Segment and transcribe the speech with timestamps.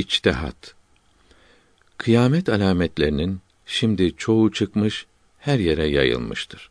[0.00, 0.74] İçtihat
[1.96, 5.06] Kıyamet alametlerinin şimdi çoğu çıkmış,
[5.38, 6.70] her yere yayılmıştır.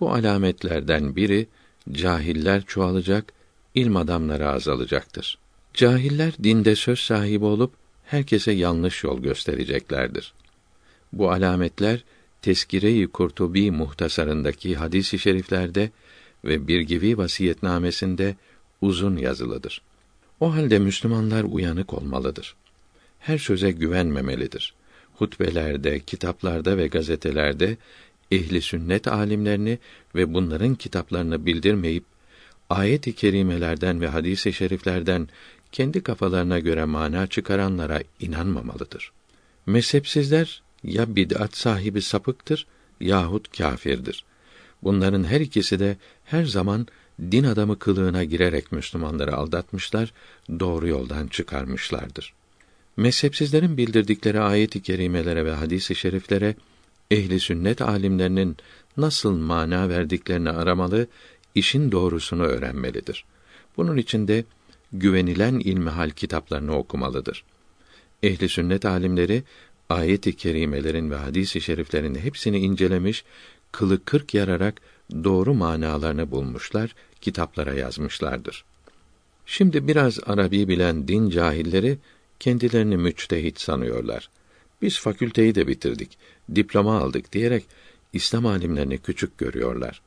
[0.00, 1.46] Bu alametlerden biri
[1.92, 3.32] cahiller çoğalacak,
[3.74, 5.38] ilm adamları azalacaktır.
[5.74, 7.72] Cahiller dinde söz sahibi olup
[8.04, 10.34] herkese yanlış yol göstereceklerdir.
[11.12, 12.04] Bu alametler
[12.42, 15.90] Teskire-i Kurtubi muhtasarındaki hadis-i şeriflerde
[16.44, 18.36] ve bir gibi vasiyetnamesinde
[18.80, 19.82] uzun yazılıdır.
[20.40, 22.54] O halde Müslümanlar uyanık olmalıdır.
[23.18, 24.74] Her söze güvenmemelidir.
[25.14, 27.76] Hutbelerde, kitaplarda ve gazetelerde
[28.30, 29.78] ehli sünnet alimlerini
[30.14, 32.04] ve bunların kitaplarını bildirmeyip
[32.70, 35.28] ayet-i kerimelerden ve hadis-i şeriflerden
[35.72, 39.12] kendi kafalarına göre mana çıkaranlara inanmamalıdır.
[39.66, 42.66] Mezhepsizler ya bid'at sahibi sapıktır
[43.00, 44.24] yahut kâfirdir.
[44.82, 46.86] Bunların her ikisi de her zaman
[47.20, 50.12] din adamı kılığına girerek Müslümanları aldatmışlar,
[50.60, 52.34] doğru yoldan çıkarmışlardır.
[52.96, 56.54] Mezhepsizlerin bildirdikleri ayet-i kerimelere ve hadis-i şeriflere
[57.10, 58.56] ehli sünnet alimlerinin
[58.96, 61.06] nasıl mana verdiklerini aramalı,
[61.54, 63.24] işin doğrusunu öğrenmelidir.
[63.76, 64.44] Bunun için de
[64.92, 67.44] güvenilen ilmihal kitaplarını okumalıdır.
[68.22, 69.42] Ehli sünnet alimleri
[69.88, 73.24] ayet-i kerimelerin ve hadis-i şeriflerin hepsini incelemiş,
[73.72, 74.80] kılı kırk yararak
[75.24, 76.94] doğru manalarını bulmuşlar,
[77.24, 78.64] kitaplara yazmışlardır.
[79.46, 81.98] Şimdi biraz Arabi bilen din cahilleri
[82.40, 84.30] kendilerini müçtehit sanıyorlar.
[84.82, 86.18] Biz fakülteyi de bitirdik,
[86.54, 87.64] diploma aldık diyerek
[88.12, 90.02] İslam alimlerini küçük görüyorlar.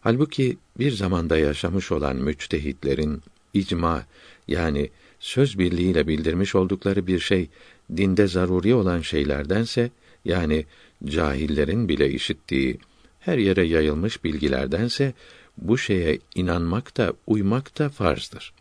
[0.00, 3.22] Halbuki bir zamanda yaşamış olan müçtehitlerin
[3.54, 4.06] icma
[4.48, 4.90] yani
[5.20, 7.48] söz birliğiyle bildirmiş oldukları bir şey
[7.96, 9.90] dinde zaruri olan şeylerdense
[10.24, 10.66] yani
[11.04, 12.78] cahillerin bile işittiği
[13.20, 15.14] her yere yayılmış bilgilerdense
[15.58, 18.52] bu şeye inanmak da uymak da farzdır.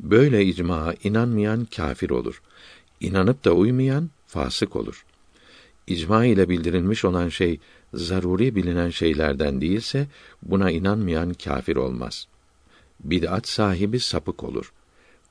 [0.00, 2.42] Böyle icmaa inanmayan kafir olur.
[3.00, 5.04] İnanıp da uymayan fasık olur.
[5.86, 7.60] İcma ile bildirilmiş olan şey
[7.94, 10.06] zaruri bilinen şeylerden değilse
[10.42, 12.26] buna inanmayan kafir olmaz.
[13.04, 14.72] Bid'at sahibi sapık olur.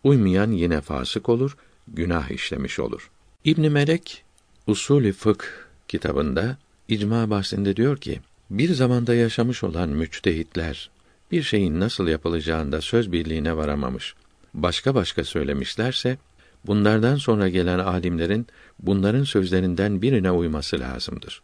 [0.04, 1.58] Uymayan yine fasık olur,
[1.88, 3.10] günah işlemiş olur.
[3.44, 4.24] İbn Melek
[4.68, 5.46] Usulü Fıkh
[5.88, 6.58] kitabında
[6.88, 8.20] icma bahsinde diyor ki:
[8.50, 10.90] bir zamanda yaşamış olan müçtehitler
[11.32, 14.16] bir şeyin nasıl yapılacağında söz birliğine varamamış.
[14.54, 16.18] Başka başka söylemişlerse
[16.66, 18.48] bunlardan sonra gelen alimlerin
[18.80, 21.42] bunların sözlerinden birine uyması lazımdır.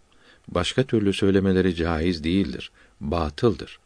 [0.47, 3.79] Başka türlü söylemeleri caiz değildir, batıldır.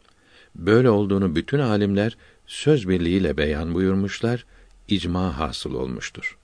[0.54, 4.44] Böyle olduğunu bütün alimler söz birliğiyle beyan buyurmuşlar,
[4.88, 6.36] icma hasıl olmuştur.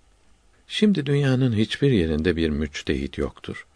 [0.68, 3.66] Şimdi dünyanın hiçbir yerinde bir müçtehit yoktur.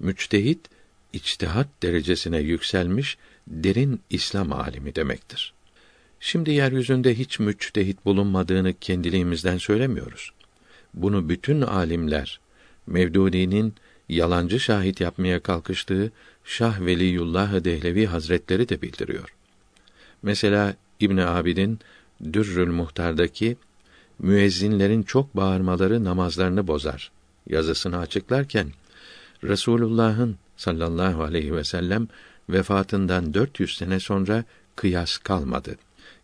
[0.00, 0.68] Müçtehit
[1.12, 5.54] içtihat derecesine yükselmiş derin İslam alimi demektir.
[6.20, 10.32] Şimdi yeryüzünde hiç müçtehit bulunmadığını kendiliğimizden söylemiyoruz.
[10.94, 12.40] Bunu bütün alimler
[12.86, 13.74] Mevdudi'nin
[14.08, 16.12] yalancı şahit yapmaya kalkıştığı
[16.44, 19.34] Şah Veliyullah Dehlevi Hazretleri de bildiriyor.
[20.22, 21.78] Mesela İbn Abidin
[22.32, 23.56] Dürrül Muhtar'daki
[24.18, 27.10] müezzinlerin çok bağırmaları namazlarını bozar
[27.46, 28.72] yazısını açıklarken
[29.44, 32.08] Resulullah'ın sallallahu aleyhi ve sellem
[32.48, 34.44] vefatından 400 sene sonra
[34.76, 35.76] kıyas kalmadı.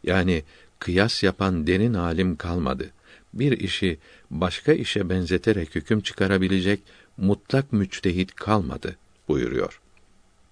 [0.04, 0.42] Yani
[0.78, 2.90] kıyas yapan derin alim kalmadı.
[3.34, 3.98] Bir işi
[4.30, 6.80] başka işe benzeterek hüküm çıkarabilecek
[7.16, 8.96] mutlak müçtehit kalmadı
[9.28, 9.80] buyuruyor.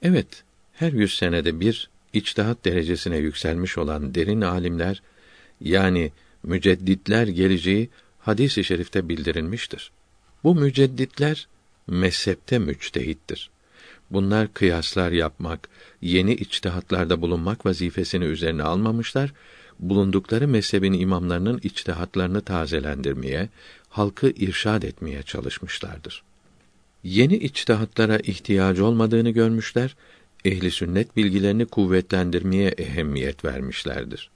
[0.02, 5.02] Evet, her yüz senede bir içtihat derecesine yükselmiş olan derin alimler
[5.60, 6.12] yani
[6.42, 9.90] mücedditler geleceği hadis-i şerifte bildirilmiştir.
[10.44, 11.48] Bu mücedditler
[11.86, 13.50] mezhepte müçtehittir.
[14.10, 15.68] Bunlar kıyaslar yapmak,
[16.00, 19.32] yeni içtihatlarda bulunmak vazifesini üzerine almamışlar,
[19.78, 23.48] bulundukları mezhebin imamlarının içtihatlarını tazelendirmeye,
[23.88, 26.22] halkı irşad etmeye çalışmışlardır.
[27.04, 29.96] Yeni içtihatlara ihtiyacı olmadığını görmüşler,
[30.44, 34.30] ehli sünnet bilgilerini kuvvetlendirmeye ehemmiyet vermişlerdir.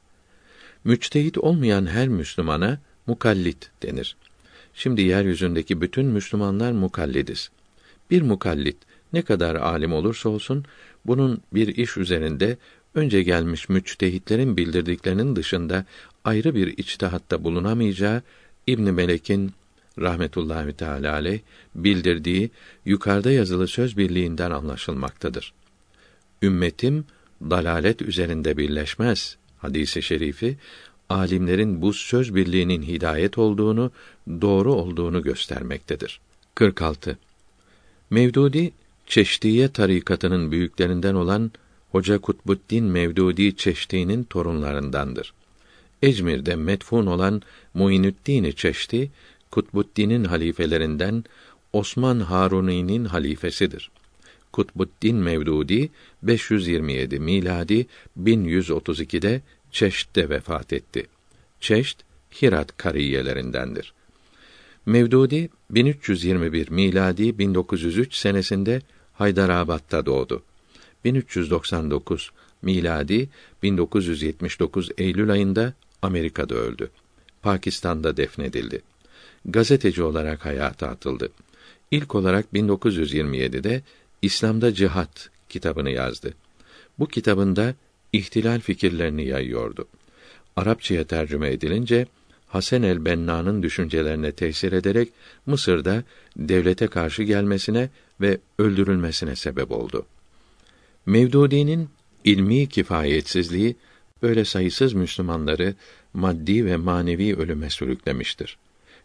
[0.85, 4.17] Müçtehit olmayan her Müslümana mukallit denir.
[4.75, 7.51] Şimdi yeryüzündeki bütün Müslümanlar mukallidiz.
[8.11, 8.77] Bir mukallit
[9.13, 10.65] ne kadar alim olursa olsun
[11.07, 12.57] bunun bir iş üzerinde
[12.95, 15.85] önce gelmiş müçtehitlerin bildirdiklerinin dışında
[16.25, 18.23] ayrı bir içtihatta bulunamayacağı
[18.67, 19.53] İbn Melek'in
[19.99, 21.41] rahmetullahi teala aleyh
[21.75, 22.51] bildirdiği
[22.85, 25.53] yukarıda yazılı söz birliğinden anlaşılmaktadır.
[26.43, 27.05] Ümmetim
[27.41, 30.57] dalalet üzerinde birleşmez hadisi şerifi
[31.09, 33.91] alimlerin bu söz birliğinin hidayet olduğunu,
[34.29, 36.21] doğru olduğunu göstermektedir.
[36.55, 37.19] 46.
[38.11, 38.73] Mevdudi
[39.13, 41.53] Çeşdiye tarikatının büyüklerinden olan
[41.91, 45.35] Hoca Kutbuddin Mevdudi Çeşdi'nin torunlarındandır.
[46.03, 47.43] Ecmir'de metfun olan
[47.75, 49.11] Muinüddin Çeşdi
[49.51, 51.25] Kutbuddin'in halifelerinden
[51.73, 53.91] Osman Haruni'nin halifesidir.
[54.53, 55.91] Kutbuddin Mevdudi
[56.23, 57.87] 527 miladi
[58.23, 61.07] 1132'de Çeşt'te vefat etti.
[61.61, 61.99] Çeşt
[62.43, 63.95] Hirat kariyelerindendir.
[64.87, 68.81] Mevdudi 1321 miladi 1903 senesinde
[69.13, 70.43] Haydarabad'da doğdu.
[71.05, 72.31] 1399
[72.63, 73.29] miladi
[73.63, 76.91] 1979 Eylül ayında Amerika'da öldü.
[77.43, 78.83] Pakistan'da defnedildi.
[79.45, 81.33] Gazeteci olarak hayata atıldı.
[81.91, 83.83] İlk olarak 1927'de
[84.23, 86.35] İslam'da Cihat kitabını yazdı.
[86.99, 87.75] Bu kitabında
[88.13, 89.87] ihtilal fikirlerini yayıyordu.
[90.57, 92.07] Arapçaya tercüme edilince
[92.49, 95.09] Hasan el-Benna'nın düşüncelerine tesir ederek
[95.47, 96.05] Mısır'da
[96.37, 97.91] devlete karşı gelmesine
[98.23, 100.07] ve öldürülmesine sebep oldu.
[101.07, 101.89] Mevdudi'nin
[102.25, 103.77] ilmi kifayetsizliği
[104.23, 105.75] böyle sayısız Müslümanları
[106.15, 108.59] maddi ve manevi ölüme sürüklemiştir.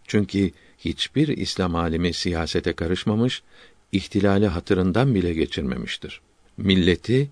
[0.08, 3.44] Çünkü hiçbir İslam alimi siyasete karışmamış,
[3.92, 6.22] ihtilali hatırından bile geçirmemiştir.
[6.58, 7.30] Milleti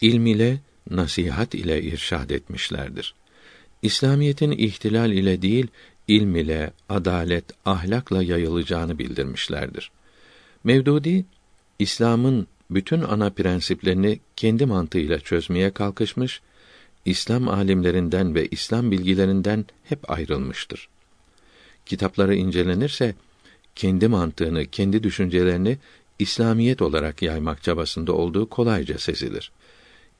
[0.00, 3.14] ilm ile nasihat ile irşad etmişlerdir.
[3.82, 5.66] İslamiyetin ihtilal ile değil,
[6.08, 9.90] ilm ile, adalet, ahlakla yayılacağını bildirmişlerdir.
[10.64, 11.24] Mevdudi
[11.78, 16.40] İslam'ın bütün ana prensiplerini kendi mantığıyla çözmeye kalkışmış,
[17.04, 20.88] İslam alimlerinden ve İslam bilgilerinden hep ayrılmıştır.
[21.86, 23.14] Kitapları incelenirse
[23.74, 25.78] kendi mantığını, kendi düşüncelerini
[26.18, 29.52] İslamiyet olarak yaymak çabasında olduğu kolayca sezilir.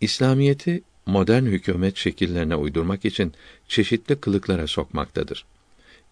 [0.01, 3.33] İslamiyeti modern hükümet şekillerine uydurmak için
[3.69, 5.45] çeşitli kılıklara sokmaktadır.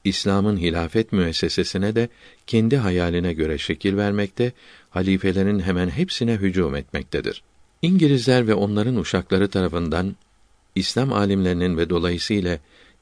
[0.06, 2.08] İslam'ın hilafet müessesesine de
[2.46, 4.52] kendi hayaline göre şekil vermekte,
[4.90, 7.42] halifelerin hemen hepsine hücum etmektedir.
[7.82, 10.16] İngilizler ve onların uşakları tarafından
[10.74, 12.58] İslam alimlerinin ve dolayısıyla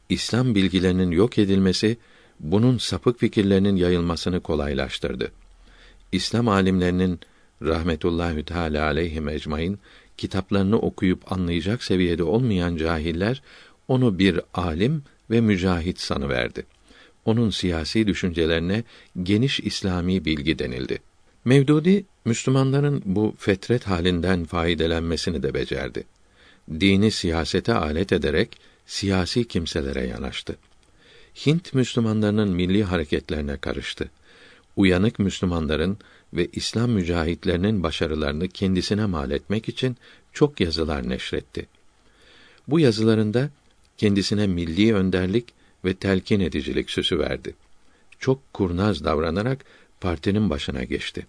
[0.09, 1.97] İslam bilgilerinin yok edilmesi
[2.41, 5.33] bunun sapık fikirlerinin yayılmasını kolaylaştırdı.
[6.13, 7.21] İslam alimlerinin
[7.63, 9.79] rahmetullahi teala aleyhi ecmaîn
[10.17, 13.43] kitaplarını okuyup anlayacak seviyede olmayan cahiller
[13.89, 16.67] onu bir alim ve mücahit sanıverdi.
[17.25, 18.85] Onun siyasi düşüncelerine
[19.23, 20.99] geniş İslami bilgi denildi.
[21.45, 26.05] Mevdudi Müslümanların bu fetret halinden faydelenmesini de becerdi.
[26.81, 30.57] Dini siyasete alet ederek siyasi kimselere yanaştı.
[31.47, 34.11] Hint Müslümanlarının milli hareketlerine karıştı.
[34.77, 35.99] Uyanık Müslümanların
[36.35, 39.97] ve İslam mücahitlerinin başarılarını kendisine mal etmek için
[40.33, 41.67] çok yazılar neşretti.
[42.69, 43.51] Bu yazılarında
[43.99, 45.45] kendisine milli önderlik
[45.85, 47.55] ve telkin edicilik süsü verdi.
[48.19, 49.65] Çok kurnaz davranarak
[50.01, 51.27] partinin başına geçti.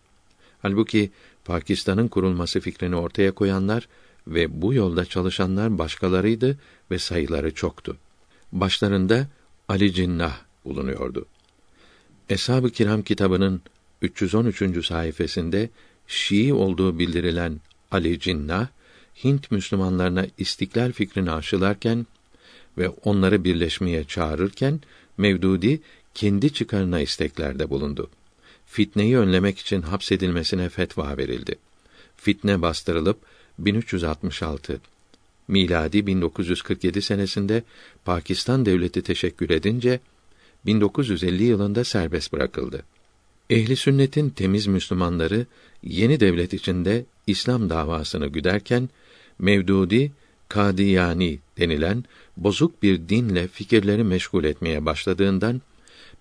[0.61, 1.11] Halbuki
[1.45, 3.87] Pakistan'ın kurulması fikrini ortaya koyanlar
[4.27, 6.57] ve bu yolda çalışanlar başkalarıydı
[6.91, 7.97] ve sayıları çoktu.
[8.51, 9.27] Başlarında
[9.69, 11.25] Ali Cinnah bulunuyordu.
[12.29, 13.61] Eshab-ı Kiram kitabının
[14.01, 14.85] 313.
[14.85, 15.57] sayfasında
[16.07, 17.59] Şii olduğu bildirilen
[17.91, 18.67] Ali Cinnah,
[19.23, 22.07] Hint Müslümanlarına istiklal fikrini aşılarken
[22.77, 24.79] ve onları birleşmeye çağırırken
[25.17, 25.81] Mevdudi
[26.13, 28.09] kendi çıkarına isteklerde bulundu.
[28.65, 31.55] Fitneyi önlemek için hapsedilmesine fetva verildi.
[32.17, 33.17] Fitne bastırılıp
[33.59, 34.79] 1366
[35.47, 37.63] miladi 1947 senesinde
[38.05, 39.99] Pakistan devleti teşekkür edince
[40.65, 42.83] 1950 yılında serbest bırakıldı.
[43.49, 45.45] Ehli sünnetin temiz Müslümanları
[45.83, 48.89] yeni devlet içinde İslam davasını güderken
[49.39, 50.11] Mevdudi
[50.49, 52.03] Kadiyani denilen
[52.37, 55.61] bozuk bir dinle fikirleri meşgul etmeye başladığından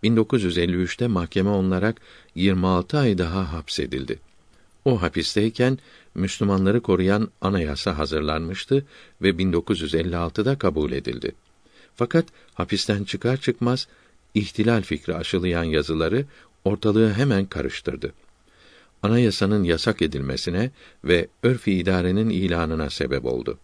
[0.04, 2.00] 1953'te mahkeme onlarak
[2.34, 4.18] 26 ay daha hapsedildi.
[4.84, 5.78] O hapisteyken
[6.14, 8.84] Müslümanları koruyan anayasa hazırlanmıştı
[9.22, 11.32] ve 1956'da kabul edildi.
[11.96, 13.88] Fakat hapisten çıkar çıkmaz
[14.34, 16.24] ihtilal fikri aşılayan yazıları
[16.64, 18.12] ortalığı hemen karıştırdı.
[19.02, 20.70] Anayasanın yasak edilmesine
[21.04, 23.58] ve örf-i idarenin ilanına sebep oldu.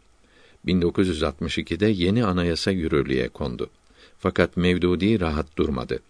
[0.67, 3.71] 1962'de yeni anayasa yürürlüğe kondu.
[4.19, 6.01] Fakat Mevdudi rahat durmadı.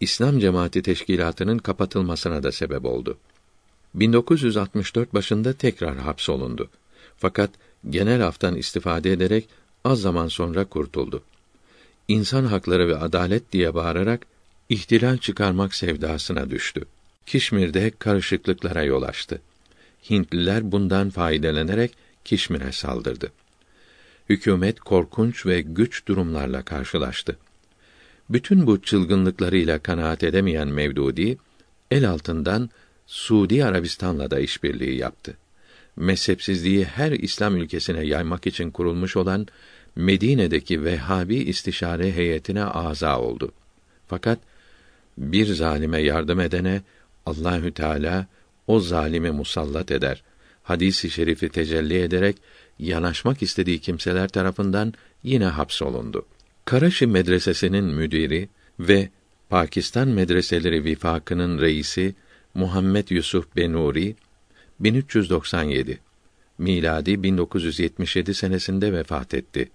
[0.00, 3.18] İslam Cemaati Teşkilatı'nın kapatılmasına da sebep oldu.
[3.94, 6.68] 1964 başında tekrar hapsolundu.
[7.16, 7.50] Fakat
[7.90, 9.48] genel haftan istifade ederek
[9.84, 11.22] az zaman sonra kurtuldu.
[12.08, 14.26] İnsan hakları ve adalet diye bağırarak
[14.68, 16.84] ihtilal çıkarmak sevdasına düştü.
[17.26, 19.40] Kişmir'de karışıklıklara yol açtı.
[20.10, 21.90] Hintliler bundan faydalanarak
[22.24, 23.32] Kişmir'e saldırdı.
[24.28, 27.36] Hükümet korkunç ve güç durumlarla karşılaştı.
[28.30, 31.38] Bütün bu çılgınlıklarıyla kanaat edemeyen Mevdudi
[31.90, 32.70] el altından
[33.06, 35.36] Suudi Arabistan'la da işbirliği yaptı.
[35.96, 39.46] Mezhepsizliği her İslam ülkesine yaymak için kurulmuş olan
[39.96, 43.52] Medine'deki Vehhabi istişare heyetine aza oldu.
[44.08, 44.38] Fakat
[45.18, 46.82] Bir zalime yardım edene
[47.26, 48.26] Allahü Teala
[48.66, 50.22] o zalimi musallat eder.
[50.62, 52.36] Hadisi şerifi tecelli ederek
[52.78, 56.26] yanaşmak istediği kimseler tarafından yine hapsolundu.
[56.64, 58.48] Karaşi Medresesi'nin müdiri
[58.80, 59.08] ve
[59.50, 62.14] Pakistan Medreseleri Vifakı'nın reisi
[62.54, 64.16] Muhammed Yusuf Benuri
[64.80, 66.00] 1397
[66.58, 69.70] miladi 1977 senesinde vefat etti.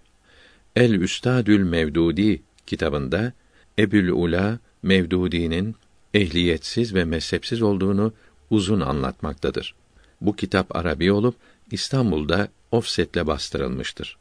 [0.76, 3.34] El Üstadül Mevdudi kitabında
[3.80, 5.76] Ebül Ula Mevdudi'nin
[6.14, 8.14] ehliyetsiz ve mezhepsiz olduğunu
[8.50, 9.76] uzun anlatmaktadır.
[10.22, 11.36] Bu kitap Arabi olup
[11.72, 14.18] İstanbul'da offsetle bastırılmıştır.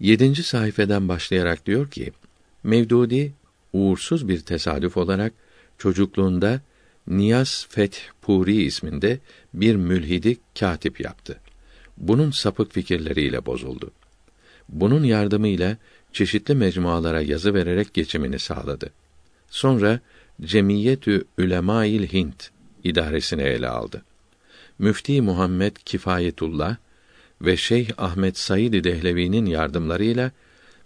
[0.00, 2.12] Yedinci sayfeden başlayarak diyor ki,
[2.62, 3.32] Mevdudi,
[3.72, 5.32] uğursuz bir tesadüf olarak
[5.78, 6.60] çocukluğunda
[7.06, 9.18] Niyaz Feth Puri isminde
[9.54, 11.40] bir mülhidi katip yaptı.
[11.96, 13.90] Bunun sapık fikirleriyle bozuldu.
[14.68, 15.76] Bunun yardımıyla
[16.12, 18.90] çeşitli mecmualara yazı vererek geçimini sağladı.
[19.50, 20.00] Sonra
[20.40, 22.50] Cemiyetü Ülemail Hint
[22.84, 24.02] idaresini ele aldı.
[24.78, 26.76] Müfti Muhammed Kifayetullah
[27.42, 30.30] ve Şeyh Ahmet Said Dehlevi'nin yardımlarıyla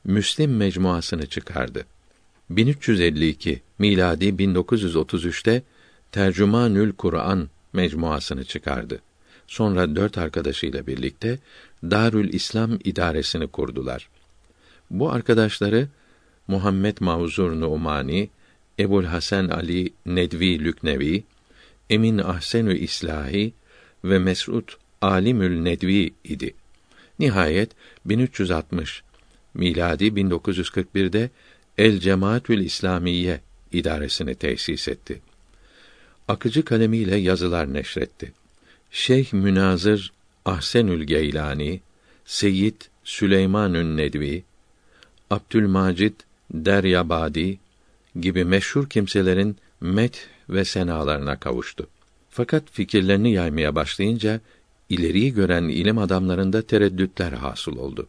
[0.04, 1.84] Müslim mecmuasını çıkardı.
[2.50, 5.62] 1352 miladi 1933'te
[6.12, 9.00] Tercümanül Kur'an mecmuasını çıkardı.
[9.46, 11.38] Sonra dört arkadaşıyla birlikte
[11.82, 14.08] Darül İslam idaresini kurdular.
[14.90, 15.88] Bu arkadaşları
[16.48, 18.30] Muhammed Mavzur Numani,
[18.78, 21.24] Ebul Hasan Ali Nedvi Lüknevi,
[21.90, 23.52] Emin Ahsenü İslahi
[24.04, 24.68] ve Mes'ud
[25.06, 26.54] Alimül Nedvi idi.
[27.18, 27.70] Nihayet
[28.04, 29.02] 1360
[29.54, 31.30] miladi 1941'de
[31.78, 33.40] El Cemaatül İslamiye
[33.72, 35.20] idaresini tesis etti.
[36.28, 38.32] Akıcı kalemiyle yazılar neşretti.
[38.90, 40.12] Şeyh Münazır
[40.44, 41.80] Ahsenül Geylani,
[42.24, 44.44] Seyyid Süleymanün Nedvi,
[45.30, 46.14] Abdülmacid
[46.50, 47.58] Deryabadi
[48.20, 51.86] gibi meşhur kimselerin met ve senalarına kavuştu.
[52.30, 54.40] Fakat fikirlerini yaymaya başlayınca
[54.90, 58.08] ileriyi gören ilim adamlarında tereddütler hasıl oldu.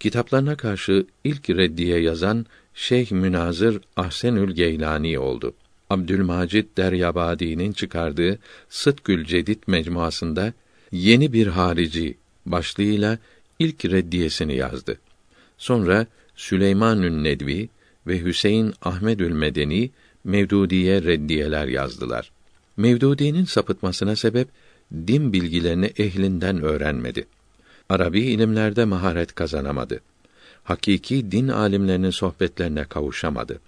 [0.00, 5.54] Kitaplarına karşı ilk reddiye yazan Şeyh Münazır Ahsenül Geylani oldu.
[5.90, 10.52] Abdülmacid Deryabadi'nin çıkardığı Sıtkül Cedid mecmuasında
[10.92, 12.16] yeni bir harici
[12.46, 13.18] başlığıyla
[13.58, 14.98] ilk reddiyesini yazdı.
[15.58, 17.68] Sonra Süleymanün Nedvi
[18.06, 19.90] ve Hüseyin Ahmedül Medeni
[20.24, 22.30] Mevdudiye reddiyeler yazdılar.
[22.76, 24.48] Mevdudi'nin sapıtmasına sebep
[24.92, 27.26] din bilgilerini ehlinden öğrenmedi.
[27.88, 30.00] Arabi ilimlerde maharet kazanamadı.
[30.64, 33.60] Hakiki din alimlerinin sohbetlerine kavuşamadı.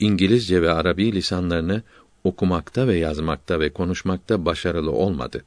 [0.00, 1.82] İngilizce ve Arabi lisanlarını
[2.24, 5.44] okumakta ve yazmakta ve konuşmakta başarılı olmadı.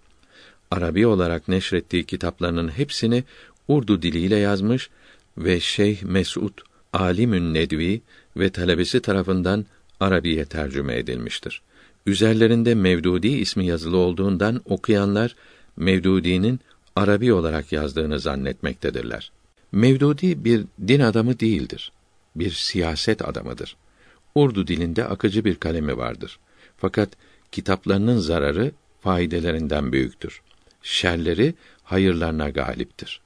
[0.71, 3.23] Arabi olarak neşrettiği kitaplarının hepsini
[3.67, 4.89] Urdu diliyle yazmış
[5.37, 6.53] ve Şeyh Mesud
[6.93, 8.01] Alimün Nedvi
[8.37, 9.65] ve talebesi tarafından
[9.99, 11.61] Arabiye tercüme edilmiştir.
[12.07, 15.35] Üzerlerinde Mevdudi ismi yazılı olduğundan okuyanlar
[15.77, 16.59] Mevdudi'nin
[16.95, 19.31] Arabi olarak yazdığını zannetmektedirler.
[19.71, 21.91] Mevdudi bir din adamı değildir.
[22.35, 23.75] Bir siyaset adamıdır.
[24.35, 26.39] Urdu dilinde akıcı bir kalemi vardır.
[26.77, 27.09] Fakat
[27.51, 28.71] kitaplarının zararı
[29.01, 30.41] faydelerinden büyüktür.
[30.83, 33.21] Şerleri hayırlarına galiptir.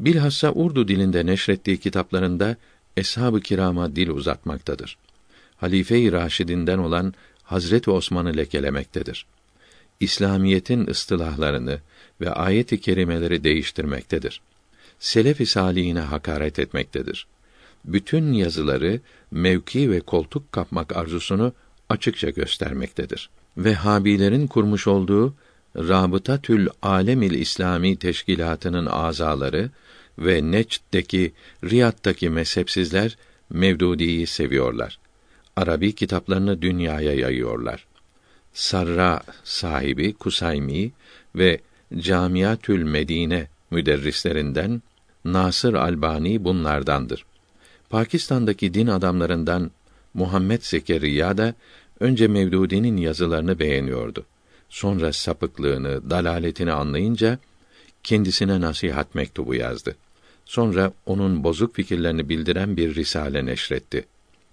[0.00, 2.56] Bilhassa Urdu dilinde neşrettiği kitaplarında
[2.96, 4.98] eshab-ı kirama dil uzatmaktadır.
[5.56, 7.14] Halife-i Raşidinden olan
[7.50, 9.26] Hazreti Osman'ı lekelemektedir.
[10.00, 11.78] İslamiyetin ıstılahlarını
[12.20, 14.40] ve ayet-i kerimeleri değiştirmektedir.
[14.98, 17.26] Selef-i salihine hakaret etmektedir.
[17.84, 21.52] Bütün yazıları mevki ve koltuk kapmak arzusunu
[21.88, 23.30] açıkça göstermektedir.
[23.56, 25.34] Vehhabilerin kurmuş olduğu
[25.76, 29.70] Rabıtatül Alemil İslami teşkilatının azaları
[30.18, 31.32] ve Neç'teki
[31.64, 33.16] Riyad'daki mezhepsizler
[33.50, 34.98] Mevdudi'yi seviyorlar.
[35.56, 37.86] Arabi kitaplarını dünyaya yayıyorlar.
[38.52, 40.92] Sarra sahibi Kusaymi
[41.34, 41.60] ve
[41.98, 44.82] Camiatül Medine müderrislerinden
[45.24, 47.24] Nasır Albani bunlardandır.
[47.90, 49.70] Pakistan'daki din adamlarından
[50.14, 51.54] Muhammed Zekeriya da
[52.00, 54.26] önce Mevdudi'nin yazılarını beğeniyordu.
[54.68, 57.38] Sonra sapıklığını, dalaletini anlayınca
[58.02, 59.96] kendisine nasihat mektubu yazdı.
[60.44, 64.04] Sonra onun bozuk fikirlerini bildiren bir risale neşretti.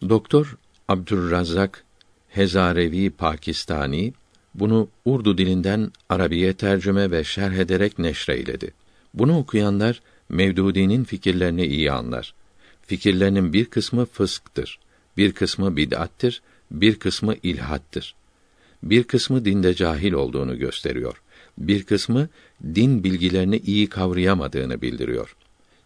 [0.10, 1.84] Doktor Abdurrazzak
[2.30, 4.14] Hezarevi Pakistani
[4.56, 8.72] bunu Urdu dilinden Arabiye tercüme ve şerh ederek neşreyledi.
[9.14, 12.34] Bunu okuyanlar Mevdudi'nin fikirlerini iyi anlar.
[12.82, 14.80] Fikirlerinin bir kısmı fısktır,
[15.18, 16.42] bir kısmı bid'attir,
[16.72, 18.16] bir kısmı ilhattır.
[18.84, 21.22] Bir kısmı dinde cahil olduğunu gösteriyor.
[21.58, 22.30] Bir kısmı
[22.76, 25.36] din bilgilerini iyi kavrayamadığını bildiriyor.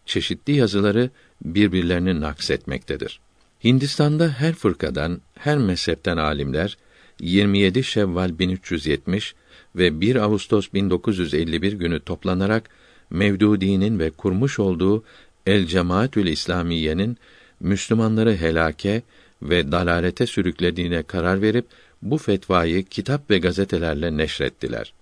[0.05, 1.09] Çeşitli yazıları
[1.45, 3.19] birbirlerini naksetmektedir.
[3.63, 6.77] Hindistan'da her fırkadan, her mezhepten alimler
[7.19, 9.35] 27 Şevval 1370
[9.75, 12.69] ve 1 Ağustos 1951 günü toplanarak
[13.09, 15.03] Mevdudi'nin ve kurmuş olduğu
[15.45, 17.17] El Cemaatül İslamiye'nin
[17.59, 19.03] Müslümanları helake
[19.41, 21.65] ve dalalete sürüklediğine karar verip
[22.01, 24.93] bu fetvayı kitap ve gazetelerle neşrettiler.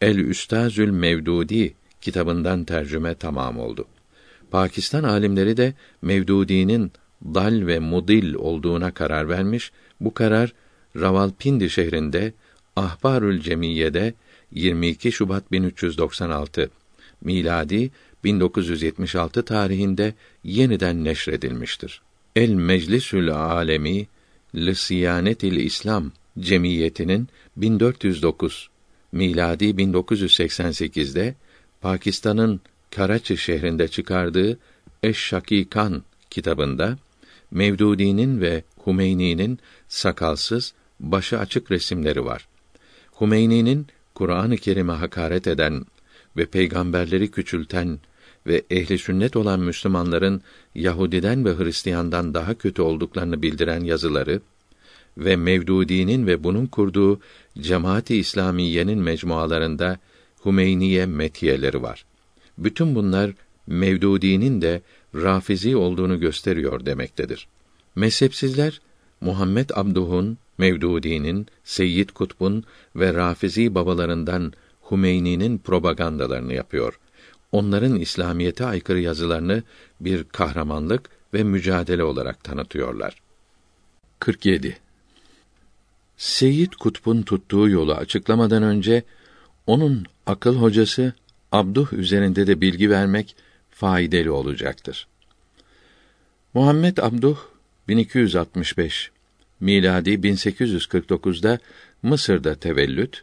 [0.00, 3.86] El Üstazül Mevdudi kitabından tercüme tamam oldu.
[4.50, 6.92] Pakistan alimleri de Mevdudi'nin
[7.24, 9.72] dal ve mudil olduğuna karar vermiş.
[10.00, 10.52] Bu karar
[10.96, 12.32] Ravalpindi şehrinde
[12.76, 14.14] Ahbarül Cemiye'de
[14.52, 16.70] 22 Şubat 1396
[17.20, 17.90] miladi
[18.24, 20.14] 1976 tarihinde
[20.44, 22.02] yeniden neşredilmiştir.
[22.36, 24.06] El Meclisül Alemi
[24.54, 28.70] Lisiyanetil İslam Cemiyeti'nin 1409
[29.12, 31.34] miladi 1988'de
[31.80, 32.60] Pakistan'ın
[32.90, 34.58] Karaçi şehrinde çıkardığı
[35.02, 36.98] Eş-Şakikan kitabında
[37.52, 42.48] Mevdudi'nin ve Humeyni'nin sakalsız, başı açık resimleri var.
[43.12, 45.84] Humeyni'nin Kur'an-ı Kerim'e hakaret eden
[46.36, 47.98] ve peygamberleri küçülten
[48.46, 50.42] ve ehli sünnet olan Müslümanların
[50.74, 54.40] Yahudiden ve Hristiyandan daha kötü olduklarını bildiren yazıları
[55.18, 57.20] ve Mevdudi'nin ve bunun kurduğu
[57.60, 59.98] Cemaati İslamiye'nin mecmualarında
[60.40, 62.04] Humeyniye metiyeleri var.
[62.58, 63.30] Bütün bunlar
[63.66, 64.82] Mevdudi'nin de
[65.14, 67.48] Rafizi olduğunu gösteriyor demektedir.
[67.96, 68.80] Mezhepsizler
[69.20, 72.64] Muhammed Abduh'un, Mevdudi'nin, Seyyid Kutb'un
[72.96, 76.98] ve Rafizi babalarından Humeyni'nin propagandalarını yapıyor.
[77.52, 79.62] Onların İslamiyete aykırı yazılarını
[80.00, 83.22] bir kahramanlık ve mücadele olarak tanıtıyorlar.
[84.18, 84.76] 47.
[86.16, 89.02] Seyyid Kutb'un tuttuğu yolu açıklamadan önce
[89.66, 91.12] onun akıl hocası
[91.52, 93.36] Abduh üzerinde de bilgi vermek
[93.72, 95.06] faydalı olacaktır.
[96.54, 97.38] Muhammed Abduh
[97.88, 99.10] 1265
[99.60, 101.58] miladi 1849'da
[102.02, 103.22] Mısır'da tevellüt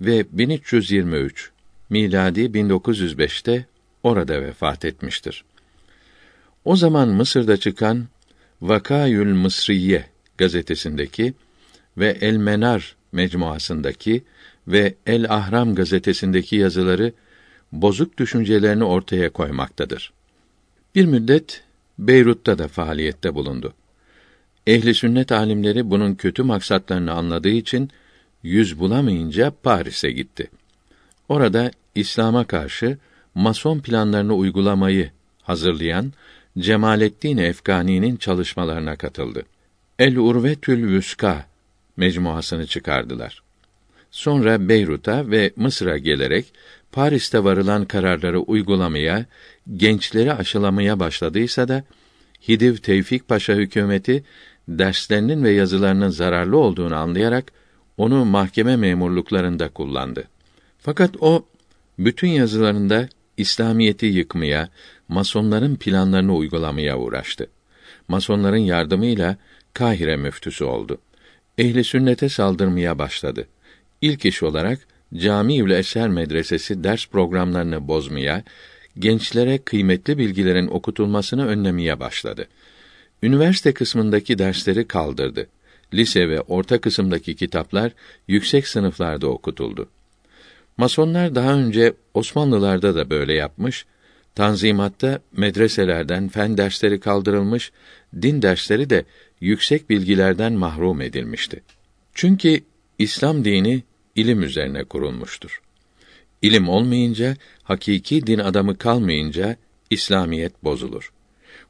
[0.00, 1.50] ve 1323
[1.90, 3.66] miladi 1905'te
[4.02, 5.44] orada vefat etmiştir.
[6.64, 8.06] O zaman Mısır'da çıkan
[8.62, 10.06] Vakayül Mısriye
[10.38, 11.34] gazetesindeki
[11.98, 14.24] ve El Menar mecmuasındaki
[14.68, 17.12] ve El Ahram gazetesindeki yazıları
[17.72, 20.12] bozuk düşüncelerini ortaya koymaktadır.
[20.94, 21.64] Bir müddet
[21.98, 23.74] Beyrut'ta da faaliyette bulundu.
[24.66, 27.90] Ehli sünnet alimleri bunun kötü maksatlarını anladığı için
[28.42, 30.50] yüz bulamayınca Paris'e gitti.
[31.28, 32.98] Orada İslam'a karşı
[33.34, 35.10] mason planlarını uygulamayı
[35.42, 36.12] hazırlayan
[36.58, 39.42] Cemalettin Efgani'nin çalışmalarına katıldı.
[39.98, 41.46] El Urvetül Vüska
[41.96, 43.42] mecmuasını çıkardılar.
[44.10, 46.52] Sonra Beyrut'a ve Mısır'a gelerek
[46.92, 49.26] Paris'te varılan kararları uygulamaya,
[49.76, 51.84] gençleri aşılamaya başladıysa da
[52.48, 54.24] Hidiv Tevfik Paşa hükümeti
[54.68, 57.52] derslerinin ve yazılarının zararlı olduğunu anlayarak
[57.96, 60.28] onu mahkeme memurluklarında kullandı.
[60.78, 61.44] Fakat o
[61.98, 64.68] bütün yazılarında İslamiyeti yıkmaya,
[65.08, 67.46] masonların planlarını uygulamaya uğraştı.
[68.08, 69.36] Masonların yardımıyla
[69.74, 70.98] Kahire müftüsü oldu.
[71.58, 73.46] Ehli sünnete saldırmaya başladı.
[74.00, 74.78] İlk iş olarak
[75.16, 78.44] Camiül Eser Medresesi ders programlarını bozmaya,
[78.98, 82.46] gençlere kıymetli bilgilerin okutulmasını önlemeye başladı.
[83.22, 85.46] Üniversite kısmındaki dersleri kaldırdı.
[85.94, 87.92] Lise ve orta kısımdaki kitaplar
[88.28, 89.88] yüksek sınıflarda okutuldu.
[90.76, 93.86] Masonlar daha önce Osmanlılarda da böyle yapmış,
[94.34, 97.72] Tanzimatta medreselerden fen dersleri kaldırılmış,
[98.22, 99.04] din dersleri de
[99.40, 101.62] yüksek bilgilerden mahrum edilmişti.
[102.14, 102.60] Çünkü
[102.98, 103.82] İslam dini
[104.16, 105.62] ilim üzerine kurulmuştur.
[106.42, 109.56] İlim olmayınca, hakiki din adamı kalmayınca
[109.90, 111.12] İslamiyet bozulur.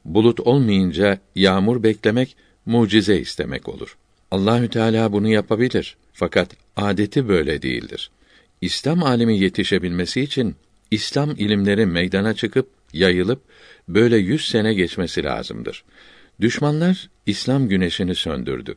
[0.05, 3.97] Bulut olmayınca yağmur beklemek mucize istemek olur.
[4.31, 5.97] Allahü Teala bunu yapabilir.
[6.13, 8.11] Fakat adeti böyle değildir.
[8.61, 10.55] İslam alimi yetişebilmesi için
[10.91, 13.41] İslam ilimleri meydana çıkıp yayılıp
[13.87, 15.83] böyle yüz sene geçmesi lazımdır.
[16.41, 18.75] Düşmanlar İslam güneşini söndürdü.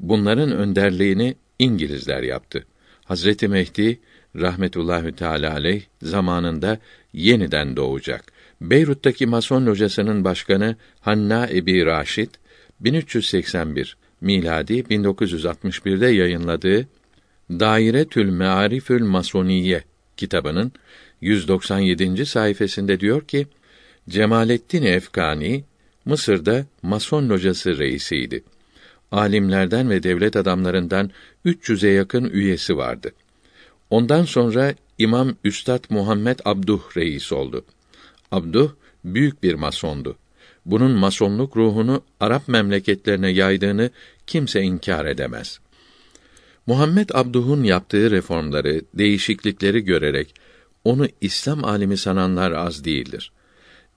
[0.00, 2.66] Bunların önderliğini İngilizler yaptı.
[3.10, 4.00] Hazreti Mehdi
[4.36, 6.78] rahmetullahi teala aleyh zamanında
[7.12, 8.32] yeniden doğacak.
[8.60, 12.28] Beyrut'taki Mason locasının başkanı Hanna Ebi Raşid
[12.80, 16.86] 1381 miladi 1961'de yayınladığı
[17.50, 19.84] Dairetül Mearifül Masoniye
[20.16, 20.72] kitabının
[21.20, 22.26] 197.
[22.26, 23.46] sayfasında diyor ki
[24.08, 25.64] Cemalettin Efkani
[26.04, 28.44] Mısır'da Mason locası reisiydi.
[29.12, 31.10] Alimlerden ve devlet adamlarından
[31.46, 33.12] 300'e yakın üyesi vardı.
[33.90, 37.64] Ondan sonra İmam Üstad Muhammed Abduh reis oldu.
[38.30, 38.70] Abduh
[39.04, 40.16] büyük bir masondu.
[40.66, 43.90] bunun masonluk ruhunu Arap memleketlerine yaydığını
[44.26, 45.60] kimse inkar edemez.
[46.66, 50.34] Muhammed Abduh'un yaptığı reformları, değişiklikleri görerek
[50.84, 53.32] onu İslam alimi sananlar az değildir.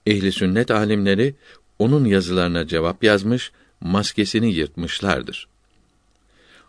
[0.06, 1.34] Ehli sünnet alimleri
[1.78, 3.52] onun yazılarına cevap yazmış,
[3.84, 5.48] maskesini yırtmışlardır.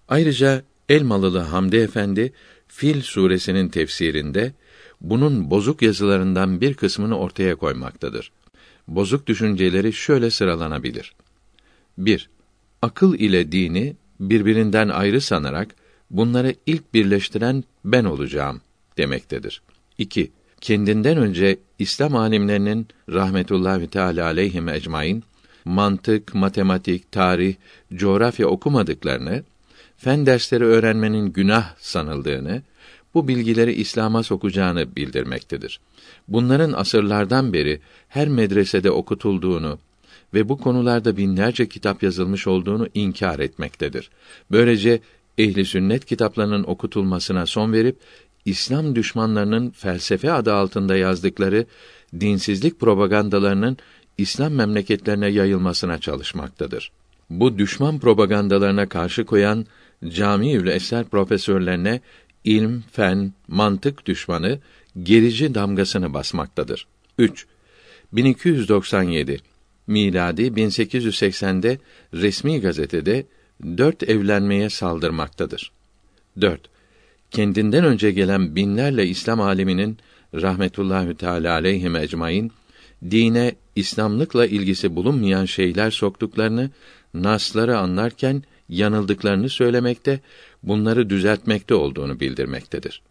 [0.08, 2.34] Ayrıca Elmalılı Hamdi Efendi
[2.68, 4.54] Fil suresinin tefsirinde
[5.02, 8.32] bunun bozuk yazılarından bir kısmını ortaya koymaktadır.
[8.88, 11.14] Bozuk düşünceleri şöyle sıralanabilir.
[11.98, 12.30] 1.
[12.82, 15.76] Akıl ile dini birbirinden ayrı sanarak
[16.12, 18.62] bunları ilk birleştiren ben olacağım
[18.98, 19.62] demektedir.
[19.98, 20.32] 2.
[20.62, 25.24] Kendinden önce İslam alimlerinin rahmetullahi teala aleyhim ecmaîn
[25.66, 27.56] mantık, matematik, tarih,
[27.94, 29.44] coğrafya okumadıklarını,
[29.98, 32.62] fen dersleri öğrenmenin günah sanıldığını,
[33.14, 35.80] bu bilgileri İslam'a sokacağını bildirmektedir.
[36.28, 39.80] Bunların asırlardan beri her medresede okutulduğunu
[40.34, 44.10] ve bu konularda binlerce kitap yazılmış olduğunu inkar etmektedir.
[44.52, 45.00] Böylece
[45.38, 47.98] ehli sünnet kitaplarının okutulmasına son verip
[48.46, 51.66] İslam düşmanlarının felsefe adı altında yazdıkları
[52.20, 53.78] dinsizlik propagandalarının
[54.18, 56.92] İslam memleketlerine yayılmasına çalışmaktadır.
[57.30, 59.66] Bu düşman propagandalarına karşı koyan
[60.08, 62.02] Camiül Eser profesörlerine
[62.44, 64.60] ilm, fen, mantık düşmanı
[65.04, 66.88] gerici damgasını basmaktadır.
[67.18, 67.46] 3.
[68.14, 69.40] 1297
[69.88, 71.80] miladi 1880'de
[72.14, 73.26] resmi gazetede
[73.64, 75.72] dört evlenmeye saldırmaktadır.
[76.42, 76.62] 4.
[77.32, 79.98] Kendinden önce gelen binlerle İslam aliminin
[80.34, 82.52] rahmetullahi teala aleyhi ecmaîn
[83.12, 86.70] dine İslamlıkla ilgisi bulunmayan şeyler soktuklarını,
[87.14, 90.20] nasları anlarken yanıldıklarını söylemekte,
[90.64, 93.02] bunları düzeltmekte olduğunu bildirmektedir.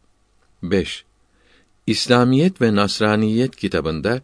[0.62, 1.04] 5.
[1.86, 4.22] İslamiyet ve Nasraniyet kitabında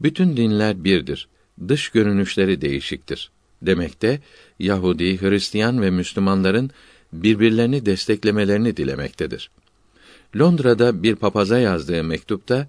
[0.00, 1.28] bütün dinler birdir.
[1.68, 3.30] Dış görünüşleri değişiktir.
[3.62, 4.20] Demekte
[4.58, 6.70] Yahudi, Hristiyan ve Müslümanların
[7.12, 9.50] birbirlerini desteklemelerini dilemektedir.
[10.36, 12.68] Londra'da bir papaza yazdığı mektupta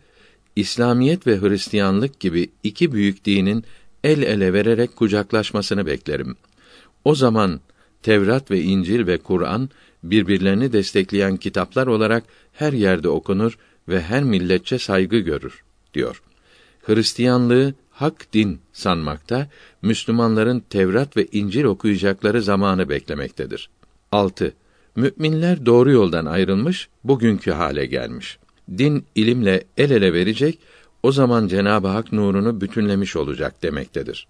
[0.55, 3.63] İslamiyet ve Hristiyanlık gibi iki büyük dinin
[4.03, 6.35] el ele vererek kucaklaşmasını beklerim.
[7.05, 7.59] O zaman
[8.03, 9.69] Tevrat ve İncil ve Kur'an
[10.03, 15.63] birbirlerini destekleyen kitaplar olarak her yerde okunur ve her milletçe saygı görür
[15.93, 16.21] diyor.
[16.81, 19.49] Hristiyanlığı hak din sanmakta,
[19.81, 23.69] Müslümanların Tevrat ve İncil okuyacakları zamanı beklemektedir.
[24.11, 24.53] 6.
[24.95, 28.39] Müminler doğru yoldan ayrılmış, bugünkü hale gelmiş.
[28.77, 30.59] Din ilimle el ele verecek,
[31.03, 34.27] o zaman Cenab-ı Hak nurunu bütünlemiş olacak demektedir.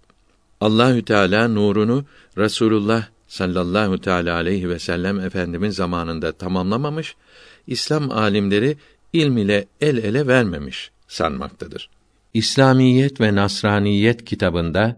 [0.61, 2.05] Allahü Teala nurunu
[2.37, 7.15] Resulullah sallallahu teala aleyhi ve sellem efendimin zamanında tamamlamamış,
[7.67, 8.77] İslam alimleri
[9.13, 11.89] ilm ile el ele vermemiş sanmaktadır.
[12.33, 14.97] İslamiyet ve Nasraniyet kitabında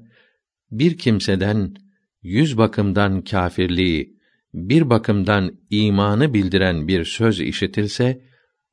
[0.71, 1.75] bir kimseden
[2.23, 4.17] yüz bakımdan kâfirliği,
[4.53, 8.21] bir bakımdan imanı bildiren bir söz işitilse,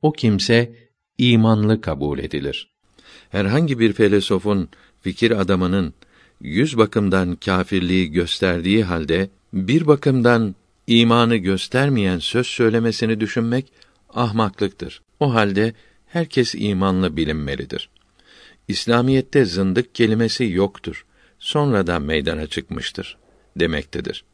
[0.04, 0.72] o kimse
[1.18, 2.68] imanlı kabul edilir.
[3.30, 4.68] Herhangi bir filozofun,
[5.00, 5.94] fikir adamının
[6.40, 10.54] yüz bakımdan kâfirliği gösterdiği halde bir bakımdan
[10.86, 13.72] imanı göstermeyen söz söylemesini düşünmek
[14.14, 15.02] ahmaklıktır.
[15.20, 15.74] O halde
[16.06, 17.88] herkes imanlı bilinmelidir.
[18.68, 21.04] İslamiyette zındık kelimesi yoktur.
[21.38, 23.16] Sonradan meydana çıkmıştır
[23.56, 24.24] demektedir.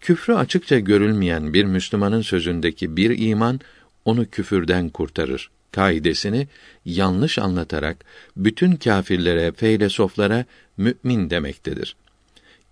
[0.00, 3.60] Küfrü açıkça görülmeyen bir Müslümanın sözündeki bir iman
[4.06, 5.50] onu küfürden kurtarır.
[5.72, 6.48] Kaidesini
[6.84, 8.04] yanlış anlatarak
[8.36, 10.44] bütün kâfirlere, feylesoflara
[10.76, 11.96] mümin demektedir.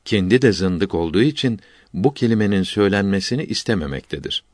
[0.05, 1.61] Kendi de zındık olduğu için
[1.94, 4.44] bu kelimenin söylenmesini istememektedir.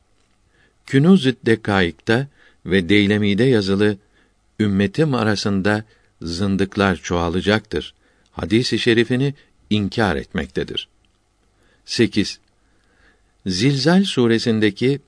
[0.86, 2.26] Künuz-ı Dekaik'ta
[2.66, 3.96] ve Deylemi'de yazılı
[4.60, 5.84] ümmetim arasında
[6.22, 7.94] zındıklar çoğalacaktır.
[8.32, 9.34] Hadisi şerifini
[9.70, 10.88] inkar etmektedir.
[11.84, 12.38] 8.
[13.46, 15.00] Zilzal suresindeki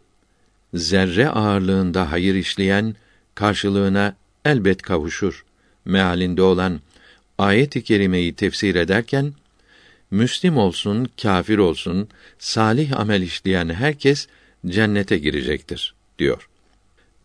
[0.75, 2.97] zerre ağırlığında hayır işleyen
[3.35, 5.45] karşılığına elbet kavuşur
[5.85, 6.81] mealinde olan
[7.39, 9.33] ayet-i kerimeyi tefsir ederken
[10.13, 12.09] Müslim olsun, kâfir olsun,
[12.39, 14.29] salih amel işleyen herkes
[14.67, 16.49] cennete girecektir diyor.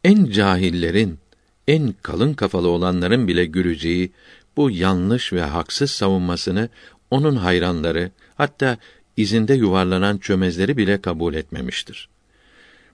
[0.04, 1.20] En cahillerin,
[1.68, 4.12] en kalın kafalı olanların bile güleceği
[4.58, 6.70] bu yanlış ve haksız savunmasını
[7.12, 8.78] onun hayranları, hatta
[9.18, 12.10] izinde yuvarlanan çömezleri bile kabul etmemiştir.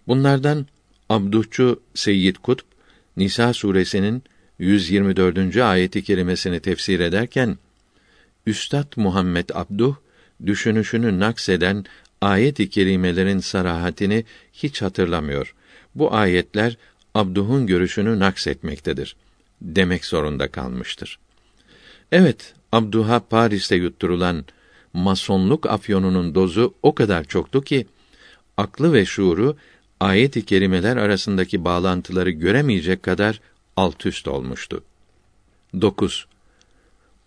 [0.08, 0.66] Bunlardan
[1.10, 2.66] Abduhçu Seyyid Kutb
[3.18, 4.24] Nisa suresinin
[4.60, 5.58] 124.
[5.58, 7.58] ayeti kerimesini tefsir ederken
[8.48, 9.96] Üstad Muhammed Abduh
[10.46, 11.86] düşünüşünü nakseden
[12.22, 15.56] ayet-i kerimelerin sarahatini hiç hatırlamıyor.
[15.96, 16.78] Bu ayetler
[17.16, 19.16] Abduh'un görüşünü naksetmektedir
[19.62, 21.20] demek zorunda kalmıştır.
[22.12, 24.46] Evet, Abduha Paris'te yutturulan
[24.94, 27.88] masonluk afyonunun dozu o kadar çoktu ki
[28.58, 29.58] aklı ve şuuru
[30.04, 33.42] ayet-i kerimeler arasındaki bağlantıları göremeyecek kadar
[33.78, 34.84] alt üst olmuştu.
[35.82, 36.26] 9.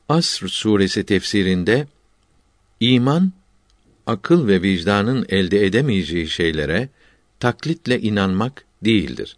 [0.08, 1.86] Asr suresi tefsirinde
[2.80, 3.32] iman
[4.06, 6.88] akıl ve vicdanın elde edemeyeceği şeylere
[7.40, 9.36] taklitle inanmak değildir.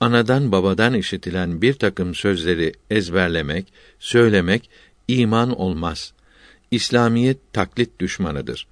[0.00, 4.70] Anadan babadan işitilen bir takım sözleri ezberlemek, söylemek
[5.08, 6.12] iman olmaz.
[6.70, 8.66] İslamiyet taklit düşmanıdır.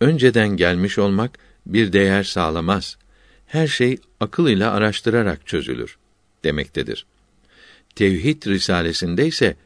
[0.00, 2.99] Önceden gelmiş olmak bir değer sağlamaz.
[3.50, 5.98] Her şey akıl ile araştırarak çözülür
[6.44, 7.06] demektedir.
[7.94, 9.56] Tevhid risalesinde ise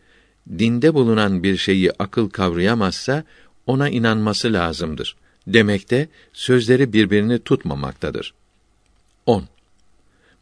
[0.59, 3.25] dinde bulunan bir şeyi akıl kavrayamazsa
[3.67, 5.17] ona inanması lazımdır.
[5.47, 8.35] Demekte sözleri birbirini tutmamaktadır.
[9.27, 9.45] 10.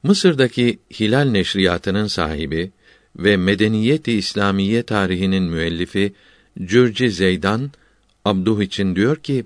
[0.02, 2.70] Mısır'daki Hilal Neşriyatı'nın sahibi
[3.16, 6.12] ve Medeniyeti İslamiye tarihinin müellifi
[6.64, 7.70] Cürci Zeydan
[8.24, 9.44] Abduh için diyor ki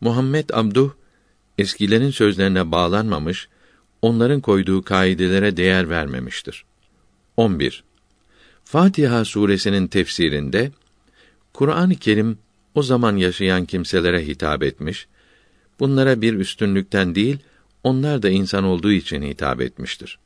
[0.00, 0.90] Muhammed Abduh
[1.58, 3.48] eskilerin sözlerine bağlanmamış,
[4.02, 6.64] onların koyduğu kaidelere değer vermemiştir.
[7.36, 7.84] 11.
[8.64, 10.70] Fatiha suresinin tefsirinde
[11.52, 12.38] Kur'an-ı Kerim
[12.74, 15.06] o zaman yaşayan kimselere hitap etmiş,
[15.80, 17.38] bunlara bir üstünlükten değil,
[17.82, 20.18] onlar da insan olduğu için hitap etmiştir.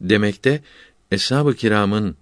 [0.00, 0.62] Demekte
[1.10, 2.16] eshab-ı kiramın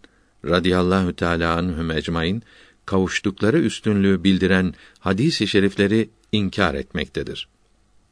[0.44, 2.42] radıyallahu teala anhum ecmaîn
[2.86, 7.48] kavuştukları üstünlüğü bildiren hadis-i şerifleri inkar etmektedir.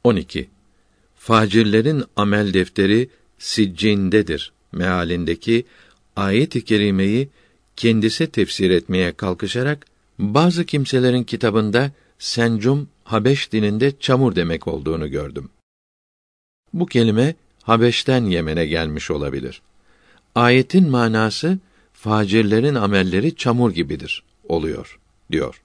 [0.04, 0.48] 12.
[1.16, 5.64] Facirlerin amel defteri siccindedir mealindeki
[6.16, 7.28] ayet-i kerimeyi
[7.76, 9.86] kendisi tefsir etmeye kalkışarak
[10.18, 15.50] bazı kimselerin kitabında sencum Habeş dilinde çamur demek olduğunu gördüm.
[16.72, 19.62] Bu kelime Habeş'ten Yemen'e gelmiş olabilir.
[20.34, 21.58] Ayetin manası
[21.92, 24.98] facirlerin amelleri çamur gibidir oluyor
[25.32, 25.62] diyor.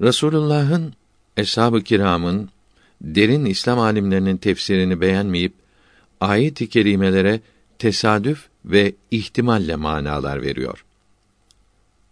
[0.00, 0.94] Resulullah'ın
[1.36, 2.50] eshab-ı kiramın
[3.00, 5.52] derin İslam alimlerinin tefsirini beğenmeyip
[6.20, 7.40] ayet-i kerimelere
[7.78, 10.84] tesadüf ve ihtimalle manalar veriyor.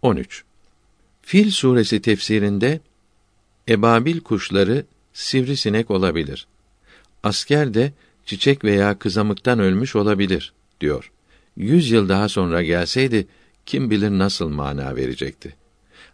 [0.01, 0.43] 13.
[1.21, 2.79] Fil suresi tefsirinde
[3.67, 6.47] ebabil kuşları sivrisinek olabilir.
[7.23, 7.93] Asker de
[8.25, 11.11] çiçek veya kızamıktan ölmüş olabilir diyor.
[11.57, 13.27] Yüz yıl daha sonra gelseydi
[13.65, 15.55] kim bilir nasıl mana verecekti.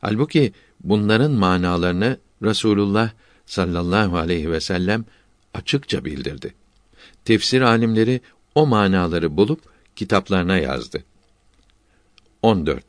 [0.01, 3.11] Halbuki bunların manalarını Rasulullah
[3.45, 5.05] sallallahu aleyhi ve sellem
[5.53, 6.53] açıkça bildirdi.
[7.25, 8.21] Tefsir alimleri
[8.55, 9.61] o manaları bulup
[9.95, 11.03] kitaplarına yazdı.
[12.41, 12.83] 14.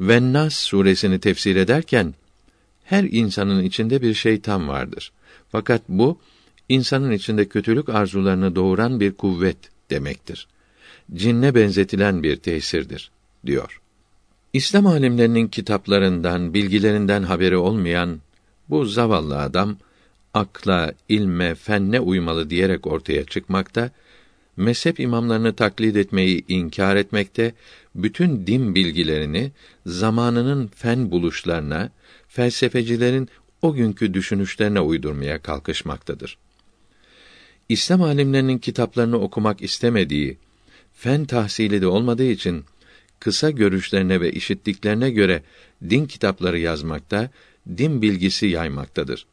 [0.00, 2.14] Vennas suresini tefsir ederken
[2.84, 5.12] her insanın içinde bir şeytan vardır.
[5.52, 6.18] Fakat bu
[6.68, 9.56] insanın içinde kötülük arzularını doğuran bir kuvvet
[9.90, 10.48] demektir.
[11.14, 13.10] Cinne benzetilen bir tesirdir
[13.46, 13.80] diyor.
[14.52, 18.20] İslam alimlerinin kitaplarından, bilgilerinden haberi olmayan
[18.70, 19.76] bu zavallı adam
[20.34, 23.90] akla, ilme, fenne uymalı diyerek ortaya çıkmakta,
[24.56, 27.54] mezhep imamlarını taklit etmeyi inkar etmekte,
[27.94, 29.52] bütün din bilgilerini
[29.86, 31.90] zamanının fen buluşlarına,
[32.28, 33.28] felsefecilerin
[33.62, 36.38] o günkü düşünüşlerine uydurmaya kalkışmaktadır.
[37.68, 40.38] İslam alimlerinin kitaplarını okumak istemediği,
[40.94, 42.64] fen tahsili de olmadığı için
[43.20, 45.42] kısa görüşlerine ve işittiklerine göre
[45.90, 47.30] din kitapları yazmakta,
[47.78, 49.26] din bilgisi yaymaktadır.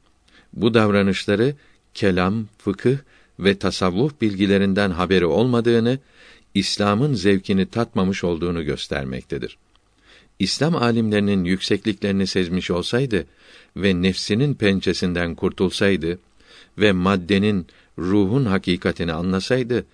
[0.54, 1.56] Bu davranışları
[1.94, 2.98] kelam, fıkıh
[3.40, 6.00] ve tasavvuf bilgilerinden haberi olmadığını,
[6.54, 9.58] İslam'ın zevkini tatmamış olduğunu göstermektedir.
[10.40, 13.26] İslam alimlerinin yüksekliklerini sezmiş olsaydı
[13.78, 16.20] ve nefsinin pençesinden kurtulsaydı
[16.78, 19.86] ve maddenin, ruhun hakikatini anlasaydı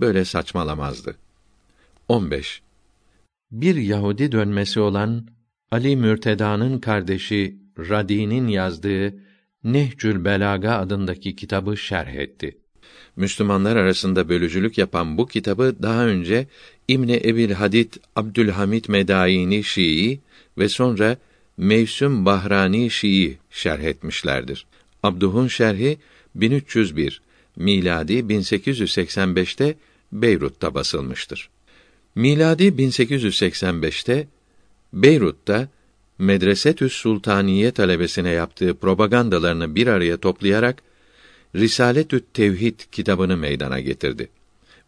[0.00, 1.16] böyle saçmalamazdı.
[2.08, 2.62] 15.
[3.52, 5.26] Bir Yahudi dönmesi olan
[5.70, 9.14] Ali Mürteda'nın kardeşi Radi'nin yazdığı
[9.64, 12.56] Nehcül Belaga adındaki kitabı şerh etti.
[13.16, 16.46] Müslümanlar arasında bölücülük yapan bu kitabı daha önce
[16.88, 20.20] İbni Ebil Hadid Abdülhamid Medaini Şii
[20.58, 21.16] ve sonra
[21.56, 24.66] Mevsüm Bahrani Şii şerh etmişlerdir.
[25.02, 25.98] Abduh'un şerhi
[26.34, 27.22] 1301
[27.56, 29.74] miladi 1885'te
[30.12, 31.50] Beyrut'ta basılmıştır.
[32.14, 34.28] Miladi 1885'te
[34.92, 35.68] Beyrut'ta
[36.20, 40.82] Medresetü's Sultaniye talebesine yaptığı propagandalarını bir araya toplayarak
[41.56, 44.28] Risaletü Tevhid kitabını meydana getirdi.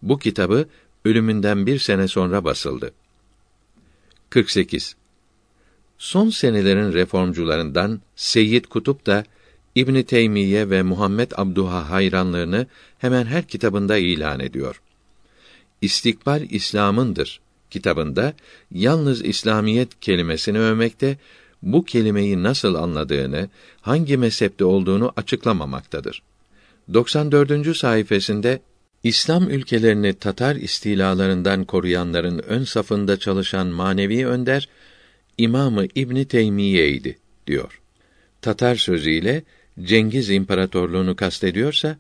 [0.03, 0.69] Bu kitabı
[1.05, 2.93] ölümünden bir sene sonra basıldı.
[4.31, 4.97] 48.
[5.99, 9.25] Son senelerin reformcularından Seyyid Kutup da
[9.75, 12.67] İbn Teymiye ve Muhammed Abduha hayranlığını
[12.99, 14.83] hemen her kitabında ilan ediyor.
[15.81, 17.41] İstikbal İslam'ındır
[17.73, 18.35] kitabında
[18.71, 21.17] yalnız İslamiyet kelimesini övmekte,
[21.63, 23.49] bu kelimeyi nasıl anladığını,
[23.81, 26.23] hangi mezhepte olduğunu açıklamamaktadır.
[26.95, 27.77] 94.
[27.77, 28.59] sayfasında
[29.03, 34.69] İslam ülkelerini Tatar istilalarından koruyanların ön safında çalışan manevi önder
[35.39, 37.81] İmamı İbn Teymiye'ydi diyor.
[38.43, 39.43] Tatar sözüyle
[39.83, 41.97] Cengiz İmparatorluğunu kastediyorsa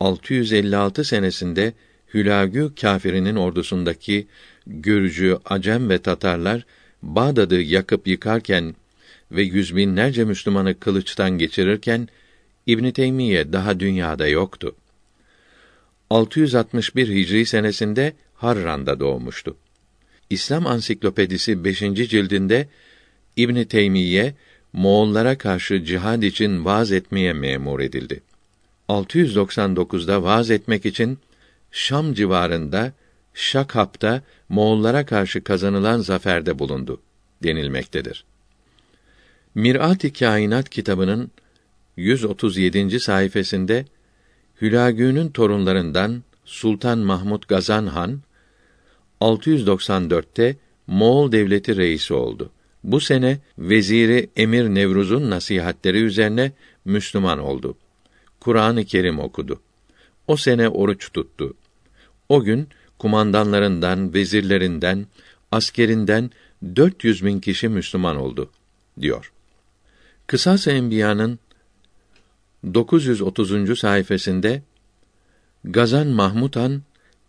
[0.00, 1.72] 656 senesinde
[2.14, 4.26] Hülagü kâfirinin ordusundaki
[4.68, 6.66] Gürcü, Acem ve Tatarlar
[7.02, 8.74] Bağdat'ı yakıp yıkarken
[9.32, 12.08] ve yüz binlerce Müslümanı kılıçtan geçirirken
[12.66, 14.74] İbn Teymiye daha dünyada yoktu.
[16.10, 19.56] 661 Hicri senesinde Harran'da doğmuştu.
[20.30, 21.78] İslam Ansiklopedisi 5.
[21.78, 22.68] cildinde
[23.36, 24.34] İbn Teymiye
[24.72, 28.20] Moğollara karşı cihad için vaaz etmeye memur edildi.
[28.88, 31.18] 699'da vaaz etmek için
[31.70, 32.92] Şam civarında
[33.38, 37.00] Şakhap'ta Moğollara karşı kazanılan zaferde bulundu
[37.42, 38.24] denilmektedir.
[39.54, 41.30] Mirat-ı Kainat kitabının
[41.96, 43.00] 137.
[43.00, 43.84] sayfasında
[44.60, 48.20] Hülagü'nün torunlarından Sultan Mahmud Gazan Han
[49.20, 52.50] 694'te Moğol devleti reisi oldu.
[52.84, 56.52] Bu sene veziri Emir Nevruz'un nasihatleri üzerine
[56.84, 57.76] Müslüman oldu.
[58.40, 59.60] Kur'an-ı Kerim okudu.
[60.26, 61.54] O sene oruç tuttu.
[62.28, 62.68] O gün
[62.98, 65.06] kumandanlarından, vezirlerinden,
[65.52, 66.30] askerinden
[66.76, 68.50] 400 bin kişi Müslüman oldu,
[69.00, 69.32] diyor.
[70.26, 71.38] Kısas Enbiya'nın
[72.74, 73.78] 930.
[73.78, 74.60] sayfasında
[75.64, 76.82] Gazan Mahmud Han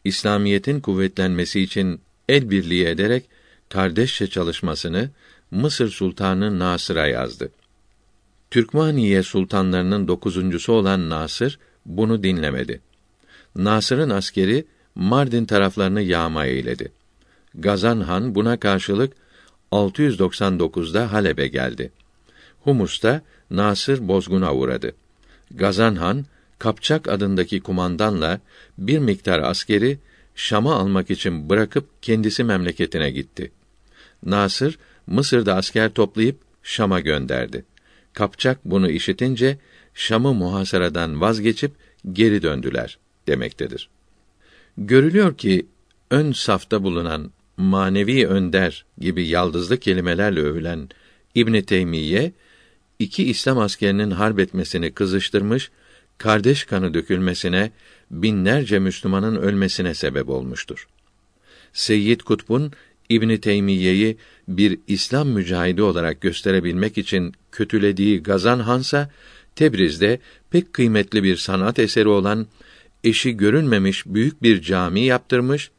[0.04, 3.24] İslamiyetin kuvvetlenmesi için el birliği ederek
[3.70, 5.10] kardeşçe çalışmasını
[5.52, 7.52] Mısır Sultanı Nasır'a yazdı.
[8.52, 12.82] Türkmaniye sultanlarının dokuzuncusu olan Nasır bunu dinlemedi.
[13.56, 14.66] Nasır'ın askeri
[15.00, 16.92] Mardin taraflarını yağma eyledi.
[17.56, 19.14] Gazan Han buna karşılık
[19.72, 21.92] 699'da Halep'e geldi.
[22.64, 24.96] Humus'ta Nasır bozguna uğradı.
[25.52, 26.26] Gazan Han
[26.60, 28.40] Kapçak adındaki kumandanla
[28.78, 30.00] bir miktar askeri
[30.36, 33.52] Şam'ı almak için bırakıp kendisi memleketine gitti.
[34.26, 37.66] Nasır Mısır'da asker toplayıp Şam'a gönderdi.
[38.14, 39.58] Kapçak bunu işitince
[39.94, 41.72] Şam'ı muhasaradan vazgeçip
[42.14, 43.90] geri döndüler demektedir.
[44.82, 45.66] Görülüyor ki
[46.12, 50.90] ön safta bulunan manevi önder gibi yaldızlı kelimelerle övülen
[51.36, 52.32] İbn Teymiye
[53.00, 55.72] iki İslam askerinin harp etmesini kızıştırmış,
[56.18, 57.72] kardeş kanı dökülmesine,
[58.12, 60.88] binlerce Müslümanın ölmesine sebep olmuştur.
[61.74, 62.72] Seyyid Kutb'un
[63.10, 69.10] İbn Teymiye'yi bir İslam mücahidi olarak gösterebilmek için kötülediği Gazan Hansa
[69.56, 70.20] Tebriz'de
[70.52, 72.48] pek kıymetli bir sanat eseri olan
[73.04, 75.72] eşi görünmemiş büyük bir cami yaptırmış,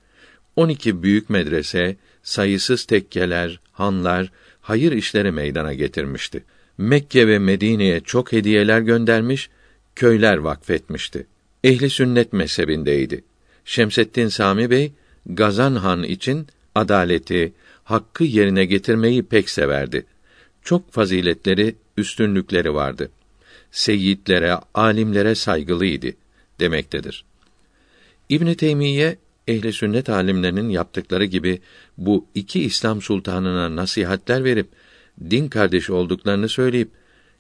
[0.57, 6.45] 12 büyük medrese, sayısız tekkeler, hanlar, hayır işleri meydana getirmişti.
[6.79, 9.51] Mekke ve Medine'ye çok hediyeler göndermiş,
[9.97, 11.27] köyler vakfetmişti.
[11.65, 13.25] Ehli sünnet mezhebindeydi.
[13.65, 14.93] Şemseddin Sami Bey
[15.27, 17.53] Gazan Han için adaleti,
[17.85, 20.07] hakkı yerine getirmeyi pek severdi.
[20.63, 23.11] Çok faziletleri, üstünlükleri vardı.
[23.71, 26.13] Seyyidlere, alimlere saygılıydı
[26.61, 27.25] demektedir.
[28.29, 29.19] İbn Teymiye
[29.49, 31.61] ehli sünnet alimlerinin yaptıkları gibi
[31.99, 34.69] bu iki İslam sultanına nasihatler verip
[35.31, 36.91] din kardeşi olduklarını söyleyip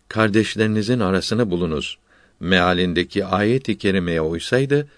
[0.08, 1.98] kardeşlerinizin arasını bulunuz
[2.40, 4.88] mealindeki ayet-i kerimeye uysaydı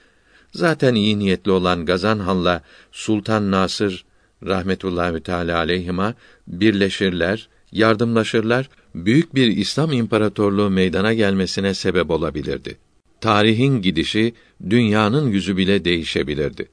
[0.54, 4.04] zaten iyi niyetli olan Gazan Han'la Sultan Nasır
[4.46, 6.14] rahmetullahi teala aleyhima
[6.46, 12.78] birleşirler, yardımlaşırlar, büyük bir İslam imparatorluğu meydana gelmesine sebep olabilirdi.
[13.22, 14.34] Tarihin gidişi
[14.70, 16.68] dünyanın yüzü bile değişebilirdi.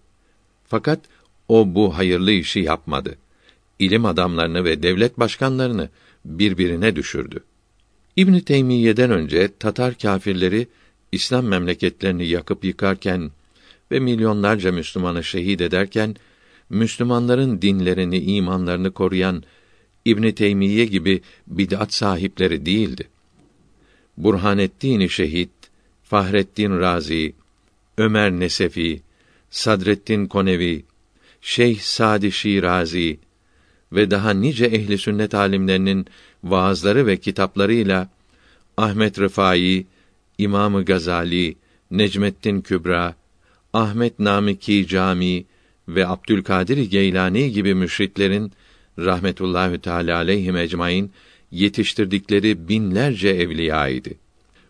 [0.68, 1.00] Fakat
[1.48, 3.16] o bu hayırlı işi yapmadı.
[3.80, 5.90] İlim adamlarını ve devlet başkanlarını
[6.26, 7.40] birbirine düşürdü.
[8.16, 10.68] İbn Teymiyye'den önce Tatar kâfirleri
[11.12, 13.32] İslam memleketlerini yakıp yıkarken
[13.92, 16.16] ve milyonlarca Müslümanı şehit ederken
[16.70, 19.44] Müslümanların dinlerini, imanlarını koruyan
[20.06, 23.08] İbn Teymiyye gibi bid'at sahipleri değildi.
[24.18, 25.59] Burhanettin Şehit,
[26.10, 27.36] Fahrettin Razi,
[27.98, 29.02] Ömer Nesefi,
[29.50, 30.86] Sadreddin Konevi,
[31.42, 33.20] Şeyh Sadi Şirazi
[33.92, 36.06] ve daha nice ehli sünnet alimlerinin
[36.44, 38.10] vaazları ve kitaplarıyla
[38.78, 39.86] Ahmet Rıfai,
[40.38, 41.56] İmamı Gazali,
[41.92, 43.16] Necmettin Kübra,
[43.74, 45.46] Ahmet Namiki Cami
[45.88, 48.52] ve Abdülkadir Geylani gibi müşritlerin
[49.00, 51.12] rahmetullahi teala aleyhi ecmaîn
[51.52, 54.29] yetiştirdikleri binlerce evliya idi.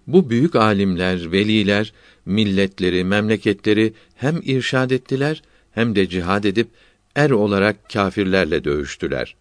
[0.09, 1.93] Bu büyük alimler, veliler
[2.25, 6.67] milletleri, memleketleri hem irşad ettiler hem de cihad edip
[7.15, 9.35] er olarak kâfirlerle dövüştüler.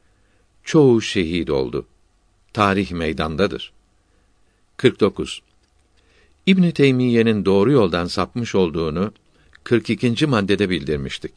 [0.64, 1.86] Çoğu şehit oldu.
[2.52, 3.72] Tarih meydandadır.
[4.76, 5.42] 49.
[6.46, 9.12] İbn Teymiyye'nin doğru yoldan sapmış olduğunu
[9.64, 10.26] 42.
[10.26, 11.32] maddede bildirmiştik.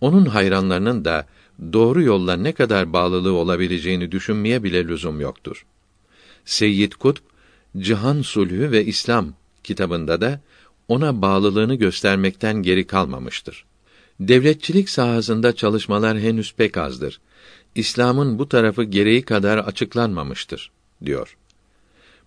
[0.00, 1.26] Onun hayranlarının da
[1.72, 5.66] doğru yolla ne kadar bağlılığı olabileceğini düşünmeye bile lüzum yoktur.
[6.44, 7.33] Seyyid Kutb,
[7.78, 9.32] Cihan Sulhü ve İslam
[9.64, 10.40] kitabında da
[10.88, 13.64] ona bağlılığını göstermekten geri kalmamıştır.
[14.20, 17.20] Devletçilik sahasında çalışmalar henüz pek azdır.
[17.74, 20.70] İslam'ın bu tarafı gereği kadar açıklanmamıştır,
[21.04, 21.36] diyor.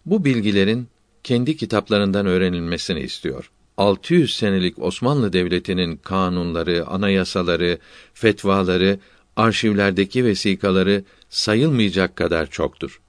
[0.06, 0.88] Bu bilgilerin
[1.24, 3.52] kendi kitaplarından öğrenilmesini istiyor.
[3.78, 7.80] 600 senelik Osmanlı Devleti'nin kanunları, anayasaları,
[8.14, 9.00] fetvaları,
[9.36, 13.02] arşivlerdeki vesikaları sayılmayacak kadar çoktur.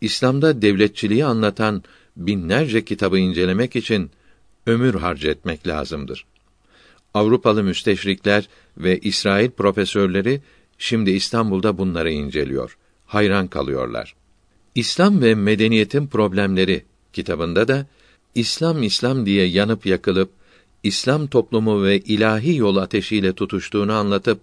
[0.00, 1.82] İslam'da devletçiliği anlatan
[2.16, 4.10] binlerce kitabı incelemek için
[4.66, 6.26] ömür harcetmek lazımdır.
[7.14, 10.40] Avrupalı müsteşrikler ve İsrail profesörleri
[10.78, 12.78] şimdi İstanbul'da bunları inceliyor.
[13.06, 14.14] Hayran kalıyorlar.
[14.74, 17.86] İslam ve medeniyetin problemleri kitabında da
[18.34, 20.30] İslam İslam diye yanıp yakılıp
[20.82, 24.40] İslam toplumu ve ilahi yol ateşiyle tutuştuğunu anlatıp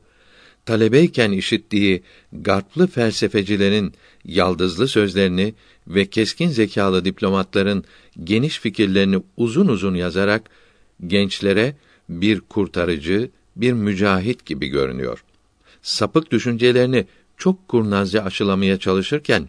[0.66, 3.94] talebeyken işittiği garplı felsefecilerin
[4.26, 5.54] yaldızlı sözlerini
[5.88, 7.84] ve keskin zekalı diplomatların
[8.24, 10.50] geniş fikirlerini uzun uzun yazarak
[11.08, 11.76] gençlere
[12.10, 15.24] bir kurtarıcı, bir mücahit gibi görünüyor.
[15.82, 17.06] Sapık düşüncelerini
[17.38, 19.48] çok kurnazca aşılamaya çalışırken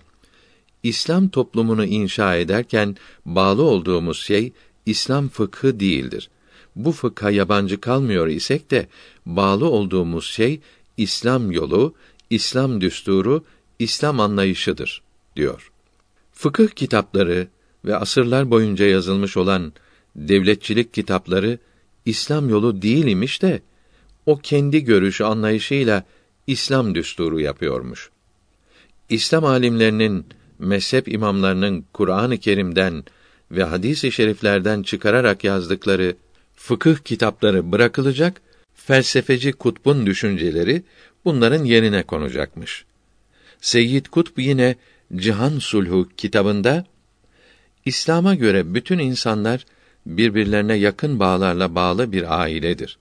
[0.82, 2.96] İslam toplumunu inşa ederken
[3.26, 4.52] bağlı olduğumuz şey
[4.86, 6.30] İslam fıkhı değildir.
[6.76, 8.86] Bu fıkha yabancı kalmıyor isek de
[9.26, 10.60] bağlı olduğumuz şey
[10.96, 11.94] İslam yolu,
[12.30, 13.44] İslam düsturu,
[13.78, 15.02] İslam anlayışıdır
[15.36, 15.72] diyor.
[16.32, 17.48] Fıkıh kitapları
[17.84, 19.72] ve asırlar boyunca yazılmış olan
[20.16, 21.58] devletçilik kitapları
[22.04, 23.62] İslam yolu değil imiş de
[24.26, 26.04] o kendi görüşü anlayışıyla
[26.46, 28.10] İslam düsturu yapıyormuş.
[29.08, 30.26] İslam alimlerinin
[30.58, 33.04] mezhep imamlarının Kur'an-ı Kerim'den
[33.50, 36.16] ve hadis-i şeriflerden çıkararak yazdıkları
[36.56, 38.42] fıkıh kitapları bırakılacak,
[38.74, 40.82] felsefeci kutbun düşünceleri
[41.24, 42.84] bunların yerine konacakmış.
[43.64, 44.76] Seyyid Kutb yine
[45.16, 46.84] Cihan Sulhu kitabında
[47.84, 49.64] İslam'a göre bütün insanlar
[50.06, 52.98] birbirlerine yakın bağlarla bağlı bir ailedir.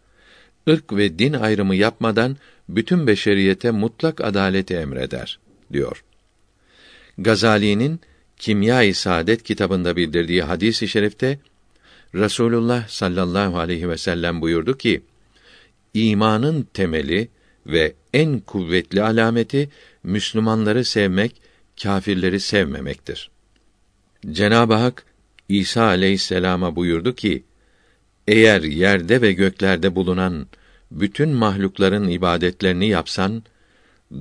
[0.67, 2.37] Irk ve din ayrımı yapmadan
[2.69, 5.39] bütün beşeriyete mutlak adaleti emreder
[5.73, 6.03] diyor.
[7.17, 7.99] Gazali'nin
[8.37, 11.39] Kimya-i Saadet kitabında bildirdiği hadis-i şerifte
[12.15, 15.01] Rasulullah sallallahu aleyhi ve sellem buyurdu ki:
[15.93, 17.29] İmanın temeli
[17.65, 19.69] ve en kuvvetli alameti
[20.03, 21.41] Müslümanları sevmek,
[21.83, 23.31] kâfirleri sevmemektir.
[24.31, 25.05] Cenab-ı Hak
[25.49, 27.43] İsa aleyhisselama buyurdu ki:
[28.27, 30.47] Eğer yerde ve göklerde bulunan
[30.91, 33.43] bütün mahlukların ibadetlerini yapsan,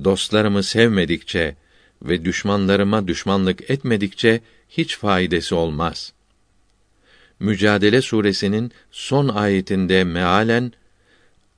[0.03, 1.55] dostlarımı sevmedikçe
[2.01, 6.13] ve düşmanlarıma düşmanlık etmedikçe hiç faydası olmaz.
[7.39, 10.71] Mücadele suresinin son ayetinde mealen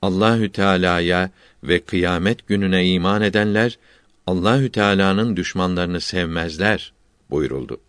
[0.02, 1.30] Allahü Teala'ya
[1.62, 3.78] ve kıyamet gününe iman edenler
[4.26, 6.92] Allahü Teala'nın düşmanlarını sevmezler
[7.30, 7.80] buyuruldu.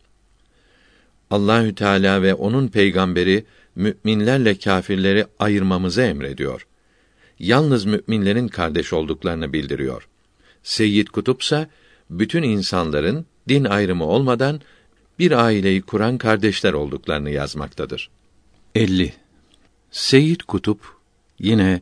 [1.31, 6.67] Allahü Teala ve onun peygamberi müminlerle kâfirleri ayırmamızı emrediyor.
[7.39, 10.07] Yalnız müminlerin kardeş olduklarını bildiriyor.
[10.63, 11.67] Seyyid Kutupsa
[12.09, 14.61] bütün insanların din ayrımı olmadan
[15.19, 18.09] bir aileyi kuran kardeşler olduklarını yazmaktadır.
[18.75, 19.13] 50.
[19.91, 20.81] Seyyid Kutup
[21.39, 21.81] yine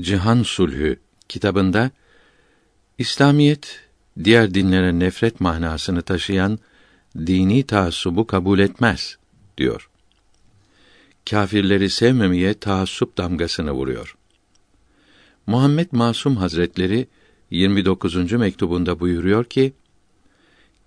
[0.00, 1.90] Cihan Sulhü kitabında
[3.02, 3.80] İslamiyet
[4.24, 6.58] diğer dinlere nefret manasını taşıyan
[7.16, 9.16] dini taassubu kabul etmez
[9.58, 9.90] diyor.
[11.30, 14.16] Kafirleri sevmemeye taassup damgasını vuruyor.
[15.46, 17.06] Muhammed Masum Hazretleri
[17.50, 18.32] 29.
[18.32, 19.72] mektubunda buyuruyor ki: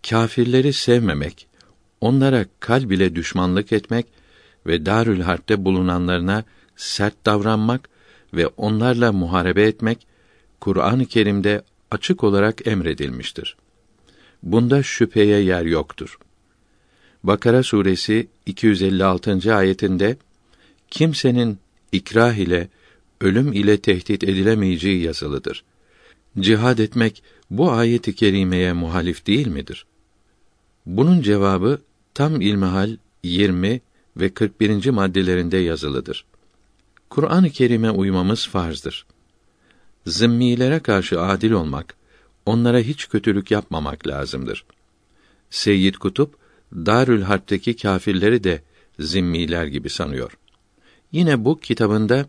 [0.09, 1.47] Kâfirleri sevmemek,
[2.01, 4.05] onlara kalb ile düşmanlık etmek
[4.65, 6.43] ve Darül Harp'te bulunanlarına
[6.75, 7.89] sert davranmak
[8.33, 10.07] ve onlarla muharebe etmek
[10.59, 11.63] Kur'an-ı Kerim'de
[11.95, 13.57] açık olarak emredilmiştir.
[14.43, 16.17] Bunda şüpheye yer yoktur.
[17.23, 19.55] Bakara suresi 256.
[19.55, 20.17] ayetinde
[20.91, 21.57] kimsenin
[21.91, 22.69] ikrah ile
[23.21, 25.63] ölüm ile tehdit edilemeyeceği yazılıdır.
[26.39, 29.85] Cihad etmek bu ayeti kerimeye muhalif değil midir?
[30.85, 31.81] Bunun cevabı
[32.13, 33.81] tam ilmihal 20
[34.17, 34.89] ve 41.
[34.89, 36.25] maddelerinde yazılıdır.
[37.09, 39.05] Kur'an-ı Kerim'e uymamız farzdır.
[40.07, 41.95] Zimmilere karşı adil olmak,
[42.45, 44.65] onlara hiç kötülük yapmamak lazımdır.
[45.49, 46.35] Seyyid Kutup
[46.73, 48.61] Darül Harp'teki kâfirleri de
[48.99, 50.37] zimmiler gibi sanıyor.
[51.11, 52.25] Yine bu kitabında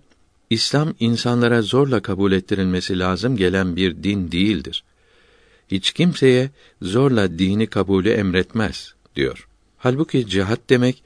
[0.50, 4.84] İslam insanlara zorla kabul ettirilmesi lazım gelen bir din değildir.
[5.68, 6.50] Hiç kimseye
[6.82, 9.48] zorla dini kabulü emretmez diyor.
[9.78, 11.02] Halbuki cihat demek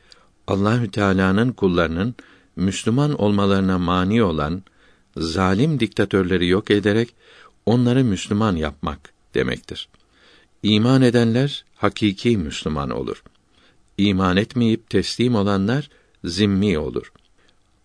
[0.47, 2.15] Allahü Teala'nın kullarının
[2.57, 4.63] Müslüman olmalarına mani olan
[5.17, 7.15] zalim diktatörleri yok ederek
[7.67, 9.89] onları Müslüman yapmak demektir.
[10.63, 13.23] İman edenler hakiki Müslüman olur.
[13.99, 15.91] İman etmeyip teslim olanlar
[16.25, 17.13] zimmi olur.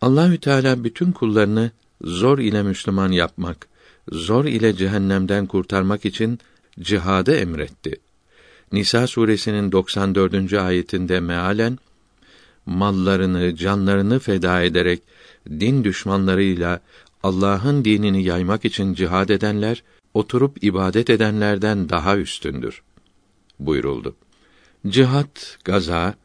[0.01, 1.71] Allahü Teala bütün kullarını
[2.01, 3.67] zor ile Müslüman yapmak,
[4.11, 6.39] zor ile cehennemden kurtarmak için
[6.79, 7.95] cihadı emretti.
[8.71, 10.53] Nisa suresinin 94.
[10.53, 11.77] ayetinde mealen
[12.65, 15.01] mallarını, canlarını feda ederek
[15.49, 16.79] din düşmanlarıyla
[17.25, 22.83] Allah'ın dinini yaymak için cihad edenler oturup ibadet edenlerden daha üstündür
[23.59, 24.15] buyuruldu.
[24.87, 26.15] Cihat, gaza,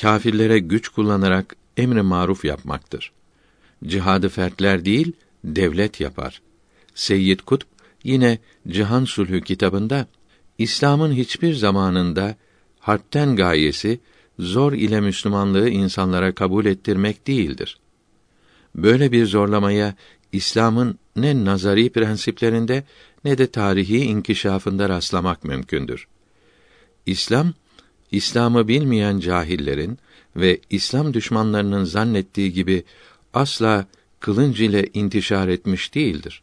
[0.00, 3.12] kâfirlere güç kullanarak emri maruf yapmaktır.
[3.84, 5.12] Cihadı fertler değil,
[5.44, 6.42] devlet yapar.
[6.94, 7.66] Seyyid Kutb
[8.04, 8.38] yine
[8.68, 10.06] Cihan Sulhü kitabında
[10.58, 12.36] İslam'ın hiçbir zamanında
[12.80, 14.00] harpten gayesi
[14.38, 17.78] zor ile Müslümanlığı insanlara kabul ettirmek değildir.
[18.76, 19.94] Böyle bir zorlamaya
[20.32, 22.84] İslam'ın ne nazari prensiplerinde
[23.24, 26.08] ne de tarihi inkişafında rastlamak mümkündür.
[27.06, 27.52] İslam,
[28.12, 29.98] İslam'ı bilmeyen cahillerin
[30.36, 32.84] ve İslam düşmanlarının zannettiği gibi
[33.34, 33.86] asla
[34.20, 36.42] kılınç ile intişar etmiş değildir.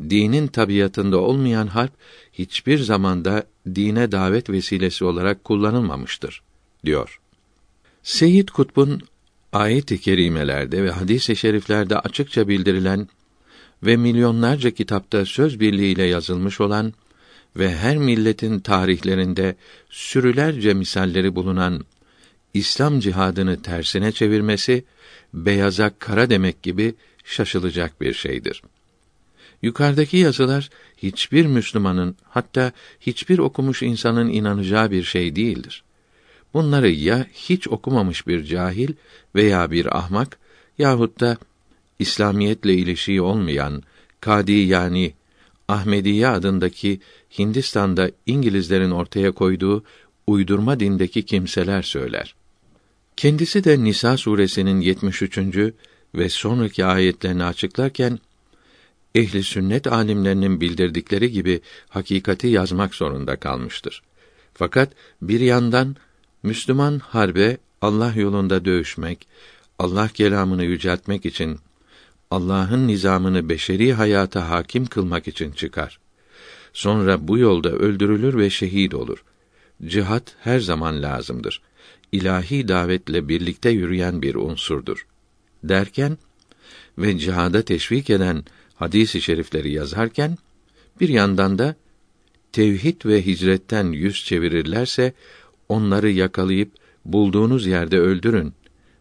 [0.00, 1.92] Dinin tabiatında olmayan harp
[2.32, 3.44] hiçbir zamanda
[3.74, 6.42] dine davet vesilesi olarak kullanılmamıştır
[6.84, 7.20] diyor.
[8.02, 9.02] Seyyid Kutb'un
[9.52, 13.08] ayet-i kerimelerde ve hadis-i şeriflerde açıkça bildirilen
[13.82, 16.92] ve milyonlarca kitapta söz birliğiyle yazılmış olan
[17.56, 19.56] ve her milletin tarihlerinde
[19.90, 21.84] sürülerce misalleri bulunan
[22.54, 24.84] İslam cihadını tersine çevirmesi
[25.34, 26.94] beyaza kara demek gibi
[27.24, 28.62] şaşılacak bir şeydir.
[29.62, 35.84] Yukarıdaki yazılar hiçbir Müslümanın hatta hiçbir okumuş insanın inanacağı bir şey değildir.
[36.54, 38.94] Bunları ya hiç okumamış bir cahil
[39.34, 40.38] veya bir ahmak
[40.78, 41.36] yahut da
[41.98, 43.82] İslamiyetle ilişiği olmayan
[44.22, 45.14] Kadi yani
[45.68, 47.00] Ahmediye adındaki
[47.38, 49.84] Hindistan'da İngilizlerin ortaya koyduğu
[50.26, 52.34] uydurma dindeki kimseler söyler.
[53.16, 55.38] Kendisi de Nisa suresinin 73.
[56.14, 58.18] ve sonraki ayetlerini açıklarken
[59.14, 64.02] ehli sünnet alimlerinin bildirdikleri gibi hakikati yazmak zorunda kalmıştır.
[64.54, 64.92] Fakat
[65.22, 65.96] bir yandan
[66.42, 69.26] Müslüman harbe Allah yolunda dövüşmek,
[69.78, 71.58] Allah kelamını yüceltmek için
[72.30, 75.98] Allah'ın nizamını beşeri hayata hakim kılmak için çıkar.
[76.72, 79.24] Sonra bu yolda öldürülür ve şehit olur.
[79.86, 81.62] Cihat her zaman lazımdır.
[82.12, 85.06] İlahi davetle birlikte yürüyen bir unsurdur.
[85.64, 86.18] Derken
[86.98, 90.38] ve cihada teşvik eden hadis-i şerifleri yazarken
[91.00, 91.74] bir yandan da
[92.52, 95.12] tevhid ve hicretten yüz çevirirlerse
[95.72, 96.70] onları yakalayıp
[97.04, 98.54] bulduğunuz yerde öldürün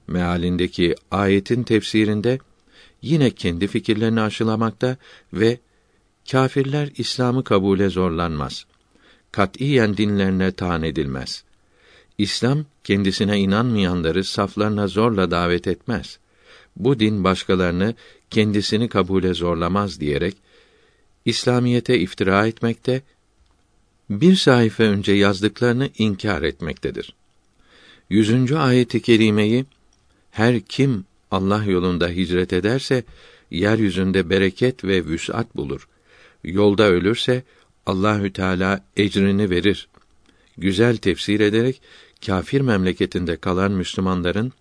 [0.07, 2.39] mealindeki ayetin tefsirinde
[3.01, 4.97] yine kendi fikirlerini aşılamakta
[5.33, 5.59] ve
[6.31, 8.65] kâfirler İslam'ı kabule zorlanmaz.
[9.31, 11.43] Katiyen dinlerine taan edilmez.
[12.17, 16.19] İslam kendisine inanmayanları saflarına zorla davet etmez.
[16.75, 17.95] Bu din başkalarını
[18.29, 20.37] kendisini kabule zorlamaz diyerek
[21.25, 23.01] İslamiyete iftira etmekte,
[24.11, 27.13] bir sayfa önce yazdıklarını inkar etmektedir.
[28.09, 29.65] Yüzüncü ayeti kerimeyi
[30.31, 33.03] her kim Allah yolunda hicret ederse
[33.51, 35.87] yeryüzünde bereket ve vüs'at bulur.
[36.43, 37.43] Yolda ölürse
[37.85, 39.87] Allahü Teala ecrini verir.
[40.57, 41.81] Güzel tefsir ederek
[42.25, 44.51] kafir memleketinde kalan Müslümanların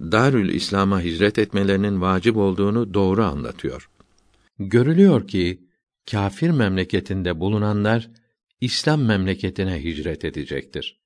[0.00, 3.88] Darül İslam'a hicret etmelerinin vacip olduğunu doğru anlatıyor.
[4.58, 5.58] Görülüyor ki
[6.10, 8.10] kafir memleketinde bulunanlar
[8.60, 10.96] İslam memleketine hicret edecektir.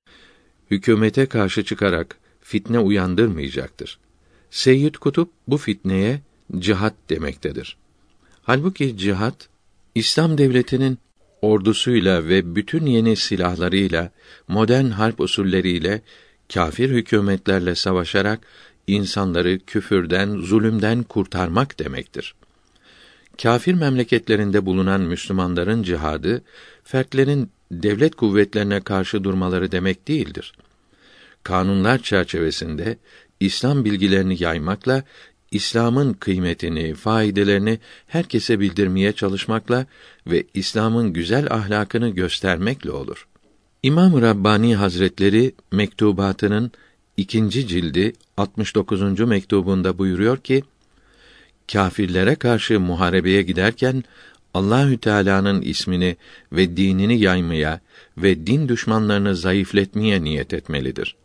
[0.71, 3.99] Hükümete karşı çıkarak fitne uyandırmayacaktır.
[4.49, 6.21] Seyyid Kutup bu fitneye
[6.59, 7.77] cihat demektedir.
[8.43, 9.49] Halbuki cihat
[9.95, 10.97] İslam devletinin
[11.41, 14.11] ordusuyla ve bütün yeni silahlarıyla,
[14.47, 16.01] modern harp usulleriyle
[16.53, 18.39] kafir hükümetlerle savaşarak
[18.87, 22.35] insanları küfürden, zulümden kurtarmak demektir.
[23.41, 26.41] Kafir memleketlerinde bulunan Müslümanların cihadı,
[26.83, 30.53] fertlerin devlet kuvvetlerine karşı durmaları demek değildir.
[31.43, 32.97] Kanunlar çerçevesinde
[33.39, 35.03] İslam bilgilerini yaymakla
[35.51, 39.85] İslam'ın kıymetini, faydelerini herkese bildirmeye çalışmakla
[40.27, 43.27] ve İslam'ın güzel ahlakını göstermekle olur.
[43.83, 46.71] İmam Rabbani Hazretleri mektubatının
[47.17, 49.19] ikinci cildi 69.
[49.19, 50.63] mektubunda buyuruyor ki:
[51.71, 54.03] kâfirlere karşı muharebeye giderken
[54.53, 56.17] Allahü Teala'nın ismini
[56.51, 57.79] ve dinini yaymaya
[58.17, 61.15] ve din düşmanlarını zayıfletmeye niyet etmelidir.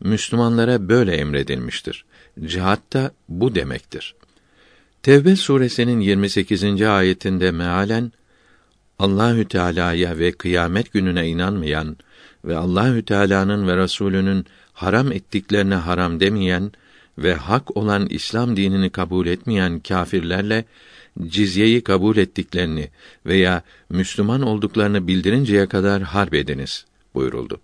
[0.00, 2.04] Müslümanlara böyle emredilmiştir.
[2.44, 4.14] Cihat da bu demektir.
[5.02, 6.82] Tevbe suresinin 28.
[6.82, 8.12] ayetinde mealen
[8.98, 11.96] Allahü Teala'ya ve kıyamet gününe inanmayan
[12.44, 16.72] ve Allahü Teala'nın ve Resulünün haram ettiklerine haram demeyen
[17.18, 20.64] ve hak olan İslam dinini kabul etmeyen kâfirlerle
[21.26, 22.90] cizyeyi kabul ettiklerini
[23.26, 27.60] veya Müslüman olduklarını bildirinceye kadar harp ediniz buyuruldu.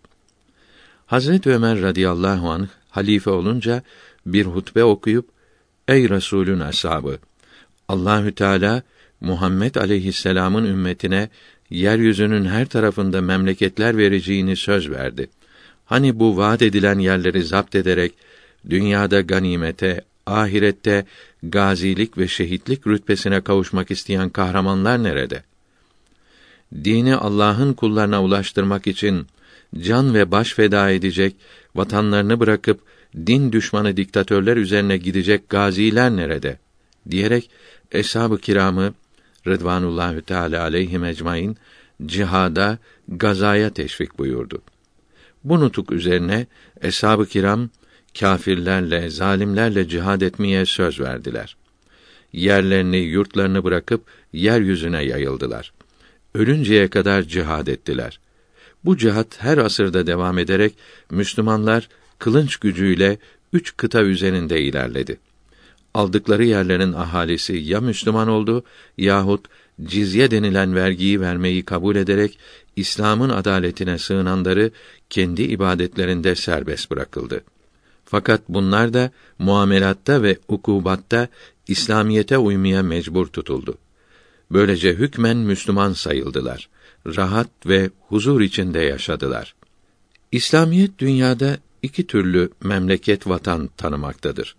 [1.07, 3.83] Hazret Ömer radıyallahu anh halife olunca
[4.27, 5.29] bir hutbe okuyup
[5.89, 7.19] Ey Resulün ashabı
[7.89, 8.83] Allahü Teala
[9.21, 11.29] Muhammed aleyhisselam'ın ümmetine
[11.71, 15.31] yeryüzünün her tarafında memleketler vereceğini söz verdi.
[15.85, 18.13] Hani bu vaat edilen yerleri zapt ederek
[18.71, 21.05] dünyada ganimete, ahirette
[21.43, 25.43] gazilik ve şehitlik rütbesine kavuşmak isteyen kahramanlar nerede?
[26.85, 29.27] Dini Allah'ın kullarına ulaştırmak için
[29.81, 31.37] can ve baş feda edecek,
[31.75, 32.81] vatanlarını bırakıp
[33.17, 36.59] din düşmanı diktatörler üzerine gidecek gaziler nerede?
[37.11, 37.51] diyerek
[37.93, 38.95] eshab-ı kiramı
[39.47, 41.57] Rıdvanullahü Teala aleyhi ecmaîn
[42.07, 44.63] cihada, gazaya teşvik buyurdu.
[45.45, 46.47] Bu nutuk üzerine
[46.81, 47.71] eshab-ı kiram
[48.19, 51.57] kâfirlerle, zalimlerle cihad etmeye söz verdiler.
[52.33, 54.03] Yerlerini, yurtlarını bırakıp
[54.33, 55.73] yeryüzüne yayıldılar.
[56.35, 58.21] Ölünceye kadar cihad ettiler.
[58.85, 60.75] Bu cihat her asırda devam ederek
[61.11, 61.89] Müslümanlar
[62.19, 63.19] kılınç gücüyle
[63.53, 65.19] üç kıta üzerinde ilerledi.
[65.95, 68.65] Aldıkları yerlerin ahalisi ya Müslüman oldu
[68.99, 69.47] yahut
[69.85, 72.39] cizye denilen vergiyi vermeyi kabul ederek
[72.77, 74.71] İslam'ın adaletine sığınanları
[75.11, 77.45] kendi ibadetlerinde serbest bırakıldı.
[78.13, 81.29] Fakat bunlar da muamelatta ve ukubatta
[81.69, 83.79] İslamiyete uymaya mecbur tutuldu.
[84.51, 86.69] Böylece hükmen Müslüman sayıldılar.
[87.07, 89.55] Rahat ve huzur içinde yaşadılar.
[90.33, 94.57] İslamiyet dünyada iki türlü memleket vatan tanımaktadır.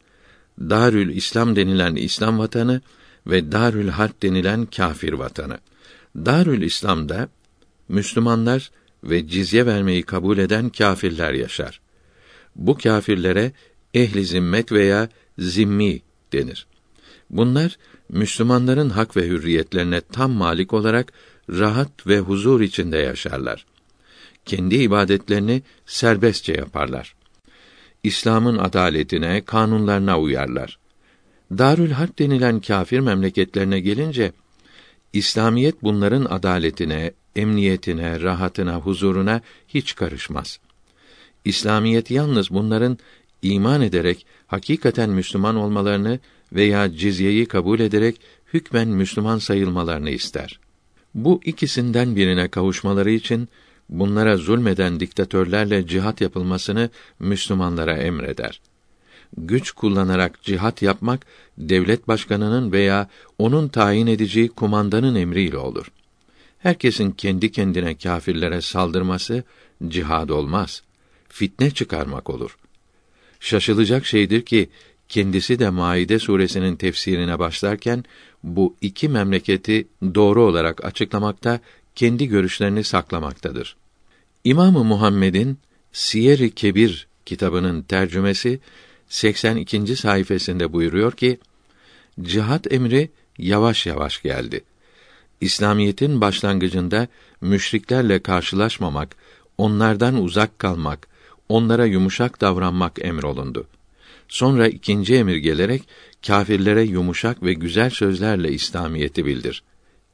[0.60, 2.82] Darül İslam denilen İslam vatanı
[3.28, 5.58] ve Darül Harp denilen kafir vatanı.
[6.16, 7.30] Darül İslam'da
[7.90, 8.72] Müslümanlar
[9.04, 11.83] ve cizye vermeyi kabul eden kâfirler yaşar.
[12.56, 13.52] Bu kâfirlere
[13.94, 16.00] ehli zimmet veya zimmi
[16.34, 16.68] denir.
[17.30, 17.78] Bunlar
[18.10, 21.14] Müslümanların hak ve hürriyetlerine tam malik olarak
[21.50, 23.66] rahat ve huzur içinde yaşarlar.
[24.46, 27.16] Kendi ibadetlerini serbestçe yaparlar.
[28.04, 30.80] İslam'ın adaletine, kanunlarına uyarlar.
[31.58, 34.32] Darül Harp denilen kâfir memleketlerine gelince
[35.14, 40.60] İslamiyet bunların adaletine, emniyetine, rahatına, huzuruna hiç karışmaz.
[41.46, 42.98] İslamiyet yalnız bunların
[43.42, 46.20] iman ederek hakikaten Müslüman olmalarını
[46.54, 48.22] veya cizyeyi kabul ederek
[48.54, 50.60] hükmen Müslüman sayılmalarını ister.
[51.16, 53.50] Bu ikisinden birine kavuşmaları için
[53.90, 56.90] bunlara zulmeden diktatörlerle cihat yapılmasını
[57.20, 58.62] Müslümanlara emreder.
[59.38, 61.26] Güç kullanarak cihat yapmak
[61.58, 65.92] devlet başkanının veya onun tayin edeceği kumandanın emriyle olur.
[66.60, 69.44] Herkesin kendi kendine kâfirlere saldırması
[69.88, 70.84] cihad olmaz.
[71.34, 72.58] Fitne çıkarmak olur.
[73.40, 74.70] Şaşılacak şeydir ki
[75.10, 78.04] kendisi de Maide suresinin tefsirine başlarken
[78.44, 81.60] bu iki memleketi doğru olarak açıklamakta
[81.96, 83.76] kendi görüşlerini saklamaktadır.
[84.44, 85.58] İmamı Muhammed'in
[85.92, 88.60] Siyer-i Kebir kitabının tercümesi
[89.10, 89.96] 82.
[89.96, 91.40] sayfasında buyuruyor ki
[92.22, 94.64] cihat emri yavaş yavaş geldi.
[95.42, 97.08] İslamiyetin başlangıcında
[97.42, 99.16] müşriklerle karşılaşmamak,
[99.58, 101.13] onlardan uzak kalmak,
[101.54, 103.68] onlara yumuşak davranmak emrolundu.
[104.28, 105.84] Sonra ikinci emir gelerek
[106.28, 109.64] kâfirlere yumuşak ve güzel sözlerle İslamiyeti bildir.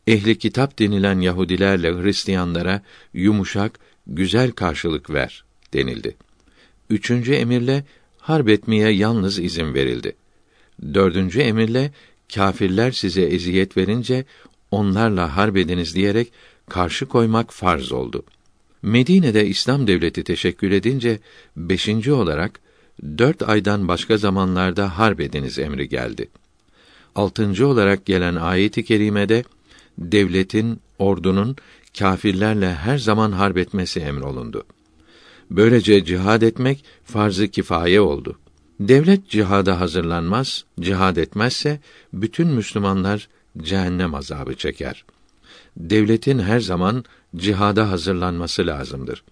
[0.07, 2.81] Ehli kitap denilen Yahudilerle Hristiyanlara
[3.13, 6.15] yumuşak, güzel karşılık ver denildi.
[6.89, 7.85] Üçüncü emirle
[8.17, 10.15] harp etmeye yalnız izin verildi.
[10.93, 11.91] Dördüncü emirle
[12.35, 14.25] kâfirler size eziyet verince
[14.71, 16.31] onlarla harp ediniz diyerek
[16.69, 18.23] karşı koymak farz oldu.
[18.81, 21.19] Medine'de İslam devleti teşekkül edince
[21.57, 22.59] beşinci olarak
[23.17, 26.29] dört aydan başka zamanlarda harp ediniz emri geldi.
[27.15, 29.43] Altıncı olarak gelen ayet-i kerimede
[29.97, 31.55] devletin, ordunun
[31.99, 34.63] kâfirlerle her zaman harp etmesi emrolundu.
[35.51, 38.39] Böylece cihad etmek farz-ı kifaye oldu.
[38.79, 41.79] Devlet cihada hazırlanmaz, cihad etmezse
[42.13, 43.29] bütün Müslümanlar
[43.61, 45.05] cehennem azabı çeker.
[45.77, 47.05] Devletin her zaman
[47.35, 49.23] cihada hazırlanması lazımdır.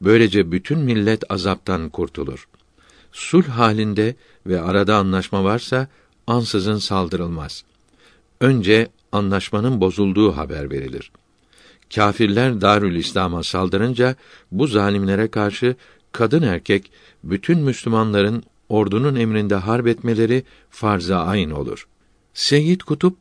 [0.00, 2.48] Böylece bütün millet azaptan kurtulur.
[3.12, 4.14] Sulh halinde
[4.46, 5.88] ve arada anlaşma varsa
[6.26, 7.64] ansızın saldırılmaz.
[8.40, 11.12] Önce anlaşmanın bozulduğu haber verilir.
[11.94, 14.16] Kâfirler Darül İslam'a saldırınca
[14.52, 15.76] bu zalimlere karşı
[16.12, 16.90] kadın erkek
[17.24, 21.86] bütün Müslümanların ordunun emrinde harp etmeleri farz-ı ayn olur.
[22.34, 23.16] Seyyid Kutup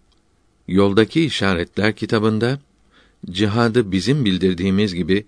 [0.67, 2.59] Yoldaki İşaretler kitabında
[3.29, 5.25] cihadı bizim bildirdiğimiz gibi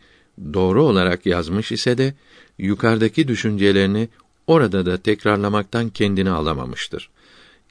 [0.53, 2.13] doğru olarak yazmış ise de
[2.57, 4.09] yukarıdaki düşüncelerini
[4.47, 7.09] orada da tekrarlamaktan kendini alamamıştır.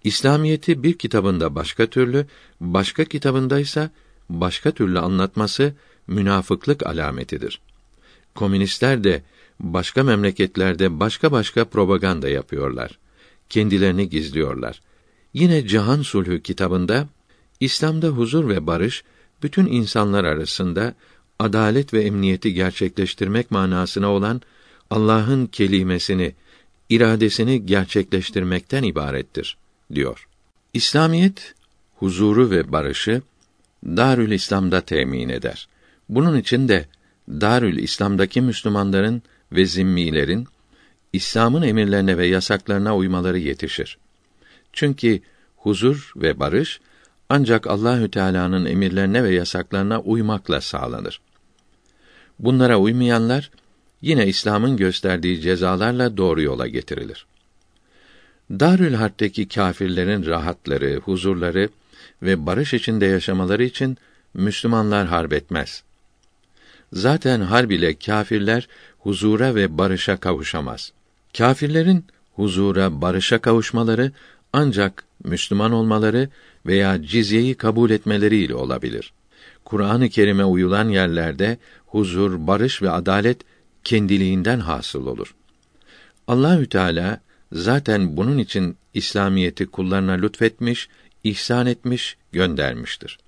[0.05, 2.27] İslamiyeti bir kitabında başka türlü,
[2.61, 3.91] başka kitabında ise
[4.29, 5.75] başka türlü anlatması
[6.07, 7.61] münafıklık alametidir.
[8.35, 9.23] Komünistler de
[9.61, 12.99] başka memleketlerde başka başka propaganda yapıyorlar.
[13.49, 14.83] Kendilerini gizliyorlar.
[15.35, 17.09] Yine Cihan Sulhü kitabında
[17.61, 19.05] İslam'da huzur ve barış
[19.43, 20.95] bütün insanlar arasında
[21.39, 24.43] adalet ve emniyeti gerçekleştirmek manasına olan
[24.91, 26.35] Allah'ın kelimesini,
[26.89, 29.57] iradesini gerçekleştirmekten ibarettir
[29.95, 30.29] diyor.
[30.73, 31.55] İslamiyet
[31.97, 33.23] huzuru ve barışı
[33.85, 35.69] Darül İslam'da temin eder.
[36.09, 36.87] Bunun için de
[37.29, 39.23] Darül İslam'daki Müslümanların
[39.53, 40.47] ve zimmilerin
[41.13, 43.99] İslam'ın emirlerine ve yasaklarına uymaları yetişir.
[44.73, 45.21] Çünkü
[45.57, 46.81] huzur ve barış
[47.35, 51.21] ancak Allahü Teala'nın emirlerine ve yasaklarına uymakla sağlanır.
[52.39, 53.51] Bunlara uymayanlar
[54.03, 57.27] yine İslam'ın gösterdiği cezalarla doğru yola getirilir.
[58.51, 61.69] Darül Harp'teki kâfirlerin rahatları, huzurları
[62.23, 63.99] ve barış içinde yaşamaları için
[64.35, 65.83] Müslümanlar harp etmez.
[66.93, 68.69] Zaten harb ile kâfirler
[68.99, 70.93] huzura ve barışa kavuşamaz.
[71.37, 74.13] Kâfirlerin huzura, barışa kavuşmaları
[74.53, 76.29] ancak Müslüman olmaları
[76.67, 79.13] veya cizyeyi kabul etmeleriyle olabilir.
[79.65, 83.41] Kur'an-ı Kerim'e uyulan yerlerde huzur, barış ve adalet
[83.85, 85.35] kendiliğinden hasıl olur.
[86.29, 87.21] Allahü Teala
[87.53, 90.89] zaten bunun için İslamiyeti kullarına lütfetmiş,
[91.25, 93.19] ihsan etmiş, göndermiştir.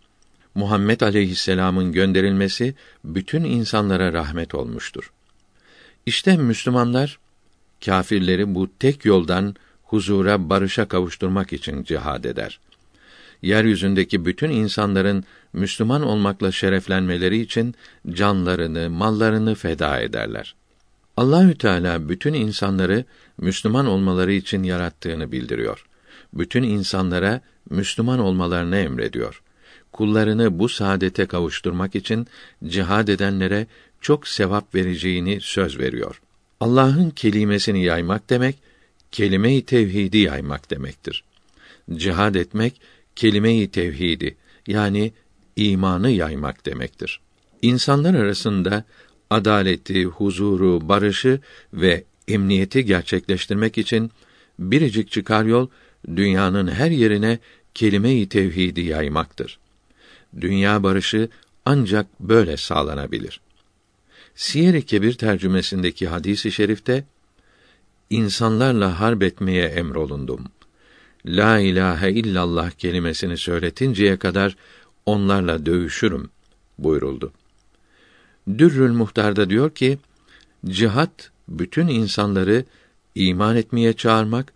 [0.55, 2.75] Muhammed aleyhisselam'ın gönderilmesi
[3.05, 5.13] bütün insanlara rahmet olmuştur.
[6.07, 7.19] İşte Müslümanlar
[7.85, 12.61] kâfirleri bu tek yoldan huzura, barışa kavuşturmak için cihad eder.
[13.45, 17.75] Yeryüzündeki bütün insanların Müslüman olmakla şereflenmeleri için
[18.11, 20.55] canlarını, mallarını feda ederler.
[21.17, 23.05] Allahü Teala bütün insanları
[23.39, 25.87] Müslüman olmaları için yarattığını bildiriyor.
[26.33, 27.41] Bütün insanlara
[27.71, 29.43] Müslüman olmalarını emrediyor.
[29.93, 32.27] Kullarını bu saadete kavuşturmak için
[32.67, 33.67] cihad edenlere
[34.01, 36.21] çok sevap vereceğini söz veriyor.
[36.61, 38.57] Allah'ın kelimesini yaymak demek,
[39.13, 41.25] kelime-i tevhidi yaymak demektir.
[41.95, 42.81] Cihad etmek
[43.17, 44.37] kelime-i tevhidi
[44.67, 45.13] yani
[45.57, 47.21] imanı yaymak demektir.
[47.63, 48.85] İnsanlar arasında
[49.31, 51.41] adaleti, huzuru, barışı
[51.73, 54.11] ve emniyeti gerçekleştirmek için
[54.59, 55.69] biricik çıkar yol
[56.17, 57.39] dünyanın her yerine
[57.75, 59.59] kelime-i tevhidi yaymaktır.
[60.41, 61.29] Dünya barışı
[61.65, 63.41] ancak böyle sağlanabilir.
[64.35, 67.05] Siyer-i Kebir tercümesindeki hadisi i şerifte
[68.11, 70.45] insanlarla harp etmeye emrolundum.
[71.27, 74.57] La ilahe illallah kelimesini söyletinceye kadar
[75.07, 76.31] onlarla dövüşürüm
[76.79, 77.33] buyuruldu.
[78.59, 79.99] Dürrül Muhtar'da diyor ki,
[80.67, 82.65] cihat bütün insanları
[83.15, 84.53] iman etmeye çağırmak,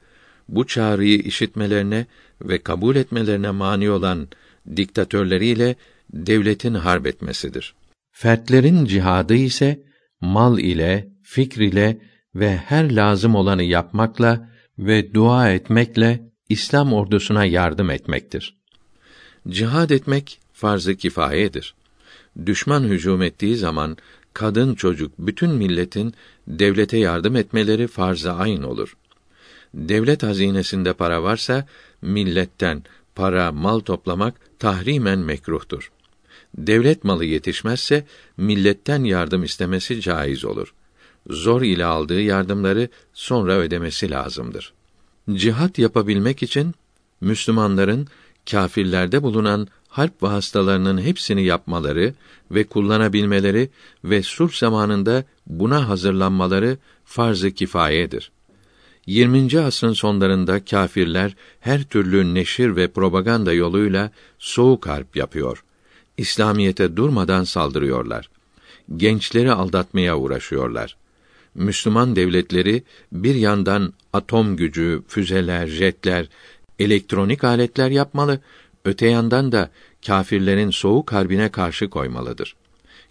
[0.49, 2.07] bu çağrıyı işitmelerine
[2.43, 4.29] ve kabul etmelerine mani olan
[4.77, 5.77] diktatörleriyle
[6.13, 7.75] devletin harp etmesidir.
[8.13, 9.83] Fertlerin cihadı ise
[10.21, 11.99] mal ile, fikr ile
[12.35, 14.49] ve her lazım olanı yapmakla
[14.79, 18.55] ve dua etmekle İslam ordusuna yardım etmektir.
[19.49, 21.75] Cihad etmek farz-ı kifayedir.
[22.47, 23.97] Düşman hücum ettiği zaman
[24.35, 26.15] kadın, çocuk, bütün milletin
[26.47, 28.97] devlete yardım etmeleri farz-ı ayn olur.
[29.75, 31.67] Devlet hazinesinde para varsa
[32.03, 32.83] milletten
[33.15, 35.93] para, mal toplamak tahrimen mekruhtur.
[36.55, 40.75] Devlet malı yetişmezse milletten yardım istemesi caiz olur.
[41.31, 44.78] Zor ile aldığı yardımları sonra ödemesi lazımdır.
[45.33, 46.75] Cihat yapabilmek için
[47.21, 48.09] Müslümanların
[48.51, 52.15] kâfirlerde bulunan harp vasıtalarının hepsini yapmaları
[52.51, 53.71] ve kullanabilmeleri
[54.05, 58.31] ve sulh zamanında buna hazırlanmaları farz-ı kifayedir.
[59.07, 59.61] 20.
[59.61, 65.65] asrın sonlarında kâfirler her türlü neşir ve propaganda yoluyla soğuk harp yapıyor.
[66.17, 68.31] İslamiyete durmadan saldırıyorlar.
[68.97, 70.97] Gençleri aldatmaya uğraşıyorlar.
[71.55, 72.83] Müslüman devletleri
[73.13, 76.29] bir yandan atom gücü, füzeler, jetler,
[76.79, 78.41] elektronik aletler yapmalı,
[78.85, 79.71] öte yandan da
[80.07, 82.57] kâfirlerin soğuk harbine karşı koymalıdır.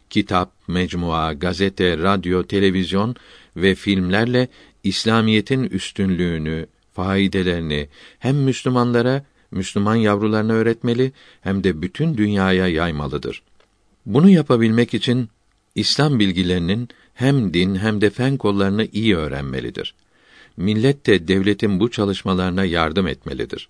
[0.09, 3.15] Kitap, mecmua, gazete, radyo, televizyon
[3.55, 4.47] ve filmlerle
[4.83, 11.11] İslamiyetin üstünlüğünü, faidelerini hem Müslümanlara, Müslüman yavrularına öğretmeli
[11.41, 13.41] hem de bütün dünyaya yaymalıdır.
[14.05, 15.29] Bunu yapabilmek için
[15.75, 19.93] İslam bilgilerinin hem din hem de fen kollarını iyi öğrenmelidir.
[20.57, 23.69] Millet de devletin bu çalışmalarına yardım etmelidir.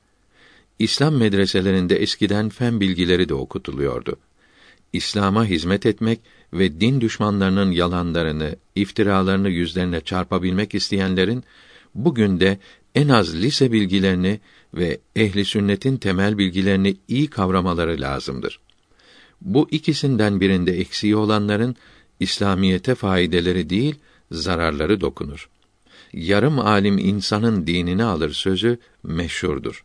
[0.80, 4.16] İslam medreselerinde eskiden fen bilgileri de okutuluyordu.
[4.94, 6.20] İslam'a hizmet etmek
[6.54, 11.44] ve din düşmanlarının yalanlarını, iftiralarını yüzlerine çarpabilmek isteyenlerin
[11.96, 12.58] bugün de
[12.96, 14.40] en az lise bilgilerini
[14.74, 18.60] ve ehli sünnetin temel bilgilerini iyi kavramaları lazımdır.
[19.42, 21.76] Bu ikisinden birinde eksiği olanların
[22.20, 23.96] İslamiyete faydeleri değil,
[24.32, 25.50] zararları dokunur.
[26.14, 29.84] Yarım alim insanın dinini alır sözü meşhurdur.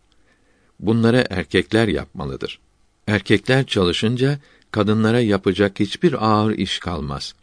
[0.80, 2.58] Bunları erkekler yapmalıdır.
[3.06, 4.38] Erkekler çalışınca
[4.70, 7.34] kadınlara yapacak hiçbir ağır iş kalmaz.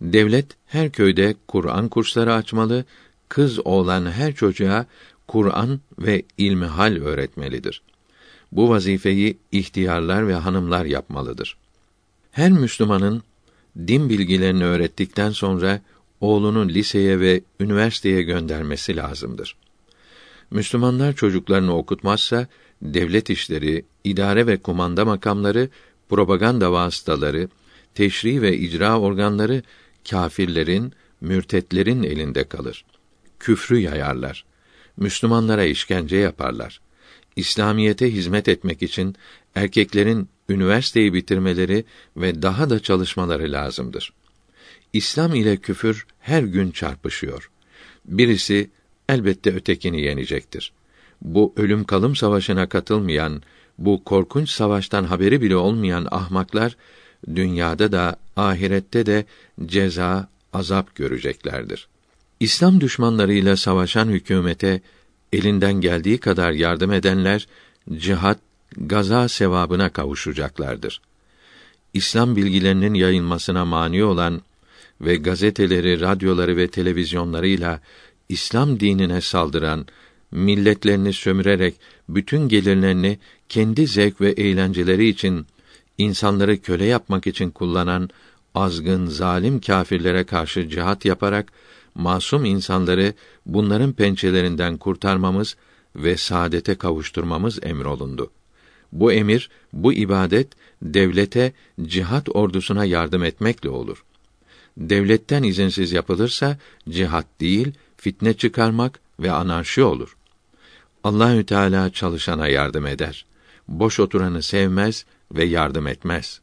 [0.00, 2.84] Devlet her köyde Kur'an kursları açmalı,
[3.28, 4.86] kız oğlan her çocuğa
[5.28, 7.82] Kur'an ve ilmihal öğretmelidir.
[8.52, 11.56] Bu vazifeyi ihtiyarlar ve hanımlar yapmalıdır.
[12.30, 13.22] Her Müslümanın
[13.78, 15.80] din bilgilerini öğrettikten sonra
[16.20, 19.56] oğlunu liseye ve üniversiteye göndermesi lazımdır.
[20.50, 22.46] Müslümanlar çocuklarını okutmazsa
[22.82, 25.68] devlet işleri, idare ve kumanda makamları,
[26.08, 27.48] propaganda vasıtaları,
[27.94, 29.62] teşri ve icra organları
[30.10, 32.84] kâfirlerin, mürtetlerin elinde kalır.
[33.40, 34.44] Küfrü yayarlar.
[34.96, 36.80] Müslümanlara işkence yaparlar.
[37.36, 39.16] İslamiyete hizmet etmek için
[39.54, 41.84] erkeklerin üniversiteyi bitirmeleri
[42.16, 44.12] ve daha da çalışmaları lazımdır.
[44.92, 47.50] İslam ile küfür her gün çarpışıyor.
[48.04, 48.70] Birisi
[49.08, 50.72] elbette ötekini yenecektir.
[51.22, 53.42] Bu ölüm kalım savaşına katılmayan,
[53.78, 56.76] bu korkunç savaştan haberi bile olmayan ahmaklar
[57.34, 59.24] dünyada da ahirette de
[59.66, 61.88] ceza, azap göreceklerdir.
[62.40, 64.80] İslam düşmanlarıyla savaşan hükümete
[65.32, 67.48] elinden geldiği kadar yardım edenler
[67.96, 68.38] cihat,
[68.76, 71.00] gaza sevabına kavuşacaklardır.
[71.94, 74.42] İslam bilgilerinin yayılmasına mani olan
[75.00, 77.80] ve gazeteleri, radyoları ve televizyonlarıyla
[78.28, 79.86] İslam dinine saldıran,
[80.30, 81.74] milletlerini sömürerek
[82.08, 83.18] bütün gelirlerini
[83.48, 85.46] kendi zevk ve eğlenceleri için
[85.98, 88.10] insanları köle yapmak için kullanan
[88.54, 91.52] azgın, zalim kâfirlere karşı cihat yaparak
[91.94, 93.14] masum insanları
[93.46, 95.56] bunların pençelerinden kurtarmamız
[95.96, 98.30] ve saadete kavuşturmamız emrolundu.
[98.92, 100.48] Bu emir, bu ibadet
[100.82, 104.04] devlete cihat ordusuna yardım etmekle olur.
[104.76, 106.58] Devletten izinsiz yapılırsa
[106.88, 110.16] cihat değil, fitne çıkarmak ve anarşi olur.
[111.04, 113.26] Allahü Teala çalışana yardım eder.
[113.68, 116.40] Boş oturanı sevmez ve yardım etmez.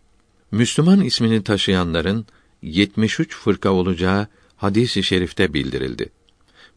[0.52, 2.26] Müslüman ismini taşıyanların
[2.62, 6.10] 73 fırka olacağı hadisi şerifte bildirildi.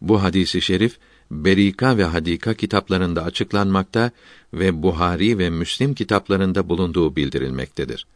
[0.00, 0.98] Bu hadisi şerif
[1.30, 4.10] Berika ve Hadika kitaplarında açıklanmakta
[4.54, 8.06] ve Buhari ve Müslim kitaplarında bulunduğu bildirilmektedir.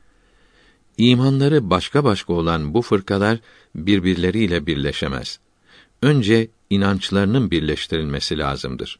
[0.96, 3.38] İmanları başka başka olan bu fırkalar
[3.74, 5.38] birbirleriyle birleşemez.
[6.02, 8.98] Önce inançlarının birleştirilmesi lazımdır.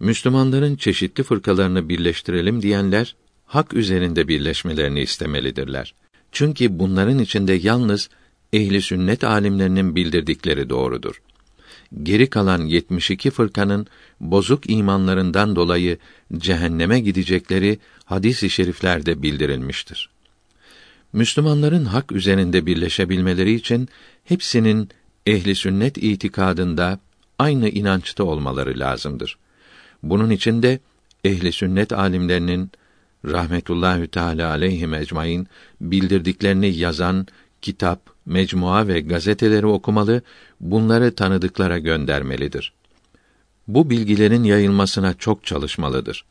[0.00, 5.94] Müslümanların çeşitli fırkalarını birleştirelim diyenler hak üzerinde birleşmelerini istemelidirler.
[6.32, 8.08] Çünkü bunların içinde yalnız
[8.52, 11.22] ehli sünnet alimlerinin bildirdikleri doğrudur.
[12.02, 13.86] Geri kalan 72 fırkanın
[14.20, 15.98] bozuk imanlarından dolayı
[16.36, 20.10] cehenneme gidecekleri hadis-i şeriflerde bildirilmiştir.
[21.12, 23.88] Müslümanların hak üzerinde birleşebilmeleri için
[24.24, 24.88] hepsinin
[25.26, 27.00] ehli sünnet itikadında
[27.38, 29.38] aynı inançta olmaları lazımdır.
[30.02, 30.80] Bunun için de
[31.24, 32.70] ehli sünnet alimlerinin
[33.24, 35.48] rahmetullahü teala aleyhi ecmaîn
[35.80, 37.26] bildirdiklerini yazan
[37.62, 40.22] kitap, mecmua ve gazeteleri okumalı,
[40.60, 42.72] bunları tanıdıklara göndermelidir.
[43.68, 46.24] Bu bilgilerin yayılmasına çok çalışmalıdır.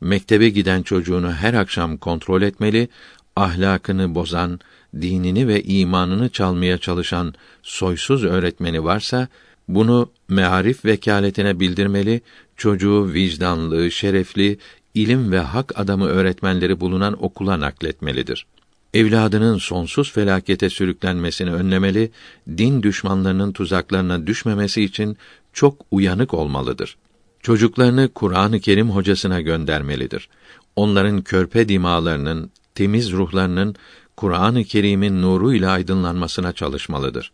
[0.00, 2.88] Mektebe giden çocuğunu her akşam kontrol etmeli,
[3.36, 4.60] ahlakını bozan,
[4.94, 9.28] dinini ve imanını çalmaya çalışan soysuz öğretmeni varsa
[9.68, 12.20] bunu mearif vekaletine bildirmeli,
[12.56, 14.58] çocuğu vicdanlı, şerefli,
[14.94, 18.46] ilim ve hak adamı öğretmenleri bulunan okula nakletmelidir.
[18.94, 22.10] Evladının sonsuz felakete sürüklenmesini önlemeli,
[22.48, 25.16] din düşmanlarının tuzaklarına düşmemesi için
[25.52, 26.96] çok uyanık olmalıdır.
[27.40, 30.28] Çocuklarını Kur'an-ı Kerim hocasına göndermelidir.
[30.76, 33.74] Onların körpe dimalarının, temiz ruhlarının
[34.16, 37.32] Kur'an-ı Kerim'in nuruyla aydınlanmasına çalışmalıdır.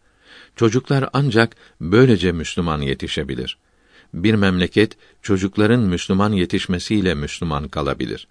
[0.56, 3.58] Çocuklar ancak böylece Müslüman yetişebilir.
[4.14, 8.28] Bir memleket çocukların Müslüman yetişmesiyle Müslüman kalabilir.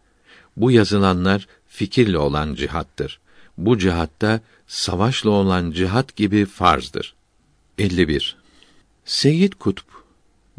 [0.58, 1.48] Bu yazılanlar
[1.80, 3.20] fikirle olan cihattır.
[3.58, 7.14] Bu cihatta savaşla olan cihat gibi farzdır.
[7.78, 8.38] 51.
[9.06, 9.88] Seyyid Kutb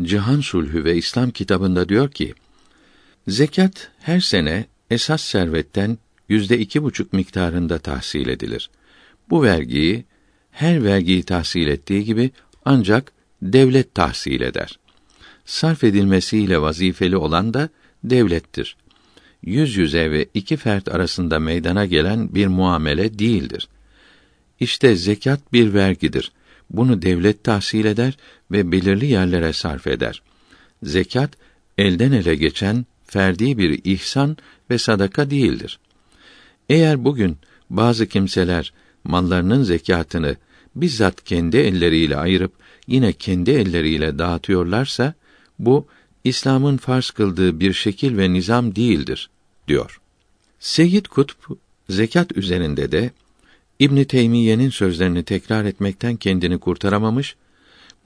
[0.03, 2.35] Cihan Sulhü ve İslam kitabında diyor ki,
[3.29, 5.99] zekat her sene esas servetten
[6.29, 8.71] yüzde iki buçuk miktarında tahsil edilir.
[9.31, 10.05] Bu vergiyi
[10.51, 12.31] her vergiyi tahsil ettiği gibi
[12.65, 13.13] ancak
[13.43, 14.79] devlet tahsil eder.
[15.45, 17.69] Sarf edilmesiyle vazifeli olan da
[18.05, 18.77] devlettir.
[19.43, 23.69] Yüz yüze ve iki fert arasında meydana gelen bir muamele değildir.
[24.61, 26.33] İşte zekat bir vergidir.
[26.71, 28.17] Bunu devlet tahsil eder
[28.51, 30.23] ve belirli yerlere sarf eder.
[30.83, 31.31] Zekat
[31.79, 34.37] elden ele geçen ferdi bir ihsan
[34.71, 35.79] ve sadaka değildir.
[36.69, 37.37] Eğer bugün
[37.71, 38.73] bazı kimseler
[39.05, 40.37] mallarının zekatını
[40.77, 42.53] bizzat kendi elleriyle ayırıp
[42.87, 45.15] yine kendi elleriyle dağıtıyorlarsa
[45.59, 45.87] bu
[46.25, 49.31] İslam'ın farz kıldığı bir şekil ve nizam değildir
[49.69, 50.01] diyor.
[50.61, 51.55] Seyyid Kutb
[51.89, 53.11] zekat üzerinde de
[53.79, 57.37] İbn Teymiye'nin sözlerini tekrar etmekten kendini kurtaramamış.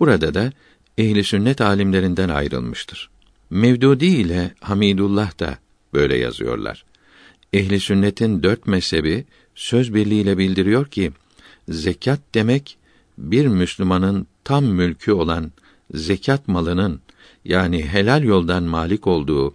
[0.01, 0.53] Burada da
[0.99, 3.11] ehli sünnet alimlerinden ayrılmıştır.
[3.51, 5.59] Mevdudi ile Hamidullah da
[5.95, 6.85] böyle yazıyorlar.
[7.53, 11.13] Ehli sünnetin dört mezhebi söz birliğiyle bildiriyor ki
[11.69, 12.77] zekat demek
[13.19, 15.53] bir Müslümanın tam mülkü olan
[15.95, 17.01] zekat malının
[17.45, 19.55] yani helal yoldan malik olduğu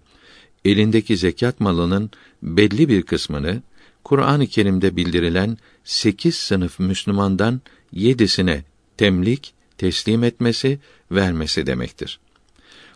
[0.65, 2.11] elindeki zekat malının
[2.43, 3.61] belli bir kısmını
[4.03, 7.61] Kur'an-ı Kerim'de bildirilen sekiz sınıf Müslümandan
[7.91, 8.63] yedisine
[8.97, 10.79] temlik, teslim etmesi,
[11.11, 12.19] vermesi demektir.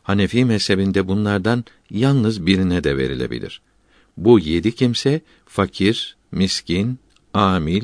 [0.03, 3.61] Hanefi mezhebinde bunlardan yalnız birine de verilebilir.
[4.17, 6.99] Bu yedi kimse fakir, miskin,
[7.33, 7.83] amil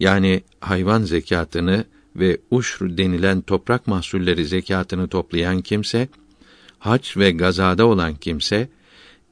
[0.00, 1.84] yani hayvan zekatını
[2.16, 6.08] ve uşr denilen toprak mahsulleri zekatını toplayan kimse,
[6.78, 8.68] hac ve gazada olan kimse,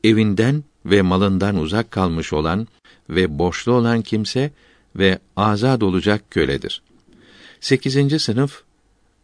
[0.04, 2.68] evinden ve malından uzak kalmış olan
[3.10, 4.50] ve borçlu olan kimse
[4.96, 6.82] ve azad olacak köledir.
[7.60, 8.62] Sekizinci sınıf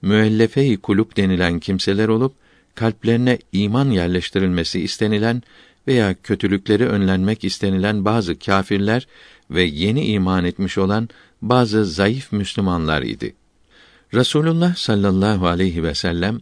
[0.02, 2.34] müellefe-i kulüp denilen kimseler olup
[2.74, 5.42] kalplerine iman yerleştirilmesi istenilen
[5.86, 9.06] veya kötülükleri önlenmek istenilen bazı kâfirler
[9.50, 11.08] ve yeni iman etmiş olan
[11.42, 13.34] bazı zayıf Müslümanlar idi.
[14.14, 16.40] Rasulullah sallallahu aleyhi ve sellem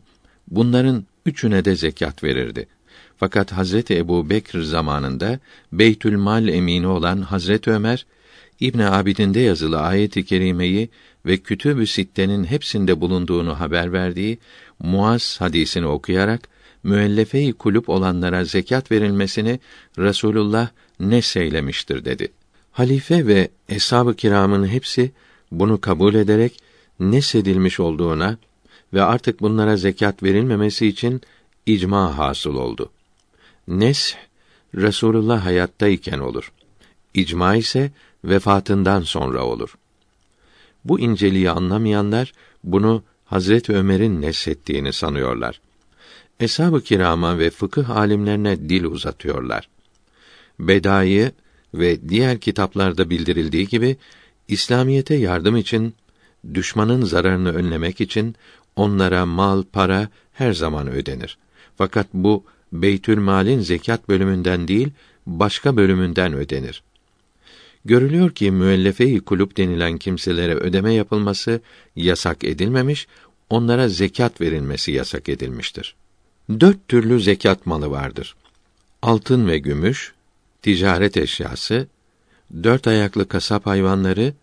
[0.50, 2.66] bunların üçüne de zekat verirdi.
[3.16, 5.38] Fakat Hazreti Ebu Bekr zamanında
[5.72, 8.06] Beytül Mal emini olan Hazreti Ömer
[8.60, 10.88] İbn Abidin'de yazılı ayet-i kerimeyi
[11.26, 14.38] ve Kütüb-ü Sitte'nin hepsinde bulunduğunu haber verdiği
[14.78, 16.48] Muaz hadisini okuyarak
[16.82, 19.60] müellefe-i kulüp olanlara zekat verilmesini
[19.98, 20.68] Resulullah
[21.00, 22.28] ne seylemiştir dedi.
[22.72, 25.12] Halife ve eshab-ı kiramın hepsi
[25.52, 26.58] bunu kabul ederek
[27.00, 28.38] nesedilmiş olduğuna
[28.92, 31.20] ve artık bunlara zekat verilmemesi için
[31.66, 32.90] icma hasıl oldu.
[33.68, 34.14] Nes
[34.74, 36.52] Resulullah hayattayken olur.
[37.14, 37.90] İcma ise
[38.24, 39.74] vefatından sonra olur.
[40.84, 42.32] Bu inceliği anlamayanlar
[42.64, 45.60] bunu Hazret Ömer'in neshettiğini sanıyorlar.
[46.40, 49.68] Eshab-ı kirama ve fıkıh alimlerine dil uzatıyorlar.
[50.58, 51.32] Bedayı
[51.74, 53.96] ve diğer kitaplarda bildirildiği gibi
[54.48, 55.94] İslamiyete yardım için
[56.54, 58.34] düşmanın zararını önlemek için
[58.78, 61.38] onlara mal, para her zaman ödenir.
[61.76, 64.90] Fakat bu Beytül Mal'in zekat bölümünden değil,
[65.26, 66.82] başka bölümünden ödenir.
[67.84, 71.60] Görülüyor ki müellefe-i kulüp denilen kimselere ödeme yapılması
[71.96, 73.06] yasak edilmemiş,
[73.50, 75.94] onlara zekat verilmesi yasak edilmiştir.
[76.60, 78.36] Dört türlü zekat malı vardır.
[79.02, 80.12] Altın ve gümüş,
[80.62, 81.86] ticaret eşyası,
[82.62, 84.34] dört ayaklı kasap hayvanları,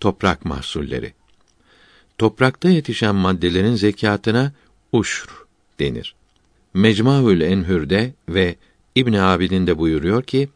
[0.00, 1.12] toprak mahsulleri.
[2.20, 4.52] Toprakta yetişen maddelerin zekatına
[4.92, 5.28] uşr
[5.78, 6.14] denir.
[6.74, 8.56] Mecmuaül Enhür'de ve
[8.94, 10.48] İbn Abidin buyuruyor ki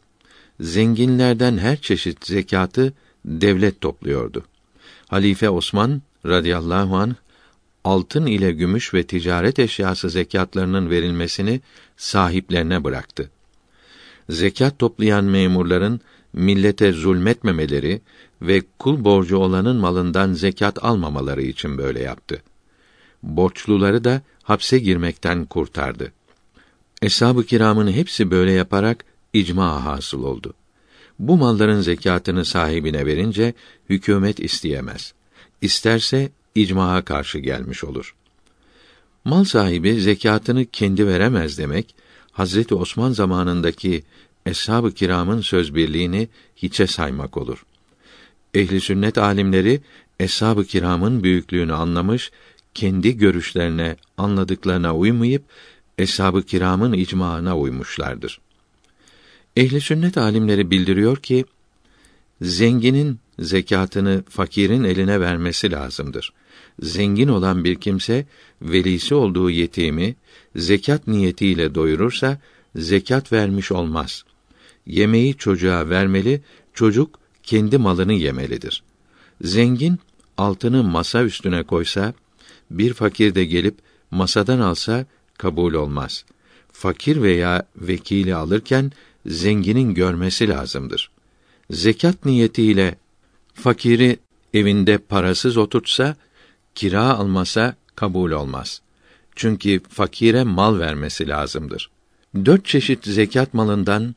[0.61, 2.93] zenginlerden her çeşit zekatı
[3.25, 4.45] devlet topluyordu.
[5.09, 7.17] Halife Osman radıyallahu an
[7.85, 11.61] altın ile gümüş ve ticaret eşyası zekatlarının verilmesini
[11.97, 13.31] sahiplerine bıraktı.
[14.31, 16.01] Zekat toplayan memurların
[16.33, 18.01] millete zulmetmemeleri
[18.47, 22.43] ve kul borcu olanın malından zekat almamaları için böyle yaptı.
[23.23, 26.13] Borçluları da hapse girmekten kurtardı.
[27.03, 30.55] Eshab-ı kiramın hepsi böyle yaparak icma hasıl oldu.
[31.19, 33.55] Bu malların zekatını sahibine verince
[33.91, 35.15] hükümet isteyemez.
[35.61, 38.15] İsterse icmaha karşı gelmiş olur.
[39.25, 41.95] Mal sahibi zekatını kendi veremez demek
[42.33, 44.03] Hazreti Osman zamanındaki
[44.47, 47.65] eshab-ı kiramın söz birliğini hiçe saymak olur.
[48.55, 49.81] Ehli sünnet alimleri
[50.21, 52.31] eshab-ı kiramın büyüklüğünü anlamış,
[52.75, 55.43] kendi görüşlerine, anladıklarına uymayıp
[55.99, 58.41] eshab-ı kiramın icmaına uymuşlardır.
[59.57, 61.45] Ehli sünnet alimleri bildiriyor ki
[62.43, 66.33] zenginin zekatını fakirin eline vermesi lazımdır.
[66.83, 68.27] Zengin olan bir kimse
[68.63, 70.15] velisi olduğu yetimi
[70.57, 72.39] zekat niyetiyle doyurursa
[72.77, 74.25] zekat vermiş olmaz.
[74.87, 76.43] Yemeği çocuğa vermeli,
[76.75, 78.83] çocuk kendi malını yemelidir.
[79.43, 79.99] Zengin
[80.37, 82.15] altını masa üstüne koysa,
[82.71, 83.75] bir fakir de gelip
[84.11, 85.07] masadan alsa
[85.39, 86.25] kabul olmaz.
[86.73, 88.93] Fakir veya vekili alırken
[89.27, 91.11] zenginin görmesi lazımdır.
[91.71, 92.99] Zekat niyetiyle
[93.55, 94.19] fakiri
[94.55, 96.17] evinde parasız oturtsa,
[96.75, 98.81] kira almasa kabul olmaz.
[99.37, 101.91] Çünkü fakire mal vermesi lazımdır.
[102.45, 104.15] Dört çeşit zekat malından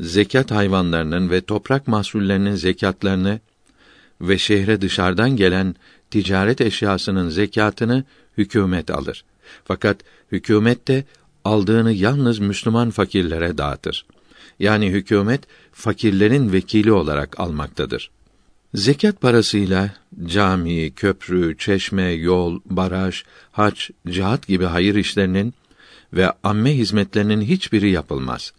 [0.00, 3.40] zekat hayvanlarının ve toprak mahsullerinin zekatlarını
[4.20, 5.74] ve şehre dışarıdan gelen
[6.10, 8.04] ticaret eşyasının zekatını
[8.38, 9.24] hükümet alır.
[9.64, 9.96] Fakat
[10.32, 11.04] hükümet de
[11.44, 14.06] aldığını yalnız Müslüman fakirlere dağıtır.
[14.58, 15.40] Yani hükümet
[15.72, 18.10] fakirlerin vekili olarak almaktadır.
[18.74, 19.94] Zekat parasıyla
[20.26, 23.22] cami, köprü, çeşme, yol, baraj,
[23.52, 25.54] hac, cihat gibi hayır işlerinin
[26.12, 28.52] ve amme hizmetlerinin hiçbiri yapılmaz.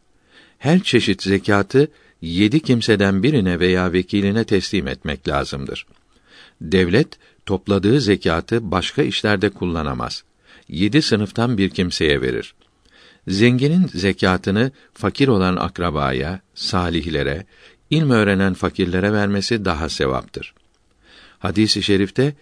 [0.58, 1.88] Her çeşit zekatı
[2.22, 5.86] yedi kimseden birine veya vekiline teslim etmek lazımdır.
[6.62, 7.08] Devlet
[7.46, 10.24] topladığı zekatı başka işlerde kullanamaz.
[10.70, 12.54] Yedi sınıftan bir kimseye verir.
[13.28, 17.46] Zenginin zekatını fakir olan akrabaya, salihlere,
[17.90, 20.54] ilm öğrenen fakirlere vermesi daha sevaptır.
[21.40, 22.34] Hadis-i şerifte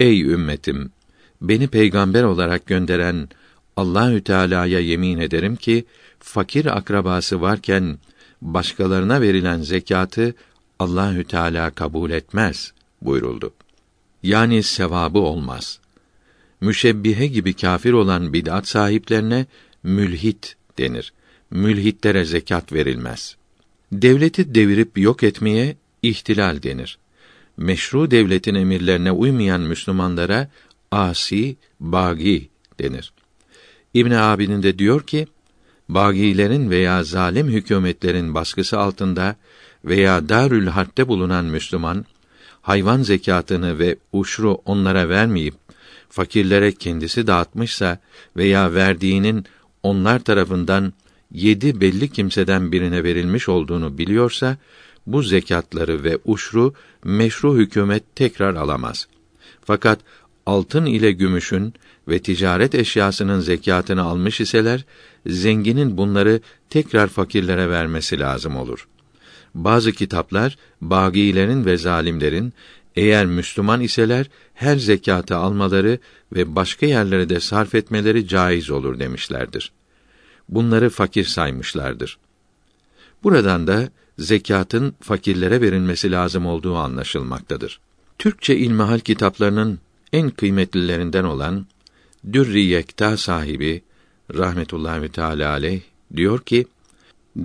[0.00, 0.92] Ey ümmetim
[1.40, 3.28] beni peygamber olarak gönderen
[3.76, 5.84] Allahü Teala'ya yemin ederim ki
[6.20, 7.98] fakir akrabası varken
[8.42, 10.34] başkalarına verilen zekatı
[10.78, 13.52] Allahü Teala kabul etmez buyuruldu.
[14.22, 15.80] Yani sevabı olmaz.
[16.60, 19.46] Müşebbihe gibi kafir olan bid'at sahiplerine
[19.82, 21.12] mülhit denir.
[21.50, 23.36] Mülhitlere zekat verilmez.
[23.92, 26.98] Devleti devirip yok etmeye ihtilal denir.
[27.56, 30.50] Meşru devletin emirlerine uymayan Müslümanlara
[30.90, 32.48] asi, bagi
[32.78, 33.12] denir.
[33.94, 35.26] İbn Abidin de diyor ki,
[35.94, 39.36] bagilerin veya zalim hükümetlerin baskısı altında
[39.84, 42.04] veya Darül Harp'te bulunan Müslüman
[42.62, 45.54] hayvan zekatını ve uşru onlara vermeyip
[46.10, 47.98] fakirlere kendisi dağıtmışsa
[48.36, 49.44] veya verdiğinin
[49.82, 50.92] onlar tarafından
[51.32, 54.56] yedi belli kimseden birine verilmiş olduğunu biliyorsa
[55.06, 56.74] bu zekatları ve uşru
[57.04, 59.08] meşru hükümet tekrar alamaz.
[59.64, 60.00] Fakat
[60.46, 61.74] altın ile gümüşün
[62.08, 64.84] ve ticaret eşyasının zekatını almış iseler
[65.26, 66.40] zenginin bunları
[66.70, 68.88] tekrar fakirlere vermesi lazım olur.
[69.54, 72.52] Bazı kitaplar bagilerin ve zalimlerin
[72.96, 75.98] eğer Müslüman iseler her zekatı almaları
[76.32, 79.72] ve başka yerlere de sarf etmeleri caiz olur demişlerdir.
[80.48, 82.18] Bunları fakir saymışlardır.
[83.22, 87.80] Buradan da zekatın fakirlere verilmesi lazım olduğu anlaşılmaktadır.
[88.18, 89.78] Türkçe ilmihal kitaplarının
[90.12, 91.66] en kıymetlilerinden olan
[92.32, 93.82] Dürri Yekta sahibi
[94.34, 95.80] rahmetullahi teala aleyh
[96.16, 96.66] diyor ki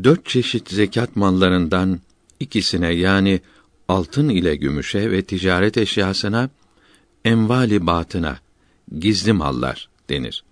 [0.04, 2.00] dört çeşit zekat mallarından
[2.40, 3.40] ikisine yani
[3.88, 6.50] altın ile gümüşe ve ticaret eşyasına
[7.26, 8.40] envali batına
[9.00, 10.44] gizli mallar denir.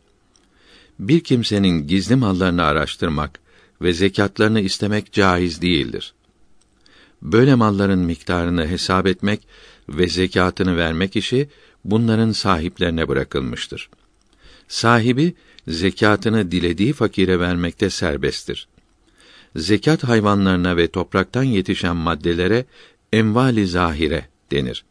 [1.00, 3.40] Bir kimsenin gizli mallarını araştırmak
[3.82, 6.14] ve zekatlarını istemek caiz değildir.
[7.22, 9.48] Böyle malların miktarını hesap etmek
[9.90, 11.50] ve zekatını vermek işi
[11.86, 13.90] bunların sahiplerine bırakılmıştır.
[14.68, 15.34] Sahibi
[15.68, 18.68] zekatını dilediği fakire vermekte serbesttir.
[19.56, 22.66] Zekat hayvanlarına ve topraktan yetişen maddelere
[23.14, 24.86] envali zahire denir.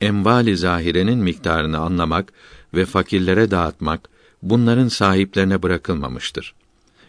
[0.00, 2.32] Envali zahirenin miktarını anlamak
[2.74, 4.08] ve fakirlere dağıtmak
[4.42, 6.54] bunların sahiplerine bırakılmamıştır.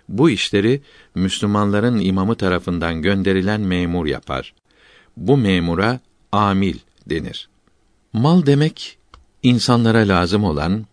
[0.10, 0.82] Bu işleri
[1.16, 4.54] Müslümanların imamı tarafından gönderilen memur yapar.
[5.18, 6.00] Bu memura
[6.32, 7.50] amil denir.
[8.14, 8.98] Mal demek
[9.44, 10.86] insanlara lazım olan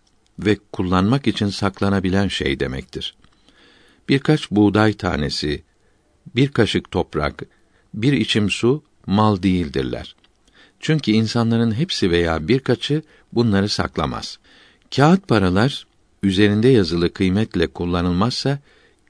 [0.44, 3.14] ve kullanmak için saklanabilen şey demektir.
[4.08, 5.62] Birkaç buğday tanesi,
[6.36, 7.42] bir kaşık toprak,
[7.94, 10.16] bir içim su mal değildirler.
[10.80, 13.02] Çünkü insanların hepsi veya birkaçı
[13.32, 14.38] bunları saklamaz.
[14.96, 15.86] Kağıt paralar
[16.22, 18.58] üzerinde yazılı kıymetle kullanılmazsa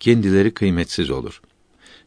[0.00, 1.42] kendileri kıymetsiz olur.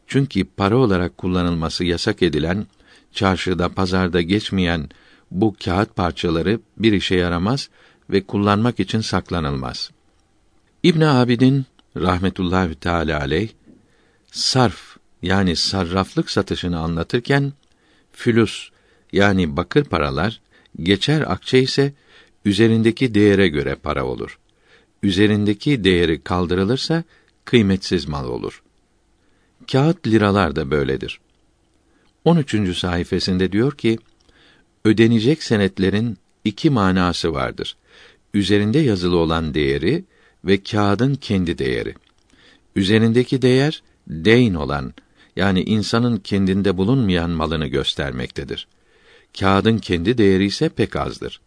[0.06, 2.66] Çünkü para olarak kullanılması yasak edilen,
[3.12, 4.88] çarşıda, pazarda geçmeyen
[5.30, 7.68] bu kağıt parçaları bir işe yaramaz
[8.10, 9.90] ve kullanmak için saklanılmaz.
[10.82, 11.64] İbn Abidin
[11.96, 13.48] rahmetullahi teala aleyh
[14.32, 17.52] sarf yani sarraflık satışını anlatırken
[18.12, 18.68] fülüs
[19.12, 20.40] yani bakır paralar
[20.82, 21.92] geçer akçe ise
[22.44, 24.38] üzerindeki değere göre para olur.
[25.02, 27.04] Üzerindeki değeri kaldırılırsa
[27.44, 28.62] kıymetsiz mal olur.
[29.72, 31.20] Kağıt liralar da böyledir.
[32.24, 32.78] 13.
[32.78, 33.98] sayfasında diyor ki:
[34.84, 37.76] ödenecek senetlerin iki manası vardır.
[38.34, 40.04] Üzerinde yazılı olan değeri
[40.44, 41.94] ve kağıdın kendi değeri.
[42.76, 44.94] Üzerindeki değer deyn olan
[45.36, 48.68] yani insanın kendinde bulunmayan malını göstermektedir.
[49.38, 51.40] Kağıdın kendi değeri ise pek azdır.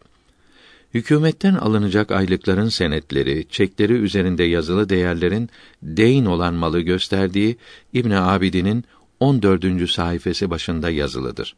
[0.94, 5.50] Hükümetten alınacak aylıkların senetleri, çekleri üzerinde yazılı değerlerin
[5.82, 7.56] deyn olan malı gösterdiği
[7.92, 8.84] İbn Abidin'in
[9.20, 9.90] 14.
[9.90, 11.56] sayfası başında yazılıdır.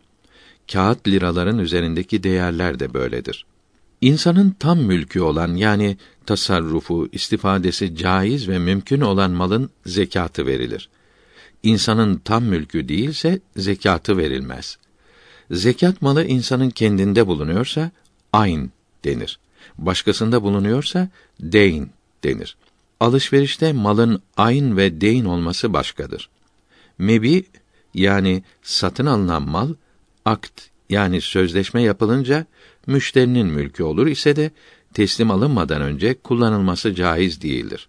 [0.72, 3.46] Kağıt liraların üzerindeki değerler de böyledir.
[4.00, 5.96] İnsanın tam mülkü olan yani
[6.26, 10.88] tasarrufu, istifadesi caiz ve mümkün olan malın zekatı verilir.
[11.62, 14.78] İnsanın tam mülkü değilse zekatı verilmez.
[15.50, 17.90] Zekat malı insanın kendinde bulunuyorsa
[18.32, 18.70] ayn
[19.04, 19.38] denir.
[19.78, 21.08] Başkasında bulunuyorsa
[21.40, 21.90] deyn
[22.24, 22.56] denir.
[23.00, 26.28] Alışverişte malın ayn ve deyn olması başkadır.
[26.98, 27.44] Mebi
[27.94, 29.74] yani satın alınan mal
[30.24, 30.60] akt
[30.90, 32.46] yani sözleşme yapılınca
[32.86, 34.50] müşterinin mülkü olur ise de
[34.94, 37.88] teslim alınmadan önce kullanılması caiz değildir.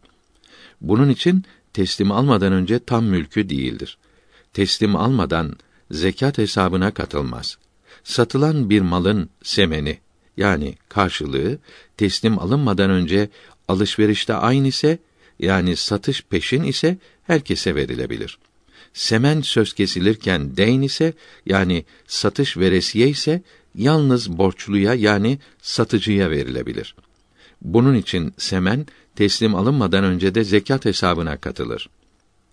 [0.81, 1.43] Bunun için
[1.73, 3.97] teslim almadan önce tam mülkü değildir.
[4.53, 5.55] Teslim almadan
[5.91, 7.57] zekat hesabına katılmaz.
[8.03, 9.99] Satılan bir malın semeni
[10.37, 11.59] yani karşılığı
[11.97, 13.29] teslim alınmadan önce
[13.67, 14.99] alışverişte aynı ise
[15.39, 18.39] yani satış peşin ise herkese verilebilir.
[18.93, 21.13] Semen söz kesilirken deyn ise
[21.45, 23.41] yani satış veresiye ise
[23.75, 26.95] yalnız borçluya yani satıcıya verilebilir.
[27.61, 28.85] Bunun için semen
[29.15, 31.89] teslim alınmadan önce de zekat hesabına katılır.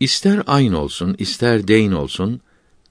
[0.01, 2.41] İster aynı olsun, ister deyn olsun,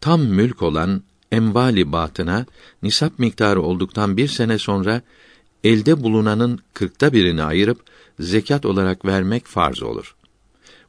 [0.02, 2.46] tam mülk olan emvali batına
[2.84, 5.02] nisap miktarı olduktan bir sene sonra
[5.64, 7.82] elde bulunanın kırkta birini ayırıp
[8.20, 10.16] zekat olarak vermek farz olur.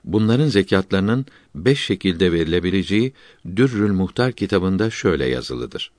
[0.04, 3.12] Bunların zekatlarının beş şekilde verilebileceği
[3.56, 5.90] Dürrül Muhtar kitabında şöyle yazılıdır.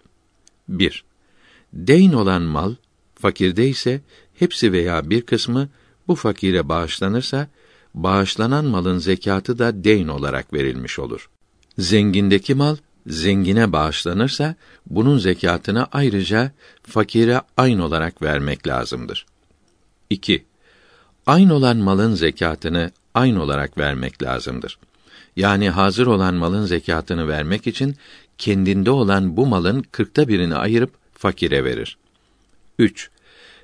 [0.69, 1.03] 1.
[1.73, 2.75] Deyn olan mal,
[3.15, 4.01] fakirde ise
[4.33, 5.69] hepsi veya bir kısmı
[6.07, 7.47] bu fakire bağışlanırsa,
[7.93, 11.29] bağışlanan malın zekatı da deyn olarak verilmiş olur.
[11.77, 12.75] Zengindeki mal,
[13.07, 14.55] zengine bağışlanırsa,
[14.85, 16.51] bunun zekatını ayrıca
[16.83, 19.25] fakire aynı olarak vermek lazımdır.
[20.09, 20.45] 2.
[21.25, 24.79] Aynı olan malın zekatını aynı olarak vermek lazımdır.
[25.35, 27.95] Yani hazır olan malın zekatını vermek için
[28.37, 31.97] kendinde olan bu malın kırkta birini ayırıp fakire verir.
[32.79, 33.09] 3.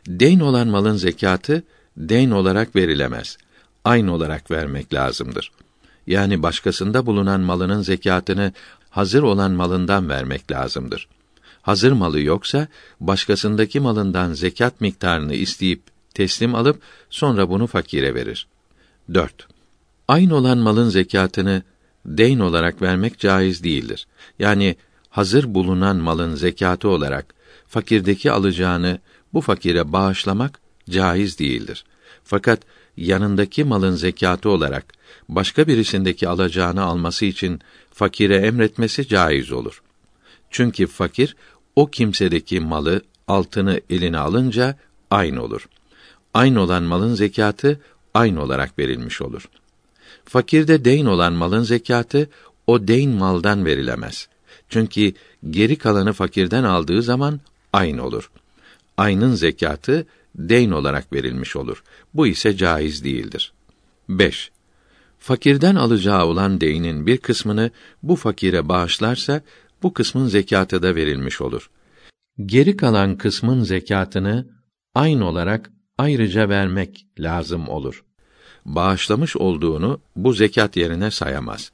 [0.07, 1.64] Deyn olan malın zekatı
[1.98, 3.38] deyn olarak verilemez.
[3.84, 5.52] Aynı olarak vermek lazımdır.
[6.07, 8.53] Yani başkasında bulunan malının zekatını
[8.90, 11.07] hazır olan malından vermek lazımdır.
[11.61, 12.68] Hazır malı yoksa
[12.99, 15.82] başkasındaki malından zekat miktarını isteyip
[16.14, 18.48] teslim alıp sonra bunu fakire verir.
[19.14, 19.48] 4.
[20.07, 21.64] Aynı olan malın zekatını
[22.06, 24.07] deyn olarak vermek caiz değildir.
[24.40, 24.76] Yani
[25.10, 27.35] hazır bulunan malın zekatı olarak
[27.68, 29.00] fakirdeki alacağını
[29.34, 30.60] bu fakire bağışlamak
[30.90, 31.86] caiz değildir.
[32.24, 32.60] Fakat
[32.98, 34.94] yanındaki malın zekatı olarak
[35.30, 37.62] başka birisindeki alacağını alması için
[37.94, 39.82] fakire emretmesi caiz olur.
[40.50, 41.36] Çünkü fakir
[41.76, 44.78] o kimsedeki malı, altını eline alınca
[45.12, 45.70] aynı olur.
[46.34, 47.82] Aynı olan malın zekatı
[48.14, 49.50] aynı olarak verilmiş olur.
[50.26, 52.30] Fakirde deyn olan malın zekatı
[52.68, 54.28] o deyn maldan verilemez.
[54.70, 55.14] Çünkü
[55.50, 57.40] geri kalanı fakirden aldığı zaman
[57.76, 58.31] aynı olur.
[58.97, 61.84] Aynın zekatı deyn olarak verilmiş olur.
[62.14, 63.53] Bu ise caiz değildir.
[64.10, 64.52] 5.
[65.19, 67.72] Fakirden alacağı olan deynin bir kısmını
[68.03, 69.41] bu fakire bağışlarsa
[69.84, 71.69] bu kısmın zekatı da verilmiş olur.
[72.45, 74.47] Geri kalan kısmın zekatını
[74.95, 78.03] aynı olarak ayrıca vermek lazım olur.
[78.65, 81.72] Bağışlamış olduğunu bu zekat yerine sayamaz.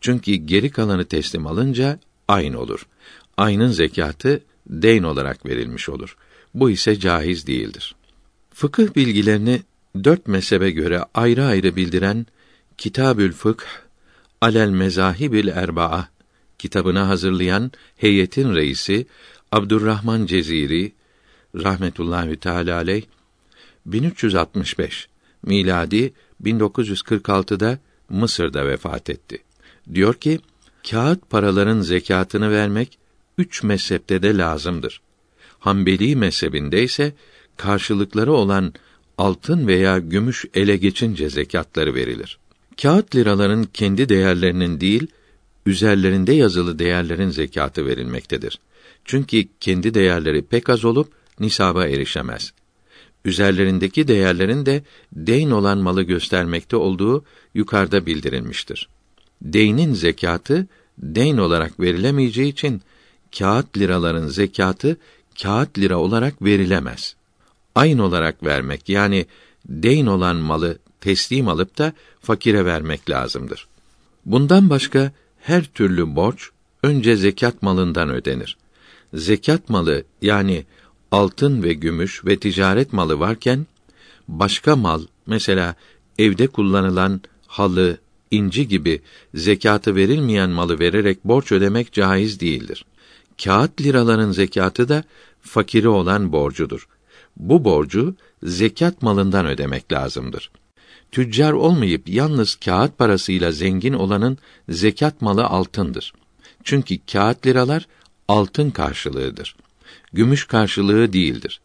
[0.00, 1.98] Çünkü geri kalanı teslim alınca
[2.28, 2.86] aynı olur.
[3.36, 6.16] Aynın zekatı deyn olarak verilmiş olur.
[6.54, 7.94] Bu ise caiz değildir.
[8.54, 9.62] Fıkıh bilgilerini
[10.04, 12.26] dört mezhebe göre ayrı ayrı bildiren
[12.78, 13.64] Kitabül Fıkh
[14.40, 16.08] Alel Mezahibil Erbaa
[16.58, 19.06] kitabını hazırlayan heyetin reisi
[19.52, 20.92] Abdurrahman Ceziri
[21.54, 23.04] rahmetullahi teala aleyh
[23.86, 25.08] 1365
[25.42, 26.12] miladi
[26.44, 27.78] 1946'da
[28.08, 29.38] Mısır'da vefat etti.
[29.94, 30.40] Diyor ki,
[30.90, 32.98] kağıt paraların zekatını vermek
[33.40, 35.00] üç mezhepte de lazımdır.
[35.58, 37.12] Hanbeli mezhebinde ise
[37.56, 38.74] karşılıkları olan
[39.18, 42.38] altın veya gümüş ele geçince zekatları verilir.
[42.82, 45.06] Kağıt liraların kendi değerlerinin değil,
[45.66, 48.58] üzerlerinde yazılı değerlerin zekatı verilmektedir.
[49.04, 52.52] Çünkü kendi değerleri pek az olup nisaba erişemez.
[53.24, 58.88] Üzerlerindeki değerlerin de deyn olan malı göstermekte olduğu yukarıda bildirilmiştir.
[59.42, 60.66] Deynin zekatı
[60.98, 62.82] deyn olarak verilemeyeceği için
[63.38, 64.96] kağıt liraların zekatı
[65.42, 67.16] kağıt lira olarak verilemez.
[67.74, 69.26] Aynı olarak vermek yani
[69.68, 73.66] deyn olan malı teslim alıp da fakire vermek lazımdır.
[74.26, 76.50] Bundan başka her türlü borç
[76.82, 78.56] önce zekat malından ödenir.
[79.14, 80.64] Zekat malı yani
[81.10, 83.66] altın ve gümüş ve ticaret malı varken
[84.28, 85.74] başka mal mesela
[86.18, 87.98] evde kullanılan halı,
[88.30, 89.00] inci gibi
[89.34, 92.84] zekatı verilmeyen malı vererek borç ödemek caiz değildir.
[93.44, 95.04] Kağıt liraların zekatı da
[95.40, 96.88] fakiri olan borcudur.
[97.36, 100.50] Bu borcu zekat malından ödemek lazımdır.
[101.12, 104.38] Tüccar olmayıp yalnız kağıt parasıyla zengin olanın
[104.68, 106.12] zekat malı altındır.
[106.64, 107.86] Çünkü kağıt liralar
[108.28, 109.56] altın karşılığıdır.
[110.12, 111.60] Gümüş karşılığı değildir.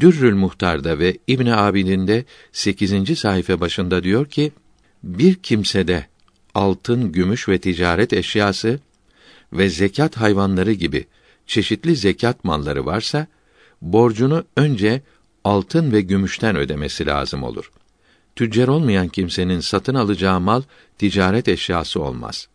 [0.00, 3.18] Dürrül Muhtar'da ve İbn Abidin'de 8.
[3.18, 4.52] sayfa başında diyor ki:
[5.02, 6.06] Bir kimsede
[6.54, 8.80] altın, gümüş ve ticaret eşyası
[9.52, 11.06] ve zekat hayvanları gibi
[11.46, 13.26] çeşitli zekat malları varsa
[13.82, 15.02] borcunu önce
[15.44, 17.72] altın ve gümüşten ödemesi lazım olur.
[18.36, 20.62] Tüccar olmayan kimsenin satın alacağı mal
[20.98, 22.48] ticaret eşyası olmaz.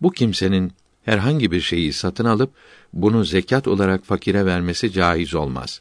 [0.00, 0.72] Bu kimsenin
[1.04, 2.50] herhangi bir şeyi satın alıp
[2.92, 5.80] bunu zekat olarak fakire vermesi caiz olmaz.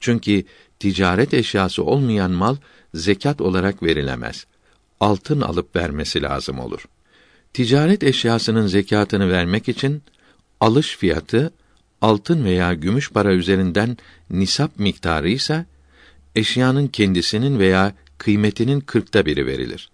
[0.00, 0.44] Çünkü
[0.78, 2.56] ticaret eşyası olmayan mal
[2.94, 4.46] zekat olarak verilemez.
[5.00, 6.84] Altın alıp vermesi lazım olur.
[7.58, 10.02] Ticaret eşyasının zekatını vermek için
[10.60, 11.52] alış fiyatı
[12.00, 13.96] altın veya gümüş para üzerinden
[14.30, 15.66] nisap miktarı ise
[16.36, 19.90] eşyanın kendisinin veya kıymetinin kırkta biri verilir.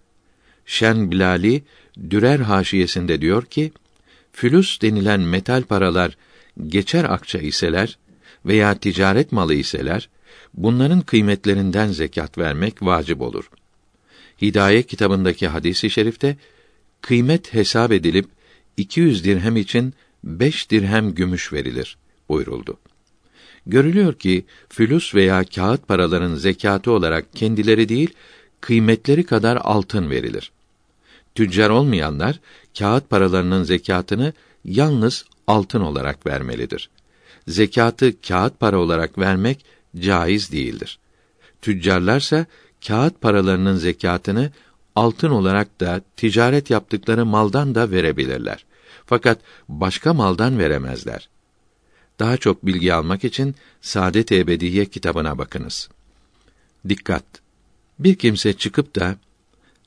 [0.65, 1.63] Şen Bilali
[2.09, 3.71] Dürer haşiyesinde diyor ki,
[4.33, 6.17] fülüs denilen metal paralar
[6.67, 7.97] geçer akça iseler
[8.45, 10.09] veya ticaret malı iseler,
[10.53, 13.49] bunların kıymetlerinden zekat vermek vacip olur.
[14.41, 16.37] Hidaye kitabındaki hadisi i şerifte
[17.05, 18.25] kıymet hesap edilip
[18.77, 21.97] 200 dirhem için 5 dirhem gümüş verilir
[22.29, 22.77] buyuruldu.
[23.67, 28.13] Görülüyor ki fülüs veya kağıt paraların zekatı olarak kendileri değil,
[28.61, 30.51] kıymetleri kadar altın verilir.
[31.35, 32.39] Tüccar olmayanlar
[32.79, 34.33] kağıt paralarının zekatını
[34.63, 36.89] yalnız altın olarak vermelidir.
[37.47, 39.65] Zekatı kağıt para olarak vermek
[39.99, 40.99] caiz değildir.
[41.61, 42.45] Tüccarlarsa
[42.87, 44.51] kağıt paralarının zekatını
[44.95, 48.65] altın olarak da ticaret yaptıkları maldan da verebilirler.
[49.05, 49.39] Fakat
[49.69, 51.29] başka maldan veremezler.
[52.19, 55.89] Daha çok bilgi almak için Saadet Ebediye kitabına bakınız.
[56.89, 57.23] Dikkat!
[57.99, 59.15] Bir kimse çıkıp da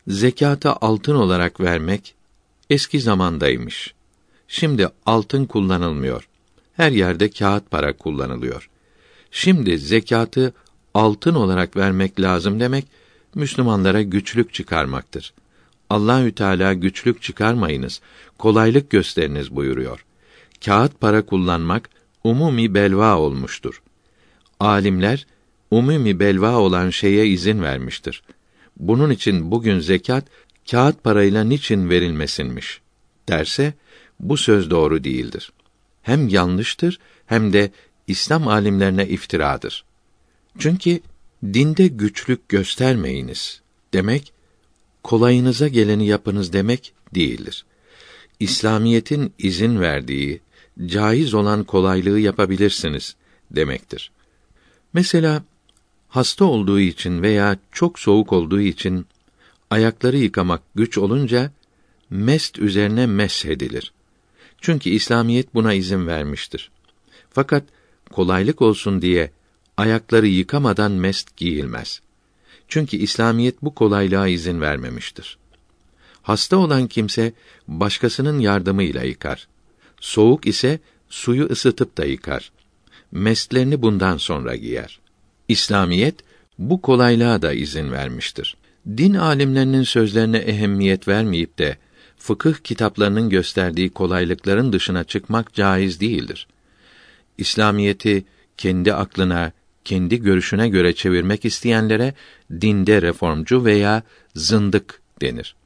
[0.09, 2.15] zekata altın olarak vermek
[2.71, 3.95] eski zamandaymış.
[4.49, 6.29] Şimdi altın kullanılmıyor.
[6.75, 8.71] Her yerde kağıt para kullanılıyor.
[9.31, 10.55] Şimdi zekatı
[10.95, 12.85] altın olarak vermek lazım demek
[13.39, 15.33] Müslümanlara güçlük çıkarmaktır.
[15.91, 18.01] Allahü Teala güçlük çıkarmayınız,
[18.39, 20.05] kolaylık gösteriniz buyuruyor.
[20.65, 21.91] Kağıt para kullanmak
[22.25, 23.83] umumi belva olmuştur.
[24.61, 25.27] Alimler
[25.71, 28.23] umumi belva olan şeye izin vermiştir.
[28.77, 30.25] Bunun için bugün zekat
[30.71, 32.81] kağıt parayla niçin verilmesinmiş
[33.29, 33.75] derse
[34.21, 35.53] bu söz doğru değildir.
[36.03, 37.71] Hem yanlıştır hem de
[38.07, 39.85] İslam alimlerine iftiradır.
[40.59, 41.01] Çünkü
[41.45, 43.61] dinde güçlük göstermeyiniz
[43.93, 44.33] demek
[45.03, 47.65] kolayınıza geleni yapınız demek değildir.
[48.41, 50.41] İslamiyetin izin verdiği
[50.87, 53.17] caiz olan kolaylığı yapabilirsiniz
[53.51, 54.11] demektir.
[54.93, 55.43] Mesela
[56.09, 59.07] hasta olduğu için veya çok soğuk olduğu için
[59.71, 61.53] ayakları yıkamak güç olunca
[62.11, 63.93] mest üzerine meshedilir.
[64.61, 66.71] Çünkü İslamiyet buna izin vermiştir.
[67.31, 67.65] Fakat
[68.13, 69.31] kolaylık olsun diye
[69.79, 72.01] ayakları yıkamadan mest giyilmez.
[72.69, 75.39] Çünkü İslamiyet bu kolaylığa izin vermemiştir.
[76.23, 77.33] Hasta olan kimse
[77.69, 79.49] başkasının yardımıyla yıkar.
[80.01, 82.53] Soğuk ise suyu ısıtıp da yıkar.
[83.13, 85.01] Meslerini bundan sonra giyer.
[85.49, 86.15] İslamiyet
[86.59, 88.57] bu kolaylığa da izin vermiştir.
[88.87, 91.79] Din alimlerinin sözlerine ehemmiyet vermeyip de
[92.19, 96.47] fıkıh kitaplarının gösterdiği kolaylıkların dışına çıkmak caiz değildir.
[97.39, 98.25] İslamiyeti
[98.57, 99.53] kendi aklına,
[99.89, 102.15] kendi görüşüne göre çevirmek isteyenlere
[102.61, 104.03] dinde reformcu veya
[104.35, 105.57] zındık denir.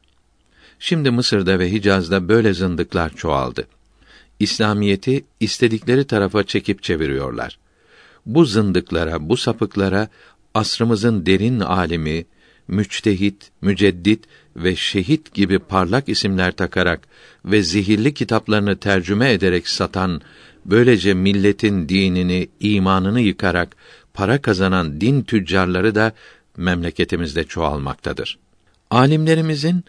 [0.79, 3.67] Şimdi Mısır'da ve Hicaz'da böyle zındıklar çoğaldı.
[4.41, 7.59] İslamiyeti istedikleri tarafa çekip çeviriyorlar.
[8.27, 10.09] Bu zındıklara, bu sapıklara
[10.55, 12.25] asrımızın derin alimi,
[12.69, 14.25] müçtehit, müceddit
[14.57, 17.01] ve şehit gibi parlak isimler takarak
[17.45, 20.21] ve zihirli kitaplarını tercüme ederek satan,
[20.65, 23.77] böylece milletin dinini, imanını yıkarak
[24.15, 26.13] para kazanan din tüccarları da
[26.57, 28.39] memleketimizde çoğalmaktadır.
[28.91, 29.85] Alimlerimizin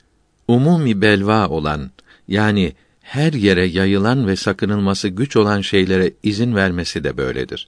[0.47, 1.91] umumi belva olan
[2.27, 7.67] yani her yere yayılan ve sakınılması güç olan şeylere izin vermesi de böyledir.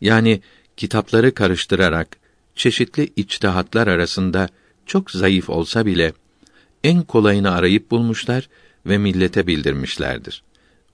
[0.00, 0.40] Yani
[0.76, 2.16] kitapları karıştırarak
[2.54, 4.48] çeşitli içtihatlar arasında
[4.86, 6.12] çok zayıf olsa bile
[6.84, 8.48] en kolayını arayıp bulmuşlar
[8.86, 10.42] ve millete bildirmişlerdir.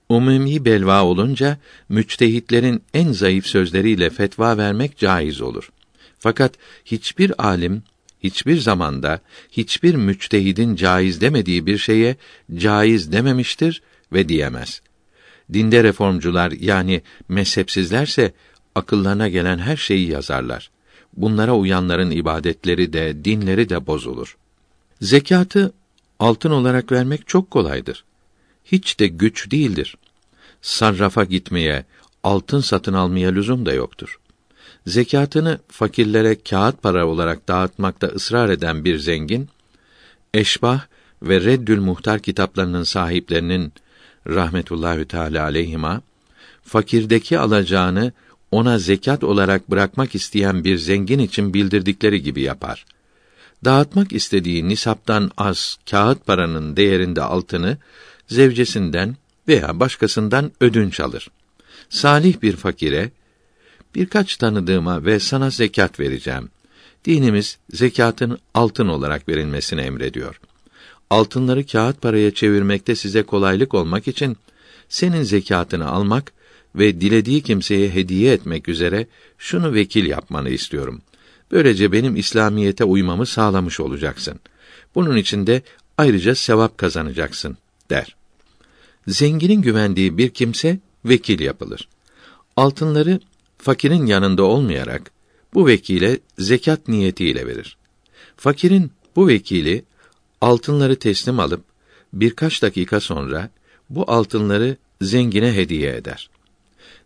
[0.09, 1.57] Umumi belva olunca
[1.89, 5.71] müçtehitlerin en zayıf sözleriyle fetva vermek caiz olur.
[6.19, 6.53] Fakat
[6.85, 7.83] hiçbir alim
[8.23, 9.19] hiçbir zamanda
[9.51, 12.15] hiçbir müçtehidin caiz demediği bir şeye
[12.55, 13.81] caiz dememiştir
[14.13, 14.81] ve diyemez.
[15.53, 18.33] Dinde reformcular yani mezhepsizlerse
[18.75, 20.71] akıllarına gelen her şeyi yazarlar.
[21.17, 24.37] Bunlara uyanların ibadetleri de dinleri de bozulur.
[25.01, 25.73] Zekatı
[26.19, 28.03] altın olarak vermek çok kolaydır.
[28.65, 29.95] Hiç de güç değildir.
[30.61, 31.85] Sarrafa gitmeye,
[32.23, 34.19] altın satın almaya lüzum da yoktur.
[34.87, 39.49] Zekatını fakirlere kağıt para olarak dağıtmakta ısrar eden bir zengin,
[40.33, 40.85] Eşbah
[41.21, 43.73] ve Reddül Muhtar kitaplarının sahiplerinin
[44.27, 46.01] rahmetullahü teala aleyhima
[46.63, 48.11] fakirdeki alacağını
[48.51, 52.85] ona zekat olarak bırakmak isteyen bir zengin için bildirdikleri gibi yapar.
[53.65, 57.77] Dağıtmak istediği nisaptan az kağıt paranın değerinde altını
[58.27, 59.15] zevcesinden
[59.47, 61.29] veya başkasından ödünç alır.
[61.89, 63.11] Salih bir fakire
[63.95, 66.49] birkaç tanıdığıma ve sana zekat vereceğim.
[67.05, 70.39] Dinimiz zekatın altın olarak verilmesini emrediyor.
[71.09, 74.37] Altınları kağıt paraya çevirmekte size kolaylık olmak için
[74.89, 76.33] senin zekatını almak
[76.75, 79.07] ve dilediği kimseye hediye etmek üzere
[79.37, 81.01] şunu vekil yapmanı istiyorum.
[81.51, 84.39] Böylece benim İslamiyete uymamı sağlamış olacaksın.
[84.95, 85.61] Bunun için de
[85.97, 87.57] ayrıca sevap kazanacaksın
[87.89, 88.15] der.
[89.07, 91.87] Zenginin güvendiği bir kimse vekil yapılır.
[92.55, 93.19] Altınları
[93.57, 95.11] fakirin yanında olmayarak
[95.53, 97.77] bu vekile zekat niyetiyle verir.
[98.37, 99.85] Fakirin bu vekili
[100.41, 101.63] altınları teslim alıp
[102.13, 103.49] birkaç dakika sonra
[103.89, 106.29] bu altınları zengine hediye eder.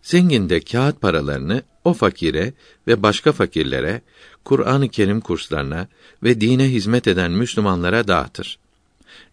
[0.02, 2.54] Zengin de kağıt paralarını o fakire
[2.88, 4.02] ve başka fakirlere,
[4.46, 5.88] Kur'an-ı Kerim kurslarına
[6.24, 8.60] ve dine hizmet eden Müslümanlara dağıtır.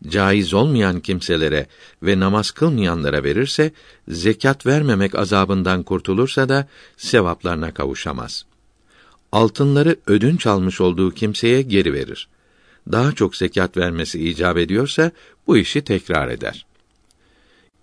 [0.08, 1.66] Caiz olmayan kimselere
[2.02, 3.72] ve namaz kılmayanlara verirse,
[4.08, 8.46] zekat vermemek azabından kurtulursa da sevaplarına kavuşamaz.
[9.32, 12.28] Altınları ödünç almış olduğu kimseye geri verir.
[12.92, 15.10] Daha çok zekat vermesi icap ediyorsa
[15.46, 16.66] bu işi tekrar eder.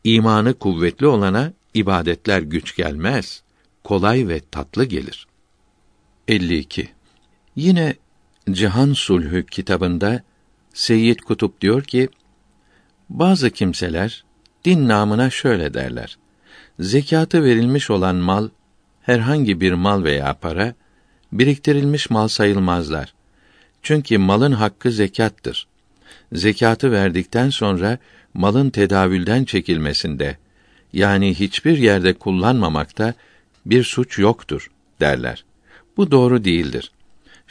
[0.03, 3.43] İmanı kuvvetli olana ibadetler güç gelmez,
[3.83, 5.27] kolay ve tatlı gelir.
[6.27, 6.89] 52.
[7.55, 7.95] Yine
[8.51, 10.23] Cihan Sulhü kitabında
[10.73, 12.09] Seyyid Kutup diyor ki,
[13.09, 14.23] bazı kimseler
[14.65, 16.17] din namına şöyle derler.
[16.79, 18.49] Zekatı verilmiş olan mal,
[19.01, 20.73] herhangi bir mal veya para,
[21.31, 23.13] biriktirilmiş mal sayılmazlar.
[23.81, 25.67] Çünkü malın hakkı zekattır.
[26.33, 27.97] Zekatı verdikten sonra
[28.33, 30.37] malın tedavülden çekilmesinde
[30.93, 33.13] yani hiçbir yerde kullanmamakta
[33.65, 35.45] bir suç yoktur derler.
[35.97, 36.91] Bu doğru değildir.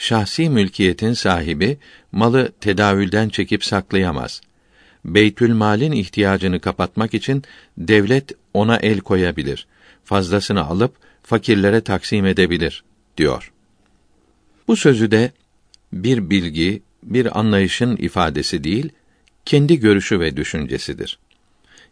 [0.02, 1.78] Şahsi mülkiyetin sahibi
[2.12, 4.40] malı tedavülden çekip saklayamaz.
[5.04, 7.42] Beytül malin ihtiyacını kapatmak için
[7.78, 9.66] devlet ona el koyabilir.
[10.04, 12.84] Fazlasını alıp fakirlere taksim edebilir
[13.18, 13.52] diyor.
[14.68, 15.32] Bu sözü de
[15.92, 18.88] bir bilgi, bir anlayışın ifadesi değil,
[19.44, 21.18] kendi görüşü ve düşüncesidir.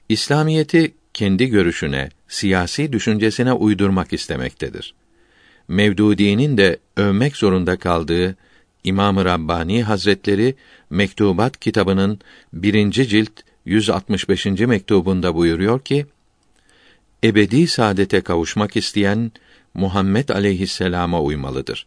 [0.09, 4.95] İslamiyeti kendi görüşüne, siyasi düşüncesine uydurmak istemektedir.
[5.71, 8.37] Mevdudi'nin de övmek zorunda kaldığı
[8.85, 10.55] İmam-ı Rabbani Hazretleri
[10.91, 12.19] Mektubat kitabının
[12.53, 13.31] birinci cilt
[13.65, 14.47] 165.
[14.47, 16.07] mektubunda buyuruyor ki:
[17.25, 19.33] Ebedi saadete kavuşmak isteyen
[19.75, 21.87] Muhammed aleyhisselama uymalıdır.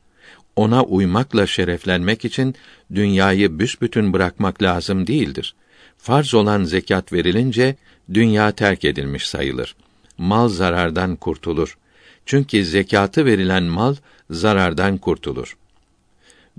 [0.56, 2.56] Ona uymakla şereflenmek için
[2.96, 5.56] dünyayı büsbütün bırakmak lazım değildir.
[5.98, 7.76] Farz olan zekat verilince
[8.14, 9.76] dünya terk edilmiş sayılır.
[10.18, 11.78] Mal zarardan kurtulur.
[12.26, 13.96] Çünkü zekatı verilen mal
[14.30, 15.58] zarardan kurtulur.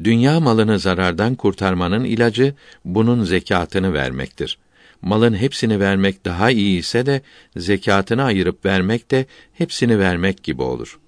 [0.05, 2.55] Dünya malını zarardan kurtarmanın ilacı
[2.85, 4.59] bunun zekatını vermektir.
[5.03, 7.23] Malın hepsini vermek daha iyi ise de
[7.57, 10.99] zekatını ayırıp vermek de hepsini vermek gibi olur.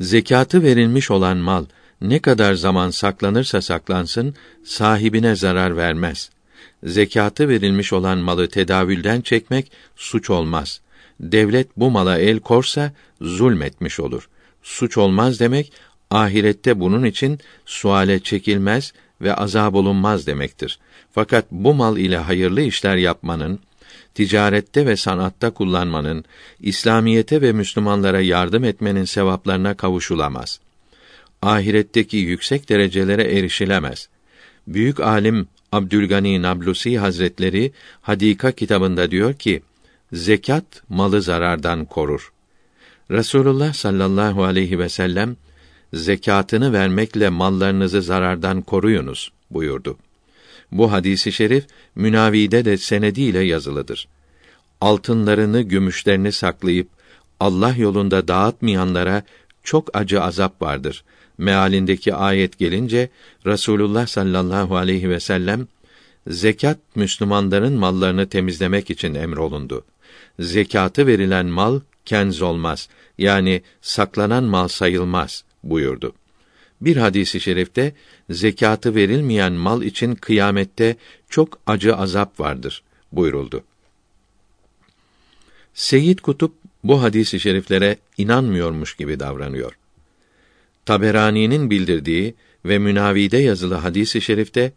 [0.00, 1.64] Zekatı verilmiş olan mal
[2.00, 4.34] ne kadar zaman saklanırsa saklansın
[4.64, 6.30] sahibine zarar vermez
[6.84, 10.80] zekatı verilmiş olan malı tedavülden çekmek suç olmaz.
[11.20, 14.28] Devlet bu mala el korsa zulmetmiş olur.
[14.62, 15.72] Suç olmaz demek
[16.10, 20.78] ahirette bunun için suale çekilmez ve azab olunmaz demektir.
[21.12, 23.58] Fakat bu mal ile hayırlı işler yapmanın,
[24.14, 26.24] ticarette ve sanatta kullanmanın,
[26.60, 30.60] İslamiyete ve Müslümanlara yardım etmenin sevaplarına kavuşulamaz.
[31.42, 34.08] Ahiretteki yüksek derecelere erişilemez.
[34.66, 39.62] Büyük alim Abdülgani Nablusi Hazretleri Hadika kitabında diyor ki:
[40.12, 42.32] Zekat malı zarardan korur.
[43.10, 45.36] Resulullah sallallahu aleyhi ve sellem
[45.94, 49.98] zekatını vermekle mallarınızı zarardan koruyunuz buyurdu.
[50.72, 51.64] Bu hadisi şerif
[51.94, 54.08] Münavide de senediyle yazılıdır.
[54.80, 56.88] Altınlarını, gümüşlerini saklayıp
[57.40, 59.22] Allah yolunda dağıtmayanlara
[59.64, 61.04] çok acı azap vardır.
[61.38, 63.08] Mealindeki ayet gelince
[63.46, 65.66] Resulullah sallallahu aleyhi ve sellem
[66.26, 69.84] zekat Müslümanların mallarını temizlemek için emrolundu.
[70.38, 72.88] Zekatı verilen mal kenz olmaz.
[73.18, 76.12] Yani saklanan mal sayılmaz buyurdu.
[76.80, 77.94] Bir hadisi şerifte
[78.30, 80.96] zekatı verilmeyen mal için kıyamette
[81.28, 82.82] çok acı azap vardır
[83.12, 83.64] buyuruldu.
[85.74, 86.54] Seyyid Kutup
[86.84, 89.78] bu hadisi şeriflere inanmıyormuş gibi davranıyor.
[90.86, 92.34] Taberani'nin bildirdiği
[92.64, 94.72] ve Münavide yazılı hadisi şerifte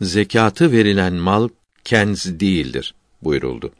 [0.00, 1.48] zekatı verilen mal
[1.84, 3.72] kenz değildir buyuruldu.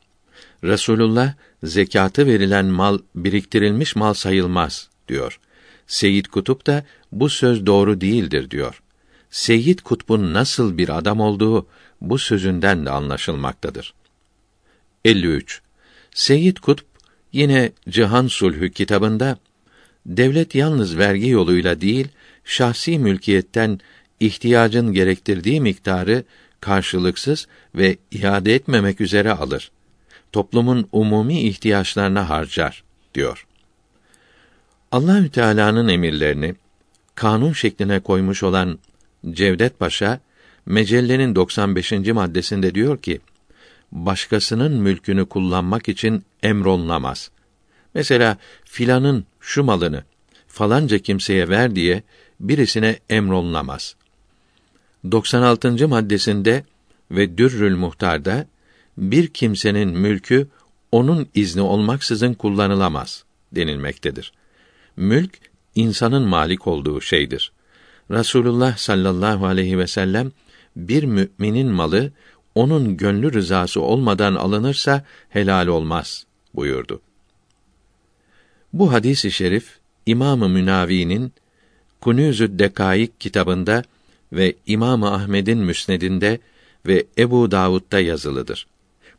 [0.65, 5.41] Resulullah zekatı verilen mal biriktirilmiş mal sayılmaz diyor.
[5.87, 8.83] Seyyid Kutup da bu söz doğru değildir diyor.
[9.31, 11.67] Seyyid Kutb'un nasıl bir adam olduğu
[12.01, 13.95] bu sözünden de anlaşılmaktadır.
[15.05, 15.63] 53.
[16.15, 16.85] Seyyid Kutb
[17.33, 19.39] yine Cihan Sulhü kitabında
[20.07, 22.09] devlet yalnız vergi yoluyla değil,
[22.45, 23.81] şahsi mülkiyetten
[24.21, 26.25] ihtiyacın gerektirdiği miktarı
[26.61, 29.71] karşılıksız ve iade etmemek üzere alır.
[30.33, 32.85] Toplumun umumi ihtiyaçlarına harcar
[33.15, 33.47] diyor.
[34.93, 36.55] Allahü Teala'nın emirlerini
[37.15, 38.79] kanun şekline koymuş olan
[39.31, 40.21] Cevdet Paşa
[40.67, 41.93] Mecelle'nin 95.
[41.93, 43.21] maddesinde diyor ki:
[43.93, 47.31] başkasının mülkünü kullanmak için emrolunamaz.
[47.95, 50.05] Mesela filanın şu malını
[50.49, 52.03] falanca kimseye ver diye
[52.41, 53.97] birisine emrolunamaz.
[55.13, 55.89] 96.
[55.89, 56.65] maddesinde
[57.11, 58.47] ve Dürrül Muhtar'da
[58.99, 60.49] bir kimsenin mülkü
[60.93, 64.33] onun izni olmaksızın kullanılamaz denilmektedir.
[64.97, 65.39] Mülk
[65.75, 67.53] insanın malik olduğu şeydir.
[68.11, 70.33] Rasulullah sallallahu aleyhi ve sellem
[70.77, 72.13] bir müminin malı
[72.55, 77.01] onun gönlü rızası olmadan alınırsa helal olmaz buyurdu.
[78.73, 81.33] Bu hadisi şerif İmamı Münavi'nin
[82.01, 83.83] Kunûzü Dekaik kitabında
[84.33, 86.39] ve İmamı Ahmed'in Müsnedinde
[86.87, 88.67] ve Ebu Davud'da yazılıdır.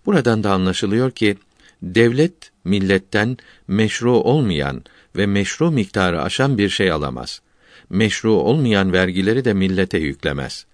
[0.05, 1.37] Buradan da anlaşılıyor ki
[1.81, 3.37] devlet milletten
[3.67, 4.83] meşru olmayan
[5.15, 7.41] ve meşru miktarı aşan bir şey alamaz.
[7.89, 10.65] Meşru olmayan vergileri de millete yüklemez.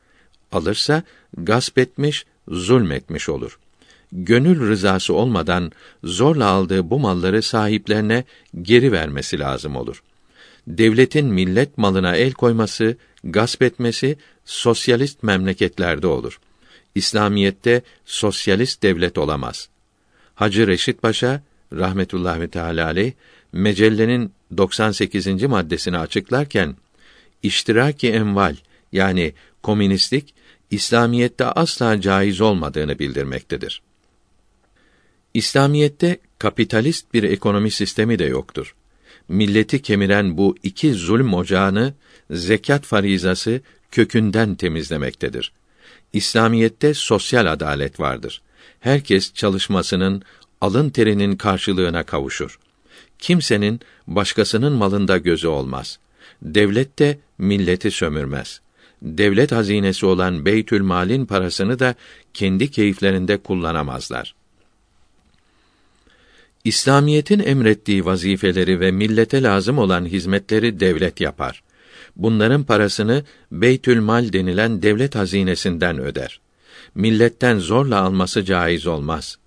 [0.51, 1.03] Alırsa
[1.37, 3.59] gasp etmiş, zulmetmiş olur.
[4.11, 5.71] Gönül rızası olmadan
[6.03, 8.23] zorla aldığı bu malları sahiplerine
[8.61, 10.03] geri vermesi lazım olur.
[10.67, 16.39] Devletin millet malına el koyması, gasp etmesi sosyalist memleketlerde olur.
[16.97, 19.69] İslamiyette sosyalist devlet olamaz.
[20.35, 21.41] Hacı Reşit Paşa
[21.73, 23.11] rahmetullahi teala aleyh
[23.53, 25.43] Mecellenin 98.
[25.43, 26.75] maddesini açıklarken
[27.43, 28.55] iştiraki enval
[28.91, 29.33] yani
[29.63, 30.33] komünistlik
[30.71, 33.81] İslamiyette asla caiz olmadığını bildirmektedir.
[35.33, 38.75] İslamiyette kapitalist bir ekonomi sistemi de yoktur.
[39.27, 41.93] Milleti kemiren bu iki zulm ocağını
[42.31, 43.61] zekat farizası
[43.91, 45.51] kökünden temizlemektedir.
[46.13, 48.41] İslamiyette sosyal adalet vardır.
[48.79, 50.21] Herkes çalışmasının,
[50.61, 52.59] alın terinin karşılığına kavuşur.
[53.19, 55.99] Kimsenin başkasının malında gözü olmaz.
[56.41, 58.61] Devlet de milleti sömürmez.
[59.01, 61.95] Devlet hazinesi olan Beytül Mal'in parasını da
[62.33, 64.35] kendi keyiflerinde kullanamazlar.
[66.63, 71.63] İslamiyetin emrettiği vazifeleri ve millete lazım olan hizmetleri devlet yapar.
[72.17, 76.39] Bunların parasını Beytül Mal denilen devlet hazinesinden öder.
[76.95, 79.37] Milletten zorla alması caiz olmaz.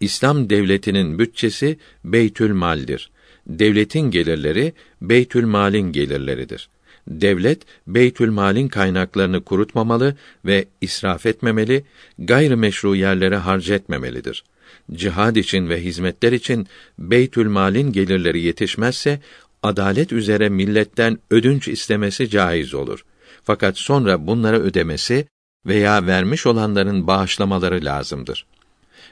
[0.00, 3.10] İslam devletinin bütçesi Beytül Mal'dir.
[3.46, 6.68] Devletin gelirleri Beytül Mal'in gelirleridir.
[7.08, 11.84] Devlet Beytül Mal'in kaynaklarını kurutmamalı ve israf etmemeli,
[12.18, 14.44] gayrimeşru yerlere harcetmemelidir.
[14.92, 16.66] Cihad için ve hizmetler için
[16.98, 19.20] Beytül Mal'in gelirleri yetişmezse
[19.62, 23.04] adalet üzere milletten ödünç istemesi caiz olur.
[23.44, 25.26] Fakat sonra bunlara ödemesi
[25.66, 28.46] veya vermiş olanların bağışlamaları lazımdır.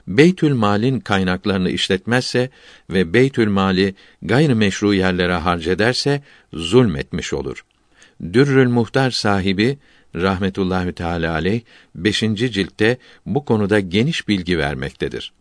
[0.07, 2.51] Beytül Mal'in kaynaklarını işletmezse
[2.91, 6.23] ve Beytül Mal'i gayrimeşru yerlere harcederse
[6.53, 7.65] zulmetmiş olur.
[8.33, 9.79] Dürrül Muhtar sahibi
[10.15, 11.61] rahmetullahi teala aleyh
[11.95, 12.21] 5.
[12.21, 15.33] ciltte bu konuda geniş bilgi vermektedir.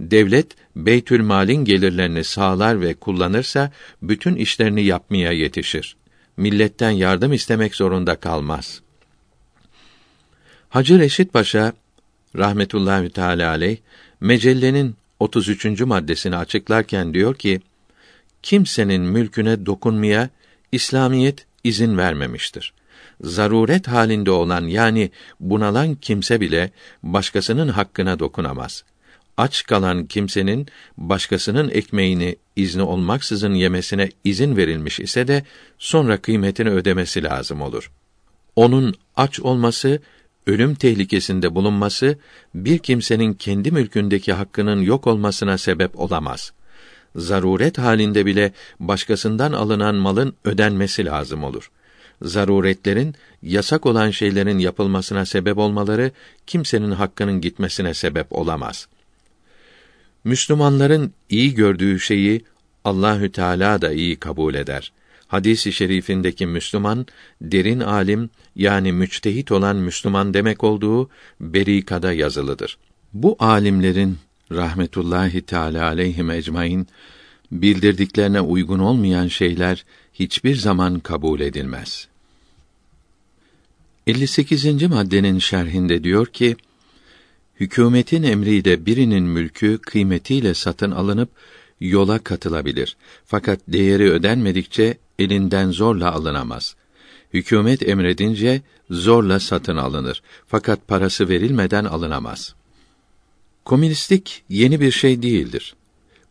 [0.00, 0.46] Devlet
[0.76, 3.72] Beytül Mal'in gelirlerini sağlar ve kullanırsa
[4.02, 5.96] bütün işlerini yapmaya yetişir.
[6.36, 8.80] Milletten yardım istemek zorunda kalmaz.
[10.68, 11.72] Hacı Reşit Paşa
[12.36, 13.76] rahmetullahi teala aleyh
[14.20, 15.80] Mecellenin 33.
[15.80, 17.60] maddesini açıklarken diyor ki:
[18.42, 20.28] kimsenin mülküne dokunmaya
[20.72, 22.72] İslamiyet izin vermemiştir.
[23.20, 25.10] Zaruret halinde olan yani
[25.40, 26.70] bunalan kimse bile
[27.02, 28.84] başkasının hakkına dokunamaz.
[29.40, 35.44] Aç kalan kimsenin başkasının ekmeğini izni olmaksızın yemesine izin verilmiş ise de
[35.78, 37.90] sonra kıymetini ödemesi lazım olur.
[38.56, 40.02] Onun aç olması,
[40.46, 42.18] ölüm tehlikesinde bulunması
[42.54, 46.52] bir kimsenin kendi mülkündeki hakkının yok olmasına sebep olamaz.
[47.16, 51.70] Zaruret halinde bile başkasından alınan malın ödenmesi lazım olur.
[52.22, 56.10] Zaruretlerin yasak olan şeylerin yapılmasına sebep olmaları
[56.46, 58.88] kimsenin hakkının gitmesine sebep olamaz.
[60.24, 62.44] Müslümanların iyi gördüğü şeyi
[62.84, 64.92] Allahü Teala da iyi kabul eder.
[65.28, 67.06] Hadisi i şerifindeki Müslüman
[67.40, 71.10] derin alim yani müçtehit olan Müslüman demek olduğu
[71.40, 72.78] berikada yazılıdır.
[73.12, 74.18] Bu alimlerin
[74.52, 76.86] rahmetullahi teala aleyhim ecmaîn
[77.52, 79.84] bildirdiklerine uygun olmayan şeyler
[80.14, 82.08] hiçbir zaman kabul edilmez.
[84.06, 84.82] 58.
[84.82, 86.56] maddenin şerhinde diyor ki:
[87.60, 91.28] Hükümetin emriyle birinin mülkü kıymetiyle satın alınıp
[91.80, 92.96] yola katılabilir.
[93.26, 96.76] Fakat değeri ödenmedikçe elinden zorla alınamaz.
[97.34, 100.22] Hükümet emredince zorla satın alınır.
[100.46, 102.54] Fakat parası verilmeden alınamaz.
[103.64, 105.74] Komünistlik yeni bir şey değildir.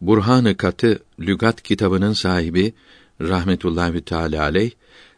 [0.02, 2.74] Burhanı Katı Lügat kitabının sahibi
[3.22, 4.72] rahmetullahi teala aleyh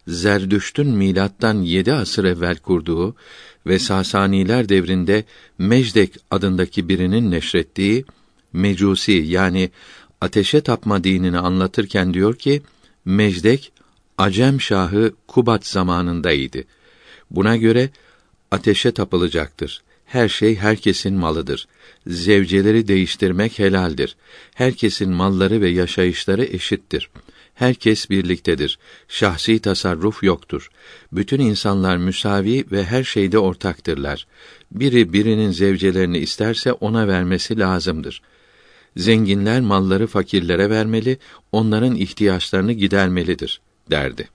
[0.08, 3.16] Zerdüşt'ün milattan yedi asır evvel kurduğu
[3.68, 5.24] ve Sasaniler devrinde
[5.58, 8.06] Mecdek adındaki birinin neşrettiği
[8.54, 9.70] Mecusi yani
[10.22, 12.62] ateşe tapma dinini anlatırken diyor ki
[13.06, 13.72] Mecdek
[14.18, 16.64] Acem Şahı Kubat zamanındaydı.
[17.32, 17.90] Buna göre
[18.52, 19.82] ateşe tapılacaktır.
[20.06, 21.68] Her şey herkesin malıdır.
[22.08, 24.16] Zevceleri değiştirmek helaldir.
[24.54, 27.10] Herkesin malları ve yaşayışları eşittir.
[27.62, 28.80] Herkes birliktedir.
[29.08, 30.70] Şahsi tasarruf yoktur.
[31.12, 34.28] Bütün insanlar müsavi ve her şeyde ortaktırlar.
[34.72, 38.22] Biri birinin zevcelerini isterse ona vermesi lazımdır.
[38.98, 41.18] Zenginler malları fakirlere vermeli,
[41.52, 43.62] onların ihtiyaçlarını gidermelidir
[43.92, 44.30] derdi.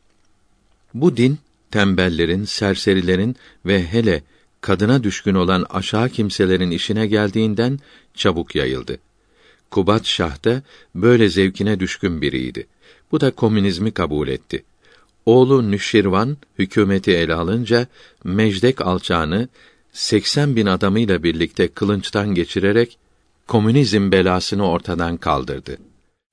[0.95, 1.39] Bu din
[1.71, 4.23] tembellerin, serserilerin ve hele
[4.61, 7.79] kadına düşkün olan aşağı kimselerin işine geldiğinden
[8.15, 8.99] çabuk yayıldı.
[9.71, 10.63] Kubat Şah da
[10.95, 12.67] böyle zevkine düşkün biriydi.
[13.13, 14.65] Bu da komünizmi kabul etti.
[15.27, 17.87] Oğlu Nüşirvan hükümeti ele alınca
[18.25, 19.49] Mecdek alçağını
[19.93, 22.99] 80 bin adamıyla birlikte kılınçtan geçirerek
[23.47, 25.79] komünizm belasını ortadan kaldırdı.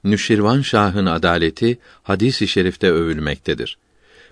[0.03, 3.77] Nüşirvan Şah'ın adaleti hadis-i şerifte övülmektedir.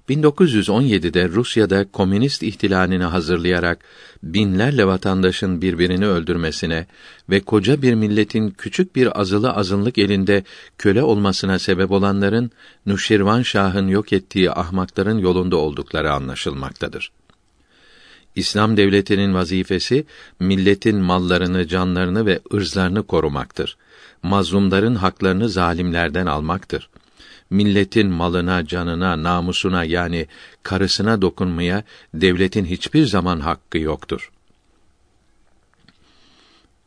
[0.10, 3.80] 1917'de Rusya'da komünist ihtilalini hazırlayarak
[4.24, 6.88] binlerle vatandaşın birbirini öldürmesine
[7.30, 10.44] ve koca bir milletin küçük bir azılı azınlık elinde
[10.78, 12.52] köle olmasına sebep olanların
[12.86, 17.12] Nuşirvan Şah'ın yok ettiği ahmakların yolunda oldukları anlaşılmaktadır.
[18.36, 20.06] İslam devletinin vazifesi
[20.40, 23.78] milletin mallarını, canlarını ve ırzlarını korumaktır.
[24.24, 26.90] Mazlumların haklarını zalimlerden almaktır
[27.52, 30.28] milletin malına, canına, namusuna yani
[30.64, 31.84] karısına dokunmaya
[32.14, 34.32] devletin hiçbir zaman hakkı yoktur.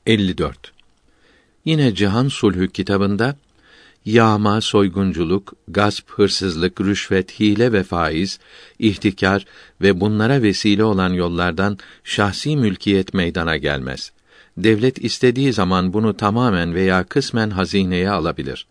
[0.07, 0.73] 54.
[1.65, 3.36] Yine Cihan Sulhü kitabında
[4.05, 8.39] yağma, soygunculuk, gasp, hırsızlık, rüşvet, hile ve faiz,
[8.78, 9.45] ihtikar
[9.81, 14.12] ve bunlara vesile olan yollardan şahsi mülkiyet meydana gelmez.
[14.57, 18.66] Devlet istediği zaman bunu tamamen veya kısmen hazineye alabilir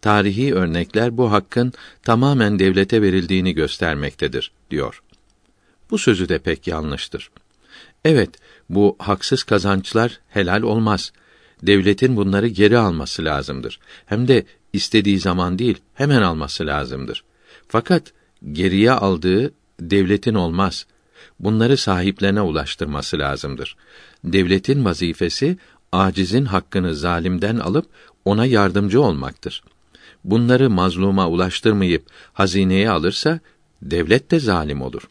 [0.00, 5.02] tarihi örnekler bu hakkın tamamen devlete verildiğini göstermektedir diyor.
[5.90, 7.30] Bu sözü de pek yanlıştır.
[8.04, 8.30] Evet,
[8.70, 11.12] bu haksız kazançlar helal olmaz.
[11.62, 13.80] Devletin bunları geri alması lazımdır.
[14.06, 17.24] Hem de istediği zaman değil, hemen alması lazımdır.
[17.68, 18.12] Fakat
[18.52, 20.86] geriye aldığı devletin olmaz.
[21.40, 23.76] Bunları sahiplerine ulaştırması lazımdır.
[24.24, 25.58] Devletin vazifesi
[25.92, 27.86] acizin hakkını zalimden alıp
[28.24, 29.62] ona yardımcı olmaktır
[30.26, 33.40] bunları mazluma ulaştırmayıp hazineye alırsa
[33.82, 35.02] devlet de zalim olur.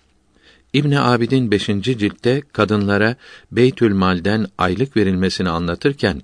[0.74, 1.66] İbn Abidin 5.
[1.66, 3.16] ciltte kadınlara
[3.52, 6.22] Beytül Mal'den aylık verilmesini anlatırken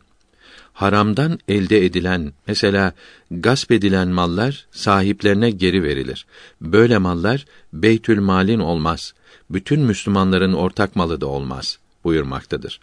[0.74, 2.94] haramdan elde edilen mesela
[3.32, 6.26] gasp edilen mallar sahiplerine geri verilir.
[6.62, 9.14] Böyle mallar Beytül Mal'in olmaz.
[9.50, 12.80] Bütün Müslümanların ortak malı da olmaz buyurmaktadır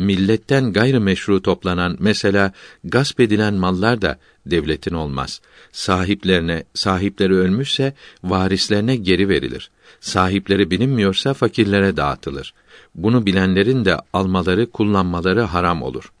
[0.00, 2.52] milletten gayrı meşru toplanan mesela
[2.84, 5.40] gasp edilen mallar da devletin olmaz.
[5.72, 7.94] Sahiplerine, sahipleri ölmüşse
[8.24, 9.70] varislerine geri verilir.
[10.00, 12.54] Sahipleri bilinmiyorsa fakirlere dağıtılır.
[12.94, 16.12] Bunu bilenlerin de almaları, kullanmaları haram olur.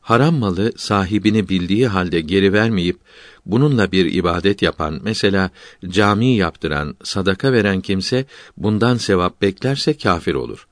[0.00, 2.98] Haram malı sahibini bildiği halde geri vermeyip
[3.46, 5.50] bununla bir ibadet yapan, mesela
[5.88, 8.24] cami yaptıran, sadaka veren kimse
[8.56, 10.66] bundan sevap beklerse kafir olur.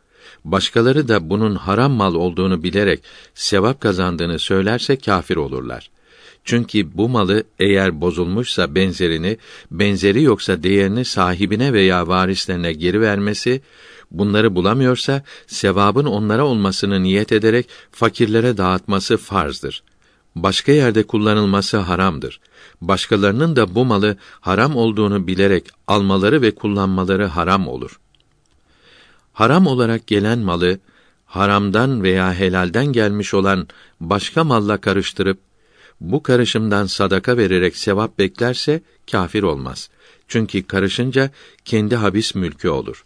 [0.44, 3.02] Başkaları da bunun haram mal olduğunu bilerek
[3.34, 5.90] sevap kazandığını söylerse kafir olurlar.
[6.44, 9.38] Çünkü bu malı eğer bozulmuşsa benzerini,
[9.70, 13.62] benzeri yoksa değerini sahibine veya varislerine geri vermesi,
[14.10, 19.82] bunları bulamıyorsa sevabın onlara olmasını niyet ederek fakirlere dağıtması farzdır.
[20.36, 22.40] Başka yerde kullanılması haramdır.
[22.80, 28.00] Başkalarının da bu malı haram olduğunu bilerek almaları ve kullanmaları haram olur.
[29.34, 30.78] Haram olarak gelen malı
[31.26, 33.68] haramdan veya helalden gelmiş olan
[34.00, 35.38] başka malla karıştırıp
[36.00, 39.90] bu karışımdan sadaka vererek sevap beklerse kafir olmaz.
[40.28, 41.30] Çünkü karışınca
[41.64, 43.04] kendi habis mülkü olur.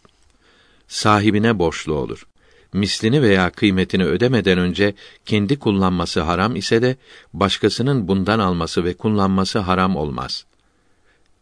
[0.89, 2.27] Sahibine borçlu olur.
[2.73, 4.95] Mislini veya kıymetini ödemeden önce
[5.27, 6.97] kendi kullanması haram ise de
[7.33, 10.45] başkasının bundan alması ve kullanması haram olmaz.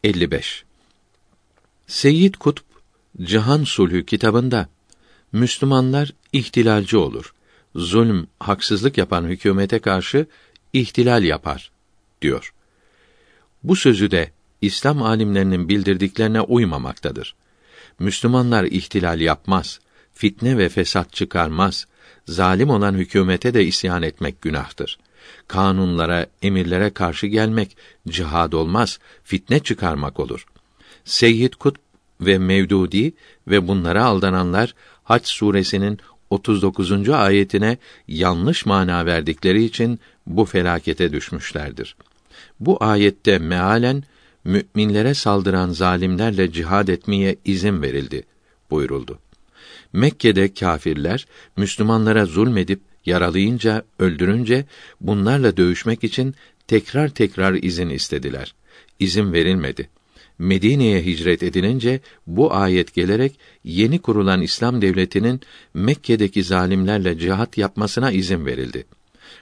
[0.05, 0.65] 55.
[1.87, 2.63] Seyyid Kutb
[3.23, 4.69] Cihan Sulhü kitabında
[5.37, 7.35] Müslümanlar ihtilalci olur.
[7.75, 10.27] Zulm, haksızlık yapan hükümete karşı
[10.73, 11.71] ihtilal yapar
[12.23, 12.55] diyor.
[13.63, 14.31] Bu sözü de
[14.61, 17.35] İslam alimlerinin bildirdiklerine uymamaktadır.
[17.99, 19.81] Müslümanlar ihtilal yapmaz,
[20.15, 21.87] fitne ve fesat çıkarmaz.
[22.27, 24.99] Zalim olan hükümete de isyan etmek günahtır.
[25.49, 27.77] Kanunlara, emirlere karşı gelmek
[28.09, 30.47] cihad olmaz, fitne çıkarmak olur.
[31.05, 31.81] Seyyid Kutb
[32.21, 33.13] ve Mevdudi
[33.49, 34.75] ve bunlara aldananlar
[35.07, 35.99] Hac suresinin
[36.31, 37.09] 39.
[37.09, 37.79] ayetine
[38.09, 41.97] yanlış mana verdikleri için bu felakete düşmüşlerdir.
[42.61, 44.03] Bu ayette mealen
[44.45, 48.23] müminlere saldıran zalimlerle cihad etmeye izin verildi
[48.71, 49.19] buyuruldu.
[49.93, 51.27] Mekke'de kâfirler
[51.57, 54.65] Müslümanlara zulmedip yaralayınca, öldürünce
[55.01, 56.35] bunlarla dövüşmek için
[56.69, 58.55] tekrar tekrar izin istediler.
[58.99, 59.89] İzin verilmedi.
[60.39, 65.41] Medine'ye hicret edilince bu ayet gelerek yeni kurulan İslam devletinin
[65.75, 68.85] Mekke'deki zalimlerle cihat yapmasına izin verildi.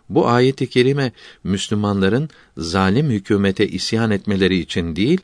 [0.09, 1.13] Bu ayeti kerime
[1.45, 5.21] Müslümanların zalim hükümete isyan etmeleri için değil,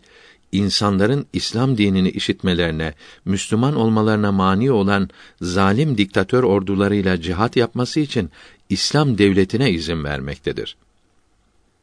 [0.53, 2.95] insanların İslam dinini işitmelerine,
[3.25, 5.11] Müslüman olmalarına mani olan
[5.41, 8.31] zalim diktatör ordularıyla cihat yapması için
[8.69, 10.77] İslam devletine izin vermektedir.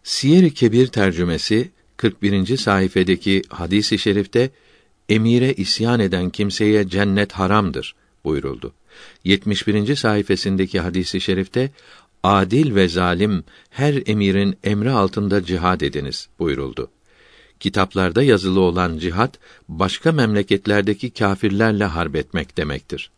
[0.04, 2.58] Siyer-i Kebir tercümesi 41.
[2.58, 4.50] sayfedeki hadisi şerifte
[5.10, 8.74] emire isyan eden kimseye cennet haramdır buyuruldu.
[9.24, 9.96] 71.
[9.96, 11.72] sayfasındaki hadisi şerifte
[12.24, 16.90] adil ve zalim her emirin emri altında cihad ediniz buyuruldu.
[17.60, 23.10] Kitaplarda yazılı olan cihat başka memleketlerdeki kâfirlerle harp etmek demektir.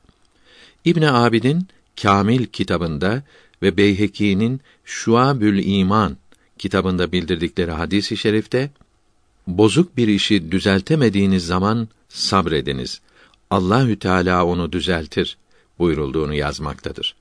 [0.85, 1.67] İbn Abidin
[2.01, 3.23] Kamil kitabında
[3.61, 6.17] ve Beyheki'nin Şuabül İman
[6.59, 8.69] kitabında bildirdikleri hadisi i şerifte
[9.47, 13.01] bozuk bir işi düzeltemediğiniz zaman sabrediniz.
[13.49, 15.37] Allahü Teala onu düzeltir
[15.79, 17.15] buyurulduğunu yazmaktadır.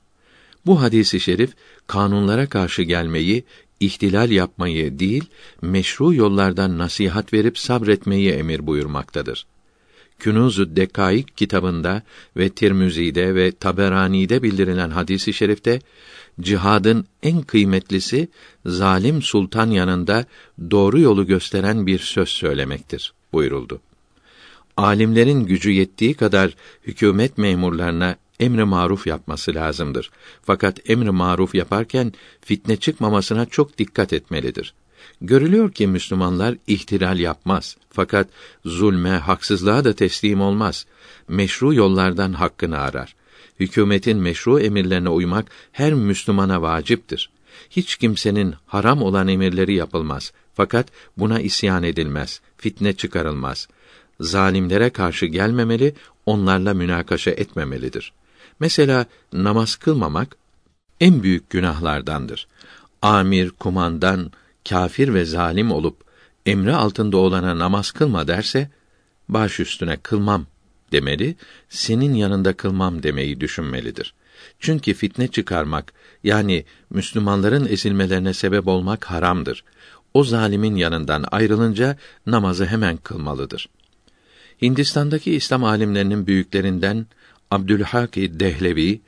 [0.66, 1.50] Bu hadisi şerif
[1.86, 3.44] kanunlara karşı gelmeyi,
[3.80, 5.24] ihtilal yapmayı değil,
[5.62, 9.46] meşru yollardan nasihat verip sabretmeyi emir buyurmaktadır.
[10.18, 12.02] Künuz-u Dekaik kitabında
[12.36, 15.80] ve Tirmizi'de ve Taberani'de bildirilen hadisi şerifte
[16.40, 18.28] cihadın en kıymetlisi
[18.66, 20.24] zalim sultan yanında
[20.70, 23.80] doğru yolu gösteren bir söz söylemektir buyuruldu.
[24.76, 26.54] Alimlerin gücü yettiği kadar
[26.86, 30.10] hükümet memurlarına emri maruf yapması lazımdır.
[30.42, 34.74] Fakat emri maruf yaparken fitne çıkmamasına çok dikkat etmelidir.
[35.20, 37.76] Görülüyor ki Müslümanlar ihtilal yapmaz.
[37.90, 38.28] Fakat
[38.64, 40.86] zulme, haksızlığa da teslim olmaz.
[41.28, 43.14] Meşru yollardan hakkını arar.
[43.60, 47.30] Hükümetin meşru emirlerine uymak her Müslümana vaciptir.
[47.70, 50.32] Hiç kimsenin haram olan emirleri yapılmaz.
[50.54, 52.40] Fakat buna isyan edilmez.
[52.56, 53.68] Fitne çıkarılmaz.
[54.20, 55.94] Zalimlere karşı gelmemeli,
[56.26, 58.12] onlarla münakaşa etmemelidir.
[58.60, 60.36] Mesela namaz kılmamak
[61.00, 62.48] en büyük günahlardandır.
[63.02, 64.32] Amir, kumandan,
[64.68, 65.96] kafir ve zalim olup
[66.46, 68.70] emri altında olana namaz kılma derse
[69.28, 70.46] baş üstüne kılmam
[70.92, 71.36] demeli,
[71.68, 74.14] senin yanında kılmam demeyi düşünmelidir.
[74.60, 75.92] Çünkü fitne çıkarmak
[76.24, 79.64] yani Müslümanların ezilmelerine sebep olmak haramdır.
[80.14, 81.96] O zalimin yanından ayrılınca
[82.26, 83.68] namazı hemen kılmalıdır.
[84.62, 87.06] Hindistan'daki İslam alimlerinin büyüklerinden
[87.50, 89.00] Abdülhak Dehlevi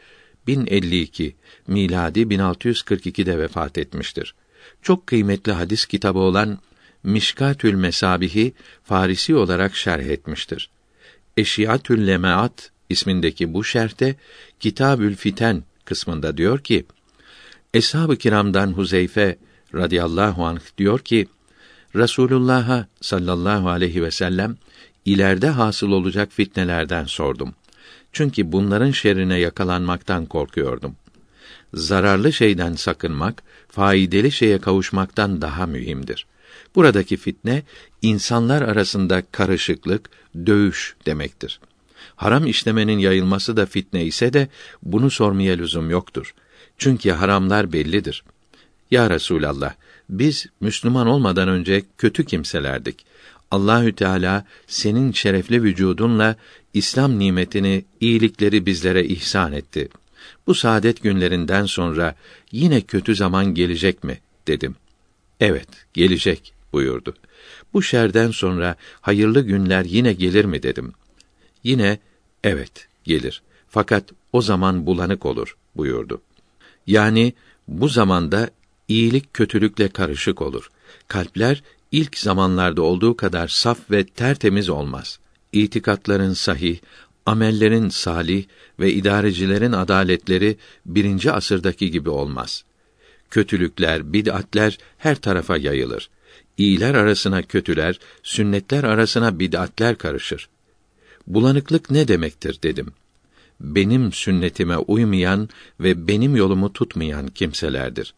[0.46, 1.36] 1052
[1.66, 4.34] miladi 1642'de vefat etmiştir.
[4.82, 6.58] Çok kıymetli hadis kitabı olan
[7.02, 8.52] Mişkatül Mesabihi
[8.84, 10.70] Farisi olarak şerh etmiştir.
[11.36, 14.16] Eşiyatül Lemaat ismindeki bu şerhte
[14.60, 16.86] Kitabül Fiten kısmında diyor ki:
[17.74, 19.38] Eshab-ı kiramdan Huzeyfe
[19.74, 21.28] radıyallahu anh diyor ki,
[21.96, 24.56] Resulullah'a sallallahu aleyhi ve sellem
[25.04, 27.54] ileride hasıl olacak fitnelerden sordum.
[28.12, 30.96] Çünkü bunların şerrine yakalanmaktan korkuyordum.
[31.74, 36.26] Zararlı şeyden sakınmak, faydalı şeye kavuşmaktan daha mühimdir.
[36.74, 37.62] Buradaki fitne
[38.02, 40.10] insanlar arasında karışıklık,
[40.46, 41.60] dövüş demektir.
[42.16, 44.48] Haram işlemenin yayılması da fitne ise de
[44.82, 46.34] bunu sormaya lüzum yoktur.
[46.78, 48.24] Çünkü haramlar bellidir.
[48.90, 49.74] Ya Resulallah,
[50.10, 53.06] biz Müslüman olmadan önce kötü kimselerdik.
[53.50, 56.36] Allahü Teala senin şerefli vücudunla
[56.74, 59.88] İslam nimetini, iyilikleri bizlere ihsan etti.
[60.46, 62.14] Bu saadet günlerinden sonra
[62.52, 64.76] yine kötü zaman gelecek mi dedim.
[65.40, 67.14] Evet, gelecek buyurdu.
[67.72, 70.92] Bu şerden sonra hayırlı günler yine gelir mi dedim.
[71.64, 71.98] Yine
[72.44, 73.42] evet gelir.
[73.68, 76.22] Fakat o zaman bulanık olur buyurdu.
[76.86, 77.32] Yani
[77.68, 78.50] bu zamanda
[78.88, 80.70] iyilik kötülükle karışık olur.
[81.08, 85.18] Kalpler ilk zamanlarda olduğu kadar saf ve tertemiz olmaz.
[85.52, 86.78] İtikatların sahih,
[87.26, 88.44] amellerin salih
[88.80, 90.56] ve idarecilerin adaletleri
[90.86, 92.64] birinci asırdaki gibi olmaz.
[93.30, 96.10] Kötülükler, bid'atler her tarafa yayılır.
[96.60, 100.48] İyiler arasına kötüler, sünnetler arasına bid'atler karışır.
[101.26, 102.92] Bulanıklık ne demektir dedim.
[103.60, 105.48] Benim sünnetime uymayan
[105.80, 108.14] ve benim yolumu tutmayan kimselerdir.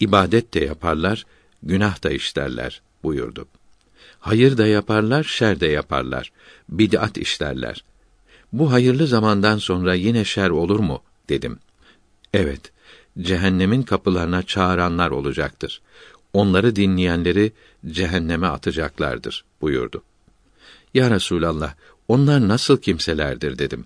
[0.00, 1.26] İbadet de yaparlar,
[1.62, 3.48] günah da işlerler buyurdu.
[4.18, 6.32] Hayır da yaparlar, şer de yaparlar.
[6.68, 7.84] Bid'at işlerler.
[8.52, 11.58] Bu hayırlı zamandan sonra yine şer olur mu dedim.
[12.32, 12.72] Evet,
[13.20, 15.82] cehennemin kapılarına çağıranlar olacaktır.
[16.34, 17.52] Onları dinleyenleri
[17.86, 20.02] cehenneme atacaklardır buyurdu.
[20.94, 21.74] Ya Resulallah,
[22.08, 23.84] onlar nasıl kimselerdir dedim.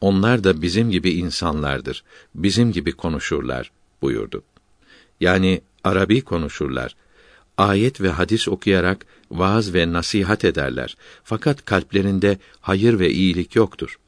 [0.00, 2.04] Onlar da bizim gibi insanlardır.
[2.34, 3.70] Bizim gibi konuşurlar
[4.02, 4.42] buyurdu.
[5.20, 6.96] Yani Arabi konuşurlar.
[7.58, 10.96] Ayet ve hadis okuyarak vaaz ve nasihat ederler.
[11.24, 13.98] Fakat kalplerinde hayır ve iyilik yoktur.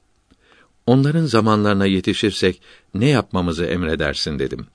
[0.87, 2.63] Onların zamanlarına yetişirsek
[2.95, 4.67] ne yapmamızı emredersin dedim.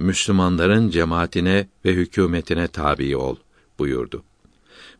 [0.00, 3.36] Müslümanların cemaatine ve hükümetine tabi ol
[3.78, 4.22] buyurdu.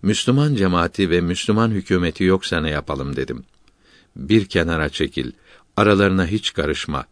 [0.02, 3.44] Müslüman cemaati ve Müslüman hükümeti yoksa ne yapalım dedim.
[4.16, 5.32] Bir kenara çekil,
[5.76, 7.04] aralarına hiç karışma,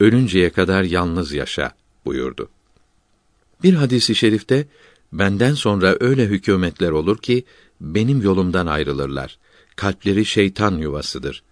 [0.00, 1.72] ölünceye kadar yalnız yaşa
[2.04, 2.48] buyurdu.
[3.62, 4.66] Bir hadisi şerifte
[5.12, 7.44] benden sonra öyle hükümetler olur ki
[7.80, 9.38] benim yolumdan ayrılırlar.
[9.76, 11.42] Kalpleri şeytan yuvasıdır.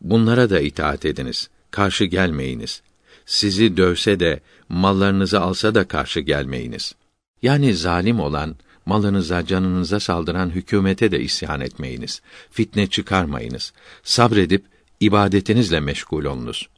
[0.00, 1.50] Bunlara da itaat ediniz.
[1.70, 2.82] Karşı gelmeyiniz.
[3.26, 4.40] Sizi dövse de
[4.70, 6.94] mallarınızı alsa da karşı gelmeyiniz.
[7.42, 8.56] Yani zalim olan
[8.86, 12.22] malınıza, canınıza saldıran hükümete de isyan etmeyiniz.
[12.50, 13.72] Fitne çıkarmayınız.
[14.02, 14.64] Sabredip
[15.00, 16.68] ibadetinizle meşgul olunuz.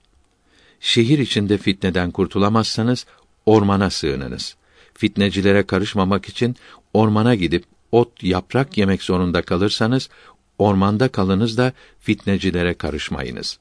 [0.81, 3.07] Şehir içinde fitneden kurtulamazsanız
[3.47, 4.57] ormana sığınınız.
[4.95, 6.57] Fitnecilere karışmamak için
[6.95, 10.09] ormana gidip ot, yaprak yemek zorunda kalırsanız
[10.59, 13.59] ormanda kalınız da fitnecilere karışmayınız.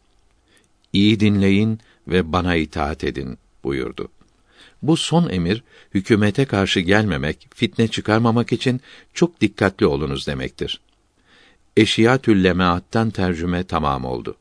[0.94, 4.08] İyi dinleyin ve bana itaat edin buyurdu.
[4.82, 5.64] Bu son emir
[5.94, 8.82] hükümete karşı gelmemek, fitne çıkarmamak için
[9.14, 10.80] çok dikkatli olunuz demektir.
[11.78, 14.36] Eşiyatül Lemaat'tan tercüme tamam oldu.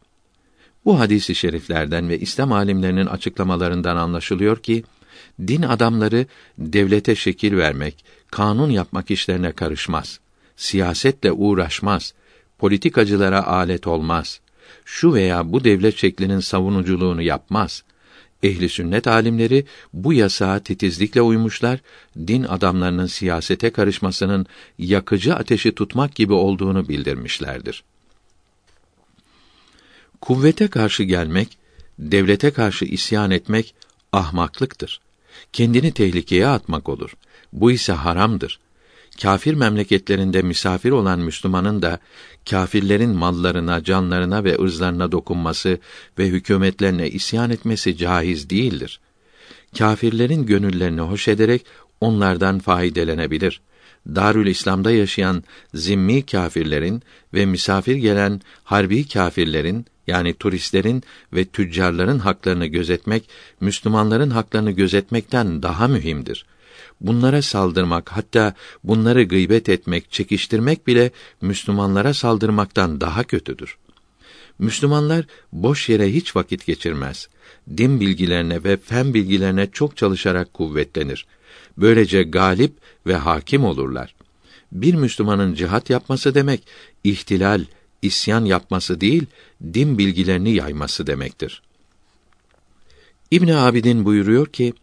[0.85, 4.85] Bu hadisi şeriflerden ve İslam alimlerinin açıklamalarından anlaşılıyor ki
[5.47, 6.27] din adamları
[6.59, 10.21] devlete şekil vermek, kanun yapmak işlerine karışmaz.
[10.57, 12.15] Siyasetle uğraşmaz.
[12.59, 14.41] Politikacılara alet olmaz.
[14.85, 17.83] Şu veya bu devlet şeklinin savunuculuğunu yapmaz.
[18.43, 21.81] Ehli sünnet alimleri bu yasağa titizlikle uymuşlar,
[22.17, 24.47] din adamlarının siyasete karışmasının
[24.79, 27.85] yakıcı ateşi tutmak gibi olduğunu bildirmişlerdir.
[30.21, 31.59] Kuvvete karşı gelmek,
[31.99, 33.75] devlete karşı isyan etmek
[34.13, 35.01] ahmaklıktır.
[35.53, 37.17] Kendini tehlikeye atmak olur.
[37.53, 38.61] Bu ise haramdır.
[39.23, 41.99] Kafir memleketlerinde misafir olan Müslümanın da
[42.51, 45.79] kâfirlerin mallarına, canlarına ve ırzlarına dokunması
[46.19, 49.01] ve hükümetlerine isyan etmesi caiz değildir.
[49.79, 51.67] Kâfirlerin gönüllerini hoş ederek
[52.01, 53.61] onlardan faydelenabilir.
[54.07, 57.03] Darül İslam'da yaşayan zimmi kâfirlerin
[57.35, 63.29] ve misafir gelen harbi kâfirlerin yani turistlerin ve tüccarların haklarını gözetmek
[63.61, 66.47] Müslümanların haklarını gözetmekten daha mühimdir
[67.01, 68.55] bunlara saldırmak hatta
[68.85, 71.11] bunları gıybet etmek, çekiştirmek bile
[71.41, 73.77] Müslümanlara saldırmaktan daha kötüdür.
[74.59, 77.29] Müslümanlar boş yere hiç vakit geçirmez.
[77.77, 81.27] Din bilgilerine ve fen bilgilerine çok çalışarak kuvvetlenir.
[81.77, 82.73] Böylece galip
[83.07, 84.15] ve hakim olurlar.
[84.73, 86.63] Bir Müslümanın cihat yapması demek
[87.05, 87.65] ihtilal,
[88.03, 89.27] isyan yapması değil,
[89.75, 91.63] din bilgilerini yayması demektir.
[93.31, 94.75] İbn Abidin buyuruyor ki: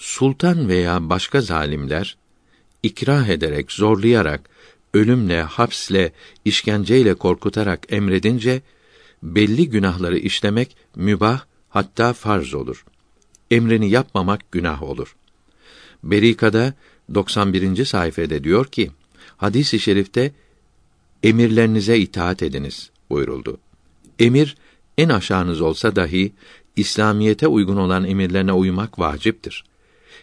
[0.00, 2.16] sultan veya başka zalimler
[2.82, 4.50] ikrah ederek, zorlayarak,
[4.94, 6.12] ölümle, hapsle,
[6.44, 8.62] işkenceyle korkutarak emredince
[9.22, 12.84] belli günahları işlemek mübah hatta farz olur.
[13.50, 15.16] Emrini yapmamak günah olur.
[16.02, 16.74] Berika'da
[17.14, 17.84] 91.
[17.84, 18.90] sayfede diyor ki,
[19.36, 20.32] hadis-i şerifte
[21.22, 23.58] emirlerinize itaat ediniz buyuruldu.
[24.18, 24.56] Emir
[24.98, 26.32] en aşağınız olsa dahi
[26.76, 29.64] İslamiyete uygun olan emirlerine uymak vaciptir.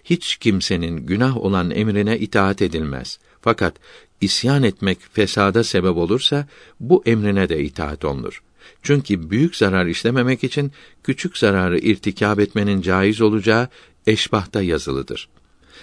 [0.09, 3.19] Hiç kimsenin günah olan emrine itaat edilmez.
[3.41, 3.75] Fakat
[4.21, 6.47] isyan etmek fesada sebep olursa
[6.79, 8.43] bu emrine de itaat olunur.
[8.84, 10.71] Çünkü büyük zarar işlememek için
[11.03, 13.67] küçük zararı irtikab etmenin caiz olacağı
[14.07, 15.29] eşbahta yazılıdır.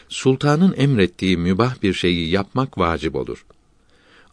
[0.09, 3.44] Sultanın emrettiği mübah bir şeyi yapmak vacip olur.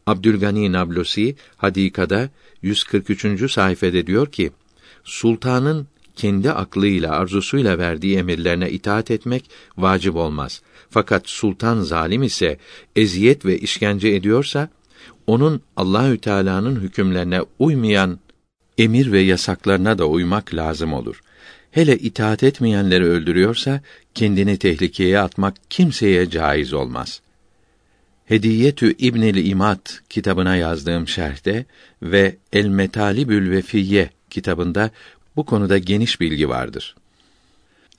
[0.08, 2.30] Abdülgani Nablusi Hadika'da
[2.62, 3.52] 143.
[3.52, 4.52] sayfede diyor ki:
[5.04, 10.62] Sultanın kendi aklıyla, arzusuyla verdiği emirlerine itaat etmek vacip olmaz.
[10.90, 12.58] Fakat sultan zalim ise
[12.96, 14.70] eziyet ve işkence ediyorsa
[15.28, 18.20] onun Allahü Teala'nın hükümlerine uymayan
[18.78, 21.22] emir ve yasaklarına da uymak lazım olur.
[21.72, 23.82] Hele itaat etmeyenleri öldürüyorsa
[24.16, 27.22] kendini tehlikeye atmak kimseye caiz olmaz.
[28.26, 31.66] Hediyetü İbnül İmat kitabına yazdığım şerhte
[32.02, 34.92] ve El Metalibül Vefiyye kitabında
[35.36, 36.96] bu konuda geniş bilgi vardır.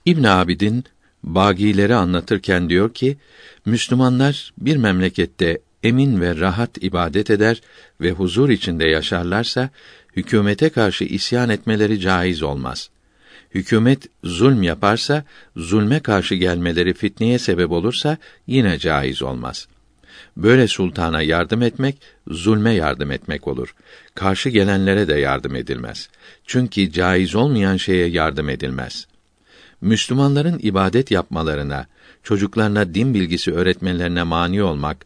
[0.05, 0.83] İbn Abidin
[1.23, 3.17] bagileri anlatırken diyor ki
[3.65, 7.61] Müslümanlar bir memlekette emin ve rahat ibadet eder
[8.01, 9.69] ve huzur içinde yaşarlarsa
[10.15, 12.89] hükümete karşı isyan etmeleri caiz olmaz.
[13.53, 15.23] Hükümet zulm yaparsa
[15.55, 19.67] zulme karşı gelmeleri fitneye sebep olursa yine caiz olmaz.
[20.37, 21.97] Böyle sultana yardım etmek
[22.27, 23.75] zulme yardım etmek olur.
[24.15, 26.09] Karşı gelenlere de yardım edilmez.
[26.45, 29.07] Çünkü caiz olmayan şeye yardım edilmez.
[29.81, 31.87] Müslümanların ibadet yapmalarına,
[32.23, 35.05] çocuklarına din bilgisi öğretmelerine mani olmak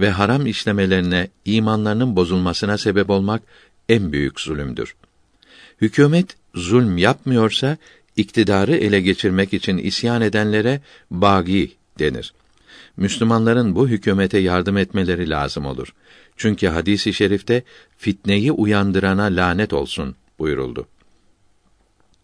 [0.00, 3.42] ve haram işlemelerine imanlarının bozulmasına sebep olmak
[3.88, 4.94] en büyük zulümdür.
[5.80, 7.76] Hükümet zulm yapmıyorsa
[8.16, 10.80] iktidarı ele geçirmek için isyan edenlere
[11.10, 12.32] bagi denir.
[12.98, 15.94] Müslümanların bu hükümete yardım etmeleri lazım olur.
[16.36, 17.62] Çünkü hadisi i şerifte
[17.96, 20.86] fitneyi uyandırana lanet olsun buyuruldu.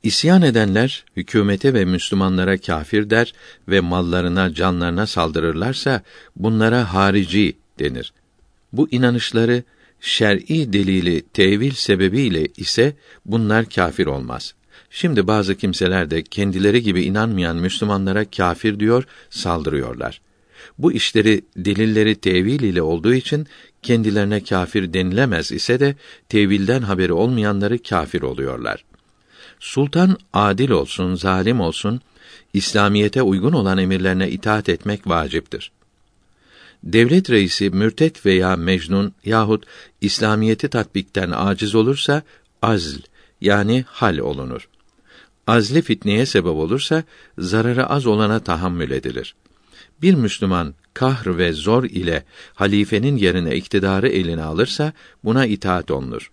[0.03, 3.35] İsyan edenler hükümete ve Müslümanlara kâfir der
[3.69, 6.03] ve mallarına, canlarına saldırırlarsa
[6.37, 8.13] bunlara harici denir.
[8.73, 9.63] Bu inanışları
[10.01, 14.55] şer'i delili tevil sebebiyle ise bunlar kâfir olmaz.
[14.91, 20.21] Şimdi bazı kimseler de kendileri gibi inanmayan Müslümanlara kâfir diyor, saldırıyorlar.
[20.79, 23.47] Bu işleri delilleri tevil ile olduğu için
[23.83, 25.97] kendilerine kâfir denilemez ise de
[26.29, 28.85] tevilden haberi olmayanları kâfir oluyorlar.
[29.61, 32.01] Sultan adil olsun, zalim olsun,
[32.55, 35.73] İslamiyete uygun olan emirlerine itaat etmek vaciptir.
[36.83, 39.65] Devlet reisi mürtet veya mecnun yahut
[40.01, 42.23] İslamiyeti tatbikten aciz olursa
[42.63, 42.99] azl
[43.41, 44.69] yani hal olunur.
[45.47, 47.05] Azli fitneye sebep olursa
[47.39, 49.35] zararı az olana tahammül edilir.
[50.03, 54.93] Bir Müslüman kahr ve zor ile halifenin yerine iktidarı eline alırsa
[55.25, 56.31] buna itaat olunur.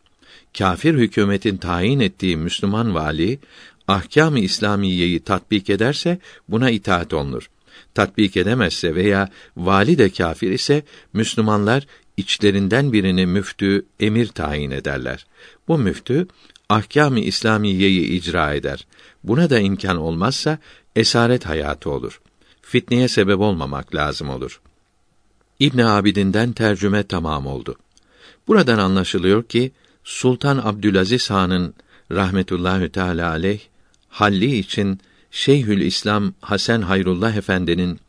[0.57, 3.39] Kafir hükümetin tayin ettiği Müslüman vali
[3.87, 7.49] ahkâm-ı İslamiyeyi tatbik ederse buna itaat olunur.
[7.93, 10.83] Tatbik edemezse veya vali de kafir ise
[11.13, 15.25] Müslümanlar içlerinden birini müftü, emir tayin ederler.
[15.67, 16.27] Bu müftü
[16.69, 18.87] ahkâm-ı İslamiyeyi icra eder.
[19.23, 20.59] Buna da imkan olmazsa
[20.95, 22.21] esaret hayatı olur
[22.71, 24.61] fitneye sebep olmamak lazım olur.
[25.59, 27.75] İbn Abidin'den tercüme tamam oldu.
[28.47, 29.71] Buradan anlaşılıyor ki
[30.03, 31.73] Sultan Abdülaziz Han'ın
[32.11, 33.59] rahmetullahü teala aleyh
[34.09, 34.99] halli için
[35.31, 37.99] Şeyhül İslam Hasan Hayrullah Efendi'nin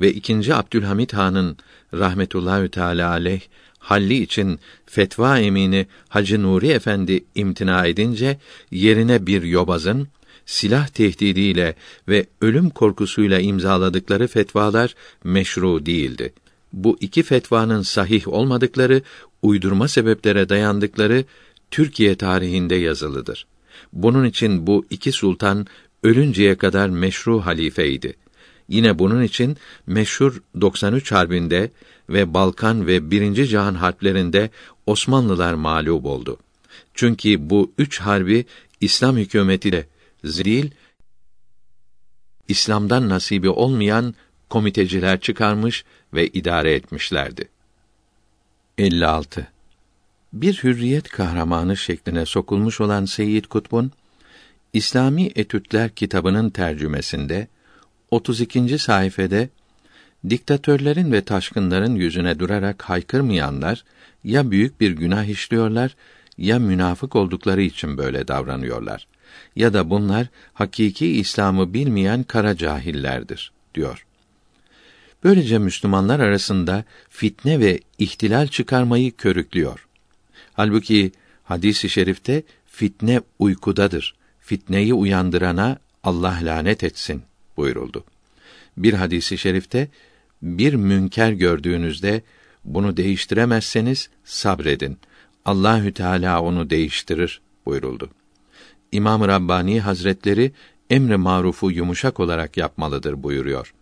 [0.00, 1.56] ve ikinci Abdülhamit Han'ın
[1.94, 3.40] rahmetullahü teala aleyh
[3.78, 8.38] halli için fetva emini Hacı Nuri Efendi imtina edince
[8.70, 10.08] yerine bir yobazın
[10.48, 11.74] silah tehdidiyle
[12.08, 14.94] ve ölüm korkusuyla imzaladıkları fetvalar
[15.24, 16.32] meşru değildi.
[16.72, 19.02] Bu iki fetvanın sahih olmadıkları,
[19.42, 21.24] uydurma sebeplere dayandıkları
[21.70, 23.46] Türkiye tarihinde yazılıdır.
[23.92, 25.66] Bunun için bu iki sultan
[26.02, 28.14] ölünceye kadar meşru halifeydi.
[28.68, 29.56] Yine bunun için
[29.86, 31.70] meşhur 93 harbinde
[32.08, 34.50] ve Balkan ve Birinci Cihan harplerinde
[34.86, 36.36] Osmanlılar mağlup oldu.
[36.94, 38.44] Çünkü bu üç harbi
[38.80, 39.86] İslam hükümetiyle
[40.24, 40.70] zil
[42.48, 44.14] İslam'dan nasibi olmayan
[44.48, 45.84] komiteciler çıkarmış
[46.14, 47.48] ve idare etmişlerdi.
[48.78, 49.48] 56.
[50.32, 53.92] Bir hürriyet kahramanı şekline sokulmuş olan Seyyid Kutbun
[54.72, 57.48] İslami Etütler kitabının tercümesinde
[58.10, 58.78] 32.
[58.78, 59.48] sayfede
[60.30, 63.84] diktatörlerin ve taşkınların yüzüne durarak haykırmayanlar
[64.24, 65.96] ya büyük bir günah işliyorlar
[66.38, 69.06] ya münafık oldukları için böyle davranıyorlar
[69.56, 74.04] ya da bunlar hakiki İslam'ı bilmeyen kara cahillerdir diyor.
[75.24, 79.86] Böylece Müslümanlar arasında fitne ve ihtilal çıkarmayı körüklüyor.
[80.52, 81.12] Halbuki
[81.44, 84.14] hadisi şerifte fitne uykudadır.
[84.40, 87.22] Fitneyi uyandırana Allah lanet etsin
[87.56, 88.04] buyuruldu.
[88.76, 89.88] Bir hadisi şerifte
[90.42, 92.22] bir münker gördüğünüzde
[92.64, 94.98] bunu değiştiremezseniz sabredin.
[95.44, 98.10] Allahü Teala onu değiştirir buyuruldu.
[98.92, 100.52] İmam Rabbani Hazretleri
[100.90, 103.74] emri marufu yumuşak olarak yapmalıdır buyuruyor.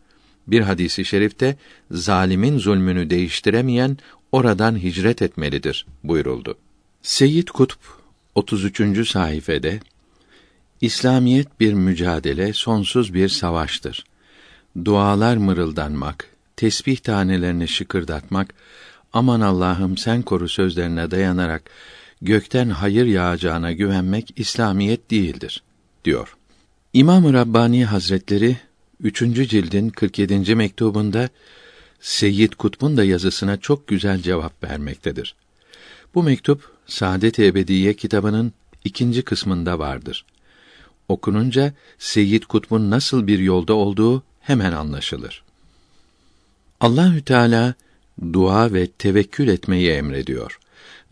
[0.46, 1.56] Bir hadisi şerifte
[1.90, 3.98] zalimin zulmünü değiştiremeyen
[4.32, 6.58] oradan hicret etmelidir buyuruldu.
[7.02, 7.80] Seyyid Kutb
[8.34, 9.08] 33.
[9.08, 9.80] sayfede
[10.80, 14.04] İslamiyet bir mücadele, sonsuz bir savaştır.
[14.84, 18.54] Dualar mırıldanmak, tesbih tanelerini şıkırdatmak,
[19.12, 21.70] aman Allah'ım sen koru sözlerine dayanarak
[22.22, 25.62] gökten hayır yağacağına güvenmek İslamiyet değildir
[26.04, 26.36] diyor.
[26.92, 28.56] İmam-ı Rabbani Hazretleri
[29.00, 29.18] 3.
[29.18, 30.54] cildin 47.
[30.54, 31.28] mektubunda
[32.00, 35.34] Seyyid Kutb'un da yazısına çok güzel cevap vermektedir.
[36.14, 38.52] Bu mektup Saadet Ebediye kitabının
[38.84, 40.24] ikinci kısmında vardır.
[41.08, 45.42] Okununca Seyyid Kutb'un nasıl bir yolda olduğu hemen anlaşılır.
[46.80, 47.74] Allahü Teala
[48.32, 50.58] dua ve tevekkül etmeyi emrediyor.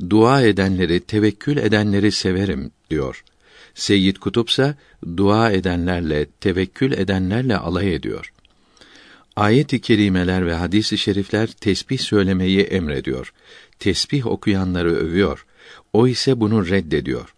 [0.01, 3.25] Dua edenleri, tevekkül edenleri severim diyor.
[3.75, 4.75] Seyyid Kutup ise
[5.17, 8.33] dua edenlerle, tevekkül edenlerle alay ediyor.
[9.37, 13.33] Ayet-i kerimeler ve hadis-i şerifler tesbih söylemeyi emrediyor.
[13.79, 15.47] Tesbih okuyanları övüyor.
[15.93, 17.35] O ise bunu reddediyor.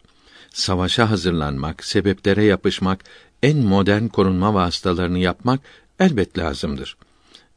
[0.50, 3.04] Savaşa hazırlanmak, sebeplere yapışmak,
[3.42, 5.60] en modern korunma vasıtalarını yapmak
[6.00, 6.96] elbet lazımdır.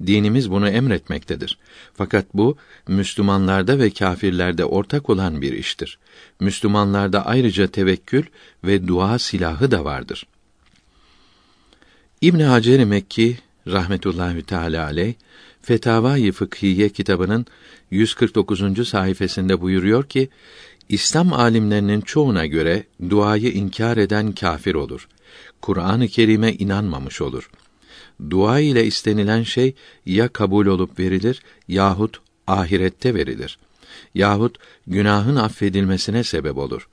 [0.07, 1.57] Dinimiz bunu emretmektedir.
[1.93, 2.57] Fakat bu
[2.87, 5.99] Müslümanlarda ve kâfirlerde ortak olan bir iştir.
[6.39, 8.23] Müslümanlarda ayrıca tevekkül
[8.63, 10.25] ve dua silahı da vardır.
[12.21, 15.13] İbn Hacer Mekki rahmetullahi teala aleyh
[15.61, 17.45] Fetavai Fıkhiye kitabının
[17.91, 18.87] 149.
[18.87, 20.29] sayfasında buyuruyor ki
[20.89, 25.07] İslam alimlerinin çoğuna göre duayı inkar eden kafir olur.
[25.61, 27.49] Kur'an-ı Kerim'e inanmamış olur.
[28.29, 29.75] Dua ile istenilen şey
[30.05, 33.59] ya kabul olup verilir yahut ahirette verilir.
[34.15, 36.87] Yahut günahın affedilmesine sebep olur.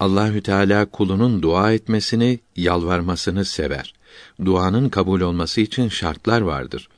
[0.00, 3.94] Allahü Teala kulunun dua etmesini, yalvarmasını sever.
[4.44, 6.88] Duanın kabul olması için şartlar vardır.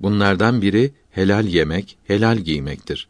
[0.00, 3.08] Bunlardan biri helal yemek, helal giymektir.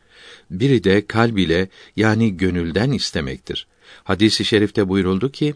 [0.51, 3.66] Biri de kalb ile yani gönülden istemektir.
[4.05, 5.55] Hadisi şerifte buyuruldu ki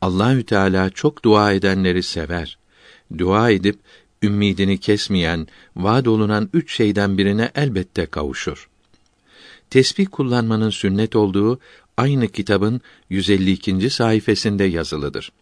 [0.00, 2.58] Allahü Teala çok dua edenleri sever.
[3.18, 3.78] Dua edip
[4.22, 5.46] ümmidini kesmeyen,
[5.76, 8.68] vaad olunan üç şeyden birine elbette kavuşur.
[9.70, 11.60] Tesbih kullanmanın sünnet olduğu
[11.96, 12.80] aynı kitabın
[13.10, 13.90] 152.
[13.90, 15.32] sayfasında yazılıdır.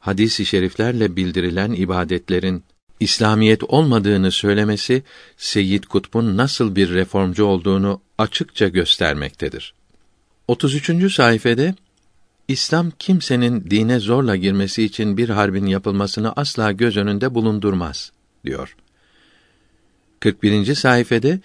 [0.00, 2.64] Hadis-i şeriflerle bildirilen ibadetlerin
[3.00, 5.02] İslamiyet olmadığını söylemesi
[5.36, 9.74] Seyyid Kutb'un nasıl bir reformcu olduğunu açıkça göstermektedir.
[10.48, 11.14] 33.
[11.14, 11.74] sayfede
[12.48, 18.12] İslam kimsenin dine zorla girmesi için bir harbin yapılmasını asla göz önünde bulundurmaz
[18.44, 18.76] diyor.
[20.20, 20.74] 41.
[20.74, 21.40] sayfede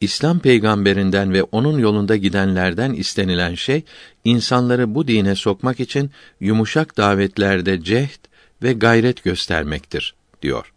[0.00, 3.84] İslam peygamberinden ve onun yolunda gidenlerden istenilen şey
[4.24, 6.10] insanları bu dine sokmak için
[6.40, 8.24] yumuşak davetlerde cehd
[8.62, 10.72] ve gayret göstermektir diyor.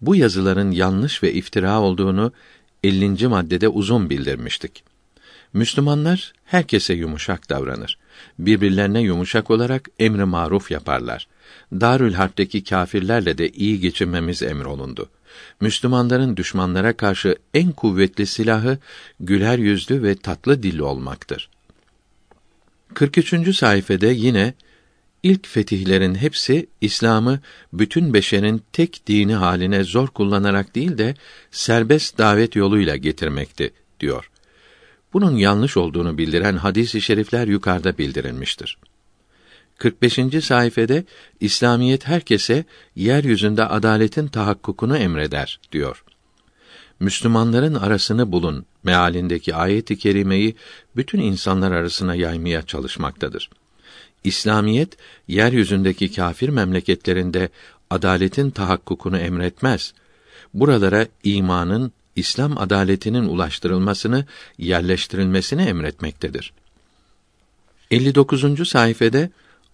[0.00, 2.32] Bu yazıların yanlış ve iftira olduğunu
[2.84, 3.28] 50.
[3.28, 4.84] maddede uzun bildirmiştik.
[5.52, 7.98] Müslümanlar herkese yumuşak davranır.
[8.38, 11.28] Birbirlerine yumuşak olarak emri maruf yaparlar.
[11.72, 15.08] Darül Harp'teki kâfirlerle de iyi geçinmemiz emrolundu.
[15.60, 18.78] Müslümanların düşmanlara karşı en kuvvetli silahı
[19.20, 21.48] güler yüzlü ve tatlı dilli olmaktır.
[22.94, 23.56] 43.
[23.56, 24.54] sayfede yine
[25.22, 27.40] ilk fetihlerin hepsi İslam'ı
[27.72, 31.14] bütün beşerin tek dini haline zor kullanarak değil de
[31.50, 34.29] serbest davet yoluyla getirmekti diyor.
[35.12, 38.78] Bunun yanlış olduğunu bildiren hadis-i şerifler yukarıda bildirilmiştir.
[39.78, 40.44] 45.
[40.44, 41.04] sayfede
[41.40, 42.64] İslamiyet herkese
[42.96, 46.04] yeryüzünde adaletin tahakkukunu emreder diyor.
[47.00, 50.56] Müslümanların arasını bulun mealindeki ayet-i kerimeyi
[50.96, 53.50] bütün insanlar arasına yaymaya çalışmaktadır.
[54.24, 54.96] İslamiyet
[55.28, 57.48] yeryüzündeki kâfir memleketlerinde
[57.90, 59.92] adaletin tahakkukunu emretmez.
[60.54, 64.24] Buralara imanın, İslam adaletinin ulaştırılmasını,
[64.58, 66.52] yerleştirilmesini emretmektedir.
[67.90, 68.68] 59.
[68.68, 69.30] sayfede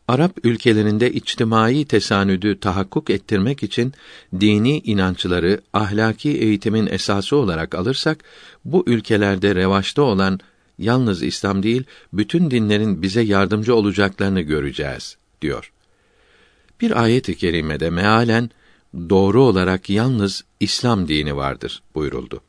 [0.09, 3.93] Arap ülkelerinde içtimai tesanüdü tahakkuk ettirmek için
[4.41, 8.25] dini inançları ahlaki eğitimin esası olarak alırsak
[8.65, 10.41] bu ülkelerde revaçta olan
[10.79, 15.73] yalnız İslam değil bütün dinlerin bize yardımcı olacaklarını göreceğiz diyor.
[16.81, 18.51] Bir ayet-i kerimede mealen
[18.97, 22.41] doğru olarak yalnız İslam dini vardır buyuruldu.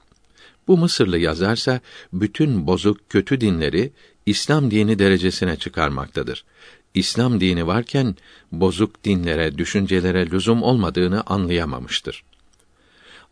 [0.68, 1.80] Bu Mısırlı yazarsa
[2.14, 3.92] bütün bozuk kötü dinleri
[4.26, 6.46] İslam dini derecesine çıkarmaktadır.
[6.94, 8.16] İslam dini varken
[8.52, 12.24] bozuk dinlere, düşüncelere lüzum olmadığını anlayamamıştır.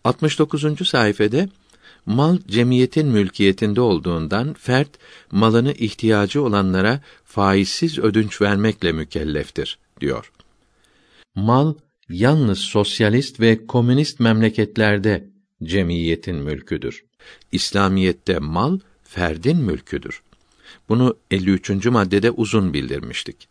[0.03, 0.87] 69.
[0.87, 1.49] sayfede
[2.05, 4.89] mal cemiyetin mülkiyetinde olduğundan fert
[5.31, 10.31] malını ihtiyacı olanlara faizsiz ödünç vermekle mükelleftir diyor.
[11.35, 11.73] Mal
[12.09, 15.29] yalnız sosyalist ve komünist memleketlerde
[15.63, 17.03] cemiyetin mülküdür.
[17.51, 20.21] İslamiyette mal ferdin mülküdür.
[20.89, 21.85] Bunu 53.
[21.85, 23.47] maddede uzun bildirmiştik.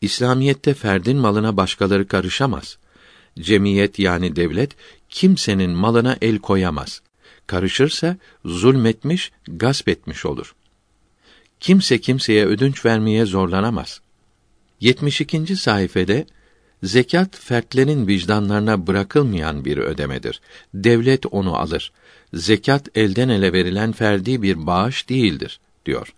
[0.00, 2.78] İslamiyette ferdin malına başkaları karışamaz.
[3.38, 4.76] Cemiyet yani devlet
[5.08, 7.02] kimsenin malına el koyamaz.
[7.46, 10.54] Karışırsa zulmetmiş, gasp etmiş olur.
[11.60, 14.00] Kimse kimseye ödünç vermeye zorlanamaz.
[14.80, 15.56] 72.
[15.56, 16.26] sayfede
[16.82, 20.40] zekat fertlerin vicdanlarına bırakılmayan bir ödemedir.
[20.74, 21.92] Devlet onu alır.
[22.34, 26.14] Zekat elden ele verilen ferdi bir bağış değildir diyor.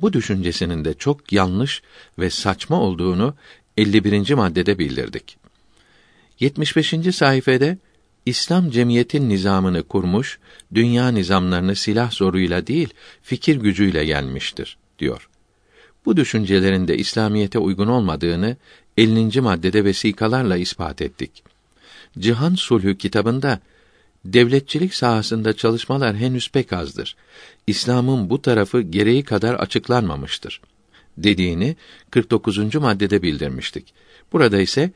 [0.00, 1.82] Bu düşüncesinin de çok yanlış
[2.18, 3.34] ve saçma olduğunu
[3.76, 4.34] 51.
[4.34, 5.36] maddede bildirdik.
[6.40, 6.94] 75.
[7.14, 7.78] sayfede
[8.26, 10.38] İslam cemiyetin nizamını kurmuş,
[10.74, 12.88] dünya nizamlarını silah zoruyla değil,
[13.22, 15.28] fikir gücüyle yenmiştir diyor.
[16.04, 18.56] Bu düşüncelerin de İslamiyete uygun olmadığını
[18.96, 19.40] 50.
[19.40, 21.42] maddede vesikalarla ispat ettik.
[22.18, 23.60] Cihan Sulhü kitabında
[24.24, 27.16] devletçilik sahasında çalışmalar henüz pek azdır.
[27.66, 30.60] İslam'ın bu tarafı gereği kadar açıklanmamıştır
[31.18, 31.76] dediğini
[32.10, 32.74] 49.
[32.74, 33.94] maddede bildirmiştik.
[34.32, 34.90] Burada ise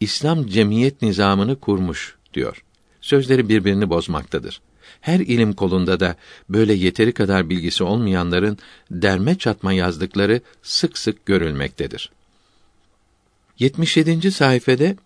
[0.00, 2.64] İslam cemiyet nizamını kurmuş diyor.
[3.00, 4.60] Sözleri birbirini bozmaktadır.
[5.00, 6.16] Her ilim kolunda da
[6.48, 8.58] böyle yeteri kadar bilgisi olmayanların
[8.90, 12.10] derme çatma yazdıkları sık sık görülmektedir.
[13.58, 14.32] 77.
[14.32, 14.96] sayfede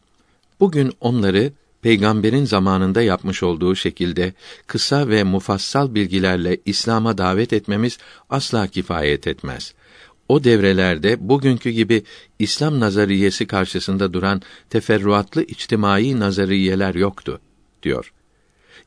[0.61, 1.53] bugün onları
[1.83, 4.33] peygamberin zamanında yapmış olduğu şekilde
[4.67, 7.99] kısa ve mufassal bilgilerle İslam'a davet etmemiz
[8.31, 9.75] asla kifayet etmez.
[10.29, 12.03] O devrelerde bugünkü gibi
[12.39, 17.41] İslam nazariyesi karşısında duran teferruatlı içtimai nazariyeler yoktu
[17.83, 18.13] diyor.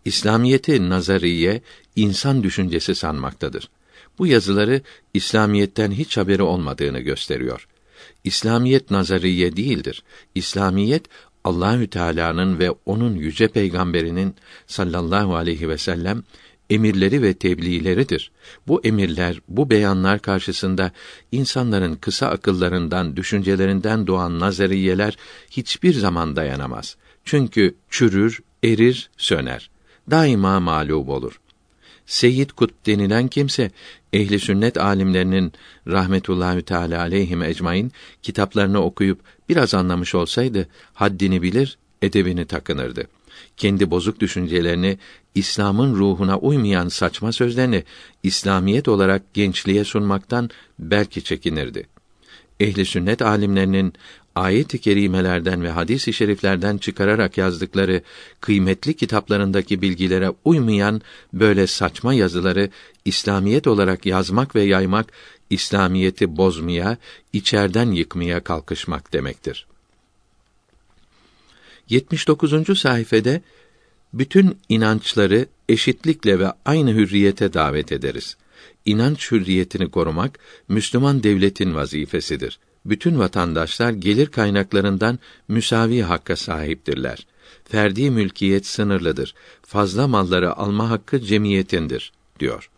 [0.05, 1.61] İslamiyeti nazariye
[1.95, 3.69] insan düşüncesi sanmaktadır.
[4.19, 4.81] Bu yazıları
[5.13, 7.67] İslamiyetten hiç haberi olmadığını gösteriyor.
[8.23, 10.03] İslamiyet nazariye değildir.
[10.35, 11.05] İslamiyet
[11.43, 14.35] Allahü Teala'nın ve onun yüce peygamberinin
[14.67, 16.23] sallallahu aleyhi ve sellem
[16.69, 18.31] emirleri ve tebliğleridir.
[18.67, 20.91] Bu emirler, bu beyanlar karşısında
[21.31, 25.17] insanların kısa akıllarından, düşüncelerinden doğan nazariyeler
[25.51, 26.97] hiçbir zaman dayanamaz.
[27.25, 29.69] Çünkü çürür, erir, söner.
[30.09, 31.39] Daima mağlup olur.
[32.11, 33.71] Seyyid Kut denilen kimse
[34.13, 35.53] ehli sünnet alimlerinin
[35.87, 37.91] rahmetullahi teala aleyhim ecmaîn
[38.23, 39.19] kitaplarını okuyup
[39.49, 43.07] biraz anlamış olsaydı haddini bilir, edebini takınırdı.
[43.57, 44.97] Kendi bozuk düşüncelerini,
[45.35, 47.83] İslam'ın ruhuna uymayan saçma sözlerini
[48.23, 51.87] İslamiyet olarak gençliğe sunmaktan belki çekinirdi.
[52.59, 53.93] Ehli sünnet alimlerinin
[54.35, 58.01] ayet-i kerimelerden ve hadis-i şeriflerden çıkararak yazdıkları
[58.41, 61.01] kıymetli kitaplarındaki bilgilere uymayan
[61.33, 62.69] böyle saçma yazıları
[63.05, 65.11] İslamiyet olarak yazmak ve yaymak
[65.49, 66.97] İslamiyeti bozmaya,
[67.33, 69.67] içerden yıkmaya kalkışmak demektir.
[71.89, 72.79] 79.
[72.79, 73.41] sayfede
[74.13, 78.37] bütün inançları eşitlikle ve aynı hürriyete davet ederiz.
[78.85, 87.27] İnanç hürriyetini korumak Müslüman devletin vazifesidir bütün vatandaşlar gelir kaynaklarından müsavi hakka sahiptirler.
[87.65, 89.33] Ferdi mülkiyet sınırlıdır.
[89.63, 92.69] Fazla malları alma hakkı cemiyetindir diyor.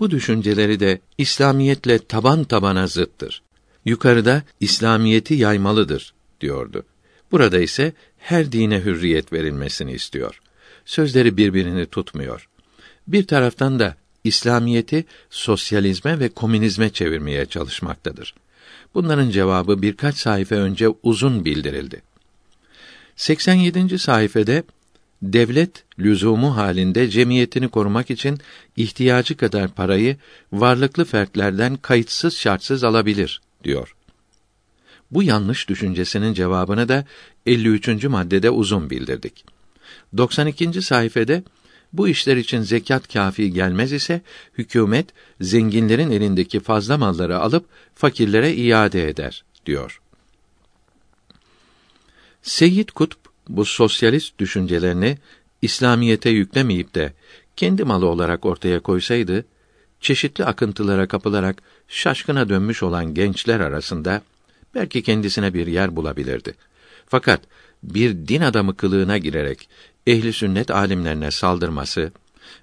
[0.00, 3.42] Bu düşünceleri de İslamiyetle taban tabana zıttır.
[3.84, 6.84] Yukarıda İslamiyeti yaymalıdır diyordu.
[7.32, 10.40] Burada ise her dine hürriyet verilmesini istiyor.
[10.84, 12.48] Sözleri birbirini tutmuyor.
[13.06, 18.34] Bir taraftan da İslamiyeti sosyalizme ve komünizme çevirmeye çalışmaktadır.
[18.94, 22.02] Bunların cevabı birkaç sayfa önce uzun bildirildi.
[23.16, 23.98] 87.
[23.98, 24.62] sayfede
[25.22, 28.38] devlet lüzumu halinde cemiyetini korumak için
[28.76, 30.16] ihtiyacı kadar parayı
[30.52, 33.94] varlıklı fertlerden kayıtsız şartsız alabilir diyor.
[35.10, 37.04] Bu yanlış düşüncesinin cevabını da
[37.46, 38.04] 53.
[38.04, 39.44] maddede uzun bildirdik.
[40.16, 40.82] 92.
[40.82, 41.42] sayfede
[41.92, 44.20] bu işler için zekat kafi gelmez ise
[44.58, 45.06] hükümet
[45.40, 50.00] zenginlerin elindeki fazla malları alıp fakirlere iade eder diyor.
[52.42, 53.18] Seyyid Kutb
[53.48, 55.18] bu sosyalist düşüncelerini
[55.62, 57.12] İslamiyete yüklemeyip de
[57.56, 59.44] kendi malı olarak ortaya koysaydı,
[60.00, 64.22] çeşitli akıntılara kapılarak şaşkına dönmüş olan gençler arasında
[64.74, 66.54] belki kendisine bir yer bulabilirdi.
[67.06, 67.40] Fakat
[67.82, 69.68] bir din adamı kılığına girerek
[70.10, 72.12] ehli sünnet alimlerine saldırması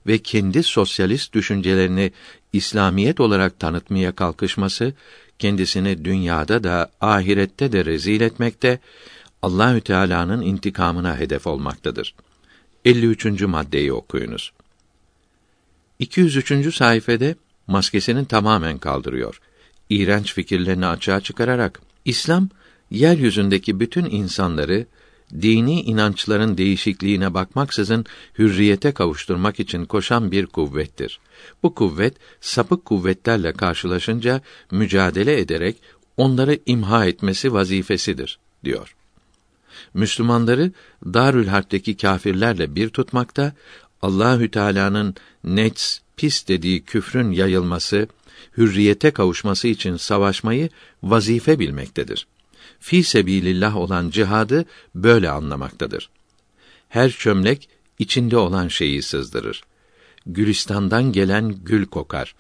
[0.08, 2.12] ve kendi sosyalist düşüncelerini
[2.54, 4.94] İslamiyet olarak tanıtmaya kalkışması
[5.40, 8.80] kendisini dünyada da ahirette de rezil etmekte,
[9.42, 12.16] Allahü Teala'nın intikamına hedef olmaktadır.
[12.86, 13.42] 53.
[13.42, 14.52] maddeyi okuyunuz.
[16.00, 16.76] 203.
[16.76, 17.36] sayfede
[17.68, 19.42] maskesini tamamen kaldırıyor.
[19.90, 22.50] İğrenç fikirlerini açığa çıkararak İslam
[22.92, 24.86] yeryüzündeki bütün insanları
[25.42, 28.06] dini inançların değişikliğine bakmaksızın
[28.40, 31.20] hürriyete kavuşturmak için koşan bir kuvvettir.
[31.64, 34.42] Bu kuvvet sapık kuvvetlerle karşılaşınca
[34.72, 35.78] mücadele ederek
[36.18, 38.96] onları imha etmesi vazifesidir diyor.
[39.94, 40.72] Müslümanları
[41.06, 43.54] Darül Harp'teki kâfirlerle bir tutmakta,
[44.02, 48.08] Allahü Teala'nın nets pis dediği küfrün yayılması,
[48.58, 50.70] hürriyete kavuşması için savaşmayı
[51.04, 52.28] vazife bilmektedir.
[52.80, 56.10] Fi sebilillah olan cihadı böyle anlamaktadır.
[56.90, 59.64] Her çömlek içinde olan şeyi sızdırır.
[60.26, 62.36] Gülistan'dan gelen gül kokar.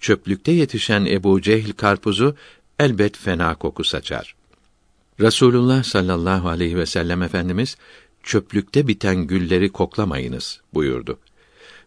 [0.00, 2.36] Çöplükte yetişen Ebu Cehil karpuzu
[2.78, 4.34] elbet fena koku saçar.
[5.20, 7.76] Resulullah sallallahu aleyhi ve sellem Efendimiz
[8.22, 11.18] çöplükte biten gülleri koklamayınız buyurdu.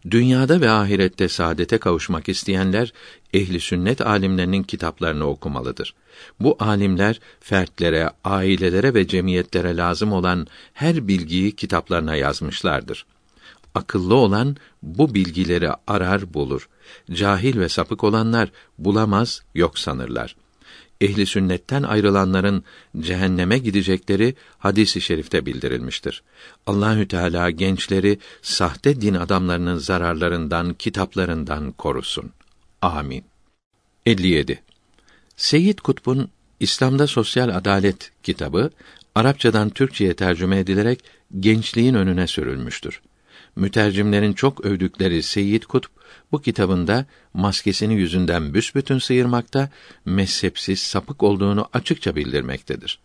[0.09, 2.93] Dünyada ve ahirette saadete kavuşmak isteyenler
[3.33, 5.93] ehli sünnet alimlerinin kitaplarını okumalıdır.
[6.39, 13.05] Bu alimler fertlere, ailelere ve cemiyetlere lazım olan her bilgiyi kitaplarına yazmışlardır.
[13.75, 16.69] Akıllı olan bu bilgileri arar bulur.
[17.11, 20.35] Cahil ve sapık olanlar bulamaz, yok sanırlar
[21.01, 22.63] ehli sünnetten ayrılanların
[22.99, 26.23] cehenneme gidecekleri hadisi şerifte bildirilmiştir.
[26.67, 32.31] Allahü Teala gençleri sahte din adamlarının zararlarından, kitaplarından korusun.
[32.81, 33.23] Amin.
[34.05, 34.63] 57.
[35.37, 36.29] Seyyid Kutb'un
[36.59, 38.69] İslam'da Sosyal Adalet kitabı
[39.15, 41.03] Arapçadan Türkçeye tercüme edilerek
[41.39, 43.01] gençliğin önüne sürülmüştür.
[43.55, 45.89] Mütercimlerin çok övdükleri Seyyid Kutb
[46.31, 49.69] bu kitabında maskesini yüzünden büsbütün sıyırmakta,
[50.05, 52.99] mezhepsiz, sapık olduğunu açıkça bildirmektedir.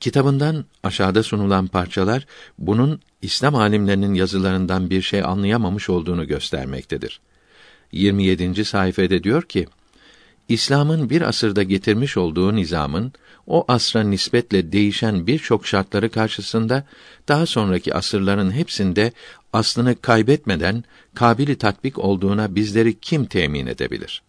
[0.00, 2.26] Kitabından aşağıda sunulan parçalar
[2.58, 7.20] bunun İslam alimlerinin yazılarından bir şey anlayamamış olduğunu göstermektedir.
[7.92, 8.64] 27.
[8.64, 9.66] sayfede diyor ki:
[10.48, 13.12] İslam'ın bir asırda getirmiş olduğu nizamın
[13.46, 16.84] o asra nispetle değişen birçok şartları karşısında
[17.28, 19.12] daha sonraki asırların hepsinde
[19.52, 20.84] aslını kaybetmeden
[21.14, 24.22] kabili tatbik olduğuna bizleri kim temin edebilir?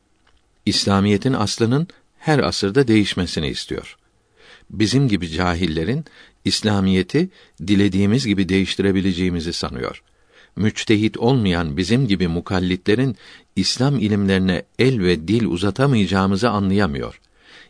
[0.65, 1.87] İslamiyetin aslının
[2.17, 3.97] her asırda değişmesini istiyor.
[4.69, 6.05] Bizim gibi cahillerin
[6.45, 7.29] İslamiyeti
[7.67, 10.03] dilediğimiz gibi değiştirebileceğimizi sanıyor.
[10.55, 13.15] Müçtehit olmayan bizim gibi mukallitlerin
[13.55, 17.19] İslam ilimlerine el ve dil uzatamayacağımızı anlayamıyor.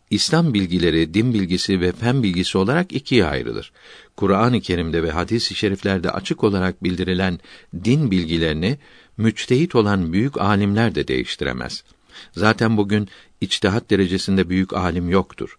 [0.10, 3.72] İslam bilgileri, din bilgisi ve fen bilgisi olarak ikiye ayrılır.
[4.18, 7.40] Kur'an-ı Kerim'de ve hadis-i şeriflerde açık olarak bildirilen
[7.84, 8.78] din bilgilerini
[9.18, 11.84] müçtehit olan büyük alimler de değiştiremez.
[12.32, 13.10] Zaten bugün
[13.42, 15.58] içtihat derecesinde büyük alim yoktur.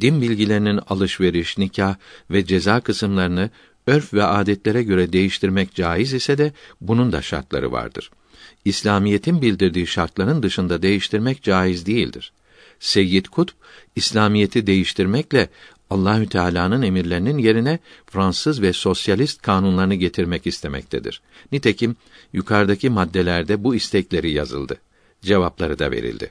[0.00, 1.96] Din bilgilerinin alışveriş, nikah
[2.30, 3.50] ve ceza kısımlarını
[3.86, 8.10] örf ve adetlere göre değiştirmek caiz ise de bunun da şartları vardır.
[8.64, 12.32] İslamiyetin bildirdiği şartların dışında değiştirmek caiz değildir.
[12.82, 13.54] Seyyid Kutb
[13.96, 15.48] İslamiyeti değiştirmekle
[15.90, 21.22] Allahü Teala'nın emirlerinin yerine Fransız ve sosyalist kanunlarını getirmek istemektedir.
[21.52, 21.96] Nitekim
[22.32, 24.80] yukarıdaki maddelerde bu istekleri yazıldı.
[25.22, 26.30] Cevapları da verildi.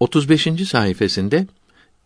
[0.00, 0.48] 35.
[0.68, 1.46] sayfasında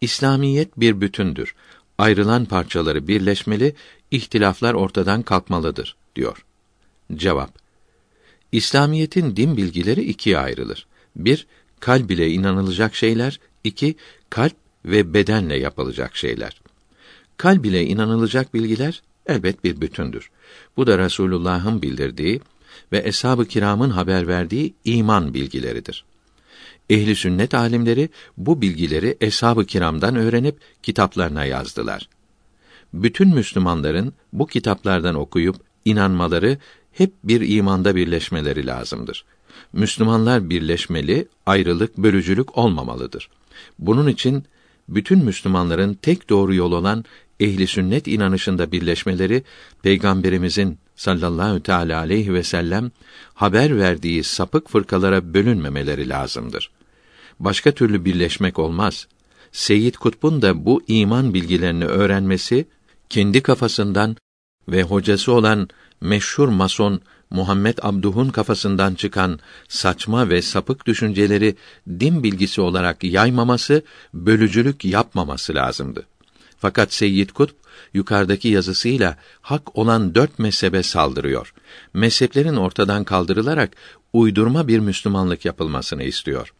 [0.00, 1.54] İslamiyet bir bütündür.
[1.98, 3.74] Ayrılan parçaları birleşmeli,
[4.10, 6.44] ihtilaflar ortadan kalkmalıdır diyor.
[7.14, 7.50] Cevap
[8.52, 10.86] İslamiyetin din bilgileri ikiye ayrılır.
[11.16, 11.46] Bir,
[11.84, 13.96] kalb ile inanılacak şeyler, iki,
[14.30, 16.60] kalp ve bedenle yapılacak şeyler.
[17.36, 20.30] Kalb ile inanılacak bilgiler elbet bir bütündür.
[20.76, 22.40] Bu da Resulullah'ın bildirdiği
[22.92, 26.04] ve eshab-ı kiramın haber verdiği iman bilgileridir.
[26.90, 32.08] Ehli sünnet alimleri bu bilgileri eshab-ı kiramdan öğrenip kitaplarına yazdılar.
[32.94, 36.58] Bütün Müslümanların bu kitaplardan okuyup inanmaları
[36.92, 39.24] hep bir imanda birleşmeleri lazımdır.
[39.74, 43.28] Müslümanlar birleşmeli, ayrılık, bölücülük olmamalıdır.
[43.78, 44.44] Bunun için
[44.88, 47.04] bütün Müslümanların tek doğru yol olan
[47.40, 49.42] ehli sünnet inanışında birleşmeleri
[49.82, 52.90] peygamberimizin sallallahu teala aleyhi ve sellem
[53.34, 56.70] haber verdiği sapık fırkalara bölünmemeleri lazımdır.
[57.40, 59.08] Başka türlü birleşmek olmaz.
[59.52, 62.66] Seyyid Kutb'un da bu iman bilgilerini öğrenmesi
[63.08, 64.16] kendi kafasından
[64.68, 65.68] ve hocası olan
[66.00, 69.38] meşhur mason Muhammed Abduh'un kafasından çıkan
[69.68, 71.56] saçma ve sapık düşünceleri
[71.88, 73.82] din bilgisi olarak yaymaması,
[74.14, 76.06] bölücülük yapmaması lazımdı.
[76.58, 77.54] Fakat Seyyid Kutb
[77.94, 81.54] yukarıdaki yazısıyla hak olan dört mezhebe saldırıyor.
[81.94, 83.70] Mezheplerin ortadan kaldırılarak
[84.12, 86.54] uydurma bir Müslümanlık yapılmasını istiyor.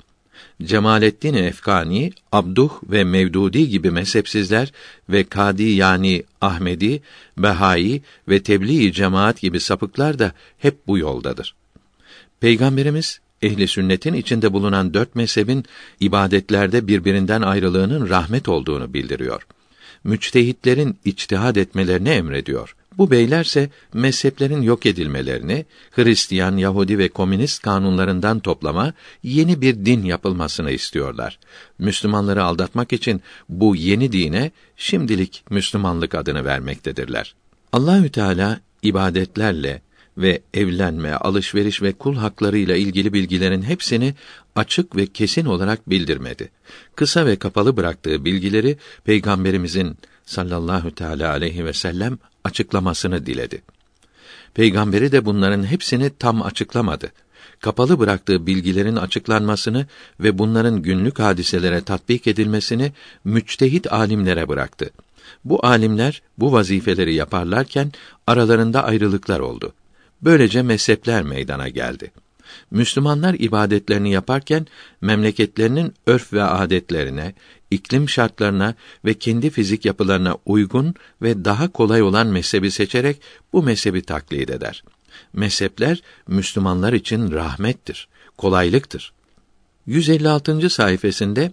[0.62, 4.72] Cemalettin Efkani, Abduh ve Mevdudi gibi mezhepsizler
[5.08, 7.02] ve Kadi yani Ahmedi,
[7.38, 11.54] Behai ve Tebliğ cemaat gibi sapıklar da hep bu yoldadır.
[12.40, 15.64] Peygamberimiz ehli sünnetin içinde bulunan dört mezhebin
[16.00, 19.46] ibadetlerde birbirinden ayrılığının rahmet olduğunu bildiriyor.
[20.04, 22.76] Müçtehitlerin içtihad etmelerini emrediyor.
[22.98, 28.92] Bu beylerse mezheplerin yok edilmelerini, Hristiyan, Yahudi ve komünist kanunlarından toplama,
[29.22, 31.38] yeni bir din yapılmasını istiyorlar.
[31.78, 37.34] Müslümanları aldatmak için bu yeni dine şimdilik Müslümanlık adını vermektedirler.
[37.72, 39.82] Allahü Teala ibadetlerle
[40.18, 44.14] ve evlenme, alışveriş ve kul haklarıyla ilgili bilgilerin hepsini
[44.54, 46.50] açık ve kesin olarak bildirmedi.
[46.96, 49.96] Kısa ve kapalı bıraktığı bilgileri peygamberimizin
[50.26, 53.62] sallallahu teala aleyhi ve sellem açıklamasını diledi.
[54.54, 57.12] Peygamberi de bunların hepsini tam açıklamadı.
[57.60, 59.86] Kapalı bıraktığı bilgilerin açıklanmasını
[60.20, 62.92] ve bunların günlük hadiselere tatbik edilmesini
[63.24, 64.90] müçtehit alimlere bıraktı.
[65.44, 67.92] Bu alimler bu vazifeleri yaparlarken
[68.26, 69.72] aralarında ayrılıklar oldu.
[70.22, 72.10] Böylece mezhepler meydana geldi.
[72.70, 74.66] Müslümanlar ibadetlerini yaparken
[75.00, 77.34] memleketlerinin örf ve adetlerine,
[77.74, 78.74] iklim şartlarına
[79.04, 83.20] ve kendi fizik yapılarına uygun ve daha kolay olan mezhebi seçerek
[83.52, 84.84] bu mezhebi taklit eder.
[85.32, 89.12] Mezhepler Müslümanlar için rahmettir, kolaylıktır.
[89.86, 90.70] 156.
[90.70, 91.50] sayfasında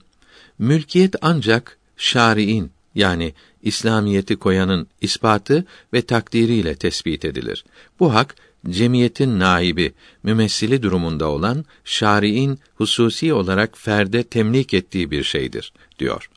[0.59, 7.65] mülkiyet ancak şari'in yani İslamiyeti koyanın ispatı ve takdiriyle tespit edilir.
[7.99, 8.35] Bu hak
[8.69, 9.93] cemiyetin naibi,
[10.23, 16.29] mümessili durumunda olan şari'in hususi olarak ferde temlik ettiği bir şeydir diyor.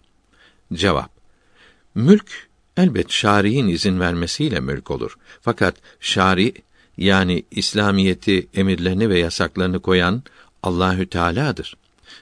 [0.73, 1.11] Cevap:
[1.95, 5.17] Mülk elbet şari'in izin vermesiyle mülk olur.
[5.41, 6.55] Fakat şari
[6.97, 10.23] yani İslamiyeti, emirlerini ve yasaklarını koyan
[10.63, 11.77] Allahü Teala'dır.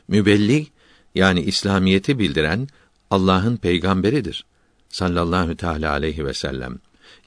[0.09, 0.67] Mübelli
[1.15, 2.69] yani İslamiyeti bildiren
[3.11, 4.45] Allah'ın peygamberidir
[4.89, 6.79] sallallahu teala aleyhi ve sellem.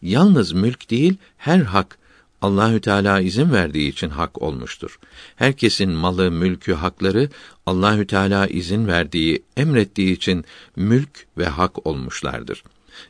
[0.01, 1.97] Yalnız mülk değil, her hak
[2.45, 4.99] Allahü Teala izin verdiği için hak olmuştur.
[5.35, 7.29] Herkesin malı, mülkü, hakları
[7.65, 10.45] Allahü Teala izin verdiği, emrettiği için
[10.75, 12.63] mülk ve hak olmuşlardır.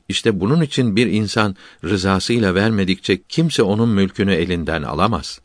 [0.10, 5.40] İşte bunun için bir insan rızasıyla vermedikçe kimse onun mülkünü elinden alamaz.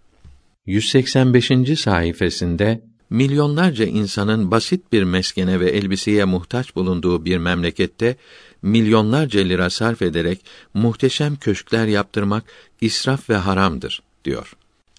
[0.67, 1.51] 185.
[1.81, 2.81] sayfasında
[3.11, 8.17] milyonlarca insanın basit bir meskene ve elbiseye muhtaç bulunduğu bir memlekette
[8.63, 10.41] milyonlarca lira sarf ederek
[10.75, 12.45] muhteşem köşkler yaptırmak
[12.81, 14.57] israf ve haramdır diyor.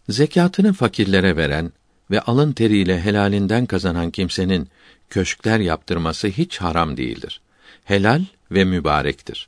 [0.10, 1.72] Zekatını fakirlere veren
[2.12, 4.70] ve alın teriyle helalinden kazanan kimsenin
[5.10, 7.42] köşkler yaptırması hiç haram değildir.
[7.84, 9.48] Helal ve mübarektir.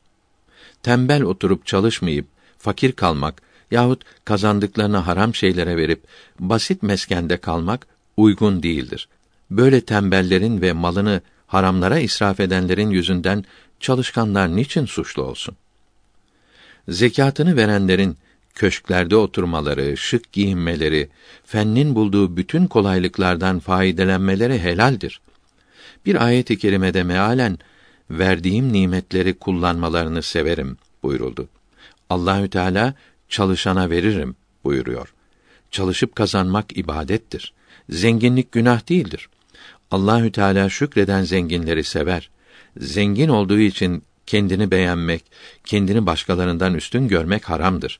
[0.83, 2.25] Tembel oturup çalışmayıp
[2.57, 3.41] fakir kalmak
[3.71, 6.03] yahut kazandıklarını haram şeylere verip
[6.39, 7.87] basit meskende kalmak
[8.17, 9.07] uygun değildir.
[9.51, 13.45] Böyle tembellerin ve malını haramlara israf edenlerin yüzünden
[13.83, 15.55] çalışkanlar niçin suçlu olsun?
[16.89, 18.17] Zekatını verenlerin
[18.55, 21.09] köşklerde oturmaları, şık giyinmeleri,
[21.45, 25.21] fennin bulduğu bütün kolaylıklardan faydelenmeleri helaldir.
[26.05, 27.57] Bir ayet-i kerimede mealen
[28.09, 31.47] verdiğim nimetleri kullanmalarını severim buyuruldu.
[32.09, 32.93] Allahü Teala
[33.29, 35.13] çalışana veririm buyuruyor.
[35.71, 37.53] Çalışıp kazanmak ibadettir.
[37.89, 39.29] Zenginlik günah değildir.
[39.91, 42.29] Allahü Teala şükreden zenginleri sever.
[42.77, 45.23] Zengin olduğu için kendini beğenmek,
[45.65, 47.99] kendini başkalarından üstün görmek haramdır.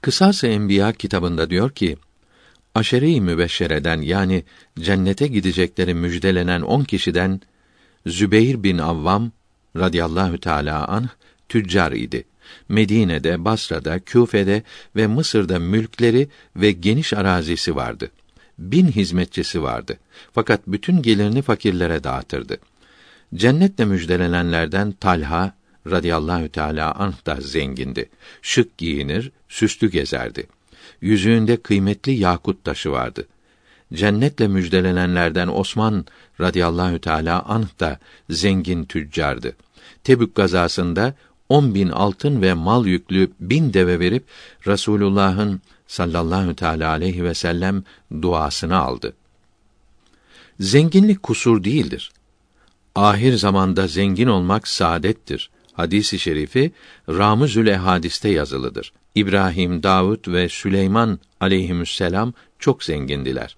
[0.00, 1.96] Kısas-ı Enbiya kitabında diyor ki,
[2.74, 4.44] aşere-i mübeşşereden yani
[4.78, 7.40] cennete gidecekleri müjdelenen on kişiden
[8.06, 9.32] Zübeyir bin Avvam
[9.76, 11.08] radıyallahu teala anh
[11.48, 12.24] tüccar idi.
[12.68, 14.62] Medine'de, Basra'da, Küfe'de
[14.96, 18.10] ve Mısır'da mülkleri ve geniş arazisi vardı.
[18.58, 19.98] Bin hizmetçisi vardı.
[20.32, 22.58] Fakat bütün gelirini fakirlere dağıtırdı.
[23.34, 25.52] Cennetle müjdelenenlerden Talha
[25.86, 28.08] radıyallahu teala anh da zengindi.
[28.42, 30.46] Şık giyinir, süslü gezerdi.
[31.00, 33.26] Yüzüğünde kıymetli yakut taşı vardı.
[33.94, 36.06] Cennetle müjdelenenlerden Osman
[36.40, 37.98] radıyallahu teala anh da
[38.30, 39.56] zengin tüccardı.
[40.04, 41.14] Tebük gazasında
[41.48, 44.24] on bin altın ve mal yüklü bin deve verip
[44.66, 47.84] Rasulullah'ın sallallahu teala aleyhi ve sellem
[48.22, 49.12] duasını aldı.
[50.60, 52.12] Zenginlik kusur değildir.
[52.94, 55.50] Ahir zamanda zengin olmak saadettir.
[55.72, 56.72] hadisi şerifi
[57.08, 58.92] Ramuzül Ehadis'te yazılıdır.
[59.14, 63.56] İbrahim, Davud ve Süleyman aleyhisselam çok zengindiler.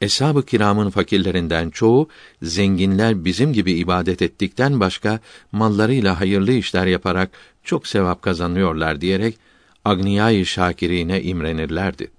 [0.00, 2.08] Eshab-ı kiramın fakirlerinden çoğu
[2.42, 5.20] zenginler bizim gibi ibadet ettikten başka
[5.52, 7.30] mallarıyla hayırlı işler yaparak
[7.64, 9.38] çok sevap kazanıyorlar diyerek
[9.84, 12.10] agniyayı şakirine imrenirlerdi.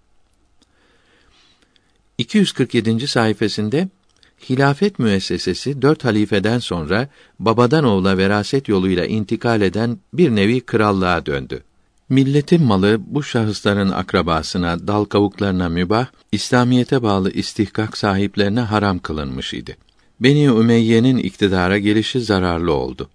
[2.18, 3.08] 247.
[3.08, 3.88] sayfasında
[4.50, 7.10] hilafet müessesesi dört halifeden sonra
[7.40, 11.64] babadan oğula veraset yoluyla intikal eden bir nevi krallığa döndü.
[12.10, 19.78] Milletin malı bu şahısların akrabasına, dal kavuklarına mübah, İslamiyete bağlı istihkak sahiplerine haram kılınmış idi.
[20.20, 23.10] Beni Ümeyye'nin iktidara gelişi zararlı oldu.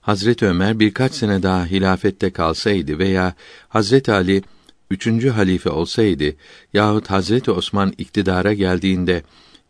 [0.00, 3.34] Hazret Ömer birkaç sene daha hilafette kalsaydı veya
[3.68, 4.42] Hazret Ali
[4.90, 6.34] üçüncü halife olsaydı
[6.72, 9.22] yahut Hazreti Osman iktidara geldiğinde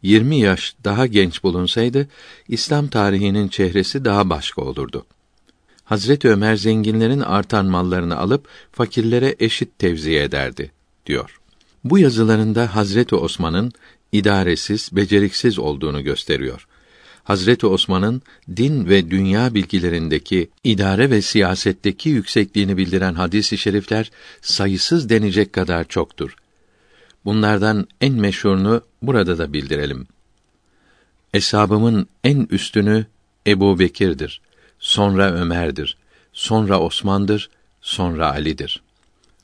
[0.02, 2.08] 20 yaş daha genç bulunsaydı
[2.48, 5.06] İslam tarihinin çehresi daha başka olurdu.
[5.84, 10.70] Hazreti Ömer zenginlerin artan mallarını alıp fakirlere eşit tevzi ederdi
[11.06, 11.40] diyor.
[11.84, 13.72] Bu yazılarında Hazreti Osman'ın
[14.12, 16.66] idaresiz, beceriksiz olduğunu gösteriyor.
[17.24, 18.22] Hazreti Osman'ın
[18.56, 24.10] din ve dünya bilgilerindeki idare ve siyasetteki yüksekliğini bildiren hadis-i şerifler
[24.42, 26.36] sayısız denecek kadar çoktur.
[27.24, 30.06] Bunlardan en meşhurunu burada da bildirelim.
[31.34, 33.06] Eshabımın en üstünü
[33.46, 34.40] Ebu Bekir'dir,
[34.78, 35.96] sonra Ömer'dir,
[36.32, 37.50] sonra Osman'dır,
[37.80, 38.82] sonra Ali'dir.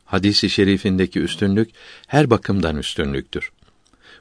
[0.04, 1.70] Hadis-i şerifindeki üstünlük
[2.06, 3.52] her bakımdan üstünlüktür.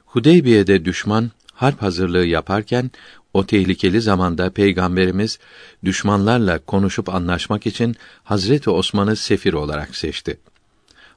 [0.06, 2.90] Hudeybiye'de düşman harp hazırlığı yaparken
[3.34, 5.38] o tehlikeli zamanda peygamberimiz
[5.84, 10.38] düşmanlarla konuşup anlaşmak için Hazreti Osman'ı sefir olarak seçti.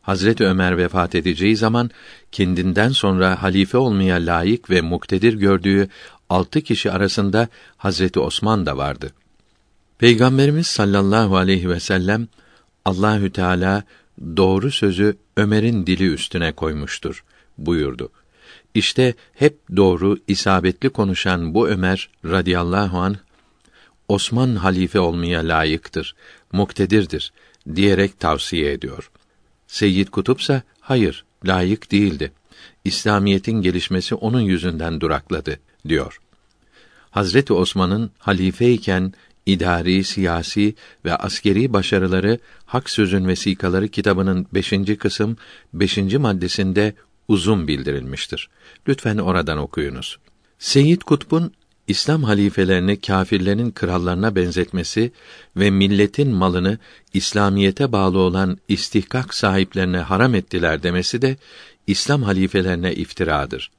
[0.07, 1.89] Hazreti Ömer vefat edeceği zaman
[2.31, 5.89] kendinden sonra halife olmaya layık ve muktedir gördüğü
[6.29, 7.47] altı kişi arasında
[7.77, 9.11] Hazreti Osman da vardı.
[9.99, 12.27] Peygamberimiz sallallahu aleyhi ve sellem
[12.85, 13.83] Allahü Teala
[14.37, 17.23] doğru sözü Ömer'in dili üstüne koymuştur
[17.57, 18.09] buyurdu.
[18.73, 23.15] İşte hep doğru, isabetli konuşan bu Ömer radıyallahu an
[24.07, 26.15] Osman halife olmaya layıktır,
[26.51, 27.33] muktedirdir
[27.75, 29.11] diyerek tavsiye ediyor.
[29.67, 32.31] Seyyid Kutupsa hayır, layık değildi.
[32.85, 36.19] İslamiyetin gelişmesi onun yüzünden durakladı diyor.
[37.11, 39.13] Hazreti Osman'ın halifeyken
[39.45, 40.75] idari, siyasi
[41.05, 45.37] ve askeri başarıları Hak Sözün Vesikaları kitabının beşinci kısım
[45.73, 46.95] beşinci maddesinde
[47.27, 48.49] uzun bildirilmiştir.
[48.87, 50.17] Lütfen oradan okuyunuz.
[50.59, 51.53] Seyyid Kutb'un
[51.87, 55.11] İslam halifelerini kâfirlerin krallarına benzetmesi
[55.55, 56.77] ve milletin malını
[57.13, 61.37] İslamiyete bağlı olan istihkak sahiplerine haram ettiler demesi de
[61.87, 63.71] İslam halifelerine iftiradır.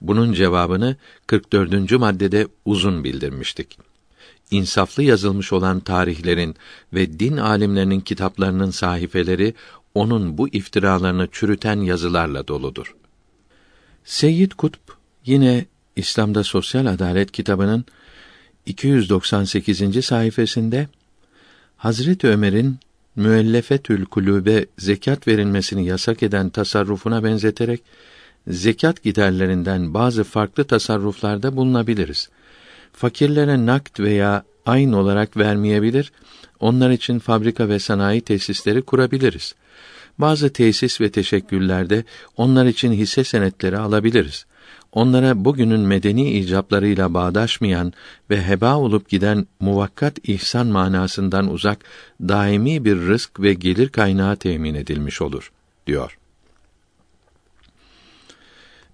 [0.00, 1.92] Bunun cevabını 44.
[1.92, 3.78] maddede uzun bildirmiştik.
[4.50, 6.56] İnsaflı yazılmış olan tarihlerin
[6.92, 9.54] ve din alimlerinin kitaplarının sahifeleri
[9.94, 12.94] onun bu iftiralarını çürüten yazılarla doludur.
[14.04, 14.88] Seyyid Kutb
[15.26, 15.64] yine
[15.96, 17.84] İslam'da Sosyal Adalet kitabının
[18.66, 20.04] 298.
[20.04, 20.86] sayfasında
[21.76, 22.78] Hazret Ömer'in
[23.16, 27.82] müellefetül kulübe zekat verilmesini yasak eden tasarrufuna benzeterek
[28.48, 32.28] zekat giderlerinden bazı farklı tasarruflarda bulunabiliriz.
[32.92, 36.12] Fakirlere nakt veya aynı olarak vermeyebilir,
[36.60, 39.54] onlar için fabrika ve sanayi tesisleri kurabiliriz.
[40.18, 42.04] Bazı tesis ve teşekküllerde
[42.36, 44.46] onlar için hisse senetleri alabiliriz.
[44.92, 47.92] Onlara bugünün medeni icaplarıyla bağdaşmayan
[48.30, 51.78] ve heba olup giden muvakkat ihsan manasından uzak
[52.20, 55.52] daimi bir rızk ve gelir kaynağı temin edilmiş olur
[55.86, 56.18] diyor.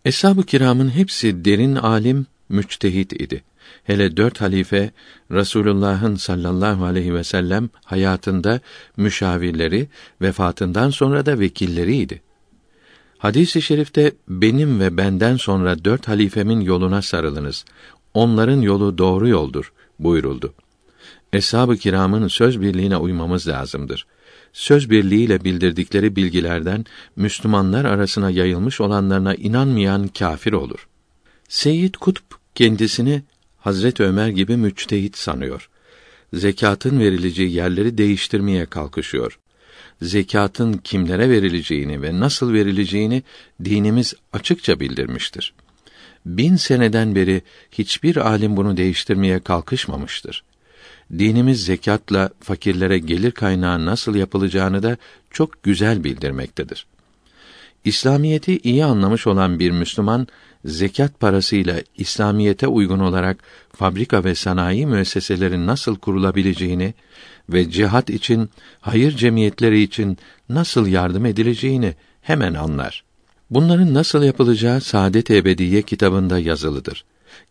[0.05, 3.43] Eshab-ı kiramın hepsi derin alim, müçtehit idi.
[3.85, 4.91] Hele dört halife
[5.33, 8.61] Rasulullah'ın sallallahu aleyhi ve sellem hayatında
[8.97, 9.89] müşavirleri,
[10.20, 12.23] vefatından sonra da vekilleriydi.
[13.19, 17.65] Hadis-i şerifte benim ve benden sonra dört halifemin yoluna sarılınız.
[18.15, 20.55] Onların yolu doğru yoldur buyuruldu.
[21.32, 24.07] Eshab-ı kiramın söz birliğine uymamız lazımdır.
[24.53, 26.85] Söz birliğiyle bildirdikleri bilgilerden
[27.16, 30.89] Müslümanlar arasına yayılmış olanlarına inanmayan kafir olur.
[31.49, 33.23] Seyyid Kutb kendisini
[33.59, 35.69] Hazret Ömer gibi müçtehit sanıyor.
[36.32, 39.39] Zekatın verileceği yerleri değiştirmeye kalkışıyor.
[40.03, 43.23] Zekatın kimlere verileceğini ve nasıl verileceğini
[43.65, 45.55] dinimiz açıkça bildirmiştir.
[46.27, 47.43] Bin seneden beri
[47.73, 50.45] hiçbir alim bunu değiştirmeye kalkışmamıştır.
[51.19, 54.97] Dinimiz zekatla fakirlere gelir kaynağı nasıl yapılacağını da
[55.31, 56.87] çok güzel bildirmektedir.
[57.85, 60.27] İslamiyeti iyi anlamış olan bir Müslüman
[60.65, 63.39] zekat parasıyla İslamiyete uygun olarak
[63.73, 66.95] fabrika ve sanayi müesseseleri nasıl kurulabileceğini
[67.49, 68.51] ve cihat için,
[68.81, 70.19] hayır cemiyetleri için
[70.49, 73.05] nasıl yardım edileceğini hemen anlar.
[73.51, 77.05] Bunların nasıl yapılacağı Saadet Ebediye kitabında yazılıdır.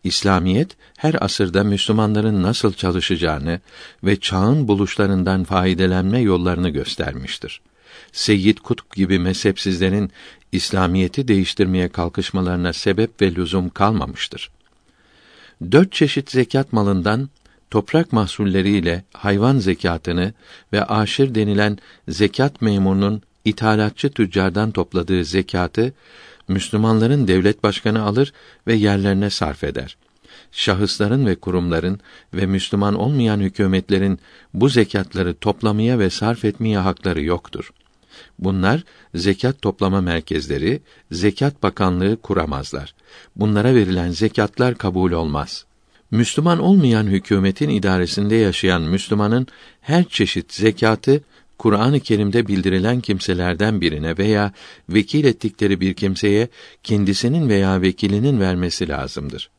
[0.03, 3.60] İslamiyet her asırda Müslümanların nasıl çalışacağını
[4.03, 7.61] ve çağın buluşlarından faydelenme yollarını göstermiştir.
[8.11, 10.11] Seyyid Kutb gibi mezhepsizlerin
[10.52, 14.52] İslamiyeti değiştirmeye kalkışmalarına sebep ve lüzum kalmamıştır.
[15.72, 17.30] Dört çeşit zekat malından
[17.72, 20.34] toprak mahsulleriyle hayvan zekatını
[20.73, 21.77] ve aşir denilen
[22.07, 25.94] zekat memurunun ithalatçı tüccardan topladığı zekatı
[26.48, 28.34] Müslümanların devlet başkanı alır
[28.68, 29.98] ve yerlerine sarf eder.
[30.52, 31.99] Şahısların ve kurumların
[32.34, 34.19] ve Müslüman olmayan hükümetlerin
[34.53, 37.72] bu zekatları toplamaya ve sarf etmeye hakları yoktur.
[38.39, 38.84] Bunlar
[39.15, 40.81] zekat toplama merkezleri,
[41.11, 42.95] zekat bakanlığı kuramazlar.
[43.35, 45.65] Bunlara verilen zekatlar kabul olmaz.
[46.12, 49.48] Müslüman olmayan hükümetin idaresinde yaşayan Müslümanın
[49.82, 51.22] her çeşit zekatı
[51.58, 54.52] Kur'an-ı Kerim'de bildirilen kimselerden birine veya
[54.90, 56.48] vekil ettikleri bir kimseye
[56.84, 59.50] kendisinin veya vekilinin vermesi lazımdır.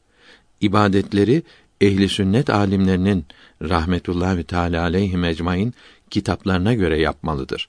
[0.60, 1.42] İbadetleri
[1.80, 3.26] ehli sünnet alimlerinin
[3.62, 5.74] rahmetullahi teala aleyhi ecmaîn
[6.10, 7.68] kitaplarına göre yapmalıdır.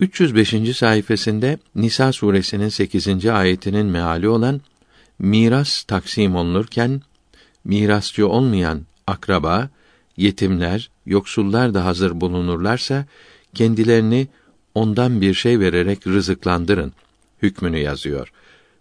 [0.00, 0.76] 305.
[0.76, 3.26] sayfasında Nisa suresinin 8.
[3.26, 4.60] ayetinin meali olan
[5.18, 7.02] miras taksim olunurken
[7.64, 9.70] mirasçı olmayan akraba,
[10.16, 13.06] yetimler, yoksullar da hazır bulunurlarsa
[13.54, 14.28] kendilerini
[14.74, 16.92] ondan bir şey vererek rızıklandırın
[17.42, 18.32] hükmünü yazıyor.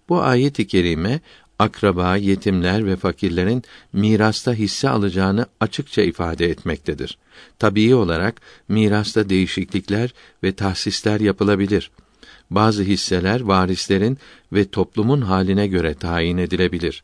[0.10, 1.20] Bu ayet-i kerime
[1.60, 3.64] akraba, yetimler ve fakirlerin
[3.94, 7.18] mirasta hisse alacağını açıkça ifade etmektedir.
[7.60, 10.14] Tabii olarak mirasta değişiklikler
[10.44, 11.92] ve tahsisler yapılabilir.
[12.50, 14.18] Bazı hisseler varislerin
[14.54, 17.04] ve toplumun haline göre tayin edilebilir.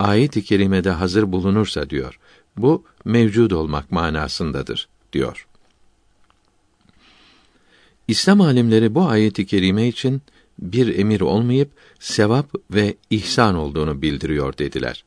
[0.00, 2.18] Ayet-i kerimede hazır bulunursa diyor.
[2.56, 5.46] Bu mevcud olmak manasındadır diyor.
[8.08, 10.22] İslam alimleri bu ayeti kerime için
[10.58, 15.04] bir emir olmayıp sevap ve ihsan olduğunu bildiriyor dediler.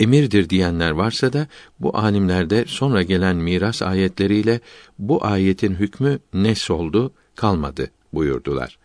[0.00, 1.46] Emirdir diyenler varsa da
[1.80, 4.60] bu alimlerde sonra gelen miras ayetleriyle
[4.98, 8.78] bu ayetin hükmü nes oldu, kalmadı buyurdular.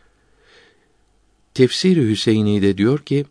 [1.53, 3.25] Tefsir Hüseyini de diyor ki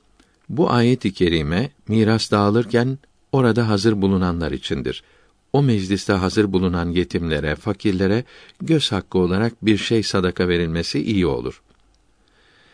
[0.49, 2.99] bu ayet-i kerime miras dağılırken
[3.33, 5.03] orada hazır bulunanlar içindir
[5.57, 8.25] o mecliste hazır bulunan yetimlere, fakirlere
[8.61, 11.63] göz hakkı olarak bir şey sadaka verilmesi iyi olur.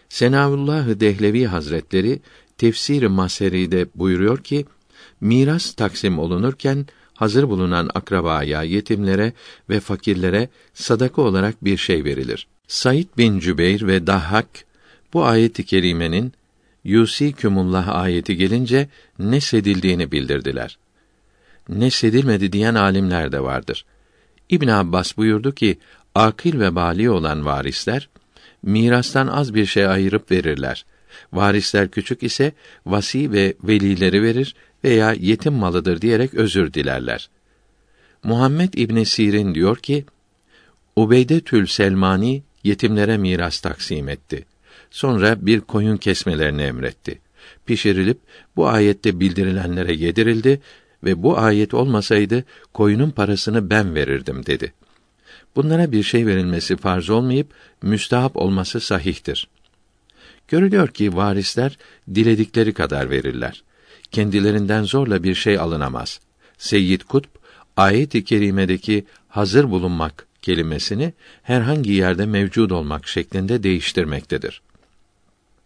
[0.09, 2.21] Senavullah Dehlevi Hazretleri
[2.59, 4.67] Tefsir-i Maseri'de buyuruyor ki
[5.21, 9.33] miras taksim olunurken hazır bulunan akrabaya, yetimlere
[9.69, 12.47] ve fakirlere sadaka olarak bir şey verilir.
[12.67, 14.49] Said bin Cübeyr ve Dahhak
[15.13, 16.33] bu ayet-i kerimenin
[16.85, 18.89] Yusikumullah ayeti gelince
[19.19, 20.79] ne sedildiğini bildirdiler
[21.69, 23.85] nesedilmedi diyen alimler de vardır.
[24.49, 25.79] İbn Abbas buyurdu ki
[26.15, 28.09] akil ve bali olan varisler
[28.63, 30.85] mirastan az bir şey ayırıp verirler.
[31.33, 32.53] Varisler küçük ise
[32.87, 34.55] vasi ve velileri verir
[34.85, 37.31] veya yetim malıdır diyerek özür dilerler.
[38.23, 40.05] Muhammed İbn Sirin diyor ki:
[40.97, 44.47] Ubeyde Tül Selmani yetimlere miras taksim etti.
[44.93, 47.19] Sonra bir koyun kesmelerini emretti.
[47.67, 48.19] Pişirilip
[48.57, 50.61] bu ayette bildirilenlere yedirildi
[51.05, 54.73] ve bu ayet olmasaydı koyunun parasını ben verirdim dedi.
[55.57, 57.47] Bunlara bir şey verilmesi farz olmayıp
[57.83, 59.49] müstahap olması sahihtir.
[60.49, 61.79] Görülüyor ki varisler
[62.15, 63.63] diledikleri kadar verirler.
[64.11, 66.21] Kendilerinden zorla bir şey alınamaz.
[66.59, 67.29] Seyyid Kutb
[67.77, 71.13] ayet-i kerimedeki hazır bulunmak kelimesini
[71.43, 74.63] herhangi yerde mevcud olmak şeklinde değiştirmektedir.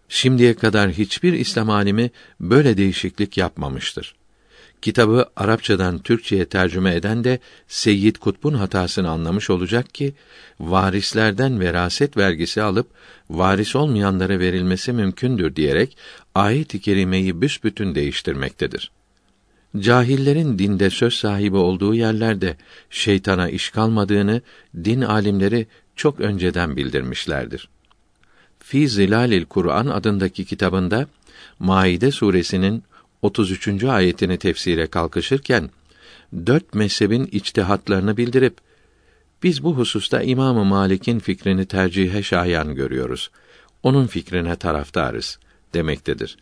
[0.09, 2.11] Şimdiye kadar hiçbir İslam alimi
[2.41, 4.15] böyle değişiklik yapmamıştır.
[4.83, 10.15] Kitabı Arapçadan Türkçeye tercüme eden de Seyyid Kutb'un hatasını anlamış olacak ki
[10.61, 12.87] varislerden veraset vergisi alıp
[13.31, 15.97] varis olmayanlara verilmesi mümkündür diyerek
[16.35, 18.91] ayet-i kerimeyi büsbütün değiştirmektedir.
[19.79, 22.57] Cahillerin dinde söz sahibi olduğu yerlerde
[22.91, 24.41] şeytana iş kalmadığını
[24.85, 27.69] din alimleri çok önceden bildirmişlerdir.
[28.69, 31.07] Fi Zilalil Kur'an adındaki kitabında
[31.59, 32.83] Maide suresinin
[33.23, 33.85] 33.
[33.85, 35.71] ayetini tefsire kalkışırken
[36.47, 38.57] dört mezhebin içtihatlarını bildirip
[39.43, 43.31] biz bu hususta İmam-ı Malik'in fikrini tercihe şayan görüyoruz.
[43.83, 45.39] Onun fikrine taraftarız
[45.75, 46.39] demektedir.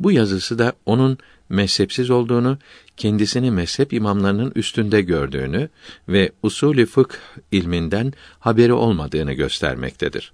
[0.00, 2.58] Bu yazısı da onun mezhepsiz olduğunu,
[2.96, 5.68] kendisini mezhep imamlarının üstünde gördüğünü
[6.08, 7.14] ve usulü fıkh
[7.52, 10.32] ilminden haberi olmadığını göstermektedir.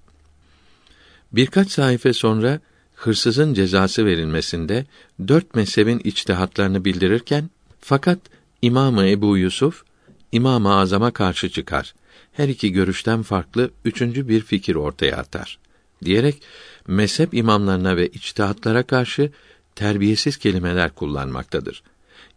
[1.32, 2.60] Birkaç sayfa sonra
[2.94, 4.86] hırsızın cezası verilmesinde
[5.28, 8.18] dört mezhebin içtihatlarını bildirirken fakat
[8.62, 9.84] İmamı Ebu Yusuf
[10.32, 11.94] İmam-ı Azam'a karşı çıkar.
[12.32, 15.58] Her iki görüşten farklı üçüncü bir fikir ortaya atar.
[16.04, 16.42] Diyerek
[16.86, 19.32] mezhep imamlarına ve içtihatlara karşı
[19.74, 21.82] terbiyesiz kelimeler kullanmaktadır.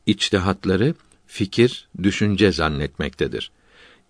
[0.06, 0.95] İçtihatları
[1.27, 3.51] fikir, düşünce zannetmektedir.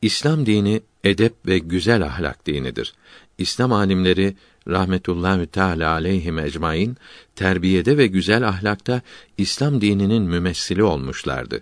[0.01, 2.93] İslam dini edep ve güzel ahlak dinidir.
[3.37, 4.35] İslam alimleri
[4.67, 6.97] rahmetullahi teala aleyhim ecmaîn
[7.35, 9.01] terbiyede ve güzel ahlakta
[9.37, 11.61] İslam dininin mümessili olmuşlardı.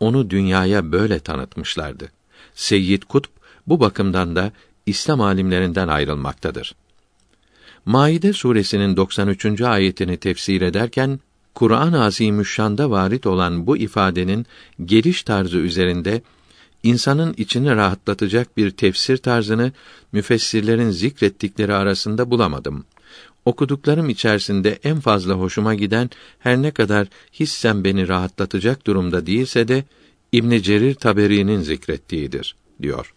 [0.00, 2.08] Onu dünyaya böyle tanıtmışlardı.
[2.54, 3.30] Seyyid Kutb
[3.66, 4.52] bu bakımdan da
[4.86, 6.74] İslam alimlerinden ayrılmaktadır.
[7.84, 9.60] Maide suresinin 93.
[9.60, 11.20] ayetini tefsir ederken
[11.54, 14.46] Kur'an-ı Azimüşşan'da varit olan bu ifadenin
[14.84, 16.22] geliş tarzı üzerinde
[16.82, 19.72] insanın içini rahatlatacak bir tefsir tarzını
[20.12, 22.84] müfessirlerin zikrettikleri arasında bulamadım.
[23.44, 27.08] Okuduklarım içerisinde en fazla hoşuma giden her ne kadar
[27.40, 29.84] hissen beni rahatlatacak durumda değilse de
[30.32, 33.14] İbn Cerir Taberi'nin zikrettiğidir diyor.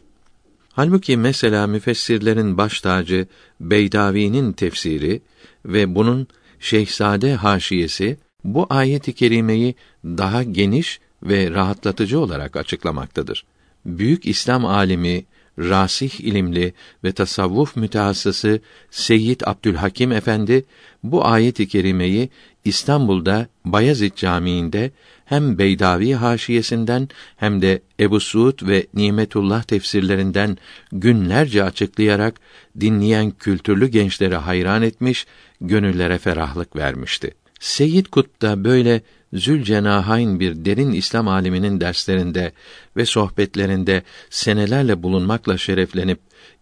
[0.71, 3.27] Halbuki mesela müfessirlerin baş tacı
[3.59, 5.21] Beydavi'nin tefsiri
[5.65, 6.27] ve bunun
[6.59, 13.45] Şehzade haşiyesi bu ayet-i kerimeyi daha geniş ve rahatlatıcı olarak açıklamaktadır.
[13.85, 15.25] Büyük İslam alimi,
[15.59, 16.73] rasih ilimli
[17.03, 18.59] ve tasavvuf mütehassısı
[18.91, 20.65] Seyyid Abdülhakim Efendi
[21.03, 22.29] bu ayet-i kerimeyi
[22.65, 24.91] İstanbul'da Bayezid Camii'nde
[25.25, 30.57] hem Beydavi haşiyesinden hem de Ebu Suud ve Nimetullah tefsirlerinden
[30.91, 32.35] günlerce açıklayarak
[32.79, 35.25] dinleyen kültürlü gençlere hayran etmiş,
[35.61, 37.31] gönüllere ferahlık vermişti.
[37.59, 39.01] Seyyid Kutb da böyle
[39.35, 42.51] Zülcenahayn bir derin İslam aliminin derslerinde
[42.97, 46.19] ve sohbetlerinde senelerle bulunmakla şereflenip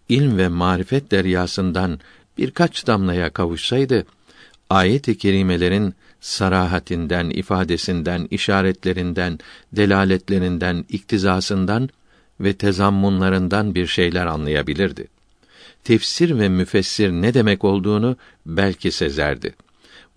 [0.09, 1.99] ilm ve marifet deryasından
[2.37, 4.05] birkaç damlaya kavuşsaydı
[4.69, 9.39] ayet-i kerimelerin sarahatinden, ifadesinden, işaretlerinden,
[9.71, 11.89] delaletlerinden, iktizasından
[12.39, 15.07] ve tezammunlarından bir şeyler anlayabilirdi.
[15.83, 19.53] Tefsir ve müfessir ne demek olduğunu belki sezerdi.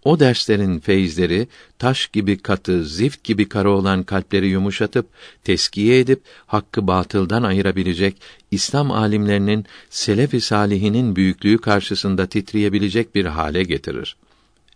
[0.07, 5.07] O derslerin feyizleri taş gibi katı, zift gibi kara olan kalpleri yumuşatıp
[5.45, 8.17] teskiye edip hakkı batıldan ayırabilecek
[8.51, 14.17] İslam alimlerinin selef-i salihinin büyüklüğü karşısında titreyebilecek bir hale getirir.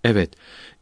[0.05, 0.31] Evet,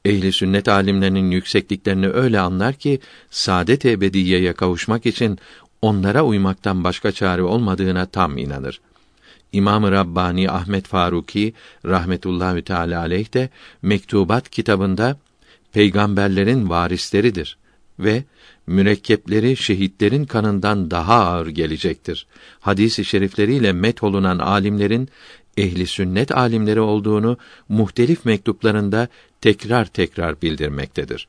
[0.04, 5.38] ehli sünnet alimlerinin yüksekliklerini öyle anlar ki saadet ebediyeye kavuşmak için
[5.82, 8.80] onlara uymaktan başka çare olmadığına tam inanır.
[9.52, 11.54] İmam-ı Rabbani Ahmet Faruki
[11.84, 13.48] rahmetullahi teala aleyh de
[13.82, 15.18] Mektubat kitabında
[15.72, 17.58] peygamberlerin varisleridir
[17.98, 18.24] ve
[18.66, 22.26] mürekkepleri şehitlerin kanından daha ağır gelecektir.
[22.60, 25.08] Hadis-i şerifleriyle met olunan alimlerin
[25.56, 29.08] ehli sünnet alimleri olduğunu muhtelif mektuplarında
[29.40, 31.28] tekrar tekrar bildirmektedir.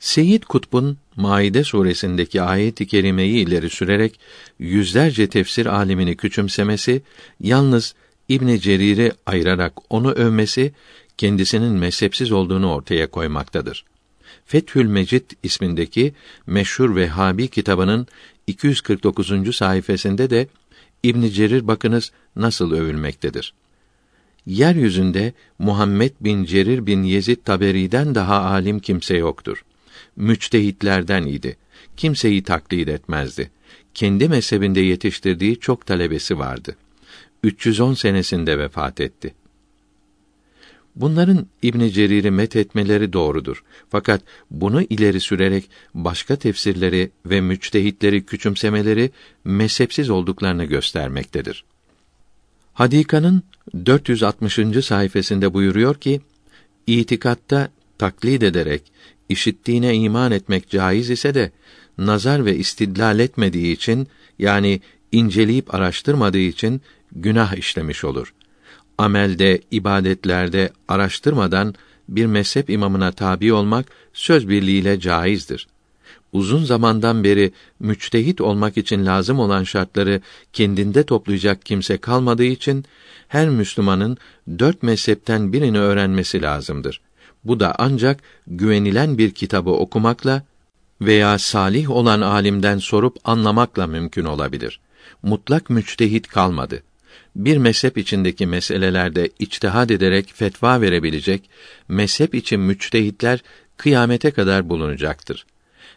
[0.00, 4.20] Seyyid Kutb'un Maide suresindeki ayet-i kerimeyi ileri sürerek
[4.58, 7.02] yüzlerce tefsir alimini küçümsemesi,
[7.40, 7.94] yalnız
[8.28, 10.72] İbn Cerir'i ayırarak onu övmesi
[11.16, 13.84] kendisinin mezhepsiz olduğunu ortaya koymaktadır.
[14.46, 16.14] Fethül Mecid ismindeki
[16.46, 18.06] meşhur Vehhabi kitabının
[18.46, 19.56] 249.
[19.56, 20.48] sayfasında de
[21.02, 23.54] İbn Cerir bakınız nasıl övülmektedir.
[24.46, 29.64] Yeryüzünde Muhammed bin Cerir bin Yezid Taberi'den daha alim kimse yoktur
[30.20, 31.56] müçtehitlerden idi.
[31.96, 33.50] Kimseyi taklit etmezdi.
[33.94, 36.76] Kendi mezhebinde yetiştirdiği çok talebesi vardı.
[37.42, 39.34] 310 senesinde vefat etti.
[40.96, 43.64] Bunların İbn Cerir'i met etmeleri doğrudur.
[43.90, 49.10] Fakat bunu ileri sürerek başka tefsirleri ve müçtehitleri küçümsemeleri
[49.44, 51.64] mezhepsiz olduklarını göstermektedir.
[52.72, 53.42] Hadika'nın
[53.86, 54.84] 460.
[54.84, 56.20] sayfasında buyuruyor ki,
[56.86, 57.68] itikatta
[57.98, 58.82] taklit ederek
[59.30, 61.52] işittiğine iman etmek caiz ise de
[61.98, 64.80] nazar ve istidlal etmediği için yani
[65.12, 66.80] inceleyip araştırmadığı için
[67.12, 68.34] günah işlemiş olur.
[68.98, 71.74] Amelde, ibadetlerde araştırmadan
[72.08, 75.66] bir mezhep imamına tabi olmak söz birliğiyle caizdir.
[76.32, 80.20] Uzun zamandan beri müçtehit olmak için lazım olan şartları
[80.52, 82.84] kendinde toplayacak kimse kalmadığı için
[83.28, 84.16] her Müslümanın
[84.58, 87.00] dört mezhepten birini öğrenmesi lazımdır.
[87.44, 90.42] Bu da ancak güvenilen bir kitabı okumakla
[91.00, 94.80] veya salih olan alimden sorup anlamakla mümkün olabilir.
[95.22, 96.82] Mutlak müçtehit kalmadı.
[97.36, 101.50] Bir mezhep içindeki meselelerde içtihad ederek fetva verebilecek
[101.88, 103.42] mezhep için müçtehitler
[103.76, 105.46] kıyamete kadar bulunacaktır.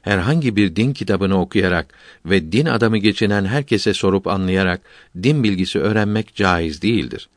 [0.01, 1.93] Herhangi bir din kitabını okuyarak
[2.25, 4.81] ve din adamı geçinen herkese sorup anlayarak
[5.23, 7.29] din bilgisi öğrenmek caiz değildir.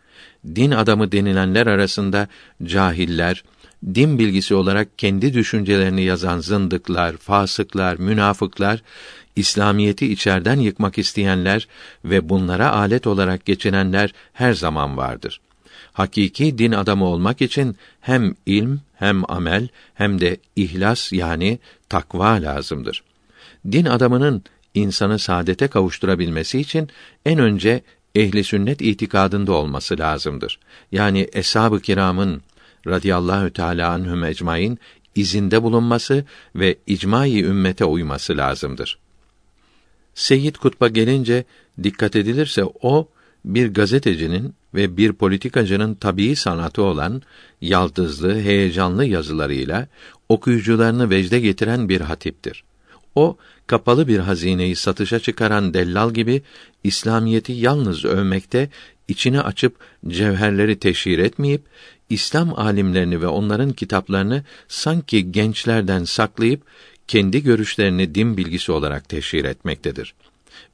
[0.55, 2.29] Din adamı denilenler arasında
[2.65, 3.45] cahiller,
[3.95, 8.83] din bilgisi olarak kendi düşüncelerini yazan zındıklar, fasıklar, münafıklar,
[9.37, 11.69] İslamiyeti içerden yıkmak isteyenler
[12.05, 15.41] ve bunlara alet olarak geçinenler her zaman vardır.
[15.93, 23.03] Hakiki din adamı olmak için hem ilm, hem amel, hem de ihlas yani takva lazımdır.
[23.73, 24.43] Din adamının
[24.75, 26.89] insanı saadete kavuşturabilmesi için
[27.27, 27.83] en önce
[28.15, 30.59] ehli sünnet itikadında olması lazımdır.
[30.93, 32.43] Yani eshab-ı kiramın
[32.87, 34.79] radıyallahu teala anhum ecmaîn
[35.15, 36.25] izinde bulunması
[36.55, 38.99] ve icmai ümmete uyması lazımdır.
[40.15, 41.45] Seyyid Kutb'a gelince
[41.83, 43.09] dikkat edilirse o
[43.45, 47.23] bir gazetecinin ve bir politikacının tabii sanatı olan
[47.61, 49.89] yaldızlı, heyecanlı yazılarıyla
[50.29, 52.65] okuyucularını vecde getiren bir hatiptir.
[53.15, 56.43] O kapalı bir hazineyi satışa çıkaran dellal gibi
[56.85, 58.71] İslamiyeti yalnız övmekte,
[59.09, 59.77] içini açıp
[60.09, 61.63] cevherleri teşhir etmeyip
[62.11, 66.63] İslam alimlerini ve onların kitaplarını sanki gençlerden saklayıp
[67.09, 70.15] kendi görüşlerini din bilgisi olarak teşhir etmektedir.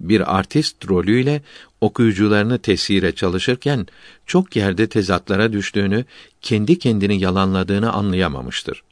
[0.01, 1.43] Bir artist rolüyle
[1.81, 3.86] okuyucularını tesire çalışırken
[4.27, 6.05] çok yerde tezatlara düştüğünü,
[6.41, 8.83] kendi kendini yalanladığını anlayamamıştır.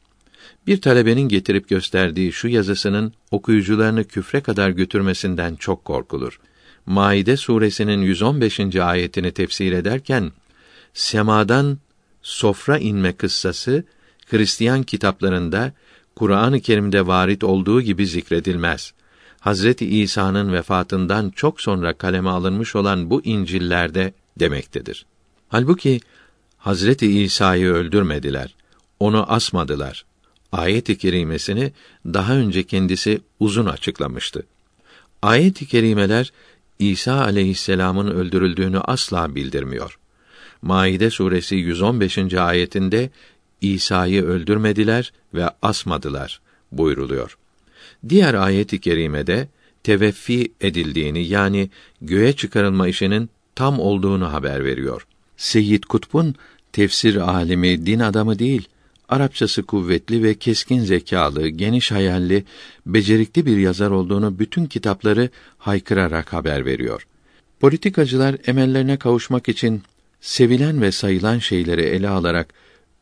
[0.67, 6.39] Bir talebenin getirip gösterdiği şu yazısının okuyucularını küfre kadar götürmesinden çok korkulur.
[6.85, 8.75] Maide suresinin 115.
[8.75, 10.31] ayetini tefsir ederken
[10.93, 11.77] semadan
[12.21, 13.83] sofra inme kıssası
[14.29, 15.73] Hristiyan kitaplarında
[16.15, 18.93] Kur'an-ı Kerim'de varit olduğu gibi zikredilmez.
[19.39, 25.05] Hazreti İsa'nın vefatından çok sonra kaleme alınmış olan bu İncil'lerde demektedir.
[25.49, 25.99] Halbuki
[26.57, 28.55] Hazreti İsa'yı öldürmediler.
[28.99, 30.05] Onu asmadılar.
[30.51, 31.73] Ayet-i kerimesini
[32.05, 34.43] daha önce kendisi uzun açıklamıştı.
[35.21, 36.31] Ayet-i kerimeler
[36.79, 39.99] İsa aleyhisselamın öldürüldüğünü asla bildirmiyor.
[40.61, 42.33] Maide suresi 115.
[42.33, 43.09] ayetinde
[43.61, 46.41] İsa'yı öldürmediler ve asmadılar
[46.71, 47.37] buyruluyor.
[48.09, 49.47] Diğer ayet-i kerimede
[49.83, 51.69] teveffi edildiğini yani
[52.01, 55.07] göğe çıkarılma işinin tam olduğunu haber veriyor.
[55.37, 56.35] Seyyid Kutb'un
[56.71, 58.67] tefsir alimi, din adamı değil,
[59.11, 62.43] Arapçası kuvvetli ve keskin zekalı, geniş hayalli,
[62.85, 67.07] becerikli bir yazar olduğunu bütün kitapları haykırarak haber veriyor.
[67.59, 69.81] Politikacılar emellerine kavuşmak için
[70.21, 72.53] sevilen ve sayılan şeyleri ele alarak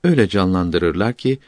[0.03, 1.39] öyle canlandırırlar ki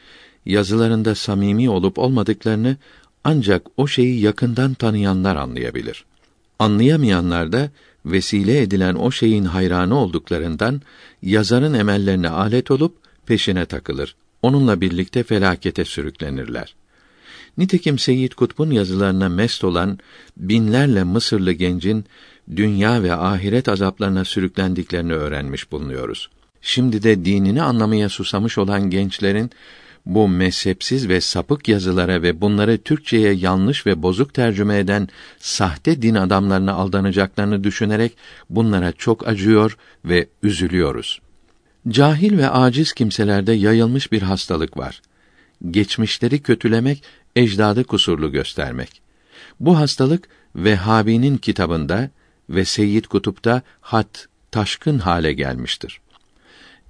[0.46, 2.76] yazılarında samimi olup olmadıklarını
[3.24, 6.04] ancak o şeyi yakından tanıyanlar anlayabilir.
[6.58, 7.70] Anlayamayanlar da
[8.06, 10.82] vesile edilen o şeyin hayranı olduklarından
[11.22, 14.16] yazarın emellerine alet olup peşine takılır.
[14.42, 16.74] Onunla birlikte felakete sürüklenirler.
[17.58, 19.98] Nitekim Seyyid Kutb'un yazılarına mest olan
[20.36, 22.04] binlerle Mısırlı gencin
[22.56, 26.30] dünya ve ahiret azaplarına sürüklendiklerini öğrenmiş bulunuyoruz.
[26.62, 29.50] Şimdi de dinini anlamaya susamış olan gençlerin
[30.06, 36.14] bu mezhepsiz ve sapık yazılara ve bunları Türkçeye yanlış ve bozuk tercüme eden sahte din
[36.14, 38.16] adamlarına aldanacaklarını düşünerek
[38.50, 41.20] bunlara çok acıyor ve üzülüyoruz.
[41.88, 45.02] Cahil ve aciz kimselerde yayılmış bir hastalık var.
[45.70, 47.02] Geçmişleri kötülemek,
[47.36, 49.02] ecdadı kusurlu göstermek.
[49.60, 52.10] Bu hastalık Vehhabi'nin kitabında
[52.50, 56.00] ve Seyyid Kutup'ta hat taşkın hale gelmiştir.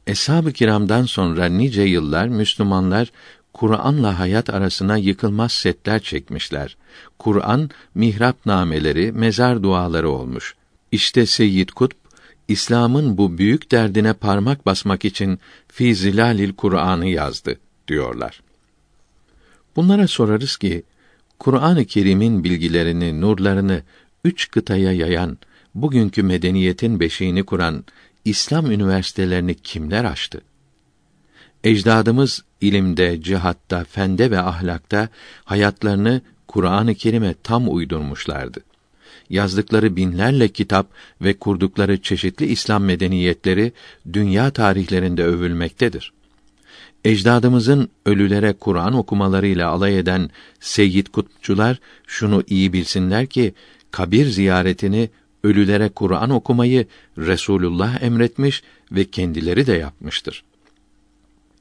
[0.07, 3.13] Eshab-ı kiramdan sonra nice yıllar Müslümanlar
[3.53, 6.77] Kur'an'la hayat arasına yıkılmaz setler çekmişler.
[7.19, 10.55] Kur'an mihrap nameleri, mezar duaları olmuş.
[10.93, 11.97] İşte Seyyid Kutb
[12.49, 17.59] İslam'ın bu büyük derdine parmak basmak için Fi Zilalil Kur'an'ı yazdı
[17.89, 18.43] diyorlar.
[19.77, 20.83] Bunlara sorarız ki
[21.39, 23.83] Kur'an-ı Kerim'in bilgilerini, nurlarını
[24.25, 25.39] üç kıtaya yayan,
[25.75, 27.85] bugünkü medeniyetin beşiğini kuran
[28.25, 30.41] İslam üniversitelerini kimler açtı?
[31.65, 35.09] Ecdadımız ilimde, cihatta, fende ve ahlakta
[35.45, 38.61] hayatlarını Kur'an-ı Kerim'e tam uydurmuşlardı.
[39.31, 40.87] Yazdıkları binlerle kitap
[41.21, 43.73] ve kurdukları çeşitli İslam medeniyetleri
[44.13, 46.13] dünya tarihlerinde övülmektedir.
[47.05, 53.55] Ecdadımızın ölülere Kur'an okumalarıyla alay eden Seyyid Kutupçular şunu iyi bilsinler ki
[53.93, 55.11] kabir ziyaretini
[55.45, 56.87] ölülere Kur'an okumayı
[57.19, 58.63] Resulullah emretmiş
[58.93, 60.45] ve kendileri de yapmıştır.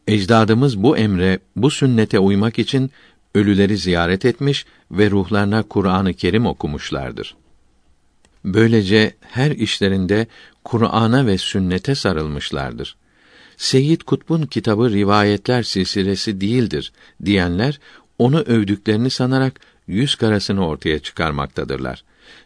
[0.07, 2.91] Ecdadımız bu emre, bu sünnete uymak için
[3.35, 7.35] ölüleri ziyaret etmiş ve ruhlarına Kur'an-ı Kerim okumuşlardır.
[8.45, 10.27] Böylece her işlerinde
[10.63, 12.95] Kur'an'a ve sünnete sarılmışlardır.
[13.57, 16.91] Seyyid Kutb'un kitabı rivayetler silsilesi değildir
[17.25, 17.79] diyenler
[18.17, 22.03] onu övdüklerini sanarak yüz karasını ortaya çıkarmaktadırlar.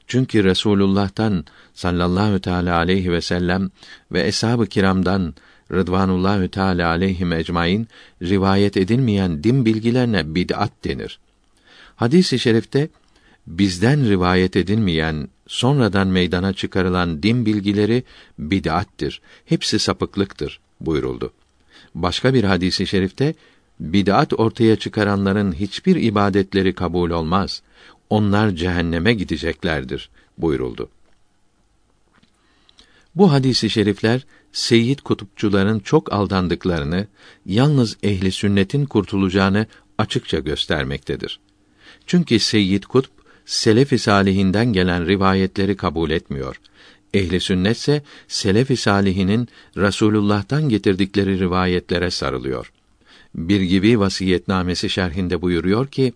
[0.07, 3.69] Çünkü Resulullah'tan sallallahu teala aleyhi ve sellem
[4.11, 5.33] ve eshab-ı kiramdan
[5.71, 7.87] Rıdvanullahü Teala aleyhim ecmaîn
[8.21, 11.19] rivayet edilmeyen din bilgilerine bid'at denir.
[11.95, 12.89] Hadis-i şerifte
[13.47, 18.03] bizden rivayet edilmeyen, sonradan meydana çıkarılan din bilgileri
[18.39, 19.21] bid'attir.
[19.45, 21.33] Hepsi sapıklıktır buyuruldu.
[21.95, 23.33] Başka bir hadisi şerifte
[23.79, 27.61] bid'at ortaya çıkaranların hiçbir ibadetleri kabul olmaz.
[28.09, 30.89] Onlar cehenneme gideceklerdir buyuruldu.
[33.15, 37.07] Bu hadisi şerifler Seyyid kutupçuların çok aldandıklarını,
[37.45, 39.65] yalnız ehli sünnetin kurtulacağını
[39.97, 41.39] açıkça göstermektedir.
[42.05, 43.09] Çünkü Seyyid Kutb
[43.45, 46.61] selef-i salihinden gelen rivayetleri kabul etmiyor.
[47.13, 52.71] Ehli sünnetse selef-i salihinin Rasulullah'tan getirdikleri rivayetlere sarılıyor.
[53.35, 56.13] Bir gibi vasiyetnamesi şerhinde buyuruyor ki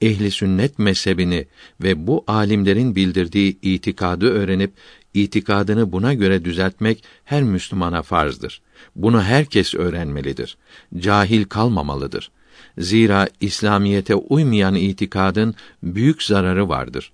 [0.00, 1.46] ehli sünnet mezhebini
[1.82, 4.72] ve bu alimlerin bildirdiği itikadı öğrenip
[5.14, 8.62] itikadını buna göre düzeltmek her Müslümana farzdır.
[8.96, 10.56] Bunu herkes öğrenmelidir.
[10.98, 12.30] Cahil kalmamalıdır.
[12.78, 17.12] Zira İslamiyete uymayan itikadın büyük zararı vardır.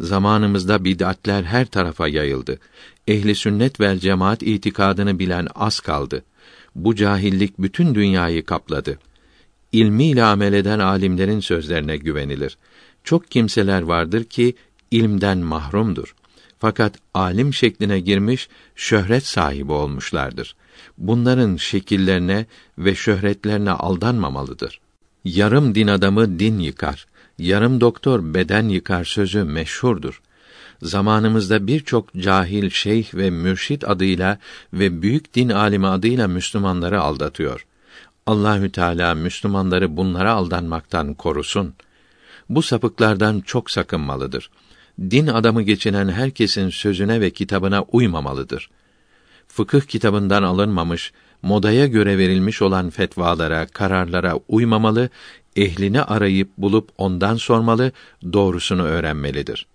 [0.00, 2.58] Zamanımızda bid'atler her tarafa yayıldı.
[3.08, 6.24] Ehli sünnet vel cemaat itikadını bilen az kaldı.
[6.74, 8.98] Bu cahillik bütün dünyayı kapladı.
[9.72, 12.58] İlmiyle amel eden alimlerin sözlerine güvenilir.
[13.04, 14.54] Çok kimseler vardır ki
[14.90, 16.14] ilmden mahrumdur.
[16.58, 20.56] Fakat alim şekline girmiş, şöhret sahibi olmuşlardır.
[20.98, 22.46] Bunların şekillerine
[22.78, 24.80] ve şöhretlerine aldanmamalıdır.
[25.24, 27.06] Yarım din adamı din yıkar,
[27.38, 30.22] yarım doktor beden yıkar sözü meşhurdur.
[30.82, 34.38] Zamanımızda birçok cahil şeyh ve mürşit adıyla
[34.72, 37.66] ve büyük din alimi adıyla Müslümanları aldatıyor.
[38.26, 41.74] Allahü Teala Müslümanları bunlara aldanmaktan korusun.
[42.48, 44.50] Bu sapıklardan çok sakınmalıdır.
[45.00, 48.70] Din adamı geçinen herkesin sözüne ve kitabına uymamalıdır.
[49.48, 55.08] Fıkıh kitabından alınmamış, modaya göre verilmiş olan fetvalara, kararlara uymamalı,
[55.56, 57.92] ehlini arayıp bulup ondan sormalı,
[58.32, 59.66] doğrusunu öğrenmelidir.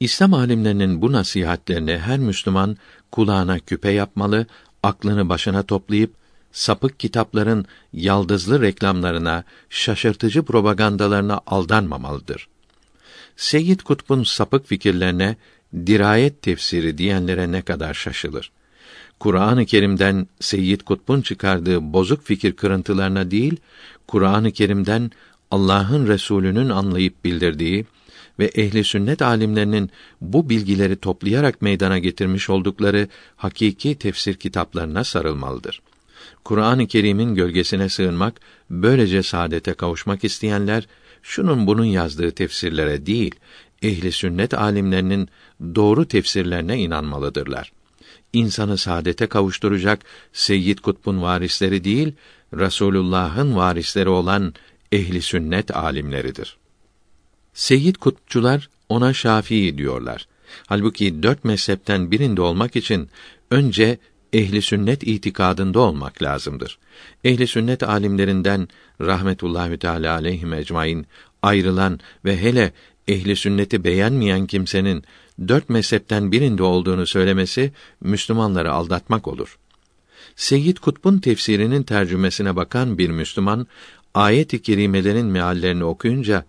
[0.00, 2.76] İslam alimlerinin bu nasihatlerini her Müslüman
[3.12, 4.46] kulağına küpe yapmalı,
[4.82, 6.23] aklını başına toplayıp
[6.54, 12.48] sapık kitapların yaldızlı reklamlarına, şaşırtıcı propagandalarına aldanmamalıdır.
[13.36, 15.36] Seyyid Kutb'un sapık fikirlerine
[15.86, 18.50] dirayet tefsiri diyenlere ne kadar şaşılır.
[19.20, 23.56] Kur'an-ı Kerim'den Seyyid Kutb'un çıkardığı bozuk fikir kırıntılarına değil,
[24.06, 25.10] Kur'an-ı Kerim'den
[25.50, 27.86] Allah'ın Resulü'nün anlayıp bildirdiği
[28.38, 35.82] ve ehli sünnet alimlerinin bu bilgileri toplayarak meydana getirmiş oldukları hakiki tefsir kitaplarına sarılmalıdır.
[36.44, 38.40] Kur'an-ı Kerim'in gölgesine sığınmak,
[38.70, 40.86] böylece saadete kavuşmak isteyenler
[41.22, 43.34] şunun bunun yazdığı tefsirlere değil,
[43.82, 45.28] ehli sünnet alimlerinin
[45.74, 47.72] doğru tefsirlerine inanmalıdırlar.
[48.32, 52.12] İnsanı saadete kavuşturacak Seyyid Kutb'un varisleri değil,
[52.54, 54.54] Rasulullah'ın varisleri olan
[54.92, 56.56] ehli sünnet alimleridir.
[57.54, 60.26] Seyyid Kutpçular ona Şafii diyorlar.
[60.66, 63.08] Halbuki dört mezhepten birinde olmak için
[63.50, 63.98] önce
[64.34, 66.78] ehli sünnet itikadında olmak lazımdır.
[67.24, 68.68] Ehli sünnet alimlerinden
[69.00, 71.06] rahmetullahi teala aleyhi ecmaîn
[71.42, 72.72] ayrılan ve hele
[73.08, 75.04] ehli sünneti beğenmeyen kimsenin
[75.48, 79.58] dört mezhepten birinde olduğunu söylemesi Müslümanları aldatmak olur.
[80.36, 83.66] Seyyid Kutb'un tefsirinin tercümesine bakan bir Müslüman
[84.14, 86.44] ayet-i kerimelerin meallerini okuyunca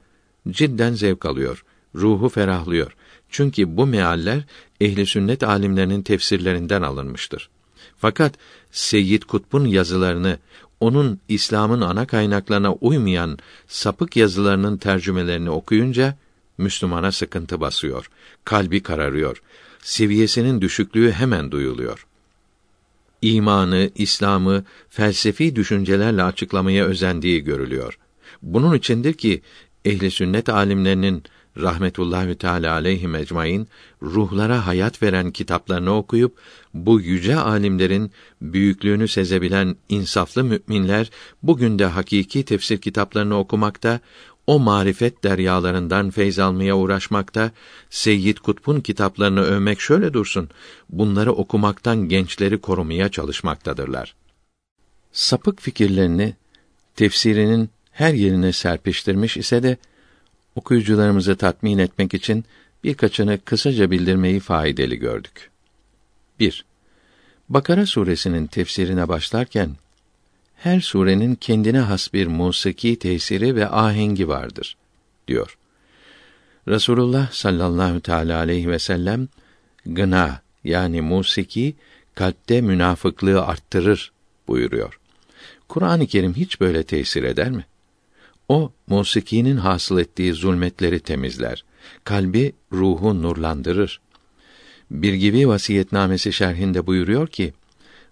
[0.49, 1.65] cidden zevk alıyor,
[1.95, 2.95] ruhu ferahlıyor.
[3.29, 4.43] Çünkü bu mealler
[4.81, 7.49] ehli sünnet alimlerinin tefsirlerinden alınmıştır.
[7.97, 8.33] Fakat
[8.71, 10.37] Seyyid Kutb'un yazılarını
[10.79, 16.17] onun İslam'ın ana kaynaklarına uymayan sapık yazılarının tercümelerini okuyunca
[16.57, 18.09] Müslümana sıkıntı basıyor,
[18.45, 19.41] kalbi kararıyor,
[19.79, 22.07] seviyesinin düşüklüğü hemen duyuluyor.
[23.21, 27.97] İmanı, İslam'ı felsefi düşüncelerle açıklamaya özendiği görülüyor.
[28.41, 29.41] Bunun içindir ki
[29.85, 31.23] ehli sünnet alimlerinin
[31.57, 33.67] rahmetullahi teala aleyhi ecmaîn
[34.01, 36.37] ruhlara hayat veren kitaplarını okuyup
[36.73, 38.11] bu yüce alimlerin
[38.41, 41.09] büyüklüğünü sezebilen insaflı müminler
[41.43, 43.99] bugün de hakiki tefsir kitaplarını okumakta,
[44.47, 47.51] o marifet deryalarından feyz almaya uğraşmakta,
[47.89, 50.49] Seyyid Kutb'un kitaplarını övmek şöyle dursun,
[50.89, 54.15] bunları okumaktan gençleri korumaya çalışmaktadırlar.
[55.11, 56.35] Sapık fikirlerini
[56.95, 59.77] tefsirinin her yerine serpiştirmiş ise de
[60.55, 62.45] okuyucularımızı tatmin etmek için
[62.83, 65.51] birkaçını kısaca bildirmeyi faydalı gördük.
[66.39, 66.65] 1.
[67.49, 69.75] Bakara suresinin tefsirine başlarken
[70.55, 74.77] her surenin kendine has bir musiki tesiri ve ahengi vardır
[75.27, 75.57] diyor.
[76.67, 79.27] Resulullah sallallahu teala aleyhi ve sellem
[79.85, 81.75] gına yani musiki
[82.15, 84.11] kalpte münafıklığı arttırır
[84.47, 84.99] buyuruyor.
[85.67, 87.65] Kur'an-ı Kerim hiç böyle tesir eder mi?
[88.49, 91.63] O musikinin hasıl ettiği zulmetleri temizler.
[92.03, 94.01] Kalbi, ruhu nurlandırır.
[94.91, 97.53] Bir gibi vasiyetnamesi şerhinde buyuruyor ki,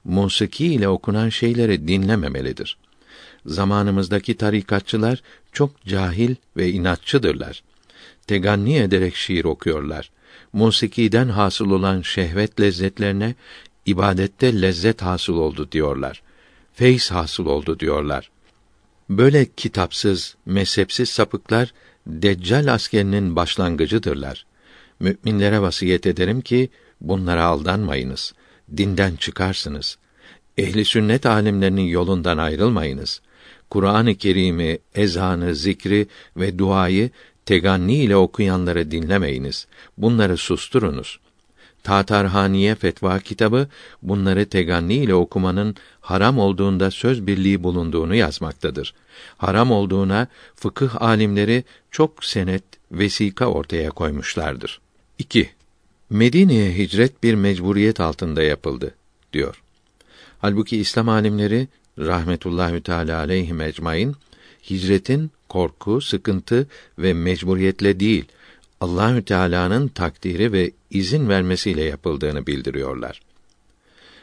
[0.03, 2.78] musiki ile okunan şeyleri dinlememelidir.
[3.45, 5.22] Zamanımızdaki tarikatçılar
[5.52, 7.64] çok cahil ve inatçıdırlar.
[8.28, 10.12] Teganni ederek şiir okuyorlar.
[10.53, 13.36] Musikiden hasıl olan şehvet lezzetlerine
[13.86, 16.22] ibadette lezzet hasıl oldu diyorlar.
[16.74, 18.33] Feyiz hasıl oldu diyorlar.
[19.17, 21.74] Böyle kitapsız, mezhepsiz sapıklar
[22.08, 24.45] Deccal askerinin başlangıcıdırlar.
[25.00, 26.69] Müminlere vasiyet ederim ki
[27.01, 28.33] bunlara aldanmayınız.
[28.77, 29.98] Dinden çıkarsınız.
[30.58, 33.22] Ehli sünnet alimlerinin yolundan ayrılmayınız.
[33.69, 37.09] Kur'an-ı Kerim'i, ezanı, zikri ve duayı
[37.45, 39.67] teganni ile okuyanları dinlemeyiniz.
[39.98, 41.19] Bunları susturunuz.
[41.84, 43.68] Tatarhaniye fetva kitabı
[44.02, 48.94] bunları teganni ile okumanın haram olduğunda söz birliği bulunduğunu yazmaktadır.
[49.38, 54.82] Haram olduğuna fıkıh alimleri çok senet, vesika ortaya koymuşlardır.
[55.20, 55.50] 2.
[56.10, 58.95] Medine'ye hicret bir mecburiyet altında yapıldı
[59.34, 59.62] diyor.
[60.40, 61.68] Halbuki İslam alimleri
[62.00, 64.16] rahmetullahi teala aleyhi ecmaîn
[64.70, 66.68] hicretin korku, sıkıntı
[67.00, 68.26] ve mecburiyetle değil,
[68.84, 73.22] Allahü Teala'nın takdiri ve izin vermesiyle yapıldığını bildiriyorlar.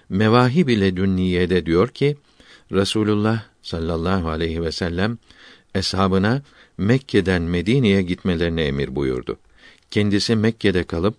[0.08, 2.16] Mevahib ile Dünniye'de diyor ki
[2.72, 5.18] Resulullah sallallahu aleyhi ve sellem
[5.74, 6.42] eshabına
[6.78, 9.38] Mekke'den Medine'ye gitmelerini emir buyurdu.
[9.90, 11.14] Kendisi Mekke'de kalıp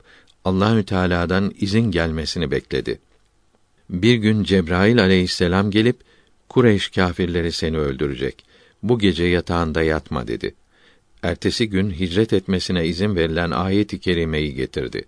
[0.46, 3.00] Allahü Teala'dan izin gelmesini bekledi.
[3.90, 5.98] Bir gün Cebrail aleyhisselam gelip
[6.50, 8.46] Kureyş kâfirleri seni öldürecek.
[8.84, 10.56] Bu gece yatağında yatma dedi.
[11.24, 15.06] Ertesi gün hicret etmesine izin verilen ayet-i kerimeyi getirdi.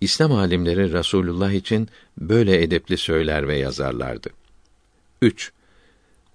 [0.00, 4.30] İslam alimleri Rasulullah için böyle edepli söyler ve yazarlardı.
[5.22, 5.52] 3.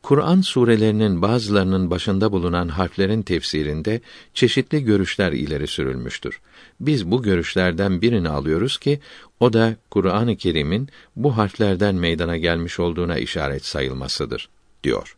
[0.02, 4.02] Kur'an surelerinin bazılarının başında bulunan harflerin tefsirinde
[4.34, 6.40] çeşitli görüşler ileri sürülmüştür.
[6.80, 9.00] Biz bu görüşlerden birini alıyoruz ki
[9.40, 14.50] o da Kur'an-ı Kerim'in bu harflerden meydana gelmiş olduğuna işaret sayılmasıdır
[14.84, 15.18] diyor.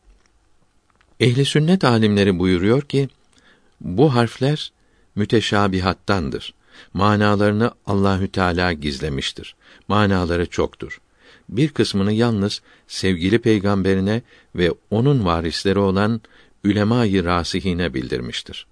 [1.19, 3.09] Ehli sünnet alimleri buyuruyor ki
[3.81, 4.71] bu harfler
[5.15, 6.53] müteşabihattandır.
[6.93, 9.55] Manalarını Allahü Teala gizlemiştir.
[9.87, 11.01] Manaları çoktur.
[11.49, 14.21] Bir kısmını yalnız sevgili peygamberine
[14.55, 16.21] ve onun varisleri olan
[16.63, 18.67] ülemâ-i rasihine bildirmiştir.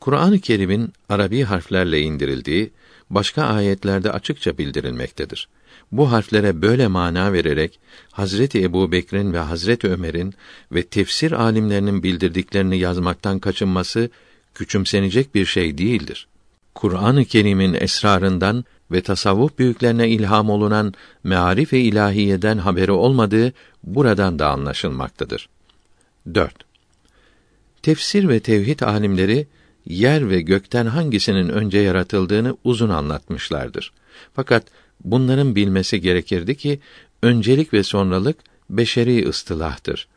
[0.00, 2.72] Kur'an-ı Kerim'in Arabi harflerle indirildiği
[3.10, 5.48] başka ayetlerde açıkça bildirilmektedir.
[5.92, 10.34] Bu harflere böyle mana vererek Hazreti Ebu Bekir'in ve Hazreti Ömer'in
[10.72, 14.10] ve tefsir alimlerinin bildirdiklerini yazmaktan kaçınması
[14.54, 16.26] küçümsenecek bir şey değildir.
[16.74, 23.52] Kur'an-ı Kerim'in esrarından ve tasavvuf büyüklerine ilham olunan mearif ve ilahiyeden haberi olmadığı
[23.84, 25.48] buradan da anlaşılmaktadır.
[26.34, 26.54] 4.
[27.82, 29.46] Tefsir ve tevhid alimleri
[29.86, 33.92] yer ve gökten hangisinin önce yaratıldığını uzun anlatmışlardır.
[34.34, 34.64] Fakat
[35.04, 36.80] bunların bilmesi gerekirdi ki
[37.22, 38.36] öncelik ve sonralık
[38.70, 40.08] beşeri ıstılahtır.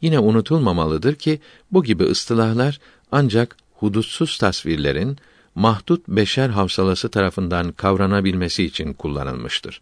[0.00, 1.40] Yine unutulmamalıdır ki
[1.72, 2.80] bu gibi ıstılahlar
[3.12, 5.18] ancak hudutsuz tasvirlerin
[5.54, 9.80] mahdut beşer havsalası tarafından kavranabilmesi için kullanılmıştır.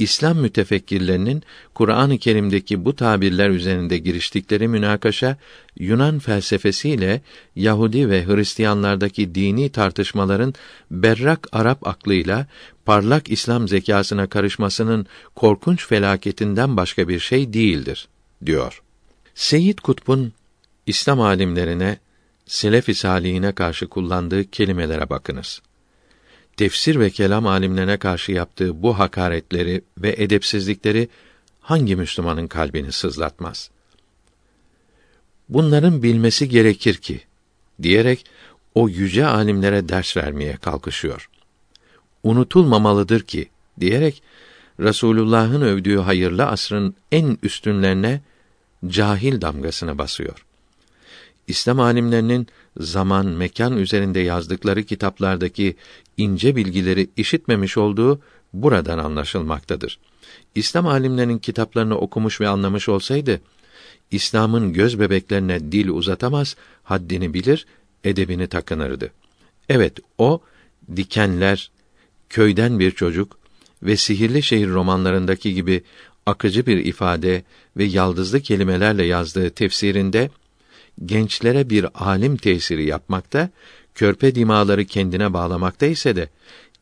[0.00, 1.42] İslam mütefekkirlerinin
[1.74, 5.36] Kur'an-ı Kerim'deki bu tabirler üzerinde giriştikleri münakaşa
[5.78, 7.22] Yunan felsefesiyle
[7.56, 10.54] Yahudi ve Hristiyanlardaki dini tartışmaların
[10.90, 12.46] berrak Arap aklıyla
[12.84, 18.08] parlak İslam zekasına karışmasının korkunç felaketinden başka bir şey değildir
[18.46, 18.82] diyor.
[19.34, 20.32] Seyyid Kutb'un
[20.86, 21.98] İslam alimlerine
[22.46, 25.60] selef-i salihine karşı kullandığı kelimelere bakınız.
[26.60, 31.08] Tefsir ve kelam alimlerine karşı yaptığı bu hakaretleri ve edepsizlikleri
[31.60, 33.70] hangi Müslümanın kalbini sızlatmaz?
[35.48, 37.20] Bunların bilmesi gerekir ki
[37.82, 38.26] diyerek
[38.74, 41.30] o yüce alimlere ders vermeye kalkışıyor.
[42.22, 43.48] Unutulmamalıdır ki
[43.80, 44.22] diyerek
[44.80, 48.20] Resulullah'ın övdüğü hayırlı asrın en üstünlerine
[48.86, 50.46] cahil damgasını basıyor.
[51.50, 52.46] İslam alimlerinin
[52.80, 55.76] zaman, mekan üzerinde yazdıkları kitaplardaki
[56.16, 58.20] ince bilgileri işitmemiş olduğu
[58.52, 59.98] buradan anlaşılmaktadır.
[60.54, 63.40] İslam alimlerinin kitaplarını okumuş ve anlamış olsaydı,
[64.10, 67.66] İslam'ın göz bebeklerine dil uzatamaz, haddini bilir,
[68.04, 69.12] edebini takınırdı.
[69.68, 70.40] Evet, o
[70.96, 71.70] dikenler,
[72.28, 73.38] köyden bir çocuk
[73.82, 75.82] ve sihirli şehir romanlarındaki gibi
[76.26, 77.44] akıcı bir ifade
[77.76, 80.30] ve yaldızlı kelimelerle yazdığı tefsirinde
[81.04, 83.50] gençlere bir alim tesiri yapmakta,
[83.94, 86.28] körpe dimaları kendine bağlamakta ise de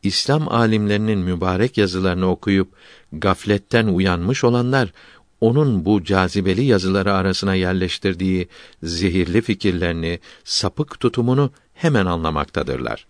[0.03, 2.69] İslam alimlerinin mübarek yazılarını okuyup
[3.13, 4.93] gafletten uyanmış olanlar
[5.41, 8.49] onun bu cazibeli yazıları arasına yerleştirdiği
[8.83, 13.07] zehirli fikirlerini, sapık tutumunu hemen anlamaktadırlar.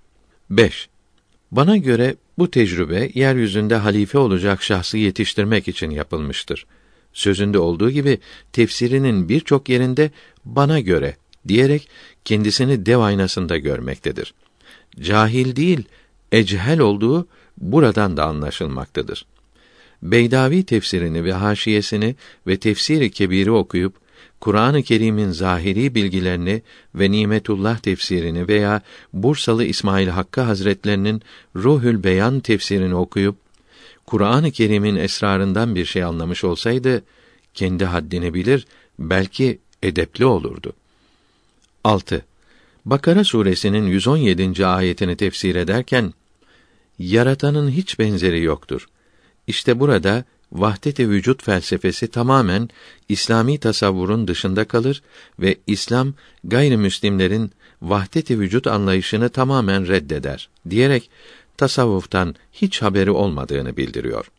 [0.50, 0.88] 5.
[1.50, 6.66] Bana göre bu tecrübe yeryüzünde halife olacak şahsı yetiştirmek için yapılmıştır.
[7.12, 8.18] Sözünde olduğu gibi
[8.52, 10.10] tefsirinin birçok yerinde
[10.44, 11.16] bana göre
[11.48, 11.88] diyerek
[12.24, 14.34] kendisini dev aynasında görmektedir.
[15.00, 15.84] Cahil değil,
[16.32, 17.26] echel olduğu
[17.58, 19.26] buradan da anlaşılmaktadır.
[20.02, 23.94] Beydavi tefsirini ve haşiyesini ve tefsiri kebiri okuyup
[24.40, 26.62] Kur'an-ı Kerim'in zahiri bilgilerini
[26.94, 31.22] ve Nimetullah tefsirini veya Bursalı İsmail Hakkı Hazretlerinin
[31.56, 33.36] Ruhül Beyan tefsirini okuyup
[34.08, 37.02] Kur'an-ı Kerim'in esrarından bir şey anlamış olsaydı
[37.54, 38.66] kendi haddini bilir,
[38.98, 40.72] belki edepli olurdu.
[41.84, 42.24] 6.
[42.84, 44.66] Bakara suresinin 117.
[44.66, 46.14] ayetini tefsir ederken
[46.98, 48.88] yaratanın hiç benzeri yoktur.
[49.46, 52.68] İşte burada vahdet-i vücut felsefesi tamamen
[53.08, 55.02] İslami tasavvurun dışında kalır
[55.38, 56.14] ve İslam
[56.44, 57.50] gayrimüslimlerin
[57.82, 61.10] vahdet-i vücut anlayışını tamamen reddeder diyerek
[61.58, 64.30] tasavvuftan hiç haberi olmadığını bildiriyor.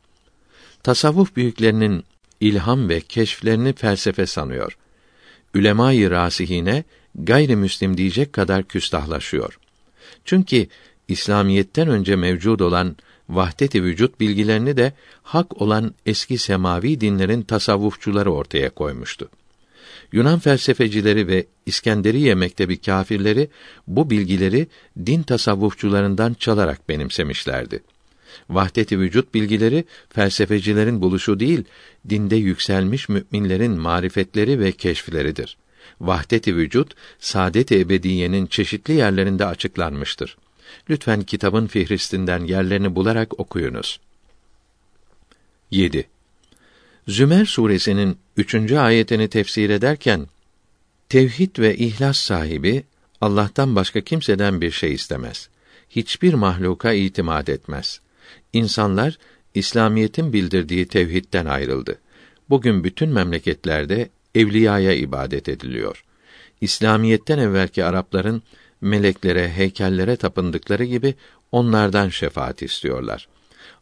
[0.84, 2.04] Tasavvuf büyüklerinin
[2.40, 4.78] ilham ve keşflerini felsefe sanıyor.
[5.54, 6.84] Ülemâ-i rasihine
[7.16, 9.60] gayrimüslim diyecek kadar küstahlaşıyor.
[10.26, 10.68] Çünkü
[11.08, 12.96] İslamiyetten önce mevcud olan
[13.30, 19.30] vahdet-i vücut bilgilerini de hak olan eski semavi dinlerin tasavvufçuları ortaya koymuştu.
[20.12, 23.50] Yunan felsefecileri ve İskenderiye mektebi kâfirleri
[23.88, 24.68] bu bilgileri
[25.06, 27.84] din tasavvufçularından çalarak benimsemişlerdi.
[28.50, 31.64] Vahdet-i vücut bilgileri felsefecilerin buluşu değil,
[32.10, 35.58] dinde yükselmiş müminlerin marifetleri ve keşfleridir.
[36.02, 40.38] Vahdet-i vücut saadet-i ebediyenin çeşitli yerlerinde açıklanmıştır.
[40.90, 44.00] Lütfen kitabın fihristinden yerlerini bularak okuyunuz.
[45.72, 46.08] 7.
[47.10, 50.28] Zümer suresinin üçüncü ayetini tefsir ederken
[51.10, 52.84] tevhid ve ihlas sahibi
[53.22, 55.50] Allah'tan başka kimseden bir şey istemez.
[55.90, 58.02] Hiçbir mahluka itimat etmez.
[58.54, 59.18] İnsanlar
[59.54, 62.00] İslamiyetin bildirdiği tevhidden ayrıldı.
[62.50, 66.04] Bugün bütün memleketlerde evliyaya ibadet ediliyor.
[66.62, 68.44] İslamiyetten evvelki Arapların
[68.82, 71.16] meleklere, heykellere tapındıkları gibi
[71.52, 73.28] onlardan şefaat istiyorlar.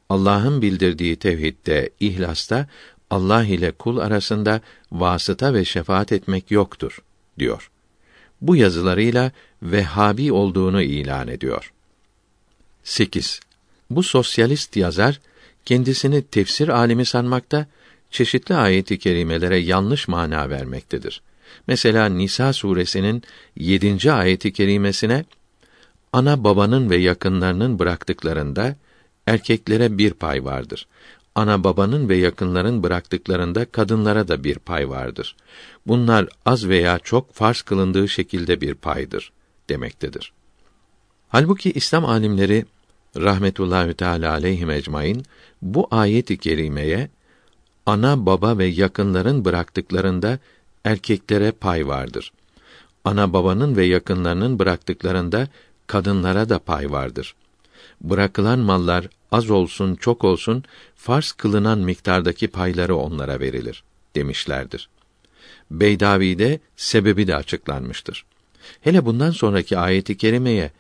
[0.10, 2.68] Allah'ın bildirdiği tevhidde, ihlasta
[3.10, 4.62] Allah ile kul arasında
[4.92, 7.02] vasıta ve şefaat etmek yoktur
[7.40, 7.72] diyor.
[8.42, 11.74] Bu yazılarıyla Vehhabi olduğunu ilan ediyor.
[12.84, 13.40] 8.
[13.90, 15.20] Bu sosyalist yazar
[15.66, 17.68] kendisini tefsir alimi sanmakta,
[18.12, 21.22] çeşitli ayet-i kerimelere yanlış mana vermektedir.
[21.68, 23.24] Mesela Nisa suresinin
[23.56, 24.12] 7.
[24.12, 25.26] ayeti kerimesine
[26.14, 28.76] ana babanın ve yakınlarının bıraktıklarında
[29.28, 30.88] erkeklere bir pay vardır.
[31.38, 35.36] Ana babanın ve yakınların bıraktıklarında kadınlara da bir pay vardır.
[35.88, 39.32] Bunlar az veya çok farz kılındığı şekilde bir paydır
[39.70, 40.32] demektedir.
[41.30, 42.66] Halbuki İslam alimleri
[43.18, 45.24] rahmetullahi teala aleyhi ecmaîn
[45.62, 47.10] bu ayet-i kerimeye
[47.86, 50.40] ana baba ve yakınların bıraktıklarında
[50.84, 52.32] erkeklere pay vardır.
[53.06, 55.48] Ana babanın ve yakınlarının bıraktıklarında
[55.88, 57.36] kadınlara da pay vardır.
[58.02, 60.64] Bırakılan mallar az olsun çok olsun
[60.96, 63.84] farz kılınan miktardaki payları onlara verilir
[64.16, 64.90] demişlerdir.
[65.72, 68.26] Beydavi'de sebebi de açıklanmıştır.
[68.82, 70.72] Hele bundan sonraki ayeti kerimeye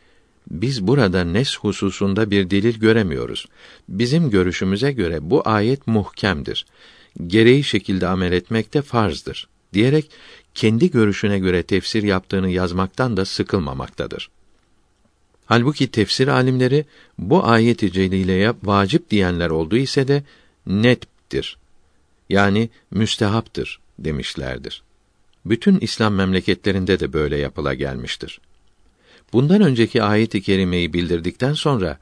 [0.52, 3.48] biz burada nes hususunda bir delil göremiyoruz.
[3.90, 6.66] Bizim görüşümüze göre bu ayet muhkemdir.
[7.28, 10.12] Gereği şekilde amel etmekte farzdır diyerek
[10.54, 14.30] kendi görüşüne göre tefsir yaptığını yazmaktan da sıkılmamaktadır.
[15.48, 16.86] Halbuki tefsir alimleri
[17.18, 20.24] bu ayet-i celileye vacip diyenler olduğu ise de
[20.68, 21.58] nettir.
[22.30, 24.84] Yani müstehaptır demişlerdir.
[25.46, 28.42] Bütün İslam memleketlerinde de böyle yapıla gelmiştir.
[29.34, 32.00] Bundan önceki ayet-i kerimeyi bildirdikten sonra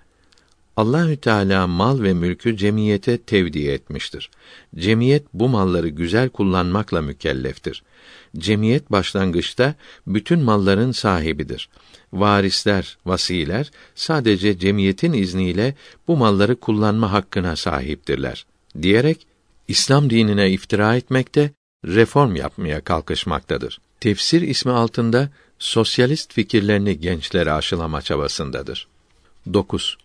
[0.78, 4.30] Allahü Teala mal ve mülkü cemiyete tevdi etmiştir.
[4.76, 7.84] Cemiyet bu malları güzel kullanmakla mükelleftir.
[8.38, 9.76] Cemiyet başlangıçta
[10.08, 11.70] bütün malların sahibidir.
[12.16, 15.76] Varisler, vasiler sadece cemiyetin izniyle
[16.08, 18.46] bu malları kullanma hakkına sahiptirler.
[18.82, 19.28] Diyerek
[19.68, 21.52] İslam dinine iftira etmekte,
[21.86, 23.80] reform yapmaya kalkışmaktadır.
[24.00, 25.30] Tefsir ismi altında
[25.60, 28.88] sosyalist fikirlerini gençlere aşılama çabasındadır.
[29.54, 29.98] 9.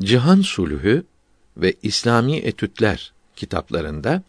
[0.00, 1.04] Cihan Sulhü
[1.56, 4.22] ve İslami Etütler kitaplarında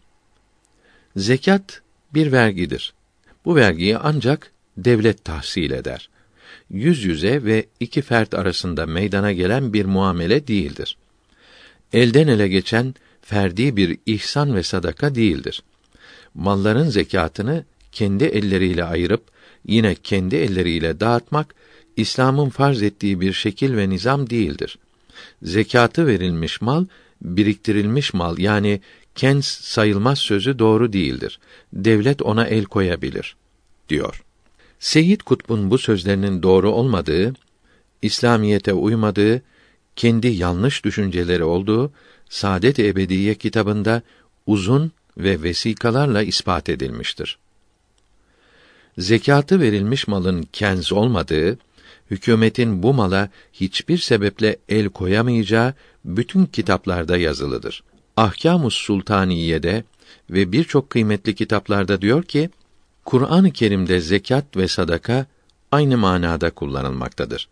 [1.16, 1.82] zekat
[2.14, 2.94] bir vergidir.
[3.44, 6.08] Bu vergiyi ancak devlet tahsil eder.
[6.70, 10.96] Yüz yüze ve iki fert arasında meydana gelen bir muamele değildir.
[11.92, 15.62] Elden ele geçen ferdi bir ihsan ve sadaka değildir.
[16.34, 19.22] Malların zekatını kendi elleriyle ayırıp
[19.66, 21.54] yine kendi elleriyle dağıtmak
[21.96, 24.78] İslam'ın farz ettiği bir şekil ve nizam değildir.
[25.42, 26.86] Zekatı verilmiş mal
[27.22, 28.80] biriktirilmiş mal yani
[29.14, 31.40] kens sayılmaz sözü doğru değildir.
[31.72, 33.36] Devlet ona el koyabilir
[33.88, 34.24] diyor.
[34.80, 37.34] Seyyid Kutb'un bu sözlerinin doğru olmadığı,
[38.02, 39.42] İslamiyete uymadığı,
[39.96, 41.92] kendi yanlış düşünceleri olduğu
[42.28, 44.02] Saadet Ebediye kitabında
[44.46, 47.38] uzun ve vesikalarla ispat edilmiştir.
[48.98, 51.58] Zekatı verilmiş malın kenz olmadığı,
[52.10, 55.74] hükümetin bu mala hiçbir sebeple el koyamayacağı
[56.04, 57.82] bütün kitaplarda yazılıdır.
[58.16, 59.84] Ahkamus Sultaniye'de
[60.30, 62.50] ve birçok kıymetli kitaplarda diyor ki,
[63.08, 65.26] Kur'an-ı Kerim'de zekat ve sadaka
[65.72, 67.48] aynı manada kullanılmaktadır.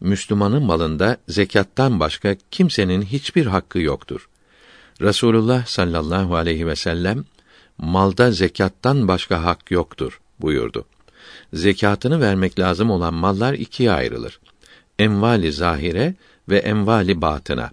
[0.00, 4.28] Müslümanın malında zekattan başka kimsenin hiçbir hakkı yoktur.
[5.00, 7.24] Resulullah sallallahu aleyhi ve sellem
[7.78, 10.84] malda zekattan başka hak yoktur buyurdu.
[11.52, 14.40] Zekatını vermek lazım olan mallar ikiye ayrılır.
[14.98, 16.14] Envali zahire
[16.48, 17.70] ve envali batına.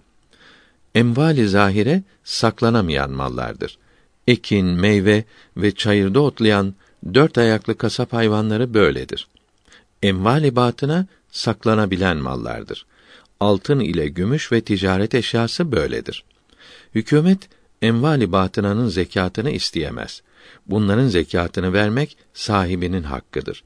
[0.94, 3.78] Envali zahire saklanamayan mallardır.
[4.26, 5.24] Ekin, meyve
[5.56, 6.74] ve çayırda otlayan
[7.14, 9.28] dört ayaklı kasap hayvanları böyledir.
[10.02, 12.86] Envali batına saklanabilen mallardır.
[13.40, 16.24] Altın ile gümüş ve ticaret eşyası böyledir.
[16.94, 17.48] Hükümet
[17.82, 20.22] envali batınanın zekatını isteyemez.
[20.66, 23.64] Bunların zekatını vermek sahibinin hakkıdır.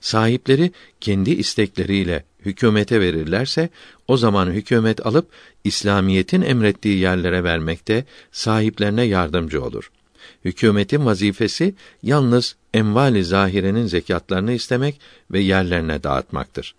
[0.00, 3.68] Sahipleri kendi istekleriyle hükümete verirlerse
[4.08, 5.28] o zaman hükümet alıp
[5.64, 9.90] İslamiyetin emrettiği yerlere vermekte sahiplerine yardımcı olur.
[10.44, 16.74] Hükümetin vazifesi yalnız envali zahirenin zekatlarını istemek ve yerlerine dağıtmaktır.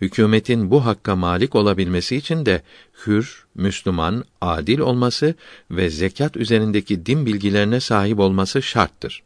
[0.00, 2.62] Hükümetin bu hakka malik olabilmesi için de
[3.06, 5.34] hür, Müslüman, adil olması
[5.70, 9.22] ve zekat üzerindeki din bilgilerine sahip olması şarttır.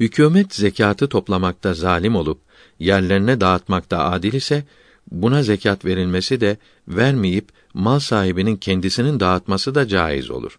[0.00, 2.38] Hükümet zekatı toplamakta zalim olup
[2.78, 4.64] yerlerine dağıtmakta adil ise
[5.10, 6.56] buna zekat verilmesi de
[6.88, 10.58] vermeyip mal sahibinin kendisinin dağıtması da caiz olur.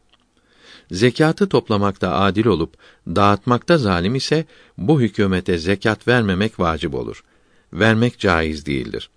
[0.92, 2.74] Zekatı toplamakta adil olup
[3.08, 4.46] dağıtmakta zalim ise
[4.78, 7.24] bu hükümete zekat vermemek vacip olur.
[7.74, 9.10] Vermek caiz değildir.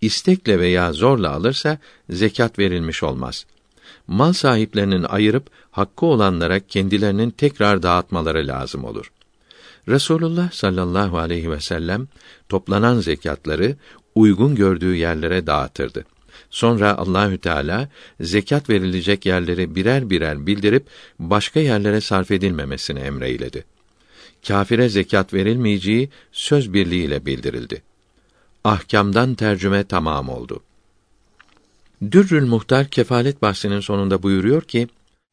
[0.00, 1.78] İstekle veya zorla alırsa
[2.10, 3.46] zekat verilmiş olmaz.
[4.06, 9.12] Mal sahiplerinin ayırıp hakkı olanlara kendilerinin tekrar dağıtmaları lazım olur.
[9.88, 12.08] Resulullah sallallahu aleyhi ve sellem
[12.48, 13.76] toplanan zekatları
[14.14, 16.04] uygun gördüğü yerlere dağıtırdı.
[16.50, 17.88] Sonra Allahü Teala
[18.20, 20.86] zekat verilecek yerleri birer birer bildirip
[21.18, 23.64] başka yerlere sarf edilmemesini emreyledi.
[24.48, 27.82] Kafire zekat verilmeyeceği söz birliğiyle bildirildi.
[28.64, 30.62] Ahkamdan tercüme tamam oldu.
[32.10, 34.88] Dürrül Muhtar kefalet bahsinin sonunda buyuruyor ki,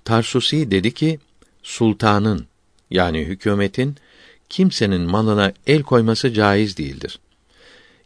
[0.08, 1.20] Tarsusi dedi ki,
[1.64, 2.48] sultanın
[2.92, 3.96] yani hükümetin
[4.50, 7.20] kimsenin malına el koyması caiz değildir.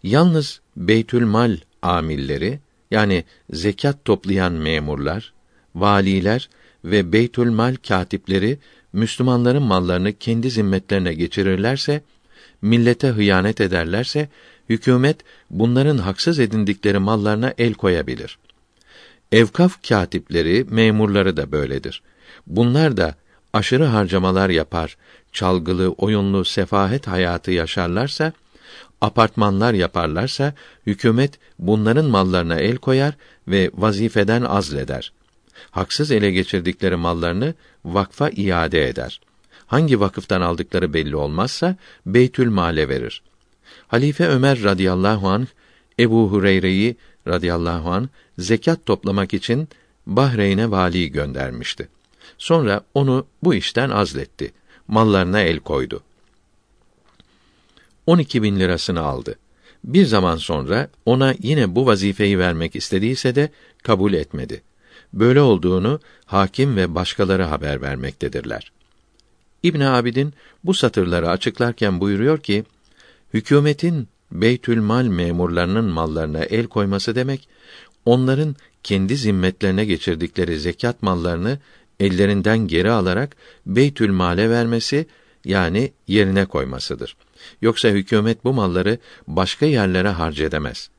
[0.04, 2.60] Yalnız Beytül Mal amilleri
[2.92, 5.34] yani zekat toplayan memurlar,
[5.76, 6.50] valiler
[6.86, 8.60] ve Beytül Mal katipleri
[8.94, 12.02] Müslümanların mallarını kendi zimmetlerine geçirirlerse,
[12.62, 14.30] millete hıyanet ederlerse,
[14.70, 15.18] hükümet
[15.50, 18.38] bunların haksız edindikleri mallarına el koyabilir.
[19.32, 22.02] Evkaf katipleri, memurları da böyledir.
[22.48, 23.16] Bunlar da
[23.54, 24.98] aşırı harcamalar yapar,
[25.32, 28.34] çalgılı, oyunlu, sefahet hayatı yaşarlarsa,
[29.02, 30.54] apartmanlar yaparlarsa,
[30.88, 33.14] hükümet bunların mallarına el koyar
[33.48, 35.14] ve vazifeden azleder.
[35.72, 37.54] Haksız ele geçirdikleri mallarını
[37.86, 39.22] vakfa iade eder.
[39.68, 43.22] Hangi vakıftan aldıkları belli olmazsa Beytül Male verir.
[43.88, 45.48] Halife Ömer radıyallahu anh
[46.00, 46.96] Ebu Hureyre'yi
[47.28, 48.08] radıyallahu anh
[48.38, 49.70] zekat toplamak için
[50.08, 51.88] Bahreyn'e vali göndermişti.
[52.38, 54.54] Sonra onu bu işten azletti.
[54.88, 56.04] Mallarına el koydu.
[58.06, 59.36] 12 bin lirasını aldı.
[59.84, 63.50] Bir zaman sonra ona yine bu vazifeyi vermek istediyse de
[63.84, 64.62] kabul etmedi.
[65.14, 68.72] Böyle olduğunu hakim ve başkaları haber vermektedirler.
[69.64, 72.64] İbn Abidin bu satırları açıklarken buyuruyor ki,
[73.34, 77.48] hükümetin Beytül Mal memurlarının mallarına el koyması demek,
[78.06, 81.60] onların kendi zimmetlerine geçirdikleri zekat mallarını
[82.00, 85.06] ellerinden geri alarak Beytül Mal'e vermesi
[85.46, 87.16] yani yerine koymasıdır.
[87.62, 88.98] Yoksa hükümet bu malları
[89.28, 90.90] başka yerlere harcedemez.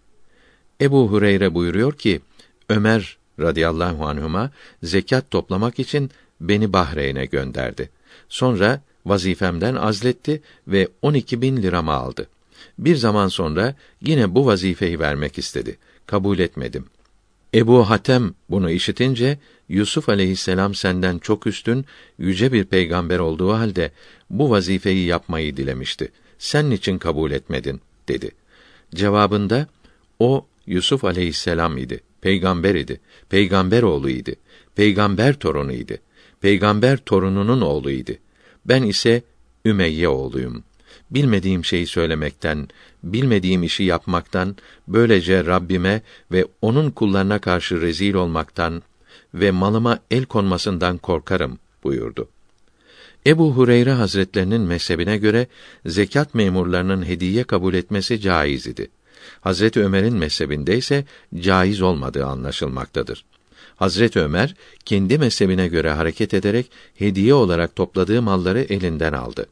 [0.80, 2.20] Ebu Hureyre buyuruyor ki
[2.68, 4.50] Ömer radıyallahu anhuma
[4.82, 7.90] zekat toplamak için beni Bahreyn'e gönderdi.
[8.28, 12.28] Sonra vazifemden azletti ve 12 bin liramı aldı.
[12.78, 15.78] Bir zaman sonra yine bu vazifeyi vermek istedi.
[16.06, 16.84] Kabul etmedim.
[17.54, 19.38] Ebu Hatem bunu işitince
[19.68, 21.84] Yusuf aleyhisselam senden çok üstün,
[22.18, 23.90] yüce bir peygamber olduğu halde
[24.30, 26.12] bu vazifeyi yapmayı dilemişti.
[26.42, 28.30] Sen için kabul etmedin dedi.
[28.94, 29.66] Cevabında
[30.18, 32.00] o Yusuf aleyhisselam idi.
[32.20, 33.00] Peygamber idi.
[33.28, 34.36] Peygamber oğlu idi.
[34.74, 36.00] Peygamber torunu idi.
[36.40, 38.18] Peygamber torununun oğlu idi.
[38.64, 39.22] Ben ise
[39.64, 40.64] Ümeyye oğluyum.
[41.10, 42.68] Bilmediğim şeyi söylemekten,
[43.02, 44.56] bilmediğim işi yapmaktan,
[44.88, 48.82] böylece Rabbime ve onun kullarına karşı rezil olmaktan
[49.34, 52.28] ve malıma el konmasından korkarım buyurdu.
[53.26, 55.47] Ebu Hureyre Hazretlerinin mezhebine göre
[55.86, 58.91] zekat memurlarının hediye kabul etmesi caiz idi.
[59.41, 61.05] Hazret Ömer'in mezhebinde ise
[61.41, 63.25] caiz olmadığı anlaşılmaktadır.
[63.76, 69.47] Hazret Ömer kendi mezhebine göre hareket ederek hediye olarak topladığı malları elinden aldı.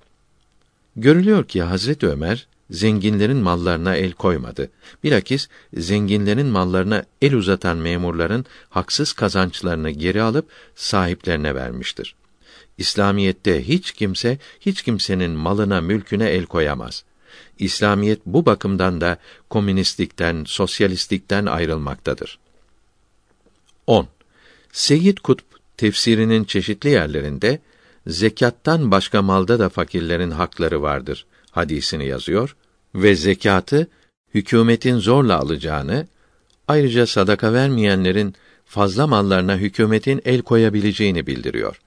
[0.96, 4.70] Görülüyor ki Hazret Ömer zenginlerin mallarına el koymadı.
[5.04, 12.14] Bilakis zenginlerin mallarına el uzatan memurların haksız kazançlarını geri alıp sahiplerine vermiştir.
[12.80, 17.04] İslamiyette hiç kimse hiç kimsenin malına, mülküne el koyamaz.
[17.58, 19.18] İslamiyet bu bakımdan da
[19.50, 22.38] komünistlikten, sosyalistlikten ayrılmaktadır.
[23.86, 24.08] 10.
[24.72, 25.44] Seyyid Kutb
[25.76, 27.58] tefsirinin çeşitli yerlerinde
[28.06, 32.56] zekattan başka malda da fakirlerin hakları vardır hadisini yazıyor
[32.94, 33.88] ve zekatı
[34.34, 36.06] hükümetin zorla alacağını,
[36.68, 38.34] ayrıca sadaka vermeyenlerin
[38.64, 41.80] fazla mallarına hükümetin el koyabileceğini bildiriyor.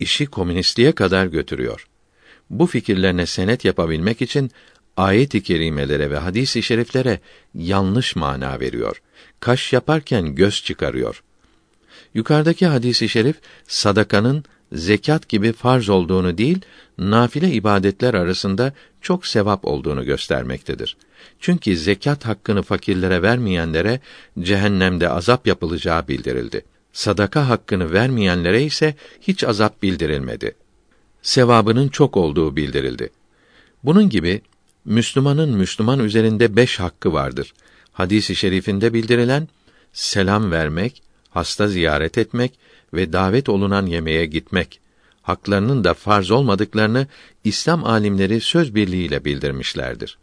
[0.00, 1.86] İşi komünistliğe kadar götürüyor.
[2.50, 4.50] Bu fikirlerine senet yapabilmek için
[4.96, 7.20] ayet-i kerimelere ve hadis-i şeriflere
[7.54, 9.02] yanlış mana veriyor.
[9.40, 11.22] Kaş yaparken göz çıkarıyor.
[12.14, 13.36] Yukarıdaki hadisi şerif
[13.68, 16.60] sadakanın zekat gibi farz olduğunu değil,
[16.98, 20.96] nafile ibadetler arasında çok sevap olduğunu göstermektedir.
[21.40, 24.00] Çünkü zekat hakkını fakirlere vermeyenlere
[24.40, 26.64] cehennemde azap yapılacağı bildirildi.
[26.92, 30.54] Sadaka hakkını vermeyenlere ise hiç azap bildirilmedi.
[31.22, 33.10] Sevabının çok olduğu bildirildi.
[33.84, 34.42] Bunun gibi
[34.84, 37.54] Müslümanın Müslüman üzerinde beş hakkı vardır.
[37.92, 39.48] Hadis-i şerifinde bildirilen
[39.92, 42.52] selam vermek, hasta ziyaret etmek
[42.94, 44.80] ve davet olunan yemeğe gitmek
[45.22, 47.06] haklarının da farz olmadıklarını
[47.44, 50.18] İslam alimleri söz birliğiyle bildirmişlerdir.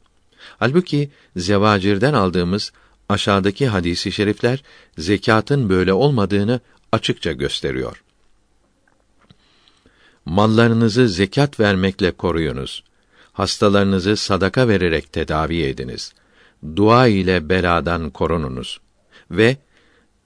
[0.60, 2.72] Halbuki zevacirden aldığımız
[3.10, 4.64] aşağıdaki hadisi şerifler
[4.98, 6.60] zekatın böyle olmadığını
[6.92, 8.04] açıkça gösteriyor.
[10.26, 12.84] Mallarınızı zekat vermekle koruyunuz.
[13.34, 16.14] Hastalarınızı sadaka vererek tedavi ediniz.
[16.76, 18.80] Dua ile beladan korununuz.
[19.32, 19.58] Ve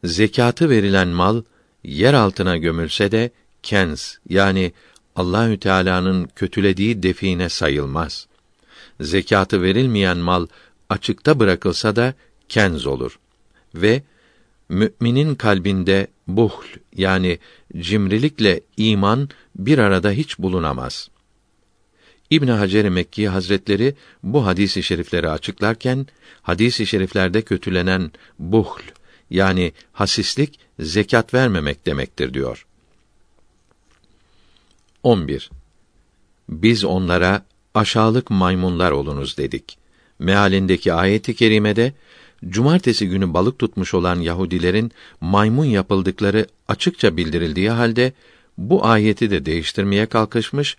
[0.03, 1.43] zekatı verilen mal
[1.83, 3.31] yer altına gömülse de
[3.63, 4.71] kens yani
[5.15, 8.27] Allahü Teala'nın kötülediği define sayılmaz.
[9.01, 10.47] Zekatı verilmeyen mal
[10.89, 12.13] açıkta bırakılsa da
[12.51, 13.19] kenz olur
[13.75, 14.03] ve
[14.69, 16.65] müminin kalbinde buhl
[16.95, 17.39] yani
[17.77, 21.09] cimrilikle iman bir arada hiç bulunamaz.
[22.29, 26.07] İbn Hacer Mekki Hazretleri bu hadisi şerifleri açıklarken
[26.41, 28.81] hadisi şeriflerde kötülenen buhl
[29.29, 32.65] yani hasislik zekat vermemek demektir diyor.
[35.03, 35.49] 11.
[36.49, 39.77] Biz onlara aşağılık maymunlar olunuz dedik.
[40.19, 41.93] Mealindeki ayeti kerimede
[42.49, 48.13] cumartesi günü balık tutmuş olan Yahudilerin maymun yapıldıkları açıkça bildirildiği halde
[48.57, 50.77] bu ayeti de değiştirmeye kalkışmış,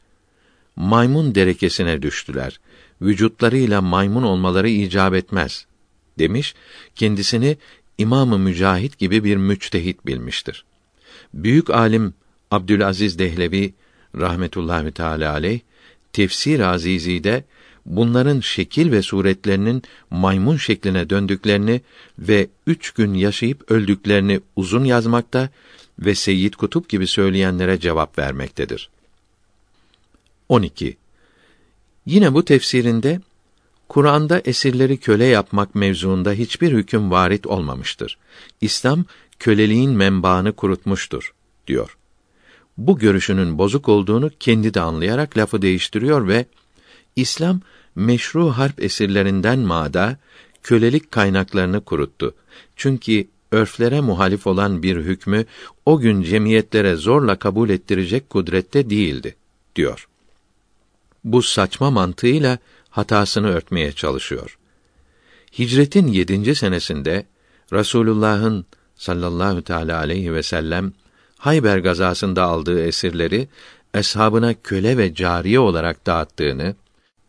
[0.76, 2.60] maymun derekesine düştüler.
[3.02, 5.66] Vücutlarıyla maymun olmaları icap etmez
[6.18, 6.54] demiş.
[6.94, 7.56] Kendisini
[7.98, 10.64] İmamı Mücahit gibi bir müçtehit bilmiştir.
[11.34, 12.14] Büyük alim
[12.50, 13.74] Abdülaziz Dehlevi
[14.18, 15.60] rahmetullahi teala aleyh
[16.12, 17.44] Tefsir Azizi'de
[17.86, 21.80] bunların şekil ve suretlerinin maymun şekline döndüklerini
[22.18, 25.48] ve üç gün yaşayıp öldüklerini uzun yazmakta
[25.98, 28.90] ve Seyyid Kutup gibi söyleyenlere cevap vermektedir.
[30.48, 30.96] 12.
[32.06, 33.20] Yine bu tefsirinde
[33.88, 38.18] Kur'an'da esirleri köle yapmak mevzuunda hiçbir hüküm varit olmamıştır.
[38.60, 39.04] İslam
[39.38, 41.34] köleliğin menbaını kurutmuştur
[41.66, 41.96] diyor.
[42.78, 46.46] Bu görüşünün bozuk olduğunu kendi de anlayarak lafı değiştiriyor ve
[47.16, 47.60] İslam
[47.94, 50.16] meşru harp esirlerinden mada
[50.62, 52.34] kölelik kaynaklarını kuruttu.
[52.76, 55.44] Çünkü örflere muhalif olan bir hükmü
[55.86, 59.36] o gün cemiyetlere zorla kabul ettirecek kudrette değildi
[59.76, 60.08] diyor.
[61.24, 62.58] Bu saçma mantığıyla
[62.90, 64.58] hatasını örtmeye çalışıyor.
[65.58, 67.26] Hicretin yedinci senesinde
[67.72, 68.66] Rasulullah'ın
[68.96, 70.92] sallallahu teala aleyhi ve sellem
[71.38, 73.48] Hayber gazasında aldığı esirleri
[73.94, 76.74] eshabına köle ve cariye olarak dağıttığını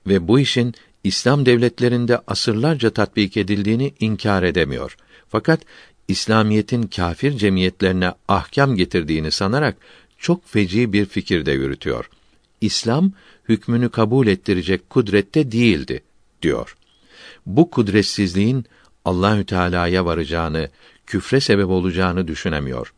[0.08, 0.74] ve bu işin
[1.04, 4.98] İslam devletlerinde asırlarca tatbik edildiğini inkar edemiyor.
[5.30, 5.62] Fakat
[6.08, 9.78] İslamiyetin kafir cemiyetlerine ahkam getirdiğini sanarak
[10.18, 12.10] çok feci bir fikir de yürütüyor.
[12.62, 13.12] İslam
[13.50, 16.04] hükmünü kabul ettirecek kudrette değildi
[16.42, 16.76] diyor.
[17.46, 18.66] Bu kudretsizliğin
[19.06, 20.70] Allahü Teala'ya varacağını,
[21.08, 22.94] küfre sebep olacağını düşünemiyor.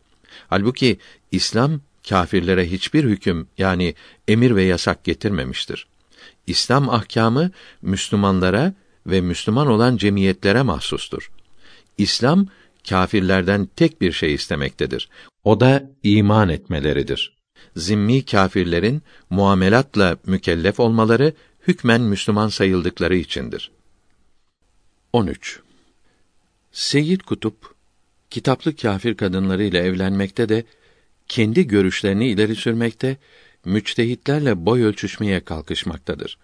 [0.48, 0.98] Halbuki
[1.32, 3.95] İslam kâfirlere hiçbir hüküm yani
[4.27, 5.88] emir ve yasak getirmemiştir.
[6.48, 7.51] İslam ahkamı
[7.82, 8.74] Müslümanlara
[9.07, 11.32] ve Müslüman olan cemiyetlere mahsustur.
[11.98, 12.48] İslam
[12.90, 15.09] kâfirlerden tek bir şey istemektedir.
[15.43, 17.35] O da iman etmeleridir.
[17.75, 21.33] Zimmi kâfirlerin muamelatla mükellef olmaları
[21.67, 23.72] hükmen Müslüman sayıldıkları içindir.
[25.14, 25.59] 13.
[26.72, 27.75] Seyyid Kutup
[28.30, 30.65] kitaplı kâfir kadınlarıyla evlenmekte de
[31.27, 33.17] kendi görüşlerini ileri sürmekte,
[33.66, 36.38] müçtehitlerle boy ölçüşmeye kalkışmaktadır.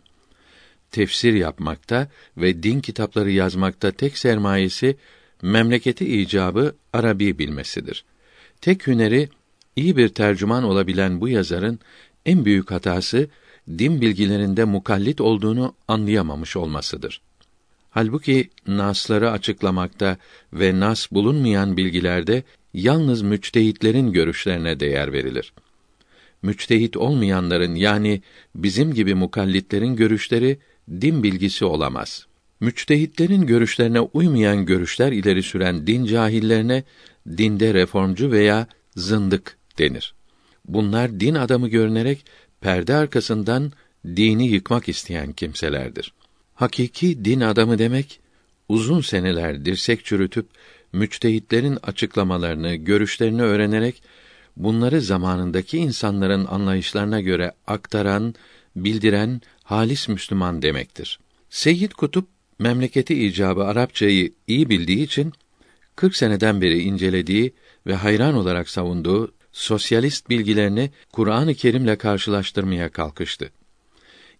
[0.92, 4.98] Tefsir yapmakta ve din kitapları yazmakta tek sermayesi
[5.42, 8.06] memleketi icabı Arabi bilmesidir.
[8.62, 9.30] Tek hüneri
[9.76, 11.80] iyi bir tercüman olabilen bu yazarın
[12.26, 13.30] en büyük hatası
[13.70, 17.22] din bilgilerinde mukallit olduğunu anlayamamış olmasıdır.
[17.90, 20.18] Halbuki nasları açıklamakta
[20.54, 22.44] ve nas bulunmayan bilgilerde
[22.74, 25.54] yalnız müçtehitlerin görüşlerine değer verilir.
[26.42, 28.22] Müçtehit olmayanların yani
[28.56, 30.60] bizim gibi mukallitlerin görüşleri
[31.02, 32.26] din bilgisi olamaz.
[32.60, 36.84] Müçtehitlerin görüşlerine uymayan görüşler ileri süren din cahillerine
[37.38, 40.14] dinde reformcu veya zındık denir.
[40.66, 42.26] Bunlar din adamı görünerek
[42.62, 43.72] perde arkasından
[44.06, 46.14] dini yıkmak isteyen kimselerdir.
[46.54, 48.20] Hakiki din adamı demek
[48.70, 50.46] uzun seneler dirsek çürütüp
[50.94, 54.04] müçtehitlerin açıklamalarını, görüşlerini öğrenerek
[54.58, 58.36] bunları zamanındaki insanların anlayışlarına göre aktaran,
[58.76, 61.20] bildiren halis Müslüman demektir.
[61.50, 62.28] Seyyid Kutup
[62.60, 65.34] memleketi icabı Arapçayı iyi bildiği için
[65.96, 67.54] 40 seneden beri incelediği
[67.88, 73.52] ve hayran olarak savunduğu sosyalist bilgilerini Kur'an-ı Kerim'le karşılaştırmaya kalkıştı.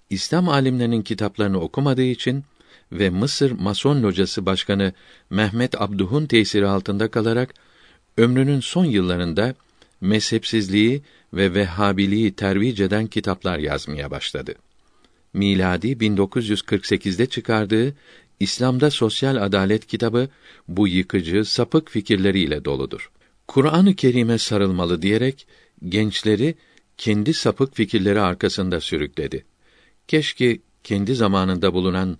[0.10, 2.44] İslam alimlerinin kitaplarını okumadığı için
[2.92, 4.94] ve Mısır Mason Locası Başkanı
[5.30, 7.54] Mehmet Abduh'un tesiri altında kalarak
[8.18, 9.56] ömrünün son yıllarında
[10.02, 11.02] mezhepsizliği
[11.34, 14.56] ve Vehhabiliği tervic eden kitaplar yazmaya başladı.
[15.34, 17.96] Miladi 1948'de çıkardığı
[18.40, 20.30] İslam'da Sosyal Adalet kitabı
[20.68, 23.12] bu yıkıcı, sapık fikirleriyle doludur.
[23.48, 25.48] Kur'an-ı Kerim'e sarılmalı diyerek
[25.90, 26.56] gençleri
[26.98, 29.46] kendi sapık fikirleri arkasında sürükledi.
[30.08, 32.18] Keşke kendi zamanında bulunan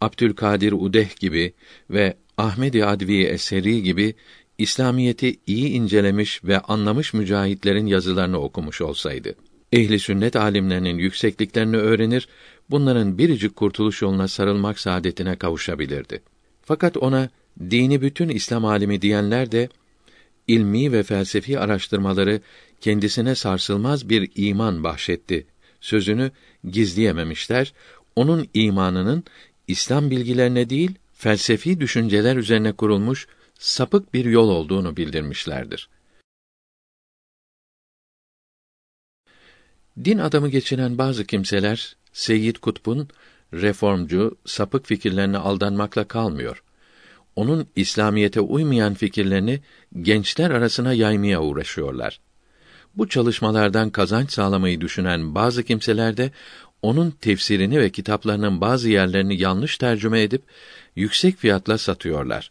[0.00, 1.52] Abdülkadir Udeh gibi
[1.90, 4.14] ve Ahmedi Advi Eseri gibi
[4.58, 9.34] İslamiyeti iyi incelemiş ve anlamış mücahitlerin yazılarını okumuş olsaydı.
[9.72, 12.28] Ehli sünnet alimlerinin yüksekliklerini öğrenir,
[12.70, 16.22] bunların biricik kurtuluş yoluna sarılmak saadetine kavuşabilirdi.
[16.62, 17.30] Fakat ona
[17.70, 19.68] dini bütün İslam alimi diyenler de
[20.48, 22.40] ilmi ve felsefi araştırmaları
[22.80, 25.46] kendisine sarsılmaz bir iman bahşetti.
[25.80, 26.30] Sözünü
[26.70, 27.72] gizleyememişler.
[28.16, 29.24] Onun imanının
[29.68, 33.26] İslam bilgilerine değil, felsefi düşünceler üzerine kurulmuş
[33.58, 35.88] sapık bir yol olduğunu bildirmişlerdir.
[40.04, 43.08] Din adamı geçinen bazı kimseler Seyyid Kutb'un
[43.52, 46.62] reformcu, sapık fikirlerine aldanmakla kalmıyor.
[47.36, 49.60] Onun İslamiyete uymayan fikirlerini
[50.02, 52.20] gençler arasına yaymaya uğraşıyorlar.
[52.96, 56.30] Bu çalışmalardan kazanç sağlamayı düşünen bazı kimseler de
[56.82, 60.42] onun tefsirini ve kitaplarının bazı yerlerini yanlış tercüme edip
[60.96, 62.50] yüksek fiyatla satıyorlar.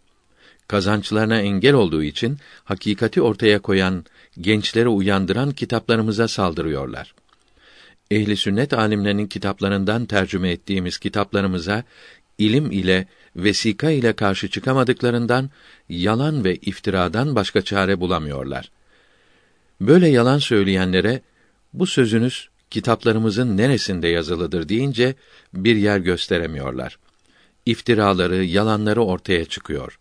[0.68, 4.06] Kazançlarına engel olduğu için hakikati ortaya koyan,
[4.42, 7.14] gençleri uyandıran kitaplarımıza saldırıyorlar.
[8.12, 11.84] Ehli sünnet alimlerinin kitaplarından tercüme ettiğimiz kitaplarımıza
[12.38, 15.50] ilim ile vesika ile karşı çıkamadıklarından
[15.90, 18.72] yalan ve iftiradan başka çare bulamıyorlar.
[19.82, 21.22] Böyle yalan söyleyenlere
[21.74, 25.16] bu sözünüz kitaplarımızın neresinde yazılıdır deyince
[25.54, 27.00] bir yer gösteremiyorlar.
[27.66, 30.00] İftiraları, yalanları ortaya çıkıyor.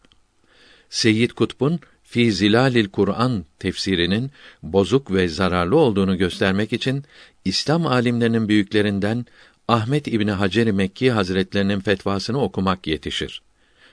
[0.93, 4.31] Seyyid Kutb'un Fi Zilalil Kur'an tefsirinin
[4.63, 7.05] bozuk ve zararlı olduğunu göstermek için
[7.45, 9.27] İslam alimlerinin büyüklerinden
[9.69, 13.43] Ahmet İbni Hacer Mekki Hazretlerinin fetvasını okumak yetişir.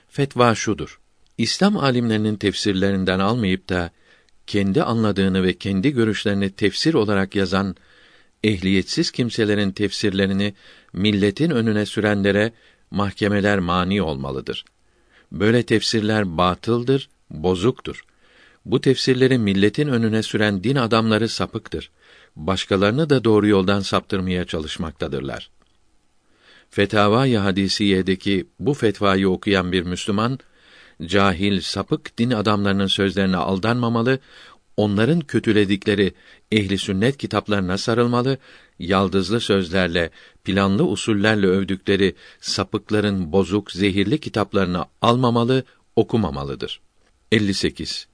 [0.08, 1.00] Fetva şudur:
[1.38, 3.90] İslam alimlerinin tefsirlerinden almayıp da
[4.46, 7.76] kendi anladığını ve kendi görüşlerini tefsir olarak yazan
[8.44, 10.54] ehliyetsiz kimselerin tefsirlerini
[10.92, 12.52] milletin önüne sürenlere
[12.90, 14.64] mahkemeler mani olmalıdır.
[15.32, 18.04] Böyle tefsirler batıldır, bozuktur.
[18.64, 21.90] Bu tefsirleri milletin önüne süren din adamları sapıktır.
[22.36, 25.50] Başkalarını da doğru yoldan saptırmaya çalışmaktadırlar.
[26.70, 30.38] Fetavai Hadisiye'deki bu fetvayı okuyan bir Müslüman,
[31.06, 34.18] cahil, sapık din adamlarının sözlerine aldanmamalı,
[34.76, 36.14] onların kötüledikleri
[36.52, 38.38] ehli sünnet kitaplarına sarılmalı,
[38.80, 40.10] yaldızlı sözlerle,
[40.44, 45.64] planlı usullerle övdükleri sapıkların bozuk, zehirli kitaplarını almamalı,
[45.96, 46.80] okumamalıdır.
[47.32, 48.06] 58.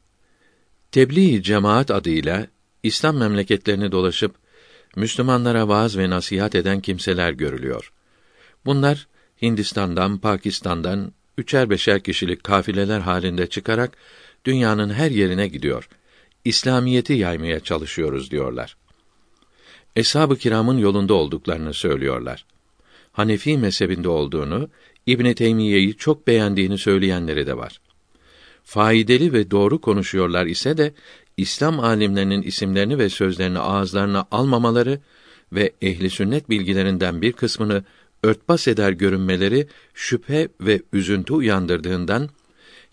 [0.92, 2.46] Tebliğ cemaat adıyla
[2.82, 4.34] İslam memleketlerini dolaşıp
[4.96, 7.92] Müslümanlara vaaz ve nasihat eden kimseler görülüyor.
[8.64, 9.06] Bunlar
[9.42, 13.96] Hindistan'dan, Pakistan'dan üçer beşer kişilik kafileler halinde çıkarak
[14.44, 15.88] dünyanın her yerine gidiyor.
[16.44, 18.76] İslamiyeti yaymaya çalışıyoruz diyorlar.
[19.96, 22.44] Eshab-ı kiramın yolunda olduklarını söylüyorlar.
[23.12, 24.68] Hanefi mezhebinde olduğunu,
[25.06, 27.80] İbn Teymiye'yi çok beğendiğini söyleyenleri de var.
[28.64, 30.94] Faydalı ve doğru konuşuyorlar ise de
[31.36, 35.00] İslam alimlerinin isimlerini ve sözlerini ağızlarına almamaları
[35.52, 37.84] ve ehli sünnet bilgilerinden bir kısmını
[38.22, 42.28] örtbas eder görünmeleri şüphe ve üzüntü uyandırdığından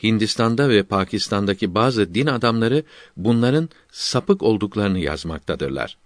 [0.04, 2.84] Hindistan'da ve Pakistan'daki bazı din adamları
[3.18, 5.98] bunların sapık olduklarını yazmaktadırlar.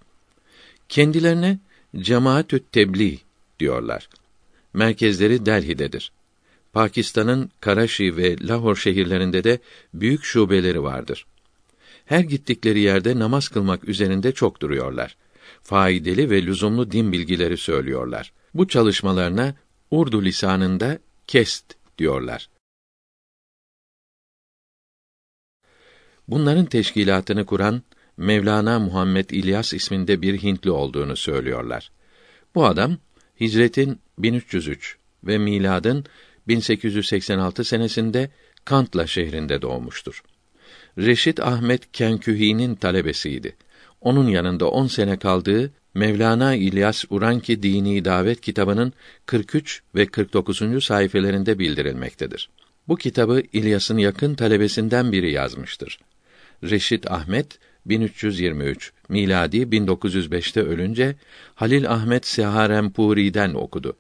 [0.90, 1.59] Kendilerine
[1.95, 3.19] cemaatü tebliğ
[3.59, 4.09] diyorlar.
[4.74, 6.11] Merkezleri Delhi'dedir.
[6.74, 9.59] Pakistan'ın Karaşi ve Lahor şehirlerinde de
[9.93, 11.25] büyük şubeleri vardır.
[12.06, 15.17] Her gittikleri yerde namaz kılmak üzerinde çok duruyorlar.
[15.64, 18.33] Faydalı ve lüzumlu din bilgileri söylüyorlar.
[18.53, 19.56] Bu çalışmalarına
[19.91, 21.66] Urdu lisanında kest
[21.98, 22.49] diyorlar.
[26.27, 27.82] Bunların teşkilatını kuran
[28.17, 31.91] Mevlana Muhammed İlyas isminde bir Hintli olduğunu söylüyorlar.
[32.55, 32.97] Bu adam
[33.39, 36.05] hicretin 1303 ve miladın
[36.47, 38.29] 1886 senesinde
[38.65, 40.21] Kantla şehrinde doğmuştur.
[40.97, 43.55] Reşit Ahmet Kenkühi'nin talebesiydi.
[44.01, 48.93] Onun yanında on sene kaldığı Mevlana İlyas Uranki Dini Davet kitabının
[49.25, 50.83] 43 ve 49.
[50.83, 52.49] sayfelerinde bildirilmektedir.
[52.87, 55.99] Bu kitabı İlyas'ın yakın talebesinden biri yazmıştır.
[56.63, 57.59] Reşit Ahmet
[57.90, 61.16] 1323 miladi 1905'te ölünce
[61.56, 63.98] Halil Ahmet Seharempuri'den okudu.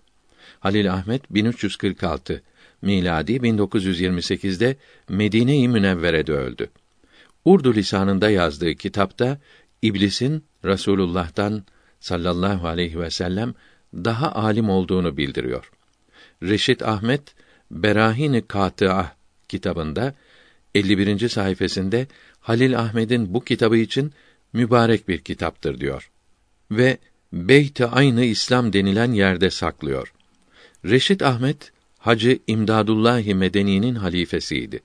[0.59, 2.41] Halil Ahmet 1346
[2.81, 4.75] miladi 1928'de
[5.09, 6.69] Medine-i Münevvere'de öldü.
[7.45, 9.39] Urdu lisanında yazdığı kitapta
[9.81, 11.63] iblisin Rasulullah'tan
[11.99, 13.53] sallallahu aleyhi ve sellem
[13.93, 15.71] daha alim olduğunu bildiriyor.
[16.43, 17.21] Reşit Ahmet
[17.71, 19.11] Berahin-i Katıah
[19.49, 20.13] kitabında
[20.75, 21.29] 51.
[21.29, 22.05] sayfasında
[22.47, 24.13] Halil Ahmet'in bu kitabı için
[24.53, 26.11] mübarek bir kitaptır diyor.
[26.71, 26.97] Ve
[27.33, 30.13] Beyt-i Aynı İslam denilen yerde saklıyor.
[30.85, 34.79] Reşit Ahmet Hacı İmdadullah Medeni'nin halifesiydi.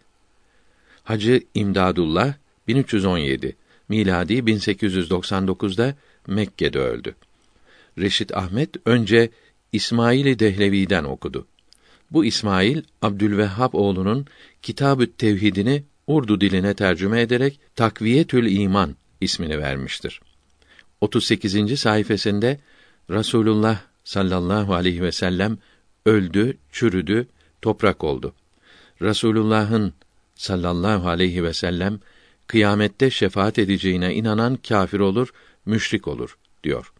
[1.05, 2.35] Hacı İmdadullah
[2.69, 3.57] 1317
[3.89, 5.95] miladi 1899'da
[6.27, 7.15] Mekke'de öldü.
[7.99, 9.31] Reşit Ahmet önce
[9.73, 11.47] İsmail Dehlevi'den okudu.
[12.11, 14.27] Bu İsmail Abdülvehhab oğlunun
[14.63, 20.21] Kitab-ı Tevhidini Urdu diline tercüme ederek Takviyetül İman ismini vermiştir.
[21.01, 21.81] 38.
[21.81, 22.57] sayfasında
[23.11, 25.59] Rasulullah sallallahu aleyhi ve sellem
[26.07, 27.27] öldü, çürüdü,
[27.63, 28.35] toprak oldu.
[29.03, 29.93] Rasulullah'ın
[30.35, 32.01] sallallahu aleyhi ve sellem
[32.47, 35.33] kıyamette şefaat edeceğine inanan kâfir olur,
[35.67, 36.93] müşrik olur diyor.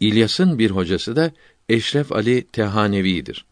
[0.00, 1.32] İlyas'ın bir hocası da
[1.68, 3.44] Eşref Ali Tehanevi'dir.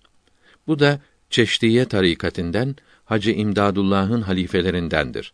[0.67, 2.77] Bu da Çeşdiye tarikatinden
[3.11, 5.33] Hacı İmdadullah'ın halifelerindendir.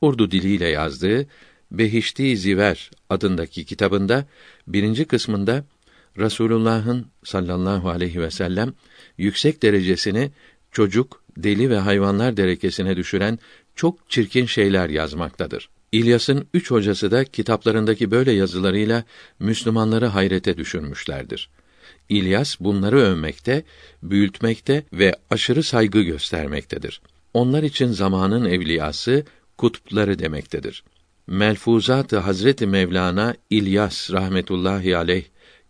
[0.00, 1.26] Urdu diliyle yazdığı
[1.70, 4.26] Behişti Ziver adındaki kitabında
[4.66, 5.64] birinci kısmında
[6.18, 8.72] Rasulullah'ın sallallahu aleyhi ve sellem
[9.18, 10.30] yüksek derecesini
[10.72, 13.38] çocuk, deli ve hayvanlar derekesine düşüren
[13.74, 15.68] çok çirkin şeyler yazmaktadır.
[15.92, 19.04] İlyas'ın üç hocası da kitaplarındaki böyle yazılarıyla
[19.38, 21.50] Müslümanları hayrete düşürmüşlerdir.
[22.10, 23.62] İlyas bunları övmekte,
[24.02, 27.00] büyütmekte ve aşırı saygı göstermektedir.
[27.34, 29.24] Onlar için zamanın evliyası,
[29.58, 30.84] kutupları demektedir.
[31.26, 35.24] Melfuzat-ı Hazreti Mevlana İlyas rahmetullahi aleyh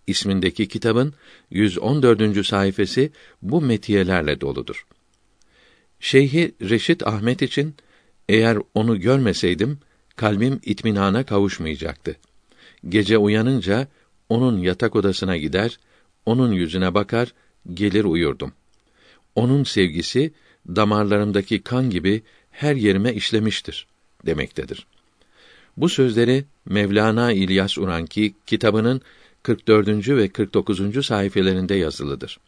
[0.06, 1.14] ismindeki kitabın
[1.50, 2.46] 114.
[2.46, 3.08] sayfası
[3.42, 4.86] bu metiyelerle doludur.
[6.00, 7.74] Şeyhi Reşit Ahmet için
[8.28, 9.78] eğer onu görmeseydim
[10.16, 12.16] kalbim itminana kavuşmayacaktı.
[12.88, 13.88] Gece uyanınca
[14.28, 15.78] onun yatak odasına gider,
[16.26, 17.34] onun yüzüne bakar,
[17.74, 18.52] gelir uyurdum.
[19.34, 20.32] Onun sevgisi
[20.68, 23.86] damarlarımdaki kan gibi her yerime işlemiştir
[24.26, 24.86] demektedir.
[25.76, 29.00] Bu sözleri Mevlana İlyas Uranki kitabının
[29.42, 30.08] 44.
[30.08, 31.06] ve 49.
[31.06, 32.40] sayfelerinde yazılıdır.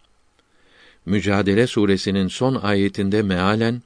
[1.07, 3.83] Mücadele suresinin son ayetinde mealen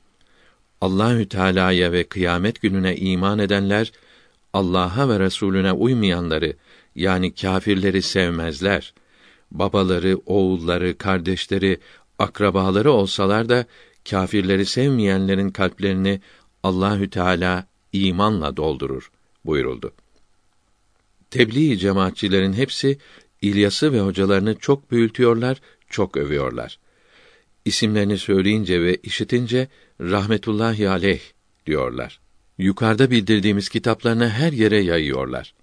[0.81, 3.93] Allahü Teala'ya ve kıyamet gününe iman edenler
[4.53, 6.53] Allah'a ve Resulüne uymayanları
[6.95, 8.95] yani kâfirleri sevmezler.
[9.51, 11.81] Babaları, oğulları, kardeşleri,
[12.19, 13.67] akrabaları olsalar da
[14.11, 16.21] kâfirleri sevmeyenlerin kalplerini
[16.63, 19.11] Allahü Teala imanla doldurur
[19.45, 19.93] buyuruldu.
[21.31, 22.99] Tebliğ cemaatçilerin hepsi
[23.43, 25.61] İlyas'ı ve hocalarını çok büyütüyorlar,
[25.91, 26.79] çok övüyorlar.
[27.65, 29.69] İsimlerini söyleyince ve işitince
[30.01, 31.21] rahmetullahi aleyh
[31.67, 32.21] diyorlar.
[32.59, 35.55] Yukarıda bildirdiğimiz kitaplarını her yere yayıyorlar.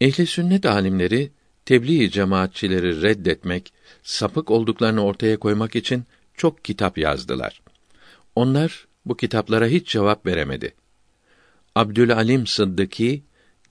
[0.00, 1.30] Ehli sünnet alimleri
[1.64, 3.72] tebliğ cemaatçileri reddetmek,
[4.02, 6.04] sapık olduklarını ortaya koymak için
[6.34, 7.62] çok kitap yazdılar.
[8.34, 10.74] Onlar bu kitaplara hiç cevap veremedi.
[11.74, 13.22] Abdülalim Sıddıki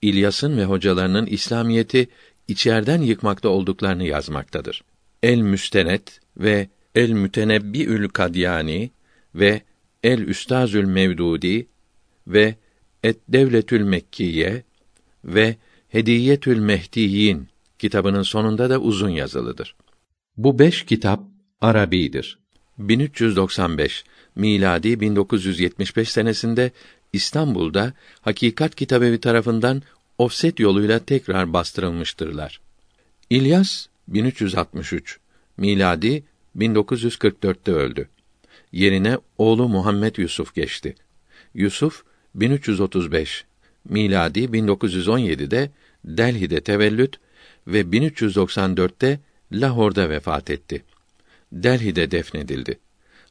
[0.02, 2.08] İlyas'ın ve hocalarının İslamiyeti
[2.48, 4.84] içerden yıkmakta olduklarını yazmaktadır.
[5.22, 8.90] El Müstenet ve El Mütenebbiül Kadyani
[9.34, 9.62] ve
[10.02, 11.66] El Üstazül Mevdudi
[12.26, 12.54] ve
[13.02, 14.62] Et Devletül Mekkiye
[15.24, 15.56] ve
[15.90, 19.74] Hediyetül Mehdiyin kitabının sonunda da uzun yazılıdır.
[20.36, 21.20] Bu beş kitap
[21.60, 22.38] Arabidir.
[22.78, 24.04] 1395
[24.36, 26.70] miladi 1975 senesinde
[27.12, 29.82] İstanbul'da Hakikat Kitabevi tarafından
[30.18, 32.60] ofset yoluyla tekrar bastırılmıştırlar.
[33.30, 35.18] İlyas 1363
[35.56, 36.24] miladi
[36.56, 38.08] 1944'te öldü.
[38.72, 40.94] Yerine oğlu Muhammed Yusuf geçti.
[41.54, 42.02] Yusuf
[42.34, 43.44] 1335
[43.84, 45.70] miladi 1917'de
[46.04, 47.16] Delhi'de tevellüt
[47.66, 49.20] ve 1394'te
[49.52, 50.82] Lahor'da vefat etti.
[51.52, 52.78] Delhi'de defnedildi.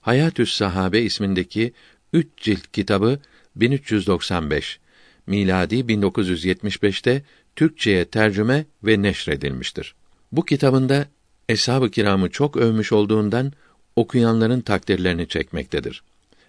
[0.02, 1.74] Hayatü's Sahabe ismindeki
[2.14, 3.20] üç cilt kitabı
[3.56, 4.80] 1395
[5.28, 7.24] miladi 1975'te
[7.56, 9.96] Türkçeye tercüme ve neşredilmiştir.
[10.32, 11.08] Bu kitabında
[11.50, 13.54] eshab-ı kiramı çok övmüş olduğundan
[13.96, 16.04] okuyanların takdirlerini çekmektedir.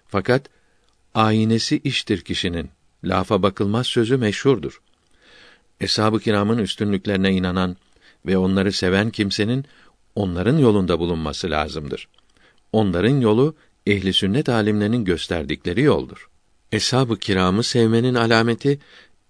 [0.07, 0.49] Fakat
[1.13, 2.69] aynesi iştir kişinin.
[3.03, 4.81] Lafa bakılmaz sözü meşhurdur.
[5.81, 7.77] Eshab-ı kiramın üstünlüklerine inanan
[8.25, 9.65] ve onları seven kimsenin
[10.15, 12.07] onların yolunda bulunması lazımdır.
[12.71, 13.55] Onların yolu
[13.87, 16.29] ehli sünnet alimlerinin gösterdikleri yoldur.
[16.71, 18.79] Eshab-ı kiramı sevmenin alameti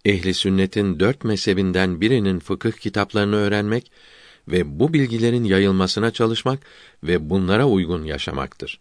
[0.06, 3.91] ehli sünnetin dört mezhebinden birinin fıkıh kitaplarını öğrenmek
[4.48, 6.59] ve bu bilgilerin yayılmasına çalışmak
[7.03, 8.80] ve bunlara uygun yaşamaktır.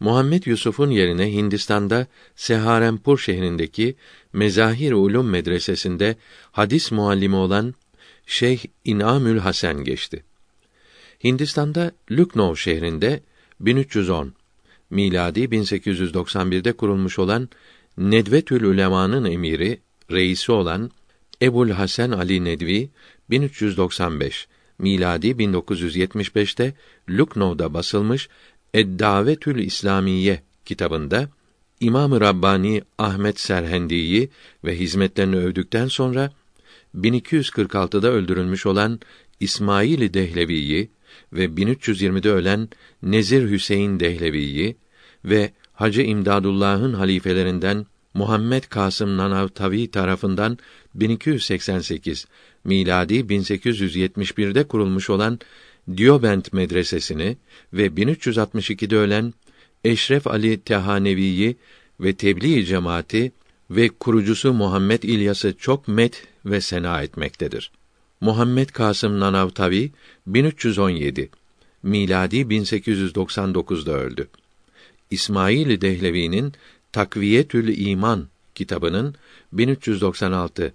[0.00, 3.96] Muhammed Yusuf'un yerine Hindistan'da Seharenpur şehrindeki
[4.32, 6.16] Mezahir Ulum Medresesi'nde
[6.52, 7.74] hadis muallimi olan
[8.26, 10.24] Şeyh İnamül Hasan geçti.
[11.24, 13.20] Hindistan'da Lucknow şehrinde
[13.60, 14.34] 1310
[14.90, 17.48] miladi 1891'de kurulmuş olan
[17.98, 20.90] Nedvetül Ulema'nın emiri, reisi olan
[21.42, 22.90] Ebul Hasan Ali Nedvi
[23.30, 26.74] 1395 miladi 1975'te
[27.10, 28.28] Lucknow'da basılmış
[28.74, 31.28] Ed-Davetül İslamiye kitabında
[31.80, 34.30] İmam-ı Rabbani Ahmet Serhendi'yi
[34.64, 36.32] ve hizmetlerini övdükten sonra
[36.96, 39.00] 1246'da öldürülmüş olan
[39.40, 40.90] İsmail Dehlevi'yi
[41.32, 42.68] ve 1320'de ölen
[43.02, 44.76] Nezir Hüseyin Dehlevi'yi
[45.24, 50.58] ve Hacı İmdadullah'ın halifelerinden Muhammed Kasım Nanavtavi tarafından
[50.94, 52.26] 1288
[52.64, 55.38] miladi 1871'de kurulmuş olan
[55.96, 57.36] Diobent medresesini
[57.72, 59.34] ve 1362'de ölen
[59.84, 61.56] Eşref Ali Tehanevi'yi
[62.00, 63.32] ve tebliğ cemaati
[63.70, 67.70] ve kurucusu Muhammed İlyas'ı çok met ve sena etmektedir.
[68.20, 69.90] Muhammed Kasım Nanavtavi
[70.26, 71.30] 1317
[71.82, 74.28] miladi 1899'da öldü.
[75.10, 76.52] İsmail Dehlevi'nin
[76.92, 79.14] Takviyetül İman kitabının
[79.52, 80.74] 1396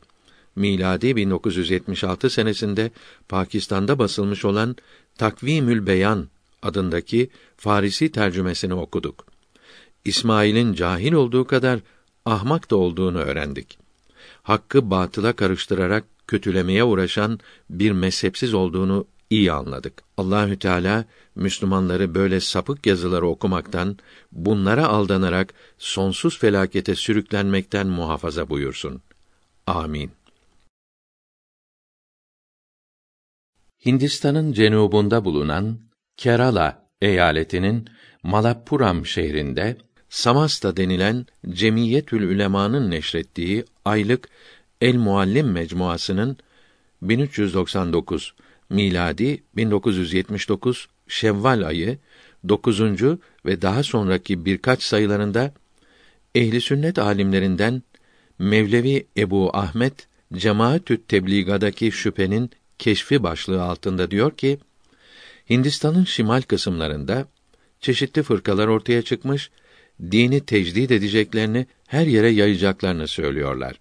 [0.55, 2.91] miladi 1976 senesinde
[3.29, 4.75] Pakistan'da basılmış olan
[5.17, 6.27] Takvimül Beyan
[6.61, 9.25] adındaki Farisi tercümesini okuduk.
[10.05, 11.79] İsmail'in cahil olduğu kadar
[12.25, 13.77] ahmak da olduğunu öğrendik.
[14.43, 20.03] Hakkı batıla karıştırarak kötülemeye uğraşan bir mezhepsiz olduğunu iyi anladık.
[20.17, 23.97] Allahü Teala Müslümanları böyle sapık yazıları okumaktan,
[24.31, 29.01] bunlara aldanarak sonsuz felakete sürüklenmekten muhafaza buyursun.
[29.67, 30.11] Amin.
[33.85, 35.79] Hindistan'ın cenubunda bulunan
[36.17, 37.89] Kerala eyaletinin
[38.23, 39.77] Malappuram şehrinde
[40.09, 44.29] Samasta denilen Cemiyetül Ülema'nın neşrettiği aylık
[44.81, 46.37] El Muallim mecmuasının
[47.01, 48.33] 1399
[48.69, 51.97] miladi 1979 Şevval ayı
[52.49, 52.81] 9.
[53.45, 55.53] ve daha sonraki birkaç sayılarında
[56.35, 57.83] ehli sünnet alimlerinden
[58.39, 64.59] Mevlevi Ebu Ahmet Cemaatü't Tebliğa'daki şüphenin keşfi başlığı altında diyor ki
[65.49, 67.27] Hindistan'ın şimal kısımlarında
[67.79, 69.51] çeşitli fırkalar ortaya çıkmış,
[70.11, 73.79] dini tecdid edeceklerini, her yere yayacaklarını söylüyorlar.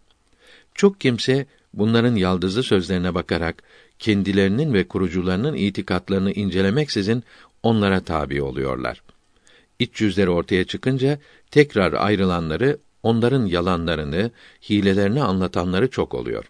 [0.74, 3.62] Çok kimse bunların yaldızlı sözlerine bakarak
[3.98, 7.24] kendilerinin ve kurucularının itikatlarını incelemeksizin
[7.62, 9.02] onlara tabi oluyorlar.
[9.78, 11.18] İç yüzleri ortaya çıkınca
[11.50, 14.30] tekrar ayrılanları, onların yalanlarını,
[14.70, 16.44] hilelerini anlatanları çok oluyor.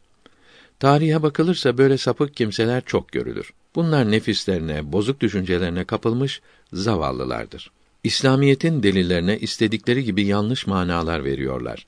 [0.82, 3.52] Tarihe bakılırsa böyle sapık kimseler çok görülür.
[3.74, 6.40] Bunlar nefislerine, bozuk düşüncelerine kapılmış
[6.72, 7.70] zavallılardır.
[8.04, 11.86] İslamiyetin delillerine istedikleri gibi yanlış manalar veriyorlar.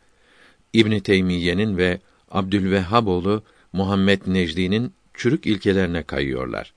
[0.73, 2.01] İbn Teymiyye'nin ve
[2.31, 3.43] Abdülvehhaboğlu
[3.73, 6.73] Muhammed Necdi'nin çürük ilkelerine kayıyorlar.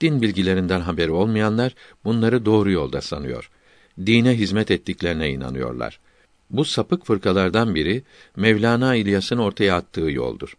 [0.00, 1.74] Din bilgilerinden haberi olmayanlar
[2.04, 3.50] bunları doğru yolda sanıyor.
[4.06, 6.00] Dine hizmet ettiklerine inanıyorlar.
[6.50, 8.02] Bu sapık fırkalardan biri
[8.36, 10.56] Mevlana İlyas'ın ortaya attığı yoldur.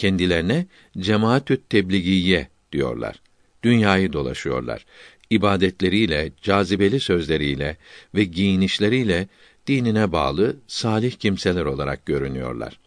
[0.00, 0.66] Kendilerine
[0.98, 3.20] cemaatü't tebligiye diyorlar.
[3.62, 4.86] Dünyayı dolaşıyorlar.
[5.30, 7.76] İbadetleriyle, cazibeli sözleriyle
[8.14, 9.28] ve giyinişleriyle
[9.66, 12.80] dinine bağlı salih kimseler olarak görünüyorlar.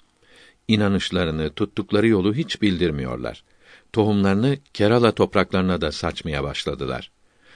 [0.67, 3.43] İnanışlarını, tuttukları yolu hiç bildirmiyorlar.
[3.91, 7.11] Tohumlarını Kerala topraklarına da saçmaya başladılar.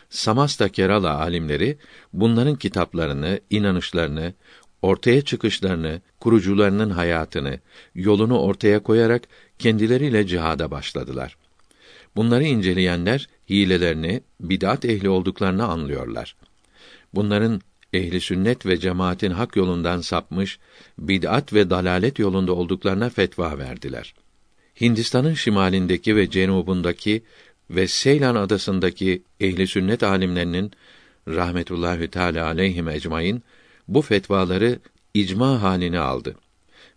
[0.09, 1.77] Samasta Kerala alimleri
[2.13, 4.33] bunların kitaplarını, inanışlarını,
[4.81, 7.59] ortaya çıkışlarını, kurucularının hayatını,
[7.95, 9.21] yolunu ortaya koyarak
[9.59, 11.37] kendileriyle cihada başladılar.
[12.15, 16.35] Bunları inceleyenler hilelerini, bid'at ehli olduklarını anlıyorlar.
[17.13, 17.61] Bunların
[17.93, 20.59] ehli sünnet ve cemaatin hak yolundan sapmış,
[20.99, 24.13] bid'at ve dalalet yolunda olduklarına fetva verdiler.
[24.81, 27.23] Hindistan'ın şimalindeki ve cenubundaki
[27.69, 30.71] ve Seylan adasındaki ehli sünnet alimlerinin
[31.27, 33.43] rahmetullahi teala aleyhim ecmaîn
[33.87, 34.79] bu fetvaları
[35.13, 36.35] icma halini aldı.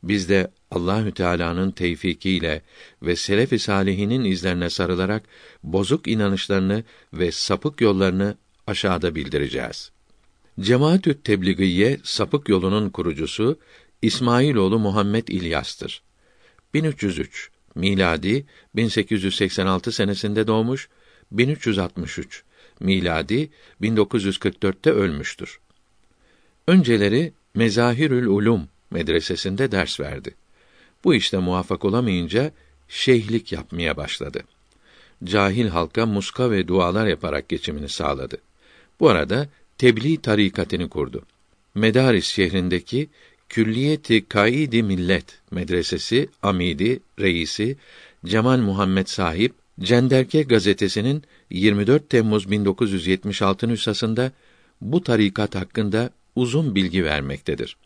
[0.03, 2.63] Biz de Allahü Teala'nın tevfikiyle
[3.03, 5.23] ve selef-i salihinin izlerine sarılarak
[5.63, 9.91] bozuk inanışlarını ve sapık yollarını aşağıda bildireceğiz.
[10.61, 13.59] Cemaatü Tebligiye sapık yolunun kurucusu
[14.03, 16.03] İsmailoğlu Muhammed İlyas'tır.
[16.75, 20.89] 1303 miladi 1886 senesinde doğmuş,
[21.33, 22.43] 1363
[22.81, 23.51] miladi
[23.83, 25.61] 1944'te ölmüştür.
[26.67, 30.35] Önceleri Mezahirül Ulum medresesinde ders verdi.
[31.05, 32.53] Bu işte muvaffak olamayınca
[32.89, 34.43] şeyhlik yapmaya başladı.
[35.25, 38.39] Cahil halka muska ve dualar yaparak geçimini sağladı.
[39.01, 39.49] Bu arada
[39.79, 41.23] tebliğ tarikatını kurdu.
[41.75, 43.09] Medaris şehrindeki
[43.49, 47.77] Külliyeti Kaidi Millet medresesi amidi reisi
[48.25, 54.33] Cemal Muhammed Sahip Cenderke gazetesinin 24 Temmuz 1976 nüshasında
[54.81, 57.77] bu tarikat hakkında uzun bilgi vermektedir.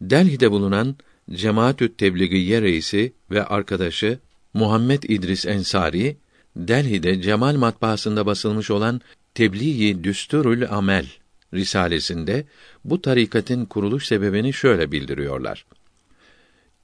[0.00, 0.96] Delhi'de bulunan
[1.30, 4.18] Cemaatü't Tebliğiye reisi ve arkadaşı
[4.54, 6.16] Muhammed İdris Ensari,
[6.56, 9.00] Delhi'de Cemal matbaasında basılmış olan
[9.34, 11.06] Tebliği Düsturul Amel
[11.54, 12.44] risalesinde
[12.84, 15.66] bu tarikatın kuruluş sebebini şöyle bildiriyorlar.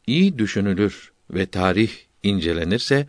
[0.06, 1.90] İyi düşünülür ve tarih
[2.22, 3.06] incelenirse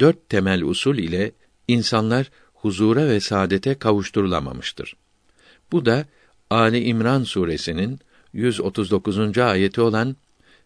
[0.00, 1.32] dört temel usul ile
[1.68, 4.96] insanlar huzura ve saadete kavuşturulamamıştır.
[5.72, 6.06] Bu da
[6.50, 8.00] Ali İmran suresinin
[8.36, 9.38] 139.
[9.38, 10.16] ayeti olan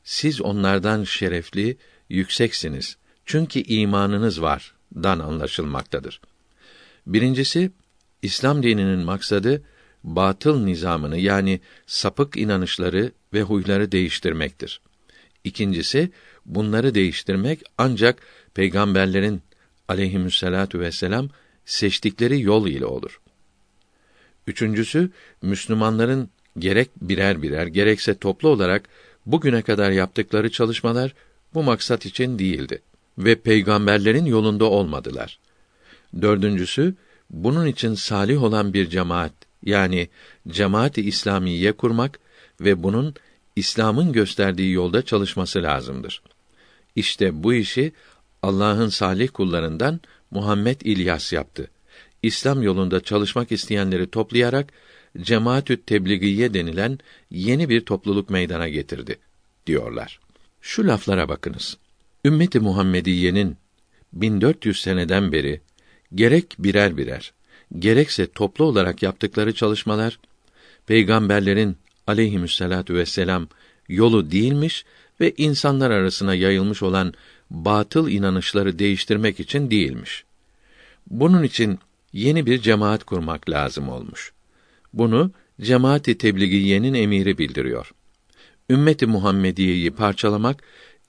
[0.05, 1.77] siz onlardan şerefli,
[2.09, 2.97] yükseksiniz.
[3.27, 6.21] Çünkü imanınız var dan anlaşılmaktadır.
[7.07, 7.71] Birincisi
[8.23, 9.63] İslam dininin maksadı
[10.05, 14.81] batıl nizamını yani sapık inanışları ve huyları değiştirmektir.
[15.45, 16.11] İkincisi
[16.47, 18.23] bunları değiştirmek ancak
[18.55, 19.43] peygamberlerin
[19.89, 21.29] aleyhissalatu vesselam
[21.65, 23.21] seçtikleri yol ile olur.
[24.47, 25.11] Üçüncüsü
[25.43, 28.89] Müslümanların gerek birer birer gerekse toplu olarak
[29.27, 31.15] bugüne kadar yaptıkları çalışmalar
[31.55, 32.83] bu maksat için değildi
[33.19, 35.39] ve peygamberlerin yolunda olmadılar.
[36.23, 36.95] Dördüncüsü
[37.31, 39.33] bunun için salih olan bir cemaat
[39.65, 40.09] yani
[40.49, 42.19] cemaat-i İslamiye kurmak
[42.61, 43.15] ve bunun
[43.57, 46.23] İslam'ın gösterdiği yolda çalışması lazımdır.
[46.97, 47.93] İşte bu işi
[48.43, 51.71] Allah'ın salih kullarından Muhammed İlyas yaptı.
[52.23, 54.73] İslam yolunda çalışmak isteyenleri toplayarak
[55.19, 56.99] Cemaatü Tebligiye denilen
[57.31, 59.19] yeni bir topluluk meydana getirdi
[59.67, 60.21] diyorlar.
[60.61, 61.77] Şu laflara bakınız.
[62.25, 63.57] Ümmeti Muhammediye'nin
[64.13, 65.61] 1400 seneden beri
[66.15, 67.33] gerek birer birer
[67.79, 70.19] gerekse toplu olarak yaptıkları çalışmalar
[70.87, 73.49] peygamberlerin aleyhissalatu vesselam
[73.89, 74.85] yolu değilmiş
[75.21, 77.15] ve insanlar arasına yayılmış olan
[77.51, 80.25] batıl inanışları değiştirmek için değilmiş.
[81.11, 81.79] Bunun için
[82.13, 84.33] yeni bir cemaat kurmak lazım olmuş.
[84.93, 87.93] Bunu Cemaati Tebligiye'nin emiri bildiriyor.
[88.71, 90.63] Ümmeti Muhammediye'yi parçalamak,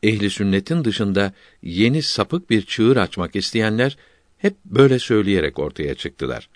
[0.04, 3.98] ehli sünnetin dışında yeni sapık bir çığır açmak isteyenler
[4.38, 6.50] hep böyle söyleyerek ortaya çıktılar.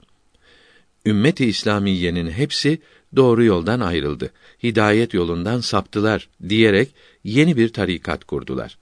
[1.06, 2.80] Ümmeti İslamiyenin hepsi
[3.16, 4.32] doğru yoldan ayrıldı.
[4.64, 8.78] Hidayet yolundan saptılar diyerek yeni bir tarikat kurdular.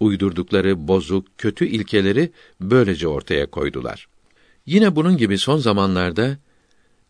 [0.00, 4.08] Uydurdukları bozuk, kötü ilkeleri böylece ortaya koydular.
[4.66, 6.38] Yine bunun gibi son zamanlarda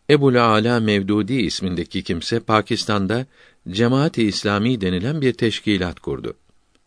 [0.09, 3.25] Ebul Ala Mevdudi ismindeki kimse Pakistan'da
[3.69, 6.33] Cemaat-i İslami denilen bir teşkilat kurdu.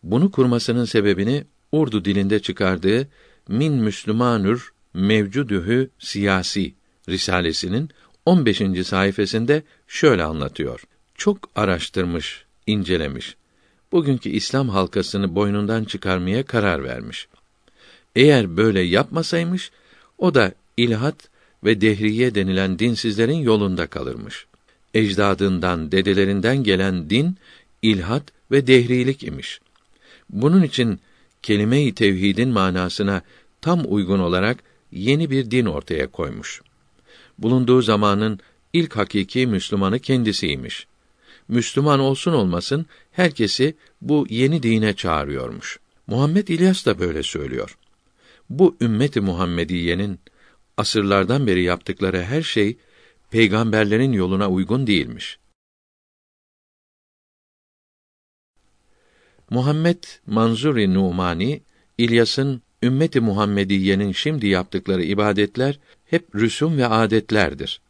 [0.02, 3.08] Bunu kurmasının sebebini Urdu dilinde çıkardığı
[3.48, 6.74] Min Müslümanür Mevcudühü Siyasi
[7.08, 7.90] risalesinin
[8.26, 8.86] 15.
[8.86, 10.84] sayfasında şöyle anlatıyor.
[11.14, 13.36] Çok araştırmış, incelemiş.
[13.92, 17.28] Bugünkü İslam halkasını boynundan çıkarmaya karar vermiş.
[18.16, 19.70] Eğer böyle yapmasaymış,
[20.18, 21.31] o da ilhat
[21.64, 24.46] ve dehriye denilen dinsizlerin yolunda kalırmış.
[24.94, 27.36] Ecdadından, dedelerinden gelen din
[27.82, 29.60] ilhat ve dehrilik imiş.
[30.30, 31.00] Bunun için
[31.42, 33.22] kelime-i tevhidin manasına
[33.60, 34.58] tam uygun olarak
[34.92, 36.62] yeni bir din ortaya koymuş.
[37.38, 38.40] Bulunduğu zamanın
[38.72, 40.86] ilk hakiki Müslümanı kendisiymiş.
[41.48, 45.78] Müslüman olsun olmasın herkesi bu yeni dine çağırıyormuş.
[46.06, 47.76] Muhammed İlyas da böyle söylüyor.
[48.50, 50.18] Bu ümmeti Muhammediyenin
[50.76, 52.76] asırlardan beri yaptıkları her şey
[53.30, 55.38] peygamberlerin yoluna uygun değilmiş.
[59.50, 61.62] Muhammed Manzuri Numani
[61.98, 67.80] İlyas'ın ümmeti Muhammediyenin şimdi yaptıkları ibadetler hep rüsum ve adetlerdir.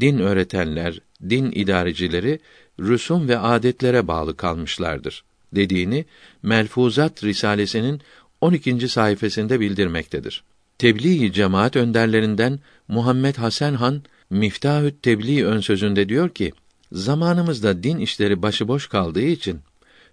[0.00, 2.40] Din öğretenler, din idarecileri
[2.80, 6.04] rüsum ve adetlere bağlı kalmışlardır dediğini
[6.42, 8.00] Melfuzat Risalesinin
[8.40, 8.88] 12.
[8.88, 10.44] sayfasında bildirmektedir.
[10.80, 16.52] Tebliğ cemaat önderlerinden Muhammed Hasan Han Miftahü't Tebliğ ön sözünde diyor ki:
[16.92, 19.60] Zamanımızda din işleri başıboş kaldığı için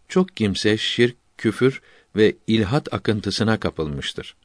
[0.07, 1.81] çok kimse şirk, küfür
[2.15, 4.35] ve ilhat akıntısına kapılmıştır.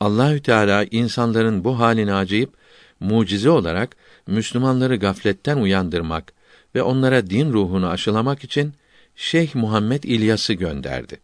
[0.00, 2.54] Allahü Teala insanların bu halini acıyıp
[3.00, 6.32] mucize olarak Müslümanları gafletten uyandırmak
[6.74, 8.72] ve onlara din ruhunu aşılamak için
[9.16, 11.20] Şeyh Muhammed İlyas'ı gönderdi.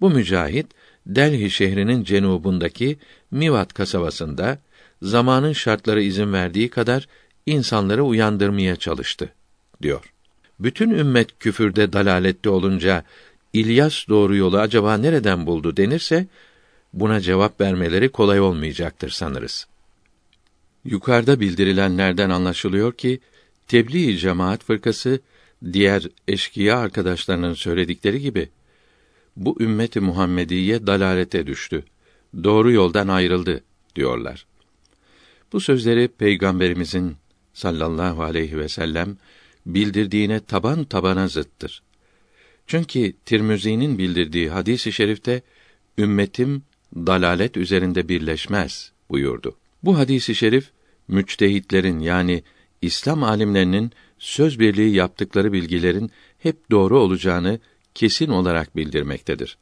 [0.00, 0.66] Bu mücahit
[1.06, 2.98] Delhi şehrinin cenubundaki
[3.32, 4.58] Mivat kasabasında
[5.02, 7.08] zamanın şartları izin verdiği kadar
[7.46, 9.32] insanları uyandırmaya çalıştı
[9.82, 10.12] diyor.
[10.60, 13.04] Bütün ümmet küfürde dalalette olunca
[13.52, 16.26] İlyas doğru yolu acaba nereden buldu denirse
[16.92, 19.66] buna cevap vermeleri kolay olmayacaktır sanırız.
[20.84, 23.20] Yukarıda bildirilenlerden anlaşılıyor ki
[23.68, 25.20] tebliğ cemaat fırkası
[25.72, 28.48] diğer eşkıya arkadaşlarının söyledikleri gibi
[29.36, 31.84] bu ümmeti Muhammediye dalalete düştü.
[32.44, 33.64] Doğru yoldan ayrıldı
[33.96, 34.46] diyorlar.
[35.52, 37.16] Bu sözleri peygamberimizin
[37.52, 39.16] sallallahu aleyhi ve sellem
[39.66, 41.82] bildirdiğine taban tabana zıttır.
[42.66, 45.42] Çünkü Tirmizi'nin bildirdiği hadisi şerifte
[45.98, 46.62] ümmetim
[46.96, 49.56] dalalet üzerinde birleşmez buyurdu.
[49.82, 50.70] Bu hadisi şerif
[51.08, 52.42] müçtehitlerin yani
[52.82, 57.60] İslam alimlerinin söz birliği yaptıkları bilgilerin hep doğru olacağını
[57.94, 59.58] kesin olarak bildirmektedir.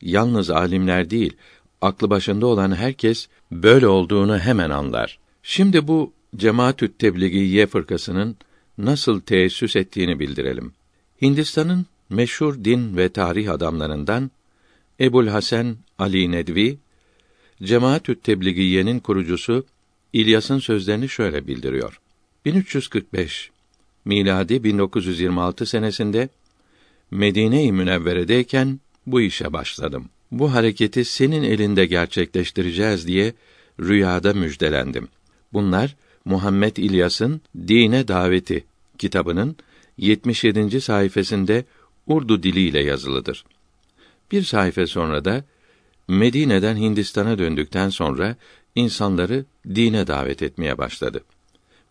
[0.00, 1.36] Yalnız alimler değil,
[1.84, 5.18] aklı başında olan herkes böyle olduğunu hemen anlar.
[5.42, 8.36] Şimdi bu Cemaatü't Tebliğiye fırkasının
[8.78, 10.72] nasıl teessüs ettiğini bildirelim.
[11.22, 14.30] Hindistan'ın meşhur din ve tarih adamlarından
[15.00, 16.78] Ebul Hasan Ali Nedvi
[17.62, 19.66] Cemaatü't Tebliğiye'nin kurucusu
[20.12, 22.00] İlyas'ın sözlerini şöyle bildiriyor.
[22.44, 23.50] 1345
[24.04, 26.28] miladi 1926 senesinde
[27.10, 30.08] Medine-i Münevvere'deyken bu işe başladım.
[30.34, 33.34] Bu hareketi senin elinde gerçekleştireceğiz diye
[33.80, 35.08] rüyada müjdelendim.
[35.52, 38.64] Bunlar Muhammed İlyas'ın Dine Daveti
[38.98, 39.56] kitabının
[39.98, 40.80] 77.
[40.80, 41.62] sayfasında
[42.06, 43.44] Urdu diliyle yazılıdır.
[44.32, 45.44] Bir sayfa sonra da
[46.08, 48.36] Medine'den Hindistan'a döndükten sonra
[48.74, 51.24] insanları dine davet etmeye başladı.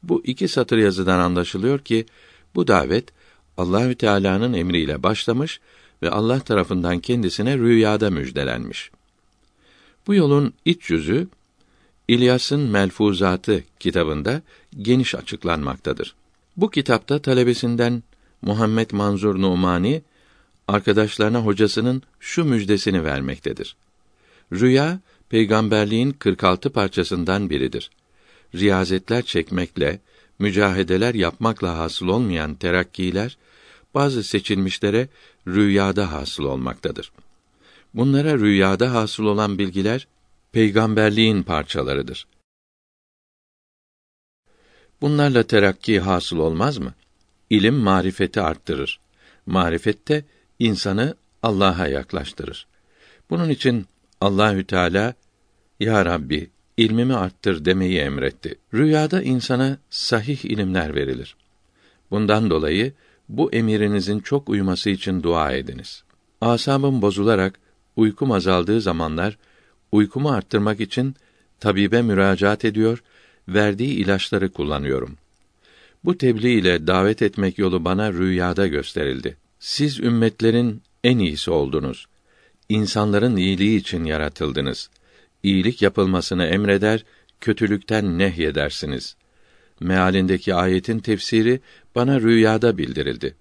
[0.03, 2.05] Bu iki satır yazıdan anlaşılıyor ki
[2.55, 3.09] bu davet
[3.57, 5.59] Allahü Teala'nın emriyle başlamış
[6.03, 8.91] ve Allah tarafından kendisine rüyada müjdelenmiş.
[10.07, 11.27] Bu yolun iç yüzü
[12.07, 14.41] İlyas'ın Melfuzatı kitabında
[14.81, 16.15] geniş açıklanmaktadır.
[16.57, 18.03] Bu kitapta talebesinden
[18.41, 20.01] Muhammed Manzur Numani
[20.67, 23.75] arkadaşlarına hocasının şu müjdesini vermektedir.
[24.53, 24.99] Rüya
[25.29, 27.89] peygamberliğin 46 parçasından biridir.
[28.55, 29.99] Riyazetler çekmekle,
[30.39, 33.37] mücahedeler yapmakla hasıl olmayan terakkiler
[33.93, 35.07] bazı seçilmişlere
[35.47, 37.11] rüyada hasıl olmaktadır.
[37.93, 40.07] Bunlara rüyada hasıl olan bilgiler
[40.51, 42.27] peygamberliğin parçalarıdır.
[45.01, 46.93] Bunlarla terakki hasıl olmaz mı?
[47.49, 48.99] İlim marifeti arttırır.
[49.45, 50.25] Marifet de
[50.59, 52.67] insanı Allah'a yaklaştırır.
[53.29, 53.87] Bunun için
[54.21, 55.13] Allahü Teala
[55.79, 58.55] Ya Rabbi ilmimi arttır demeyi emretti.
[58.73, 61.35] Rüyada insana sahih ilimler verilir.
[62.11, 62.93] Bundan dolayı
[63.29, 66.03] bu emirinizin çok uyuması için dua ediniz.
[66.41, 67.59] Asabım bozularak
[67.95, 69.37] uykum azaldığı zamanlar
[69.91, 71.15] uykumu arttırmak için
[71.59, 73.03] tabibe müracaat ediyor,
[73.47, 75.17] verdiği ilaçları kullanıyorum.
[76.03, 79.37] Bu tebliğ ile davet etmek yolu bana rüyada gösterildi.
[79.59, 82.05] Siz ümmetlerin en iyisi oldunuz.
[82.69, 84.89] İnsanların iyiliği için yaratıldınız.
[85.43, 87.05] İyilik yapılmasını emreder,
[87.41, 89.15] kötülükten nehyedersiniz.
[89.79, 91.59] Mealindeki ayetin tefsiri
[91.95, 93.35] bana rüyada bildirildi.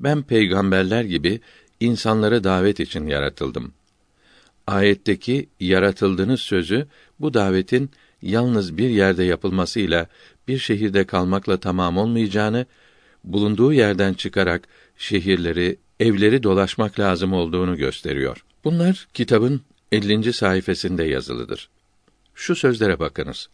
[0.00, 1.40] Ben peygamberler gibi
[1.80, 3.72] insanları davet için yaratıldım.
[4.66, 6.86] Ayetteki yaratıldığınız sözü
[7.20, 7.90] bu davetin
[8.22, 10.06] yalnız bir yerde yapılmasıyla
[10.48, 12.66] bir şehirde kalmakla tamam olmayacağını,
[13.24, 18.44] bulunduğu yerden çıkarak şehirleri, evleri dolaşmak lazım olduğunu gösteriyor.
[18.64, 19.60] Bunlar kitabın
[19.92, 20.32] 50.
[20.32, 21.68] sayfasında yazılıdır.
[22.34, 23.48] Şu sözlere bakınız.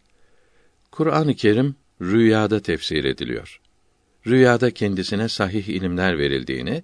[0.91, 3.59] Kur'an-ı Kerim rüyada tefsir ediliyor.
[4.27, 6.83] Rüyada kendisine sahih ilimler verildiğini,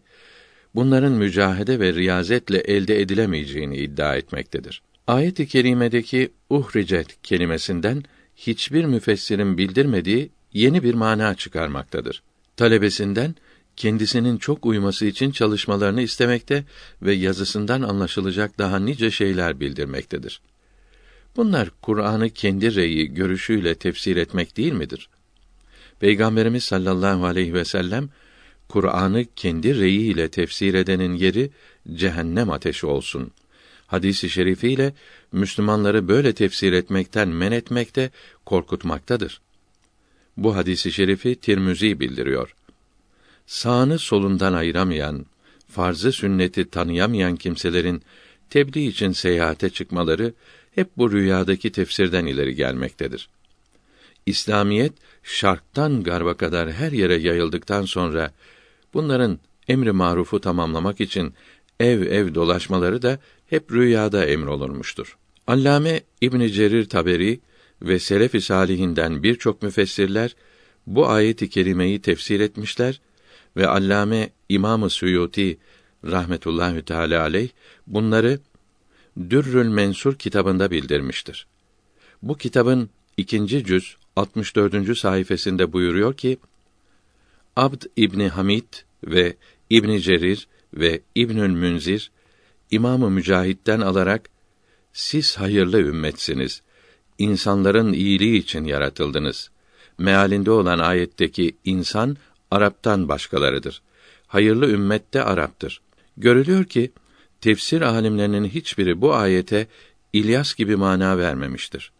[0.76, 4.82] bunların mücahede ve riyazetle elde edilemeyeceğini iddia etmektedir.
[5.08, 8.04] Ayet-i kerimedeki uhricet kelimesinden
[8.36, 12.24] hiçbir müfessirin bildirmediği yeni bir mana çıkarmaktadır.
[12.58, 13.36] Talebesinden
[13.76, 16.64] kendisinin çok uyması için çalışmalarını istemekte
[17.02, 20.42] ve yazısından anlaşılacak daha nice şeyler bildirmektedir.
[21.36, 25.10] Bunlar Kur'an'ı kendi reyi, görüşüyle tefsir etmek değil midir?
[26.00, 28.10] Peygamberimiz sallallahu aleyhi ve sellem
[28.70, 31.50] Kur'an'ı kendi reyi ile tefsir edenin yeri
[31.94, 33.32] cehennem ateşi olsun.
[33.88, 34.94] Hadisi şerifiyle
[35.32, 38.10] Müslümanları böyle tefsir etmekten men etmekte,
[38.46, 39.42] korkutmaktadır.
[40.38, 42.56] Bu hadisi şerifi Tirmizi bildiriyor.
[43.46, 45.26] Sağını solundan ayıramayan,
[45.70, 48.02] farzı sünneti tanıyamayan kimselerin
[48.50, 50.34] tebliğ için seyahate çıkmaları
[50.76, 53.30] hep bu rüyadaki tefsirden ileri gelmektedir.
[54.26, 54.94] İslamiyet
[55.24, 58.32] şarktan garba kadar her yere yayıldıktan sonra
[58.94, 61.34] bunların emri marufu tamamlamak için
[61.80, 65.18] ev ev dolaşmaları da hep rüyada emrolunmuştur.
[65.48, 67.40] Allame İbn Cerir Taberi
[67.82, 70.36] ve selef-i salihinden birçok müfessirler
[70.88, 73.02] bu ayeti kerimeyi tefsir etmişler
[73.58, 75.58] ve Allame İmam-ı Suyuti
[76.06, 77.50] rahmetullahi teala aleyh
[77.88, 78.40] bunları
[79.30, 81.48] Dürrül Mensur kitabında bildirmiştir.
[82.22, 84.98] Bu kitabın ikinci cüz 64.
[84.98, 86.38] sayfasında buyuruyor ki
[87.56, 88.74] Abd İbni Hamid
[89.04, 89.36] ve
[89.70, 92.12] İbni Cerir ve İbnül Münzir
[92.72, 94.30] İmamı Mücahit'ten alarak
[94.94, 96.62] siz hayırlı ümmetsiniz.
[97.18, 99.52] İnsanların iyiliği için yaratıldınız.
[99.98, 102.18] Mealinde olan ayetteki insan
[102.52, 103.82] Arap'tan başkalarıdır.
[104.28, 105.82] Hayırlı ümmet de Arap'tır.
[106.18, 106.92] Görülüyor ki
[107.42, 109.68] tefsir alimlerinin hiçbiri bu ayete
[110.14, 111.92] İlyas gibi mana vermemiştir.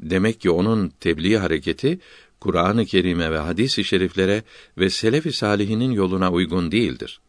[0.00, 2.00] Demek ki onun tebliğ hareketi
[2.40, 4.42] Kur'an-ı Kerim'e ve hadis-i şeriflere
[4.78, 7.20] ve selef-i salihinin yoluna uygun değildir.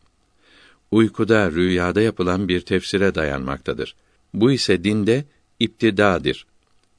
[0.91, 3.95] Uykuda, rüyada yapılan bir tefsire dayanmaktadır.
[4.33, 5.25] Bu ise dinde
[5.59, 6.45] iptidadır.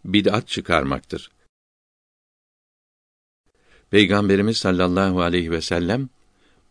[0.04, 1.30] Bid'at çıkarmaktır.
[3.90, 6.08] Peygamberimiz sallallahu aleyhi ve sellem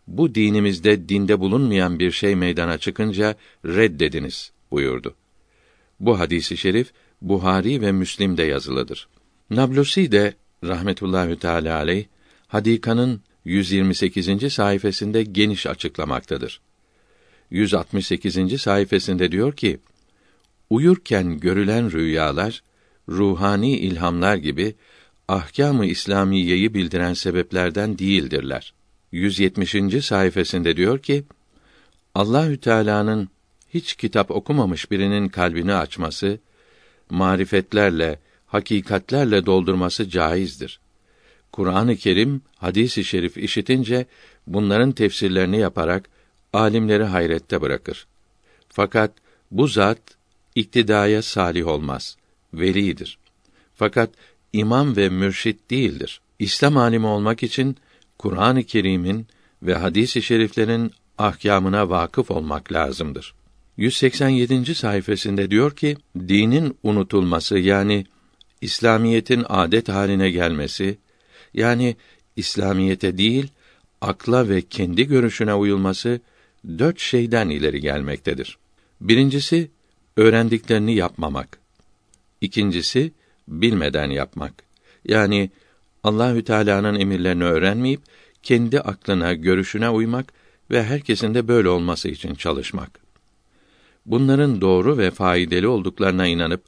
[0.07, 5.15] bu dinimizde dinde bulunmayan bir şey meydana çıkınca reddediniz buyurdu.
[5.99, 9.07] Bu hadisi şerif Buhari ve Müslim'de yazılıdır.
[9.49, 12.05] Nablusi de rahmetullahi teala aleyh
[12.47, 14.53] Hadika'nın 128.
[14.53, 16.61] sayfasında geniş açıklamaktadır.
[17.51, 18.61] 168.
[18.61, 19.79] sayfasında diyor ki:
[20.69, 22.63] Uyurken görülen rüyalar
[23.09, 24.75] ruhani ilhamlar gibi
[25.27, 28.73] ahkâm-ı İslamiyeyi bildiren sebeplerden değildirler.
[29.11, 30.05] 170.
[30.05, 31.23] sayfasında diyor ki:
[32.15, 33.29] Allahü Teala'nın
[33.73, 36.39] hiç kitap okumamış birinin kalbini açması,
[37.09, 40.79] marifetlerle, hakikatlerle doldurması caizdir.
[41.51, 44.05] Kur'an-ı Kerim, hadis-i şerif işitince
[44.47, 46.09] bunların tefsirlerini yaparak
[46.53, 48.07] alimleri hayrette bırakır.
[48.69, 49.11] Fakat
[49.51, 50.01] bu zat
[50.55, 52.17] iktidaya salih olmaz,
[52.53, 53.17] velidir.
[53.75, 54.09] Fakat
[54.53, 56.21] imam ve mürşit değildir.
[56.39, 57.77] İslam alimi olmak için
[58.21, 59.27] Kur'an-ı Kerim'in
[59.63, 63.33] ve hadis-i şeriflerin ahkamına vakıf olmak lazımdır.
[63.77, 64.75] 187.
[64.75, 68.05] sayfasında diyor ki, dinin unutulması yani
[68.61, 70.97] İslamiyetin adet haline gelmesi,
[71.53, 71.95] yani
[72.35, 73.47] İslamiyete değil,
[74.01, 76.19] akla ve kendi görüşüne uyulması
[76.65, 78.57] dört şeyden ileri gelmektedir.
[79.01, 79.71] Birincisi,
[80.17, 81.59] öğrendiklerini yapmamak.
[82.41, 83.11] İkincisi,
[83.47, 84.53] bilmeden yapmak.
[85.05, 85.49] Yani
[86.03, 88.01] Allahü Teala'nın emirlerini öğrenmeyip
[88.43, 90.33] kendi aklına, görüşüne uymak
[90.71, 92.99] ve herkesin de böyle olması için çalışmak.
[94.05, 96.63] Bunların doğru ve faydalı olduklarına inanıp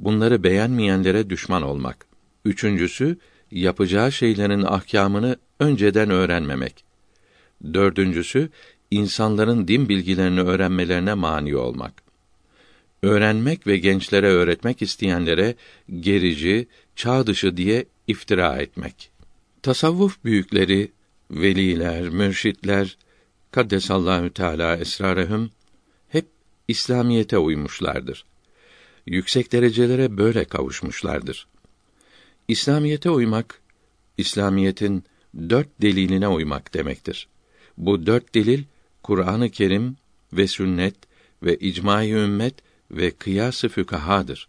[0.00, 2.06] bunları beğenmeyenlere düşman olmak.
[2.44, 3.18] Üçüncüsü,
[3.50, 6.84] yapacağı şeylerin ahkamını önceden öğrenmemek.
[7.74, 8.50] Dördüncüsü,
[8.90, 12.02] insanların din bilgilerini öğrenmelerine mani olmak.
[13.02, 15.54] Öğrenmek ve gençlere öğretmek isteyenlere
[16.00, 19.10] gerici, çağ dışı diye iftira etmek.
[19.62, 20.92] Tasavvuf büyükleri,
[21.30, 22.96] veliler, mürşitler,
[23.50, 25.50] kaddesallahu teala esrarehum
[26.08, 26.26] hep
[26.68, 28.24] İslamiyete uymuşlardır.
[29.06, 31.46] Yüksek derecelere böyle kavuşmuşlardır.
[32.48, 33.60] İslamiyete uymak,
[34.18, 35.04] İslamiyetin
[35.50, 37.28] dört deliline uymak demektir.
[37.78, 38.64] Bu dört delil
[39.02, 39.96] Kur'an-ı Kerim
[40.32, 40.96] ve sünnet
[41.42, 42.54] ve icma-i ümmet
[42.90, 44.48] ve kıyas-ı fükahadır.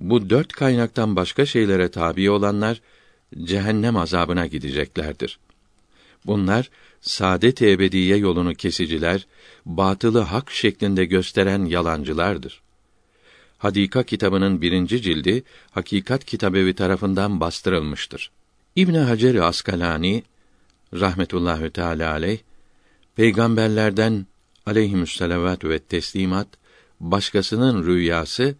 [0.00, 2.80] Bu dört kaynaktan başka şeylere tabi olanlar
[3.44, 5.38] cehennem azabına gideceklerdir.
[6.26, 6.70] Bunlar
[7.00, 9.26] saadet ebediye yolunu kesiciler,
[9.66, 12.60] batılı hak şeklinde gösteren yalancılardır.
[13.58, 18.30] Hadika kitabının birinci cildi Hakikat Kitabevi tarafından bastırılmıştır.
[18.76, 20.22] İbn Hacer Askalani
[20.94, 22.38] rahmetullahü teala aleyh
[23.16, 24.26] peygamberlerden
[24.66, 26.48] aleyhimüsselavat ve teslimat
[27.00, 28.54] başkasının rüyası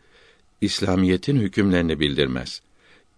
[0.61, 2.63] İslamiyetin hükümlerini bildirmez.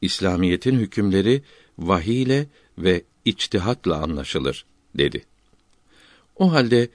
[0.01, 1.43] İslamiyetin hükümleri
[1.79, 2.47] vahiy ile
[2.79, 4.65] ve içtihatla anlaşılır
[4.95, 5.25] dedi.
[6.37, 6.89] O halde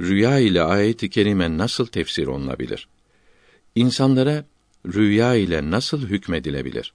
[0.00, 2.88] rüya ile ayet-i kerime nasıl tefsir olunabilir?
[3.74, 4.44] İnsanlara
[4.86, 6.92] rüya ile nasıl hükmedilebilir?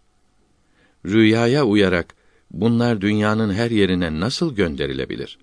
[1.05, 2.15] Rüyaya uyarak
[2.51, 5.39] bunlar dünyanın her yerine nasıl gönderilebilir?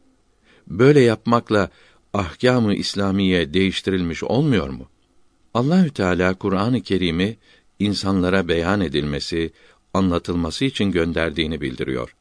[0.66, 1.70] Böyle yapmakla
[2.14, 4.88] ahkâm-ı İslamiye değiştirilmiş olmuyor mu?
[5.56, 7.36] Allahü Teala Kur'an-ı Kerim'i
[7.78, 9.52] insanlara beyan edilmesi,
[9.94, 12.16] anlatılması için gönderdiğini bildiriyor.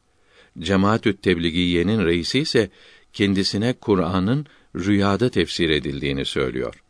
[0.58, 2.70] Cemaatü't Tebligiye'nin reisi ise
[3.12, 6.82] kendisine Kur'an'ın rüyada tefsir edildiğini söylüyor.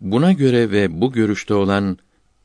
[0.00, 1.98] Buna göre ve bu görüşte olan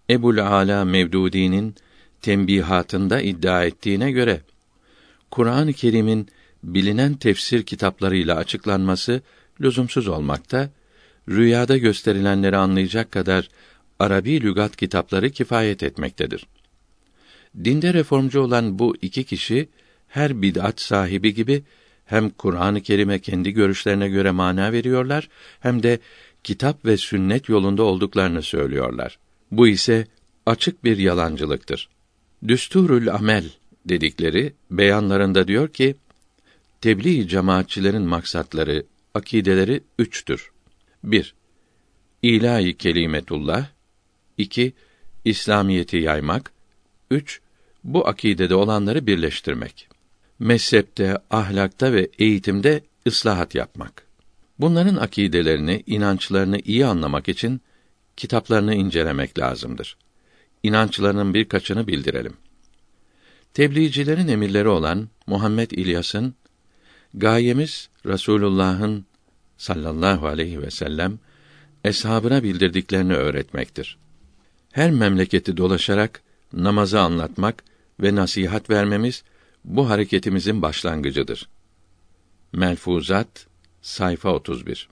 [0.10, 1.76] Ebul Ala Mevdudi'nin
[2.22, 4.42] tembihatında iddia ettiğine göre
[5.32, 6.28] Kur'an-ı Kerim'in
[6.64, 9.22] bilinen tefsir kitaplarıyla açıklanması
[9.62, 10.70] lüzumsuz olmakta,
[11.30, 13.50] rüyada gösterilenleri anlayacak kadar
[14.00, 16.46] Arabi lügat kitapları kifayet etmektedir.
[17.64, 19.70] Dinde reformcu olan bu iki kişi
[20.08, 21.64] her bid'at sahibi gibi
[22.06, 26.00] hem Kur'an-ı Kerim'e kendi görüşlerine göre mana veriyorlar hem de
[26.44, 29.20] kitap ve sünnet yolunda olduklarını söylüyorlar.
[29.52, 30.08] Bu ise
[30.46, 31.90] açık bir yalancılıktır.
[32.48, 33.46] Düsturul amel
[33.86, 35.96] dedikleri beyanlarında diyor ki
[36.82, 38.84] tebliğ cemaatçilerin maksatları,
[39.16, 40.52] akideleri üçtür.
[41.04, 41.36] 1.
[42.22, 43.68] İlahi kelimetullah
[44.38, 44.74] 2.
[45.26, 46.52] İslamiyeti yaymak
[47.12, 47.42] 3.
[47.84, 49.90] Bu akidede olanları birleştirmek.
[50.40, 54.06] Mezhepte, ahlakta ve eğitimde ıslahat yapmak.
[54.60, 57.62] Bunların akidelerini, inançlarını iyi anlamak için
[58.18, 59.98] kitaplarını incelemek lazımdır.
[60.64, 62.34] İnançlarının birkaçını bildirelim.
[63.54, 66.36] Tebliğcilerin emirleri olan Muhammed İlyas'ın
[67.18, 69.06] gayemiz Resulullah'ın
[69.58, 71.20] sallallahu aleyhi ve sellem
[71.84, 73.98] eshabına bildirdiklerini öğretmektir.
[74.72, 76.22] Her memleketi dolaşarak
[76.54, 77.64] namazı anlatmak
[78.00, 79.24] ve nasihat vermemiz
[79.66, 81.48] bu hareketimizin başlangıcıdır.
[82.54, 83.48] Melfuzat
[83.82, 84.90] sayfa 31.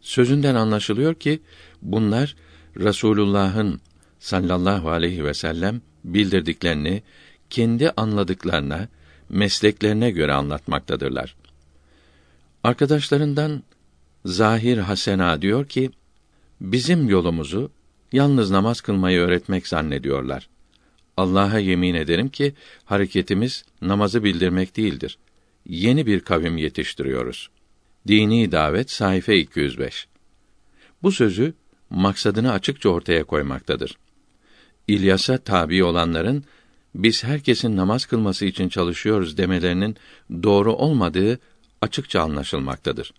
[0.00, 1.40] Sözünden anlaşılıyor ki
[1.82, 2.36] bunlar
[2.80, 3.80] Rasulullah'ın
[4.18, 7.02] sallallahu aleyhi ve sellem bildirdiklerini
[7.50, 8.88] kendi anladıklarına,
[9.28, 11.36] mesleklerine göre anlatmaktadırlar.
[12.64, 13.62] Arkadaşlarından
[14.24, 15.90] Zahir Hasena diyor ki,
[16.60, 17.70] bizim yolumuzu
[18.12, 20.48] yalnız namaz kılmayı öğretmek zannediyorlar.
[21.16, 25.18] Allah'a yemin ederim ki hareketimiz namazı bildirmek değildir.
[25.66, 27.50] Yeni bir kavim yetiştiriyoruz.
[28.08, 30.06] Dini davet sayfa 205.
[31.02, 31.54] Bu sözü
[31.90, 33.98] maksadını açıkça ortaya koymaktadır.
[34.88, 36.44] İlyas'a tabi olanların
[36.98, 39.96] biz herkesin namaz kılması için çalışıyoruz demelerinin
[40.42, 41.38] doğru olmadığı
[41.80, 43.12] açıkça anlaşılmaktadır.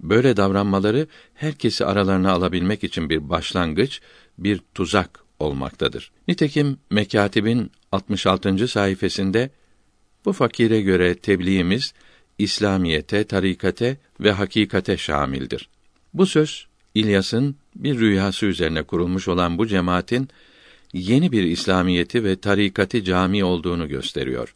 [0.00, 4.00] Böyle davranmaları herkesi aralarına alabilmek için bir başlangıç,
[4.38, 6.12] bir tuzak olmaktadır.
[6.28, 8.68] Nitekim Mekatib'in 66.
[8.68, 9.50] sayfasında
[10.24, 11.94] bu fakire göre tebliğimiz
[12.38, 15.68] İslamiyete, tarikate ve hakikate şamildir.
[16.14, 20.28] Bu söz İlyas'ın bir rüyası üzerine kurulmuş olan bu cemaatin
[20.92, 24.54] yeni bir İslamiyeti ve tarikati cami olduğunu gösteriyor.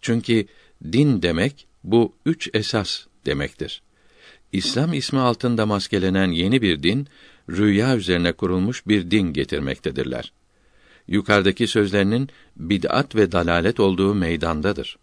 [0.00, 0.46] Çünkü
[0.92, 3.82] din demek bu üç esas demektir.
[4.52, 7.08] İslam ismi altında maskelenen yeni bir din,
[7.50, 10.32] rüya üzerine kurulmuş bir din getirmektedirler.
[11.08, 14.98] Yukarıdaki sözlerinin bid'at ve dalalet olduğu meydandadır.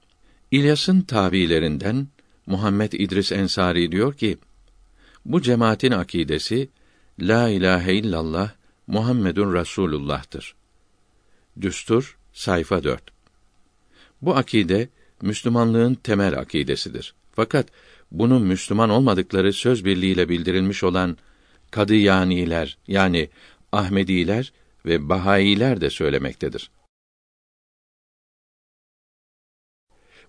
[0.52, 2.08] İlyas'ın tabilerinden
[2.46, 4.38] Muhammed İdris Ensari diyor ki:
[5.26, 6.70] Bu cemaatin akidesi
[7.20, 8.52] la ilahe illallah
[8.90, 10.56] Muhammedun Rasulullah'tır.
[11.62, 13.04] Düstur sayfa 4.
[14.22, 14.90] Bu akide
[15.22, 17.14] Müslümanlığın temel akidesidir.
[17.32, 17.68] Fakat
[18.12, 21.18] bunu Müslüman olmadıkları söz birliğiyle bildirilmiş olan
[21.72, 23.30] Kadıyaniler yani
[23.72, 24.54] Ahmediler
[24.86, 26.72] ve Bahailer de söylemektedir.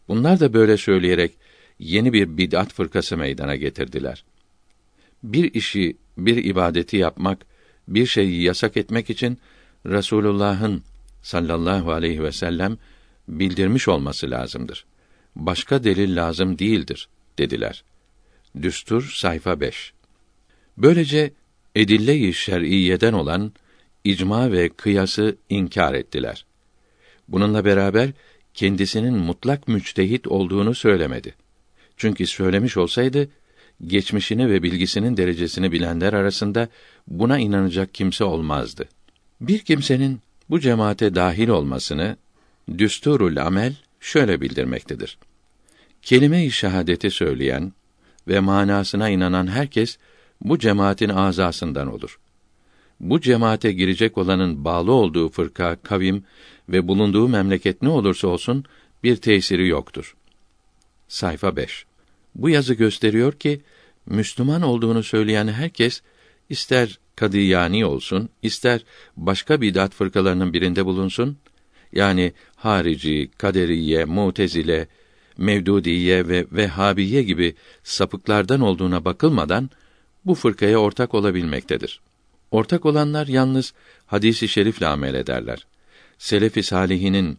[0.08, 1.32] Bunlar da böyle söyleyerek
[1.78, 4.24] yeni bir bid'at fırkası meydana getirdiler.
[5.22, 7.49] Bir işi, bir ibadeti yapmak,
[7.90, 9.38] bir şeyi yasak etmek için
[9.86, 10.82] Resulullah'ın
[11.22, 12.78] sallallahu aleyhi ve sellem
[13.28, 14.84] bildirmiş olması lazımdır.
[15.36, 17.84] Başka delil lazım değildir dediler.
[18.62, 19.92] Düstur sayfa 5.
[20.78, 21.32] Böylece
[21.74, 23.52] edille-i şer'iyeden olan
[24.04, 26.46] icma ve kıyası inkar ettiler.
[27.28, 28.10] Bununla beraber
[28.54, 31.34] kendisinin mutlak müçtehit olduğunu söylemedi.
[31.96, 33.28] Çünkü söylemiş olsaydı
[33.86, 36.68] geçmişini ve bilgisinin derecesini bilenler arasında
[37.06, 38.88] buna inanacak kimse olmazdı.
[39.40, 42.16] Bir kimsenin bu cemaate dahil olmasını
[42.78, 45.18] Düsturul Amel şöyle bildirmektedir.
[46.02, 47.72] Kelime-i şehadeti söyleyen
[48.28, 49.98] ve manasına inanan herkes
[50.40, 52.18] bu cemaatin azasından olur.
[53.00, 56.24] Bu cemaate girecek olanın bağlı olduğu fırka, kavim
[56.68, 58.64] ve bulunduğu memleket ne olursa olsun
[59.02, 60.16] bir tesiri yoktur.
[61.08, 61.89] Sayfa 5.
[62.34, 63.60] Bu yazı gösteriyor ki
[64.06, 66.02] Müslüman olduğunu söyleyen herkes
[66.48, 68.84] ister Kadıyani olsun, ister
[69.16, 71.38] başka bidat fırkalarının birinde bulunsun,
[71.92, 74.88] yani harici, kaderiye, mutezile,
[75.38, 79.70] mevdudiye ve vehhabiye gibi sapıklardan olduğuna bakılmadan
[80.24, 82.00] bu fırkaya ortak olabilmektedir.
[82.50, 83.74] Ortak olanlar yalnız
[84.06, 85.66] hadisi şerifle amel ederler.
[86.18, 87.38] Selef-i salihinin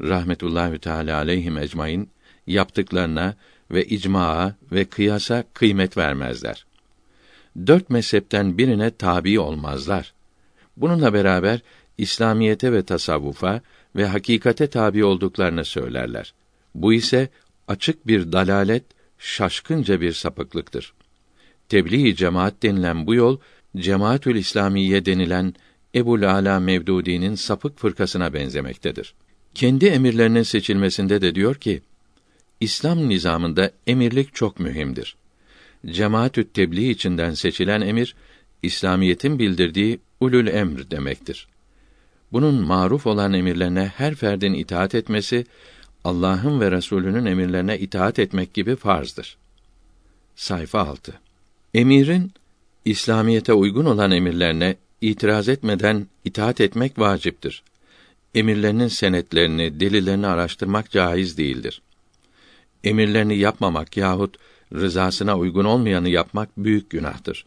[0.00, 2.10] rahmetullahi teala aleyhim ecmaîn
[2.46, 3.34] yaptıklarına
[3.70, 6.66] ve icmaa ve kıyasa kıymet vermezler.
[7.66, 10.12] Dört mezhepten birine tabi olmazlar.
[10.76, 11.60] Bununla beraber
[11.98, 13.60] İslamiyete ve tasavvufa
[13.96, 16.34] ve hakikate tabi olduklarını söylerler.
[16.74, 17.28] Bu ise
[17.68, 18.84] açık bir dalalet,
[19.18, 20.94] şaşkınca bir sapıklıktır.
[21.68, 23.38] Tebliğ-i cemaat denilen bu yol,
[23.76, 25.54] Cemaatül İslamiye denilen
[25.94, 29.14] Ebul Ala Mevdudi'nin sapık fırkasına benzemektedir.
[29.54, 31.82] Kendi emirlerinin seçilmesinde de diyor ki,
[32.60, 35.16] İslam nizamında emirlik çok mühimdir.
[35.86, 38.14] Cemaatü tebliğ içinden seçilen emir,
[38.62, 41.48] İslamiyetin bildirdiği ulul emr demektir.
[42.32, 45.46] Bunun maruf olan emirlerine her ferdin itaat etmesi,
[46.04, 49.36] Allah'ın ve Resulünün emirlerine itaat etmek gibi farzdır.
[50.36, 51.14] Sayfa 6.
[51.74, 52.32] Emirin
[52.84, 57.62] İslamiyete uygun olan emirlerine itiraz etmeden itaat etmek vaciptir.
[58.34, 61.82] Emirlerinin senetlerini, delillerini araştırmak caiz değildir.
[62.84, 64.36] Emirlerini yapmamak yahut
[64.74, 67.46] rızasına uygun olmayanı yapmak büyük günahtır.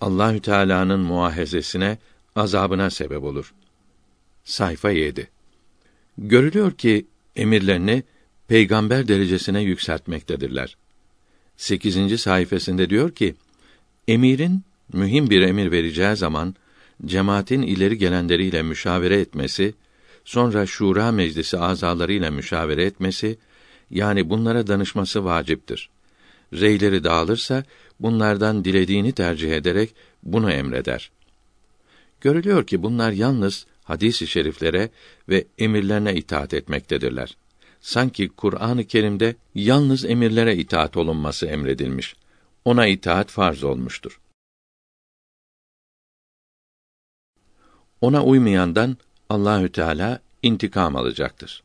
[0.00, 1.98] Allahü Teala'nın muahezesine,
[2.36, 3.54] azabına sebep olur.
[4.44, 5.30] Sayfa 7.
[6.18, 8.02] Görülüyor ki emirlerini
[8.48, 10.76] peygamber derecesine yükseltmektedirler.
[11.56, 12.20] 8.
[12.20, 13.34] sayfasında diyor ki:
[14.08, 16.54] Emirin mühim bir emir vereceği zaman
[17.06, 19.74] cemaatin ileri gelenleriyle müşavere etmesi,
[20.24, 23.38] sonra şura meclisi azalarıyla müşavere etmesi,
[23.92, 25.90] yani bunlara danışması vaciptir.
[26.52, 27.64] Reyleri dağılırsa
[28.00, 31.10] bunlardan dilediğini tercih ederek bunu emreder.
[32.20, 34.90] Görülüyor ki bunlar yalnız hadis-i şeriflere
[35.28, 37.36] ve emirlerine itaat etmektedirler.
[37.80, 42.16] Sanki Kur'an-ı Kerim'de yalnız emirlere itaat olunması emredilmiş.
[42.64, 44.20] Ona itaat farz olmuştur.
[48.00, 48.96] Ona uymayandan
[49.28, 51.62] Allahü Teala intikam alacaktır.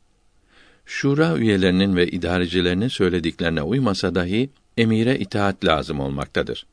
[0.88, 6.66] Şura üyelerinin ve idarecilerinin söylediklerine uymasa dahi emire itaat lazım olmaktadır.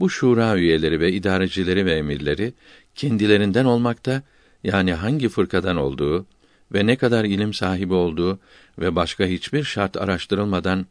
[0.00, 2.52] Bu şura üyeleri ve idarecileri ve emirleri
[2.94, 4.22] kendilerinden olmakta
[4.64, 6.26] yani hangi fırkadan olduğu
[6.72, 8.38] ve ne kadar ilim sahibi olduğu
[8.78, 10.86] ve başka hiçbir şart araştırılmadan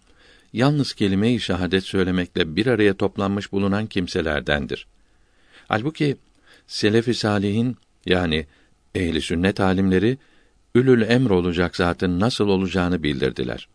[0.53, 4.87] yalnız kelime-i şehadet söylemekle bir araya toplanmış bulunan kimselerdendir.
[5.67, 6.17] Halbuki
[6.67, 8.45] selef-i salihin yani
[8.95, 10.17] ehli sünnet alimleri
[10.75, 13.67] ülül emr olacak zatın nasıl olacağını bildirdiler.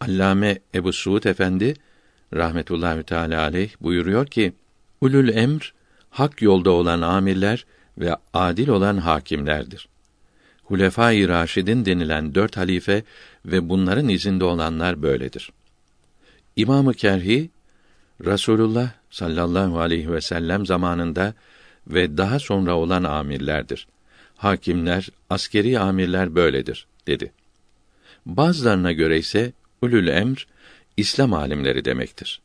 [0.00, 1.74] Allame Ebu Suud Efendi
[2.34, 4.52] rahmetullahi teala aleyh buyuruyor ki:
[5.00, 5.74] Ulul emr
[6.10, 7.66] hak yolda olan amirler
[7.98, 9.88] ve adil olan hakimlerdir.
[10.64, 13.02] Hulefâ-i Raşidin denilen dört halife
[13.44, 15.52] ve bunların izinde olanlar böyledir.
[16.56, 17.50] İmamı Kerhi
[18.24, 21.34] Rasulullah sallallahu aleyhi ve sellem zamanında
[21.86, 23.86] ve daha sonra olan amirlerdir.
[24.40, 27.32] Hakimler, askeri amirler böyledir dedi.
[28.26, 29.52] Bazılarına göre ise
[29.82, 30.46] ulul emr
[30.96, 32.40] İslam alimleri demektir.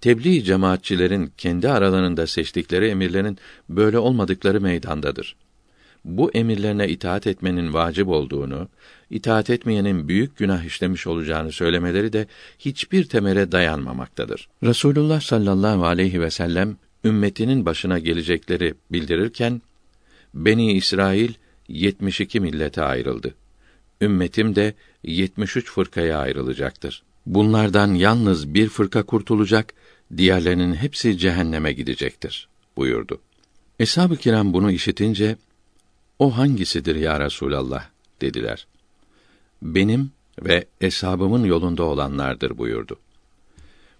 [0.00, 5.36] Tebliğ cemaatçilerin kendi aralarında seçtikleri emirlerin böyle olmadıkları meydandadır.
[6.04, 8.68] bu emirlerine itaat etmenin vacip olduğunu,
[9.10, 12.26] itaat etmeyenin büyük günah işlemiş olacağını söylemeleri de
[12.58, 14.48] hiçbir temele dayanmamaktadır.
[14.62, 19.62] Resulullah sallallahu aleyhi ve sellem ümmetinin başına gelecekleri bildirirken
[20.34, 21.32] Beni İsrail
[21.68, 23.34] 72 millete ayrıldı.
[24.00, 27.02] Ümmetim de 73 fırkaya ayrılacaktır.
[27.26, 29.74] Bunlardan yalnız bir fırka kurtulacak,
[30.16, 33.20] diğerlerinin hepsi cehenneme gidecektir buyurdu.
[33.78, 35.36] Eshab-ı kiram bunu işitince
[36.18, 37.88] o hangisidir ya Resulallah
[38.20, 38.66] dediler.
[39.62, 40.10] Benim
[40.42, 42.98] ve eshabımın yolunda olanlardır buyurdu.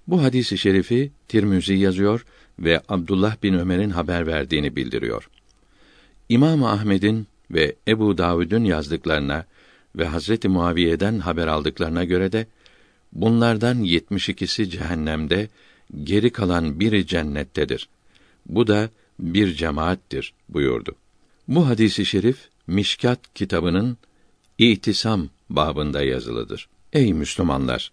[0.07, 2.27] Bu hadisi şerifi Tirmizi yazıyor
[2.59, 5.31] ve Abdullah bin Ömer'in haber verdiğini bildiriyor.
[6.31, 9.45] İmam Ahmed'in ve Ebu Davud'un yazdıklarına
[9.97, 12.47] ve Hazreti Muaviye'den haber aldıklarına göre de
[13.13, 15.49] bunlardan 72'si cehennemde,
[16.05, 17.89] geri kalan biri cennettedir.
[18.47, 20.95] Bu da bir cemaattir buyurdu.
[21.49, 23.97] Bu hadisi şerif Mişkat kitabının
[24.59, 26.69] İtisam babında yazılıdır.
[26.93, 27.93] Ey Müslümanlar!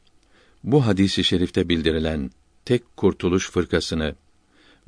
[0.64, 2.32] Bu hadisi şerifte bildirilen
[2.66, 4.16] tek kurtuluş fırkasını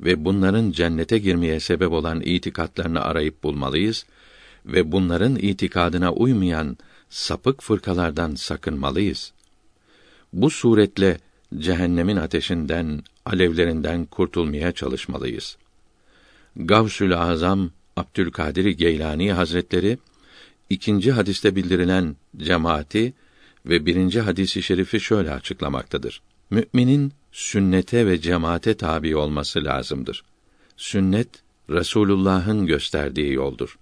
[0.00, 4.06] ve bunların cennete girmeye sebep olan itikatlarını arayıp bulmalıyız
[4.66, 6.76] ve bunların itikadına uymayan
[7.08, 9.32] sapık fırkalardan sakınmalıyız.
[10.32, 11.18] Bu suretle
[11.58, 15.56] cehennemin ateşinden, alevlerinden kurtulmaya çalışmalıyız.
[16.56, 19.98] Gavsül Azam Abdülkadir Geylani Hazretleri
[20.70, 23.12] ikinci hadiste bildirilen cemaati
[23.66, 26.22] ve birinci hadisi şerifi şöyle açıklamaktadır.
[26.50, 30.24] Müminin sünnete ve cemaate tabi olması lazımdır.
[30.76, 31.28] Sünnet
[31.70, 33.78] Resulullah'ın gösterdiği yoldur.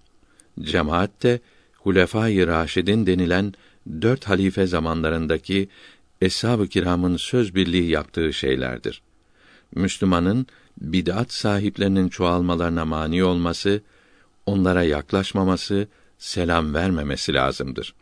[0.61, 1.39] Cemaat de
[1.73, 3.53] Hulefâ-i Raşidin denilen
[4.01, 5.69] dört halife zamanlarındaki
[6.21, 9.01] eshab-ı kiramın söz birliği yaptığı şeylerdir.
[9.75, 10.47] Müslümanın
[10.81, 13.81] bid'at sahiplerinin çoğalmalarına mani olması,
[14.45, 17.95] onlara yaklaşmaması, selam vermemesi lazımdır.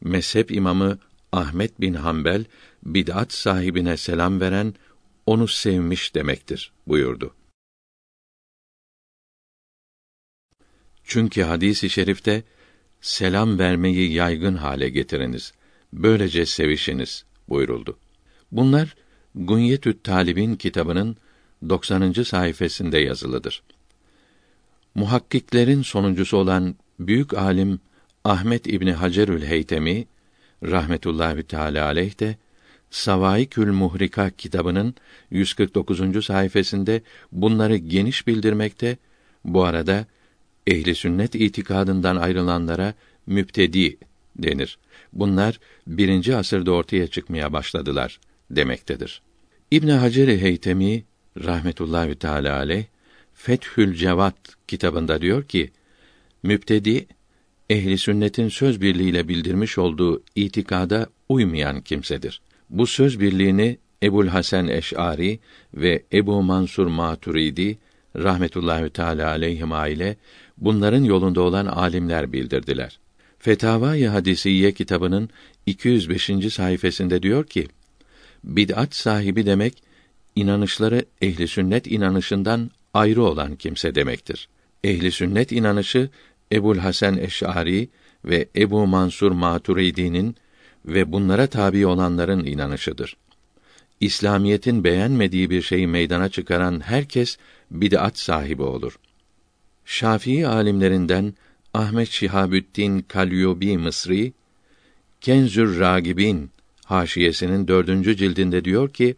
[0.00, 0.98] Mezhep imamı
[1.36, 2.44] Ahmet bin Hanbel
[2.82, 4.74] bid'at sahibine selam veren
[5.26, 7.34] onu sevmiş demektir buyurdu.
[11.04, 12.42] Çünkü hadisi i şerifte
[13.00, 15.52] selam vermeyi yaygın hale getiriniz.
[15.92, 17.98] Böylece sevişiniz buyuruldu.
[18.52, 18.96] Bunlar
[19.34, 21.16] Gunyetü't Talib'in kitabının
[21.68, 22.12] 90.
[22.12, 23.62] sayfasında yazılıdır.
[24.94, 27.80] Muhakkiklerin sonuncusu olan büyük alim
[28.24, 30.06] Ahmet İbni Hacerül Heytemi
[30.62, 32.36] rahmetullahi teala aleyh de
[32.90, 34.94] Savaikül Muhrika kitabının
[35.30, 36.24] 149.
[36.24, 37.00] sayfasında
[37.32, 38.96] bunları geniş bildirmekte.
[39.44, 40.06] Bu arada
[40.66, 42.94] ehli sünnet itikadından ayrılanlara
[43.26, 43.96] müptedi
[44.36, 44.78] denir.
[45.12, 48.20] Bunlar birinci asırda ortaya çıkmaya başladılar
[48.50, 49.22] demektedir.
[49.70, 51.04] İbn Hacer Heytemi
[51.44, 52.84] rahmetullahi teala aleyh
[53.34, 54.36] Fethül Cevat
[54.68, 55.70] kitabında diyor ki
[56.42, 57.06] müptedi
[57.70, 62.40] ehli sünnetin söz birliğiyle bildirmiş olduğu itikada uymayan kimsedir.
[62.70, 65.38] Bu söz birliğini Ebul Hasan Eş'ari
[65.74, 67.78] ve Ebu Mansur Maturidi
[68.16, 70.16] rahmetullahi teala aleyhima ile
[70.58, 72.98] bunların yolunda olan alimler bildirdiler.
[73.38, 75.30] Fetavai Hadisiye kitabının
[75.66, 76.30] 205.
[76.50, 77.68] sayfasında diyor ki:
[78.44, 79.82] Bid'at sahibi demek
[80.36, 84.48] inanışları ehli sünnet inanışından ayrı olan kimse demektir.
[84.84, 86.10] Ehli sünnet inanışı
[86.52, 87.88] Ebul Hasan Eş'ari
[88.24, 90.36] ve Ebu Mansur Maturidi'nin
[90.86, 93.16] ve bunlara tabi olanların inanışıdır.
[94.00, 97.36] İslamiyetin beğenmediği bir şeyi meydana çıkaran herkes
[97.70, 98.98] bid'at sahibi olur.
[99.84, 101.34] Şafii alimlerinden
[101.74, 104.32] Ahmet Şihabüddin Kalyubi Mısri
[105.20, 106.50] Kenzür Ragibin
[106.84, 109.16] haşiyesinin dördüncü cildinde diyor ki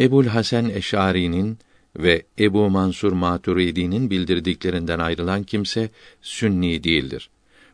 [0.00, 1.58] Ebul Hasan Eş'ari'nin
[1.98, 5.90] ve Ebu Mansur Maturidi'nin bildirdiklerinden ayrılan kimse
[6.22, 7.30] sünni değildir.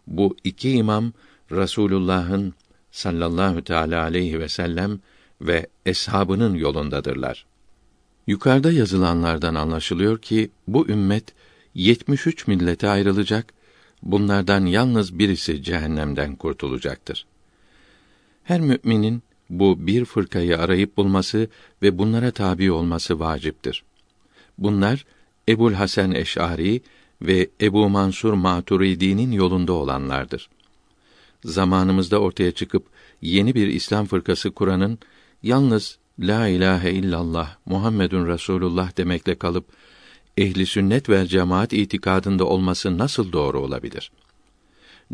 [0.07, 1.13] Bu iki imam
[1.53, 2.55] Rasulullah'ın
[2.91, 5.01] sallallahu teala aleyhi ve sellem
[5.41, 7.47] ve eshabının yolundadırlar.
[8.27, 11.25] Yukarıda yazılanlardan anlaşılıyor ki bu ümmet
[11.75, 13.53] 73 millete ayrılacak.
[14.03, 17.27] Bunlardan yalnız birisi cehennemden kurtulacaktır.
[18.45, 21.49] Her müminin bu bir fırkayı arayıp bulması
[21.83, 23.85] ve bunlara tabi olması vaciptir.
[24.59, 25.05] Bunlar
[25.49, 26.81] Ebul Hasan Eş'ari
[27.23, 30.49] ve Ebu Mansur Maturidi'nin yolunda olanlardır.
[31.45, 32.87] Zamanımızda ortaya çıkıp
[33.23, 34.99] yeni bir İslam fırkası kuranın
[35.43, 39.65] yalnız la ilahe illallah Muhammedun Resulullah demekle kalıp
[40.37, 44.13] ehli sünnet ve cemaat itikadında olması nasıl doğru olabilir?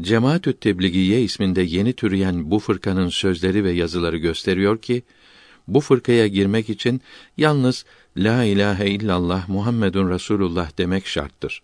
[0.00, 5.02] Cemaatü Tebligiye isminde yeni türeyen bu fırkanın sözleri ve yazıları gösteriyor ki
[5.68, 7.00] bu fırkaya girmek için
[7.36, 7.84] yalnız
[8.18, 11.62] la ilahe illallah Muhammedun Resulullah demek şarttır.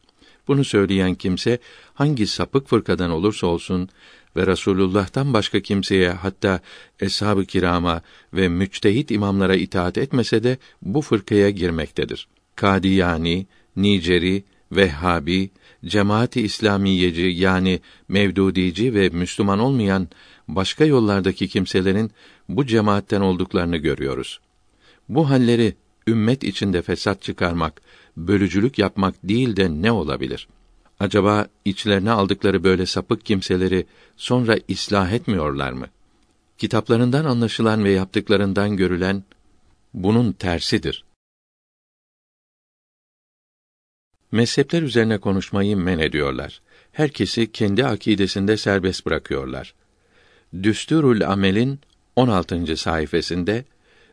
[0.48, 1.58] Bunu söyleyen kimse
[1.94, 3.88] hangi sapık fırkadan olursa olsun
[4.36, 6.60] ve Rasulullah'tan başka kimseye hatta
[7.00, 8.02] eshab-ı kirama
[8.32, 12.28] ve müçtehit imamlara itaat etmese de bu fırkaya girmektedir.
[12.56, 15.50] Kadiyani, Niceri, Vehhabi,
[15.84, 20.08] Cemaati İslamiyeci yani Mevdudici ve Müslüman olmayan
[20.48, 22.10] başka yollardaki kimselerin
[22.48, 24.40] bu cemaatten olduklarını görüyoruz.
[25.08, 25.74] Bu halleri
[26.08, 27.82] ümmet içinde fesat çıkarmak,
[28.16, 30.48] bölücülük yapmak değil de ne olabilir?
[31.00, 35.86] Acaba içlerine aldıkları böyle sapık kimseleri sonra ıslah etmiyorlar mı?
[36.58, 39.24] Kitaplarından anlaşılan ve yaptıklarından görülen
[39.94, 41.04] bunun tersidir.
[44.32, 46.60] Mezhepler üzerine konuşmayı men ediyorlar.
[46.92, 49.74] Herkesi kendi akidesinde serbest bırakıyorlar.
[50.62, 51.80] Düsturul Amel'in
[52.16, 52.76] 16.
[52.76, 53.64] sayfasında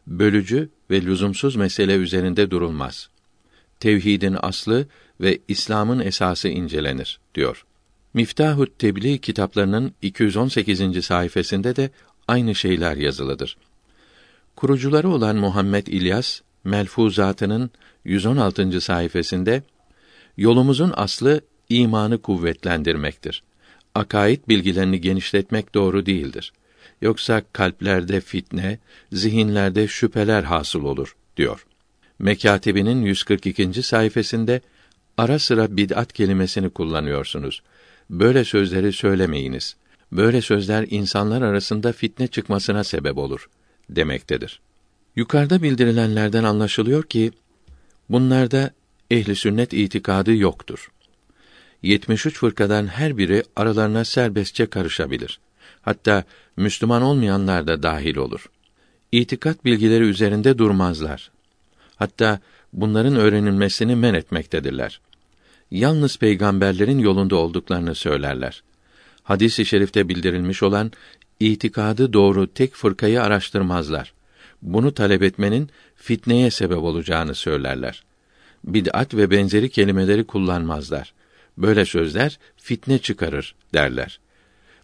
[0.07, 3.09] bölücü ve lüzumsuz mesele üzerinde durulmaz.
[3.79, 4.87] Tevhidin aslı
[5.21, 7.65] ve İslam'ın esası incelenir diyor.
[8.13, 11.05] Miftahut Tebliğ kitaplarının 218.
[11.05, 11.89] sayfasında de
[12.27, 13.57] aynı şeyler yazılıdır.
[14.55, 17.71] Kurucuları olan Muhammed İlyas Melfuzatının
[18.05, 18.81] 116.
[18.81, 19.61] sayfasında
[20.37, 23.43] yolumuzun aslı imanı kuvvetlendirmektir.
[23.95, 26.53] Akaid bilgilerini genişletmek doğru değildir.
[27.01, 28.79] Yoksa kalplerde fitne,
[29.11, 31.65] zihinlerde şüpheler hasıl olur diyor.
[32.19, 33.83] Mekatibinin 142.
[33.83, 34.59] sayfasında
[35.17, 37.61] ara sıra bid'at kelimesini kullanıyorsunuz.
[38.09, 39.75] Böyle sözleri söylemeyiniz.
[40.11, 43.49] Böyle sözler insanlar arasında fitne çıkmasına sebep olur
[43.89, 44.61] demektedir.
[45.15, 47.31] Yukarıda bildirilenlerden anlaşılıyor ki
[48.09, 48.71] bunlarda
[49.11, 50.91] ehli sünnet itikadı yoktur.
[51.83, 55.39] 73 fırkadan her biri aralarına serbestçe karışabilir.
[55.81, 56.23] Hatta
[56.57, 58.49] Müslüman olmayanlar da dahil olur.
[59.11, 61.31] İtikat bilgileri üzerinde durmazlar.
[61.95, 62.39] Hatta
[62.73, 65.01] bunların öğrenilmesini men etmektedirler.
[65.71, 68.63] Yalnız peygamberlerin yolunda olduklarını söylerler.
[69.23, 70.91] Hadis-i şerifte bildirilmiş olan
[71.39, 74.13] itikadı doğru tek fırkayı araştırmazlar.
[74.61, 78.03] Bunu talep etmenin fitneye sebep olacağını söylerler.
[78.63, 81.13] Bid'at ve benzeri kelimeleri kullanmazlar.
[81.57, 84.19] Böyle sözler fitne çıkarır derler.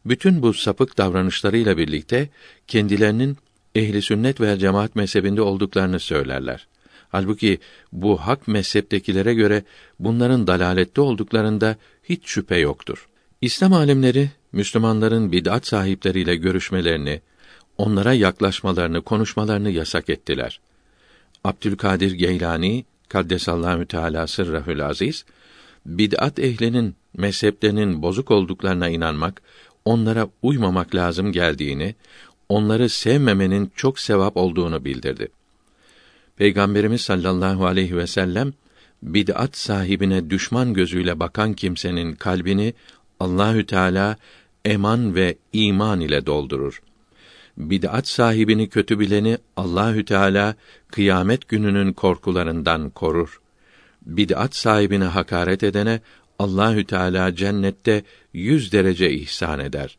[0.09, 2.29] Bütün bu sapık davranışlarıyla birlikte
[2.67, 3.37] kendilerinin
[3.75, 6.67] ehli sünnet ve cemaat mezhebinde olduklarını söylerler.
[7.09, 7.59] Halbuki
[7.91, 9.63] bu hak mezheptekilere göre
[9.99, 13.07] bunların dalalette olduklarında hiç şüphe yoktur.
[13.41, 17.21] İslam alimleri Müslümanların bid'at sahipleriyle görüşmelerini,
[17.77, 20.59] onlara yaklaşmalarını, konuşmalarını yasak ettiler.
[21.43, 25.25] Abdülkadir Geylani Kaddesallahu Teala sırrahül aziz
[25.85, 29.41] bid'at ehlinin mezheplerinin bozuk olduklarına inanmak,
[29.87, 31.95] onlara uymamak lazım geldiğini,
[32.49, 35.27] onları sevmemenin çok sevap olduğunu bildirdi.
[36.37, 38.53] Peygamberimiz sallallahu aleyhi ve sellem
[39.03, 42.73] bid'at sahibine düşman gözüyle bakan kimsenin kalbini
[43.19, 44.17] Allahü Teala
[44.65, 46.81] eman ve iman ile doldurur.
[47.57, 50.55] Bid'at sahibini kötü bileni Allahü Teala
[50.91, 53.41] kıyamet gününün korkularından korur.
[54.05, 55.99] Bid'at sahibine hakaret edene
[56.39, 59.97] Allahü Teala cennette yüz derece ihsan eder.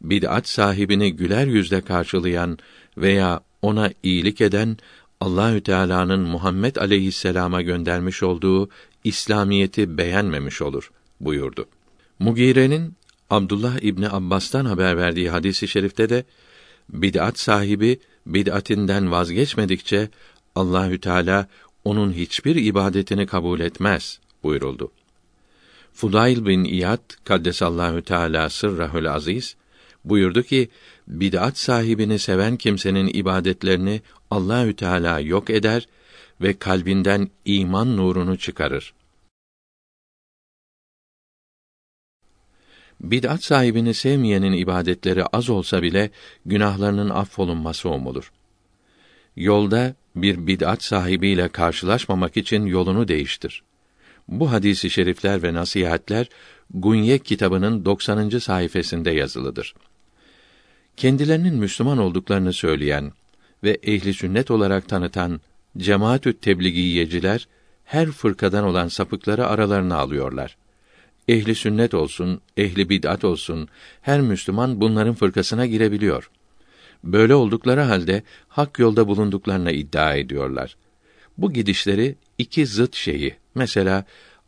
[0.00, 2.58] Bid'at sahibini güler yüzle karşılayan
[2.96, 4.76] veya ona iyilik eden
[5.20, 8.68] Allahü Teala'nın Muhammed aleyhisselama göndermiş olduğu
[9.04, 11.66] İslamiyeti beğenmemiş olur buyurdu.
[12.18, 12.94] Mugire'nin
[13.30, 16.24] Abdullah İbni Abbas'tan haber verdiği hadisi şerifte de
[16.88, 20.08] bid'at sahibi bid'atinden vazgeçmedikçe
[20.54, 21.46] Allahü Teala
[21.84, 24.90] onun hiçbir ibadetini kabul etmez buyuruldu.
[25.94, 29.56] Fudayl bin İyad kaddesallahu teala sırrahül aziz
[30.04, 30.68] buyurdu ki
[31.08, 34.00] bid'at sahibini seven kimsenin ibadetlerini
[34.30, 35.88] Allahü Teala yok eder
[36.40, 38.94] ve kalbinden iman nurunu çıkarır.
[43.00, 46.10] Bid'at sahibini sevmeyenin ibadetleri az olsa bile
[46.46, 48.32] günahlarının affolunması umulur.
[49.36, 53.62] Yolda bir bid'at sahibiyle karşılaşmamak için yolunu değiştir.
[54.28, 56.28] Bu hadisi şerifler ve nasihatler
[56.74, 58.28] Gunye kitabının 90.
[58.28, 59.74] sayfasında yazılıdır.
[60.96, 63.12] Kendilerinin Müslüman olduklarını söyleyen
[63.64, 65.40] ve ehli sünnet olarak tanıtan
[65.78, 67.48] cemaatü tebliğiyeciler
[67.84, 70.56] her fırkadan olan sapıkları aralarına alıyorlar.
[71.28, 73.68] Ehli sünnet olsun, ehli bid'at olsun,
[74.02, 76.30] her Müslüman bunların fırkasına girebiliyor.
[77.04, 80.76] Böyle oldukları halde hak yolda bulunduklarına iddia ediyorlar.
[81.38, 84.04] Bu gidişleri iki zıt şeyi, mesela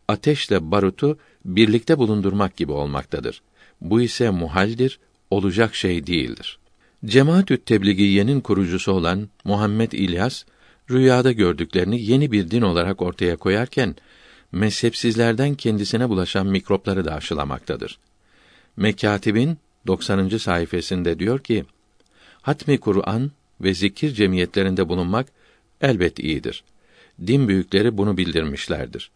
[0.09, 3.43] ateşle barutu birlikte bulundurmak gibi olmaktadır.
[3.81, 4.99] Bu ise muhaldir,
[5.31, 6.59] olacak şey değildir.
[7.05, 10.45] Cemaatü Tebligiye'nin kurucusu olan Muhammed İlyas
[10.91, 13.97] rüyada gördüklerini yeni bir din olarak ortaya koyarken
[14.53, 17.99] mezhepsizlerden kendisine bulaşan mikropları da aşılamaktadır.
[18.77, 20.29] Mekatib'in 90.
[20.29, 21.65] sayfasında diyor ki:
[22.43, 25.27] Hatmi Kur'an ve zikir cemiyetlerinde bulunmak
[25.81, 26.65] elbet iyidir.
[27.27, 29.11] Din büyükleri bunu bildirmişlerdir.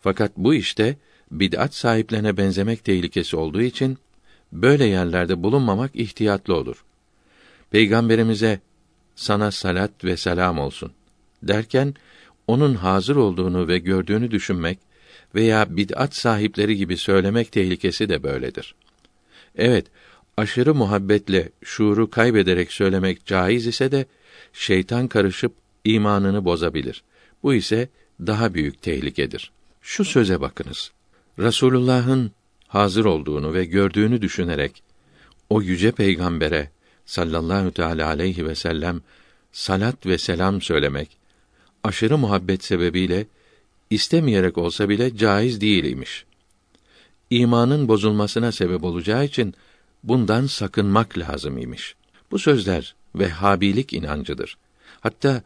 [0.00, 0.96] Fakat bu işte
[1.30, 3.98] bid'at sahiplerine benzemek tehlikesi olduğu için
[4.52, 6.84] böyle yerlerde bulunmamak ihtiyatlı olur.
[7.70, 8.60] Peygamberimize
[9.14, 10.92] sana salat ve selam olsun
[11.42, 11.94] derken
[12.46, 14.78] onun hazır olduğunu ve gördüğünü düşünmek
[15.34, 18.74] veya bid'at sahipleri gibi söylemek tehlikesi de böyledir.
[19.56, 19.86] Evet,
[20.36, 24.06] aşırı muhabbetle şuuru kaybederek söylemek caiz ise de
[24.52, 25.52] şeytan karışıp
[25.84, 27.02] imanını bozabilir.
[27.42, 27.88] Bu ise
[28.20, 29.50] daha büyük tehlikedir.
[29.82, 30.92] Şu söze bakınız.
[31.38, 32.30] Rasulullah'ın
[32.68, 34.82] hazır olduğunu ve gördüğünü düşünerek
[35.50, 36.70] o yüce peygambere
[37.06, 39.00] sallallahu teala aleyhi ve sellem
[39.52, 41.16] salat ve selam söylemek
[41.84, 43.26] aşırı muhabbet sebebiyle
[43.90, 46.24] istemeyerek olsa bile caiz değil imiş.
[47.30, 49.54] İmanın bozulmasına sebep olacağı için
[50.04, 51.94] bundan sakınmak lazım imiş.
[52.30, 54.56] Bu sözler Vehhabilik inancıdır.
[55.00, 55.42] Hatta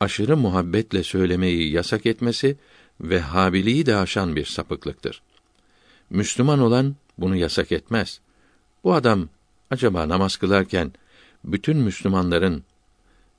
[0.00, 2.56] aşırı muhabbetle söylemeyi yasak etmesi
[3.00, 5.22] Vehhabiliği de aşan bir sapıklıktır.
[6.10, 8.20] Müslüman olan bunu yasak etmez.
[8.84, 9.28] Bu adam
[9.70, 10.92] acaba namaz kılarken
[11.44, 12.64] bütün Müslümanların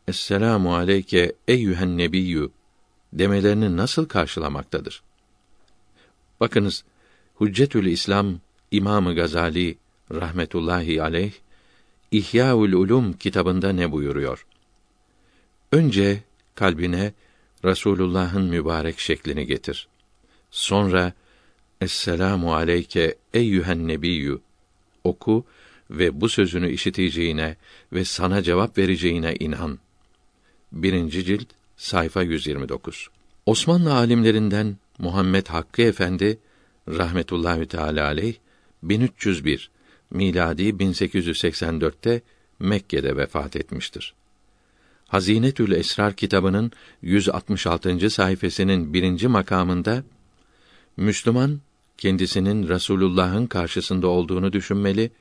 [0.07, 2.49] Esselamu aleyke eyyühen nebiyyü
[3.13, 5.03] demelerini nasıl karşılamaktadır?
[6.39, 6.83] Bakınız,
[7.41, 8.39] Hüccetül İslam
[8.71, 9.77] İmamı Gazali
[10.11, 11.31] rahmetullahi aleyh
[12.11, 14.45] İhyaul Ulum kitabında ne buyuruyor?
[15.71, 16.23] Önce
[16.55, 17.13] kalbine
[17.65, 19.87] Rasulullah'ın mübarek şeklini getir.
[20.51, 21.13] Sonra
[21.81, 24.39] Esselamu aleyke eyyühen nebiyyü
[25.03, 25.45] oku
[25.91, 27.55] ve bu sözünü işiteceğine
[27.93, 29.79] ve sana cevap vereceğine inan.
[30.71, 31.47] Birinci cilt
[31.77, 33.09] sayfa 129.
[33.45, 36.39] Osmanlı alimlerinden Muhammed Hakkı Efendi
[36.87, 38.35] rahmetullahi teala aleyh
[38.83, 39.71] 1301
[40.11, 42.21] miladi 1884'te
[42.59, 44.13] Mekke'de vefat etmiştir.
[45.11, 48.09] Hazinetül Esrar kitabının 166.
[48.09, 50.03] sayfasının birinci makamında
[50.97, 51.61] Müslüman
[51.97, 55.11] kendisinin Rasulullah'ın karşısında olduğunu düşünmeli.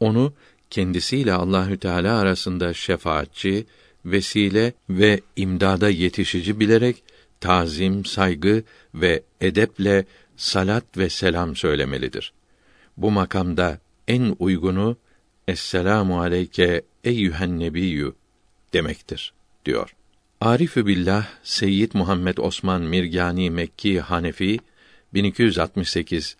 [0.00, 0.32] Onu
[0.70, 3.66] kendisiyle Allahü Teala arasında şefaatçi,
[4.04, 7.02] vesile ve imdada yetişici bilerek
[7.40, 8.62] tazim, saygı
[8.94, 10.04] ve edeple
[10.36, 12.32] salat ve selam söylemelidir.
[12.96, 14.96] Bu makamda en uygunu
[15.48, 18.12] Esselamu aleyke eyyühen nebiyyü
[18.72, 19.32] demektir
[19.64, 19.96] diyor.
[20.40, 24.58] Arifü billah Seyyid Muhammed Osman Mirgani Mekki Hanefi
[25.14, 26.36] 1268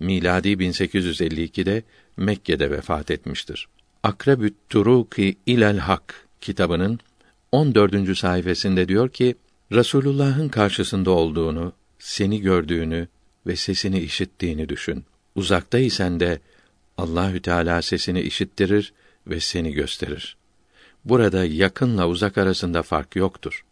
[0.00, 1.82] miladi 1852'de
[2.16, 3.68] Mekke'de vefat etmiştir.
[4.02, 7.00] Akrebü't Turuki ilel Hak kitabının
[7.52, 8.18] 14.
[8.18, 9.34] sayfasında diyor ki
[9.72, 13.08] Rasulullah'ın karşısında olduğunu, seni gördüğünü
[13.46, 15.04] ve sesini işittiğini düşün.
[15.34, 16.40] Uzaktaysan de
[16.98, 18.92] Allahü Teala sesini işittirir
[19.26, 20.36] ve seni gösterir.
[21.04, 23.64] Burada yakınla uzak arasında fark yoktur.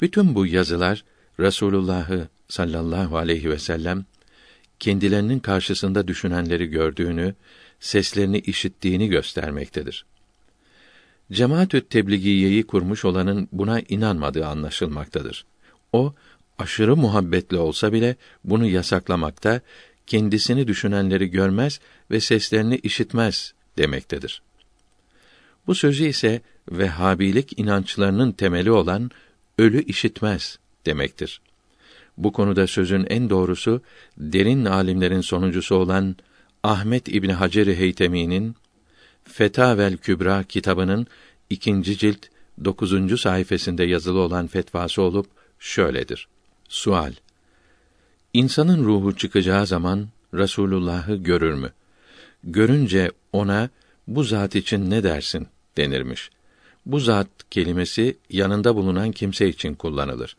[0.00, 1.04] Bütün bu yazılar
[1.40, 4.04] Resulullah'ı sallallahu aleyhi ve sellem
[4.78, 7.34] kendilerinin karşısında düşünenleri gördüğünü,
[7.80, 10.06] seslerini işittiğini göstermektedir.
[11.32, 15.46] Cemaatü Tebligiye'yi kurmuş olanın buna inanmadığı anlaşılmaktadır.
[15.92, 16.14] O
[16.58, 19.60] aşırı muhabbetle olsa bile bunu yasaklamakta,
[20.08, 21.80] kendisini düşünenleri görmez
[22.10, 24.42] ve seslerini işitmez demektedir.
[25.66, 29.10] Bu sözü ise Vehhabilik inançlarının temeli olan
[29.58, 31.40] ölü işitmez demektir.
[32.16, 33.82] Bu konuda sözün en doğrusu
[34.18, 36.16] derin alimlerin sonuncusu olan
[36.62, 38.56] Ahmet İbni Hacer-i Heytemi'nin
[39.24, 41.06] Fetavel Kübra kitabının
[41.50, 42.26] ikinci cilt
[42.64, 45.26] dokuzuncu sayfasında yazılı olan fetvası olup
[45.58, 46.28] şöyledir.
[46.68, 47.12] Sual
[48.32, 51.72] İnsanın ruhu çıkacağı zaman Rasulullah'ı görür mü?
[52.44, 53.70] Görünce ona
[54.06, 56.30] bu zat için ne dersin denirmiş.
[56.86, 60.36] Bu zat kelimesi yanında bulunan kimse için kullanılır.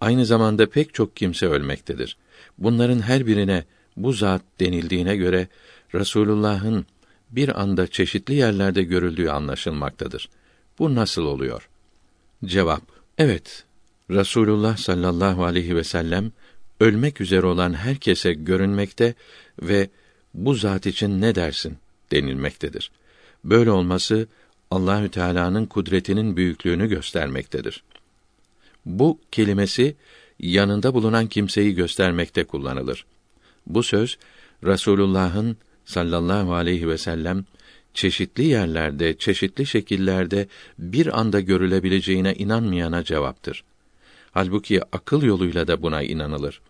[0.00, 2.16] Aynı zamanda pek çok kimse ölmektedir.
[2.58, 3.64] Bunların her birine
[3.96, 5.48] bu zat denildiğine göre
[5.94, 6.86] Rasulullah'ın
[7.30, 10.28] bir anda çeşitli yerlerde görüldüğü anlaşılmaktadır.
[10.78, 11.68] Bu nasıl oluyor?
[12.44, 12.82] Cevap:
[13.18, 13.64] Evet.
[14.10, 16.32] Rasulullah sallallahu aleyhi ve sellem
[16.82, 19.14] ölmek üzere olan herkese görünmekte
[19.62, 19.88] ve
[20.34, 21.76] bu zat için ne dersin
[22.12, 22.90] denilmektedir.
[23.44, 24.26] Böyle olması
[24.70, 27.82] Allahü Teala'nın kudretinin büyüklüğünü göstermektedir.
[28.86, 29.96] Bu kelimesi
[30.38, 33.04] yanında bulunan kimseyi göstermekte kullanılır.
[33.66, 34.18] Bu söz
[34.64, 37.44] Rasulullah'ın sallallahu aleyhi ve sellem
[37.94, 43.64] çeşitli yerlerde, çeşitli şekillerde bir anda görülebileceğine inanmayana cevaptır.
[44.30, 46.60] Halbuki akıl yoluyla da buna inanılır.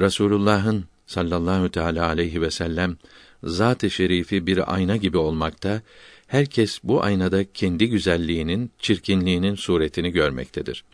[0.00, 2.96] Resulullah'ın sallallahu teala aleyhi ve sellem
[3.44, 5.82] zat-ı şerifi bir ayna gibi olmakta,
[6.26, 10.84] herkes bu aynada kendi güzelliğinin, çirkinliğinin suretini görmektedir.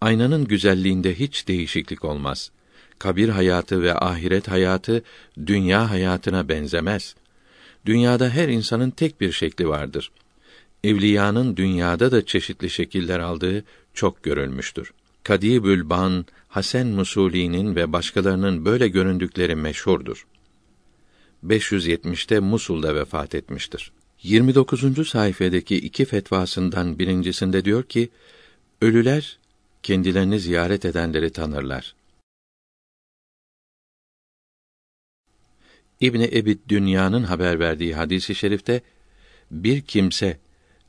[0.00, 2.50] Aynanın güzelliğinde hiç değişiklik olmaz.
[2.98, 5.02] Kabir hayatı ve ahiret hayatı
[5.46, 7.14] dünya hayatına benzemez.
[7.86, 10.10] Dünyada her insanın tek bir şekli vardır.
[10.84, 14.92] Evliyanın dünyada da çeşitli şekiller aldığı çok görülmüştür.
[15.22, 20.26] Kadibül Ban, Hasan Musuli'nin ve başkalarının böyle göründükleri meşhurdur.
[21.46, 23.92] 570'te Musul'da vefat etmiştir.
[24.22, 25.08] 29.
[25.08, 28.08] sayfadaki iki fetvasından birincisinde diyor ki,
[28.80, 29.38] ölüler
[29.82, 31.94] kendilerini ziyaret edenleri tanırlar.
[36.00, 38.82] İbni Ebid Dünya'nın haber verdiği hadisi şerifte
[39.50, 40.38] bir kimse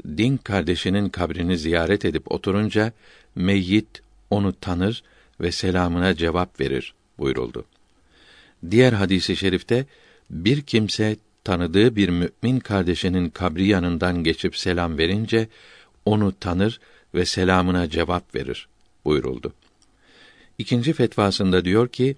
[0.05, 2.93] din kardeşinin kabrini ziyaret edip oturunca
[3.35, 4.02] meyyit
[4.33, 5.03] onu tanır
[5.41, 7.65] ve selamına cevap verir buyuruldu.
[8.71, 9.85] Diğer hadisi şerifte
[10.29, 15.47] bir kimse tanıdığı bir mümin kardeşinin kabri yanından geçip selam verince
[16.05, 16.79] onu tanır
[17.15, 18.67] ve selamına cevap verir
[19.05, 19.53] buyuruldu.
[20.57, 22.15] İkinci fetvasında diyor ki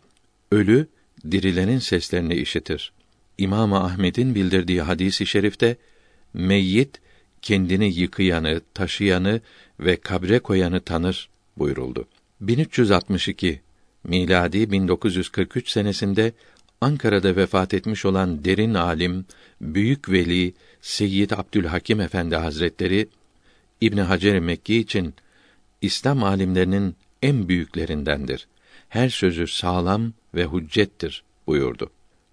[0.51, 0.87] ölü
[1.31, 2.91] dirilerin seslerini işitir.
[3.37, 5.77] İmam Ahmed'in bildirdiği hadisi şerifte
[6.33, 7.01] meyyit
[7.41, 9.41] kendini yıkayanı, taşıyanı
[9.79, 12.08] ve kabre koyanı tanır buyuruldu.
[12.42, 13.61] 1362
[14.03, 16.34] miladi 1943 senesinde
[16.82, 19.25] Ankara'da vefat etmiş olan derin alim,
[19.61, 23.08] büyük veli Seyyid Abdülhakim Efendi Hazretleri
[23.82, 25.14] İbn Hacer Mekki için
[25.82, 28.48] İslam alimlerinin en büyüklerindendir.
[28.90, 31.90] Her sözü sağlam ve hüccettir buyurdu.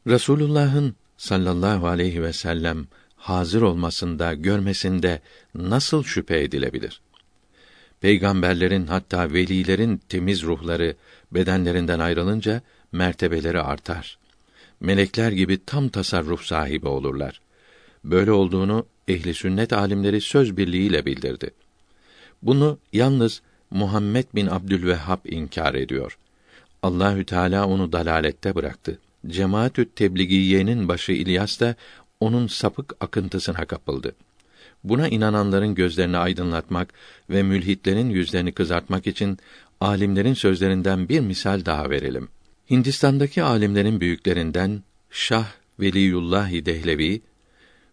[0.06, 2.86] Resulullah'ın sallallahu aleyhi ve sellem
[3.16, 5.20] hazır olmasında, görmesinde
[5.54, 7.00] nasıl şüphe edilebilir?
[8.02, 10.96] Peygamberlerin hatta velilerin temiz ruhları
[11.32, 14.18] bedenlerinden ayrılınca mertebeleri artar.
[14.80, 17.40] Melekler gibi tam tasarruf sahibi olurlar.
[18.04, 21.50] Böyle olduğunu ehli sünnet alimleri söz birliğiyle bildirdi.
[22.42, 26.18] Bunu yalnız Muhammed bin Abdülvehhab inkar ediyor.
[26.82, 28.98] Allahü Teala onu dalalette bıraktı.
[29.26, 31.74] Cemaatü Tebligiye'nin başı İlyas da
[32.20, 34.14] onun sapık akıntısına kapıldı.
[34.84, 36.94] Buna inananların gözlerini aydınlatmak
[37.30, 39.38] ve mülhitlerin yüzlerini kızartmak için
[39.80, 42.28] alimlerin sözlerinden bir misal daha verelim.
[42.70, 45.46] Hindistan'daki alimlerin büyüklerinden Şah
[45.80, 47.22] Veliyullah Dehlevi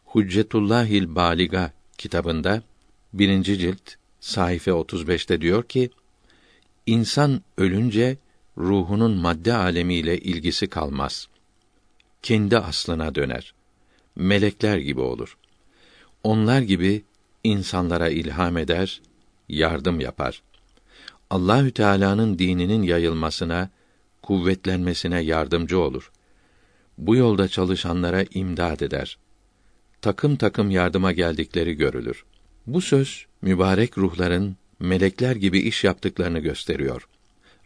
[0.05, 2.63] Huccetullahil Baliga kitabında
[3.13, 5.89] birinci cilt sayfa 35'te diyor ki
[6.85, 8.17] insan ölünce
[8.57, 11.27] ruhunun madde alemiyle ilgisi kalmaz.
[12.21, 13.53] Kendi aslına döner.
[14.15, 15.37] Melekler gibi olur.
[16.23, 17.03] Onlar gibi
[17.43, 19.01] insanlara ilham eder,
[19.49, 20.41] yardım yapar.
[21.29, 23.69] Allahü Teala'nın dininin yayılmasına,
[24.21, 26.11] kuvvetlenmesine yardımcı olur.
[26.97, 29.17] Bu yolda çalışanlara imdad eder.
[30.01, 32.23] Takım takım yardıma geldikleri görülür.
[32.67, 37.07] Bu söz mübarek ruhların melekler gibi iş yaptıklarını gösteriyor.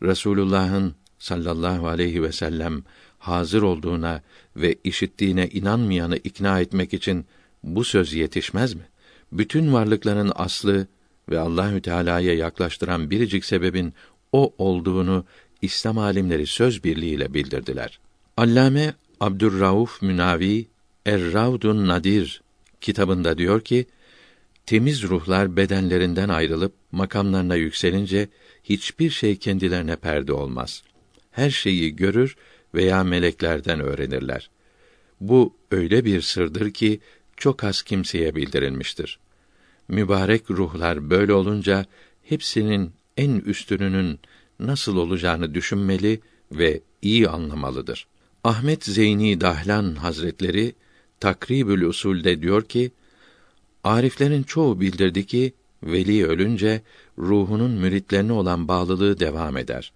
[0.02, 2.84] Resulullah'ın sallallahu aleyhi ve sellem
[3.20, 4.22] hazır olduğuna
[4.56, 7.26] ve işittiğine inanmayanı ikna etmek için
[7.64, 8.84] bu söz yetişmez mi?
[9.32, 10.88] Bütün varlıkların aslı
[11.30, 13.94] ve Allahü Teala'ya yaklaştıran biricik sebebin
[14.32, 15.26] o olduğunu
[15.62, 18.00] İslam alimleri söz birliğiyle bildirdiler.
[18.38, 20.68] Allame Abdurrauf Münavi
[21.06, 22.42] Er-Ravdun Nadir
[22.82, 23.86] kitabında diyor ki,
[24.66, 28.30] temiz ruhlar bedenlerinden ayrılıp makamlarına yükselince
[28.64, 30.84] hiçbir şey kendilerine perde olmaz.
[31.32, 32.36] Her şeyi görür
[32.74, 34.50] veya meleklerden öğrenirler.
[35.22, 37.00] Bu öyle bir sırdır ki
[37.44, 39.20] çok az kimseye bildirilmiştir.
[39.88, 41.86] Mübarek ruhlar böyle olunca
[42.24, 44.20] hepsinin en üstününün
[44.60, 48.08] nasıl olacağını düşünmeli ve iyi anlamalıdır.
[48.44, 50.76] Ahmet Zeyni Dahlan Hazretleri
[51.20, 52.92] Takribül Usul'de diyor ki,
[53.84, 56.82] Ariflerin çoğu bildirdi ki veli ölünce
[57.18, 59.94] ruhunun müritlerine olan bağlılığı devam eder.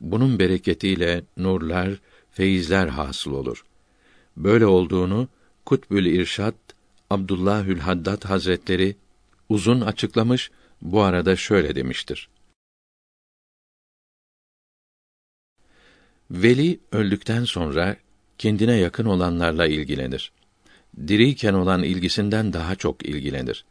[0.00, 3.64] Bunun bereketiyle nurlar, feyizler hasıl olur.
[4.36, 5.28] Böyle olduğunu
[5.64, 6.54] Kutbül İrşad
[7.12, 8.96] Abdullahül Haddad Hazretleri
[9.48, 10.50] uzun açıklamış,
[10.82, 12.28] bu arada şöyle demiştir.
[16.30, 17.96] Veli öldükten sonra
[18.38, 20.32] kendine yakın olanlarla ilgilenir.
[21.06, 23.64] Diriyken olan ilgisinden daha çok ilgilenir.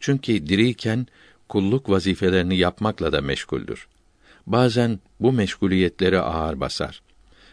[0.00, 1.06] Çünkü diriyken
[1.48, 3.88] kulluk vazifelerini yapmakla da meşguldür.
[4.46, 7.02] Bazen bu meşguliyetleri ağır basar.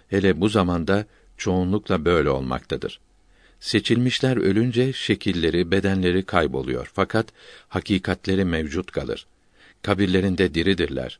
[0.07, 1.05] Hele bu zamanda
[1.37, 2.99] çoğunlukla böyle olmaktadır.
[3.65, 7.27] Seçilmişler ölünce şekilleri, bedenleri kayboluyor fakat
[7.67, 9.27] hakikatleri mevcut kalır.
[9.81, 11.19] Kabirlerinde diridirler.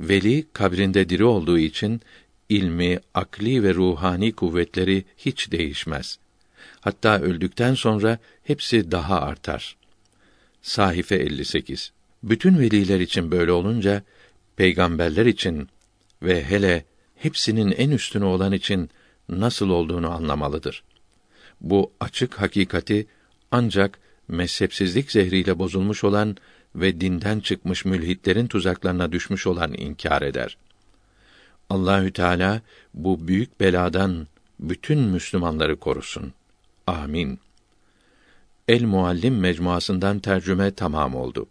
[0.00, 2.00] Veli kabrinde diri olduğu için
[2.48, 6.18] ilmi, akli ve ruhani kuvvetleri hiç değişmez.
[6.80, 9.76] Hatta öldükten sonra hepsi daha artar.
[10.62, 11.92] Sahife 58.
[12.22, 14.02] Bütün veliler için böyle olunca
[14.56, 15.68] peygamberler için
[16.22, 16.84] ve hele
[17.16, 18.90] hepsinin en üstünü olan için
[19.28, 20.84] nasıl olduğunu anlamalıdır.
[21.60, 23.06] Bu açık hakikati
[23.50, 26.36] ancak mezhepsizlik zehriyle bozulmuş olan
[26.74, 30.56] ve dinden çıkmış mülhitlerin tuzaklarına düşmüş olan inkar eder.
[31.70, 32.62] Allahü Teala
[32.94, 34.26] bu büyük beladan
[34.60, 36.32] bütün Müslümanları korusun.
[36.86, 37.40] Amin.
[38.68, 41.46] El Muallim mecmuasından tercüme tamam oldu.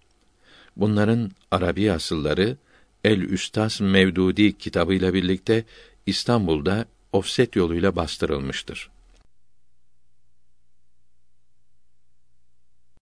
[0.77, 2.57] Bunların Arabi asılları
[3.03, 5.65] El Üstas Mevdudi kitabıyla birlikte
[6.05, 8.92] İstanbul'da ofset yoluyla bastırılmıştır.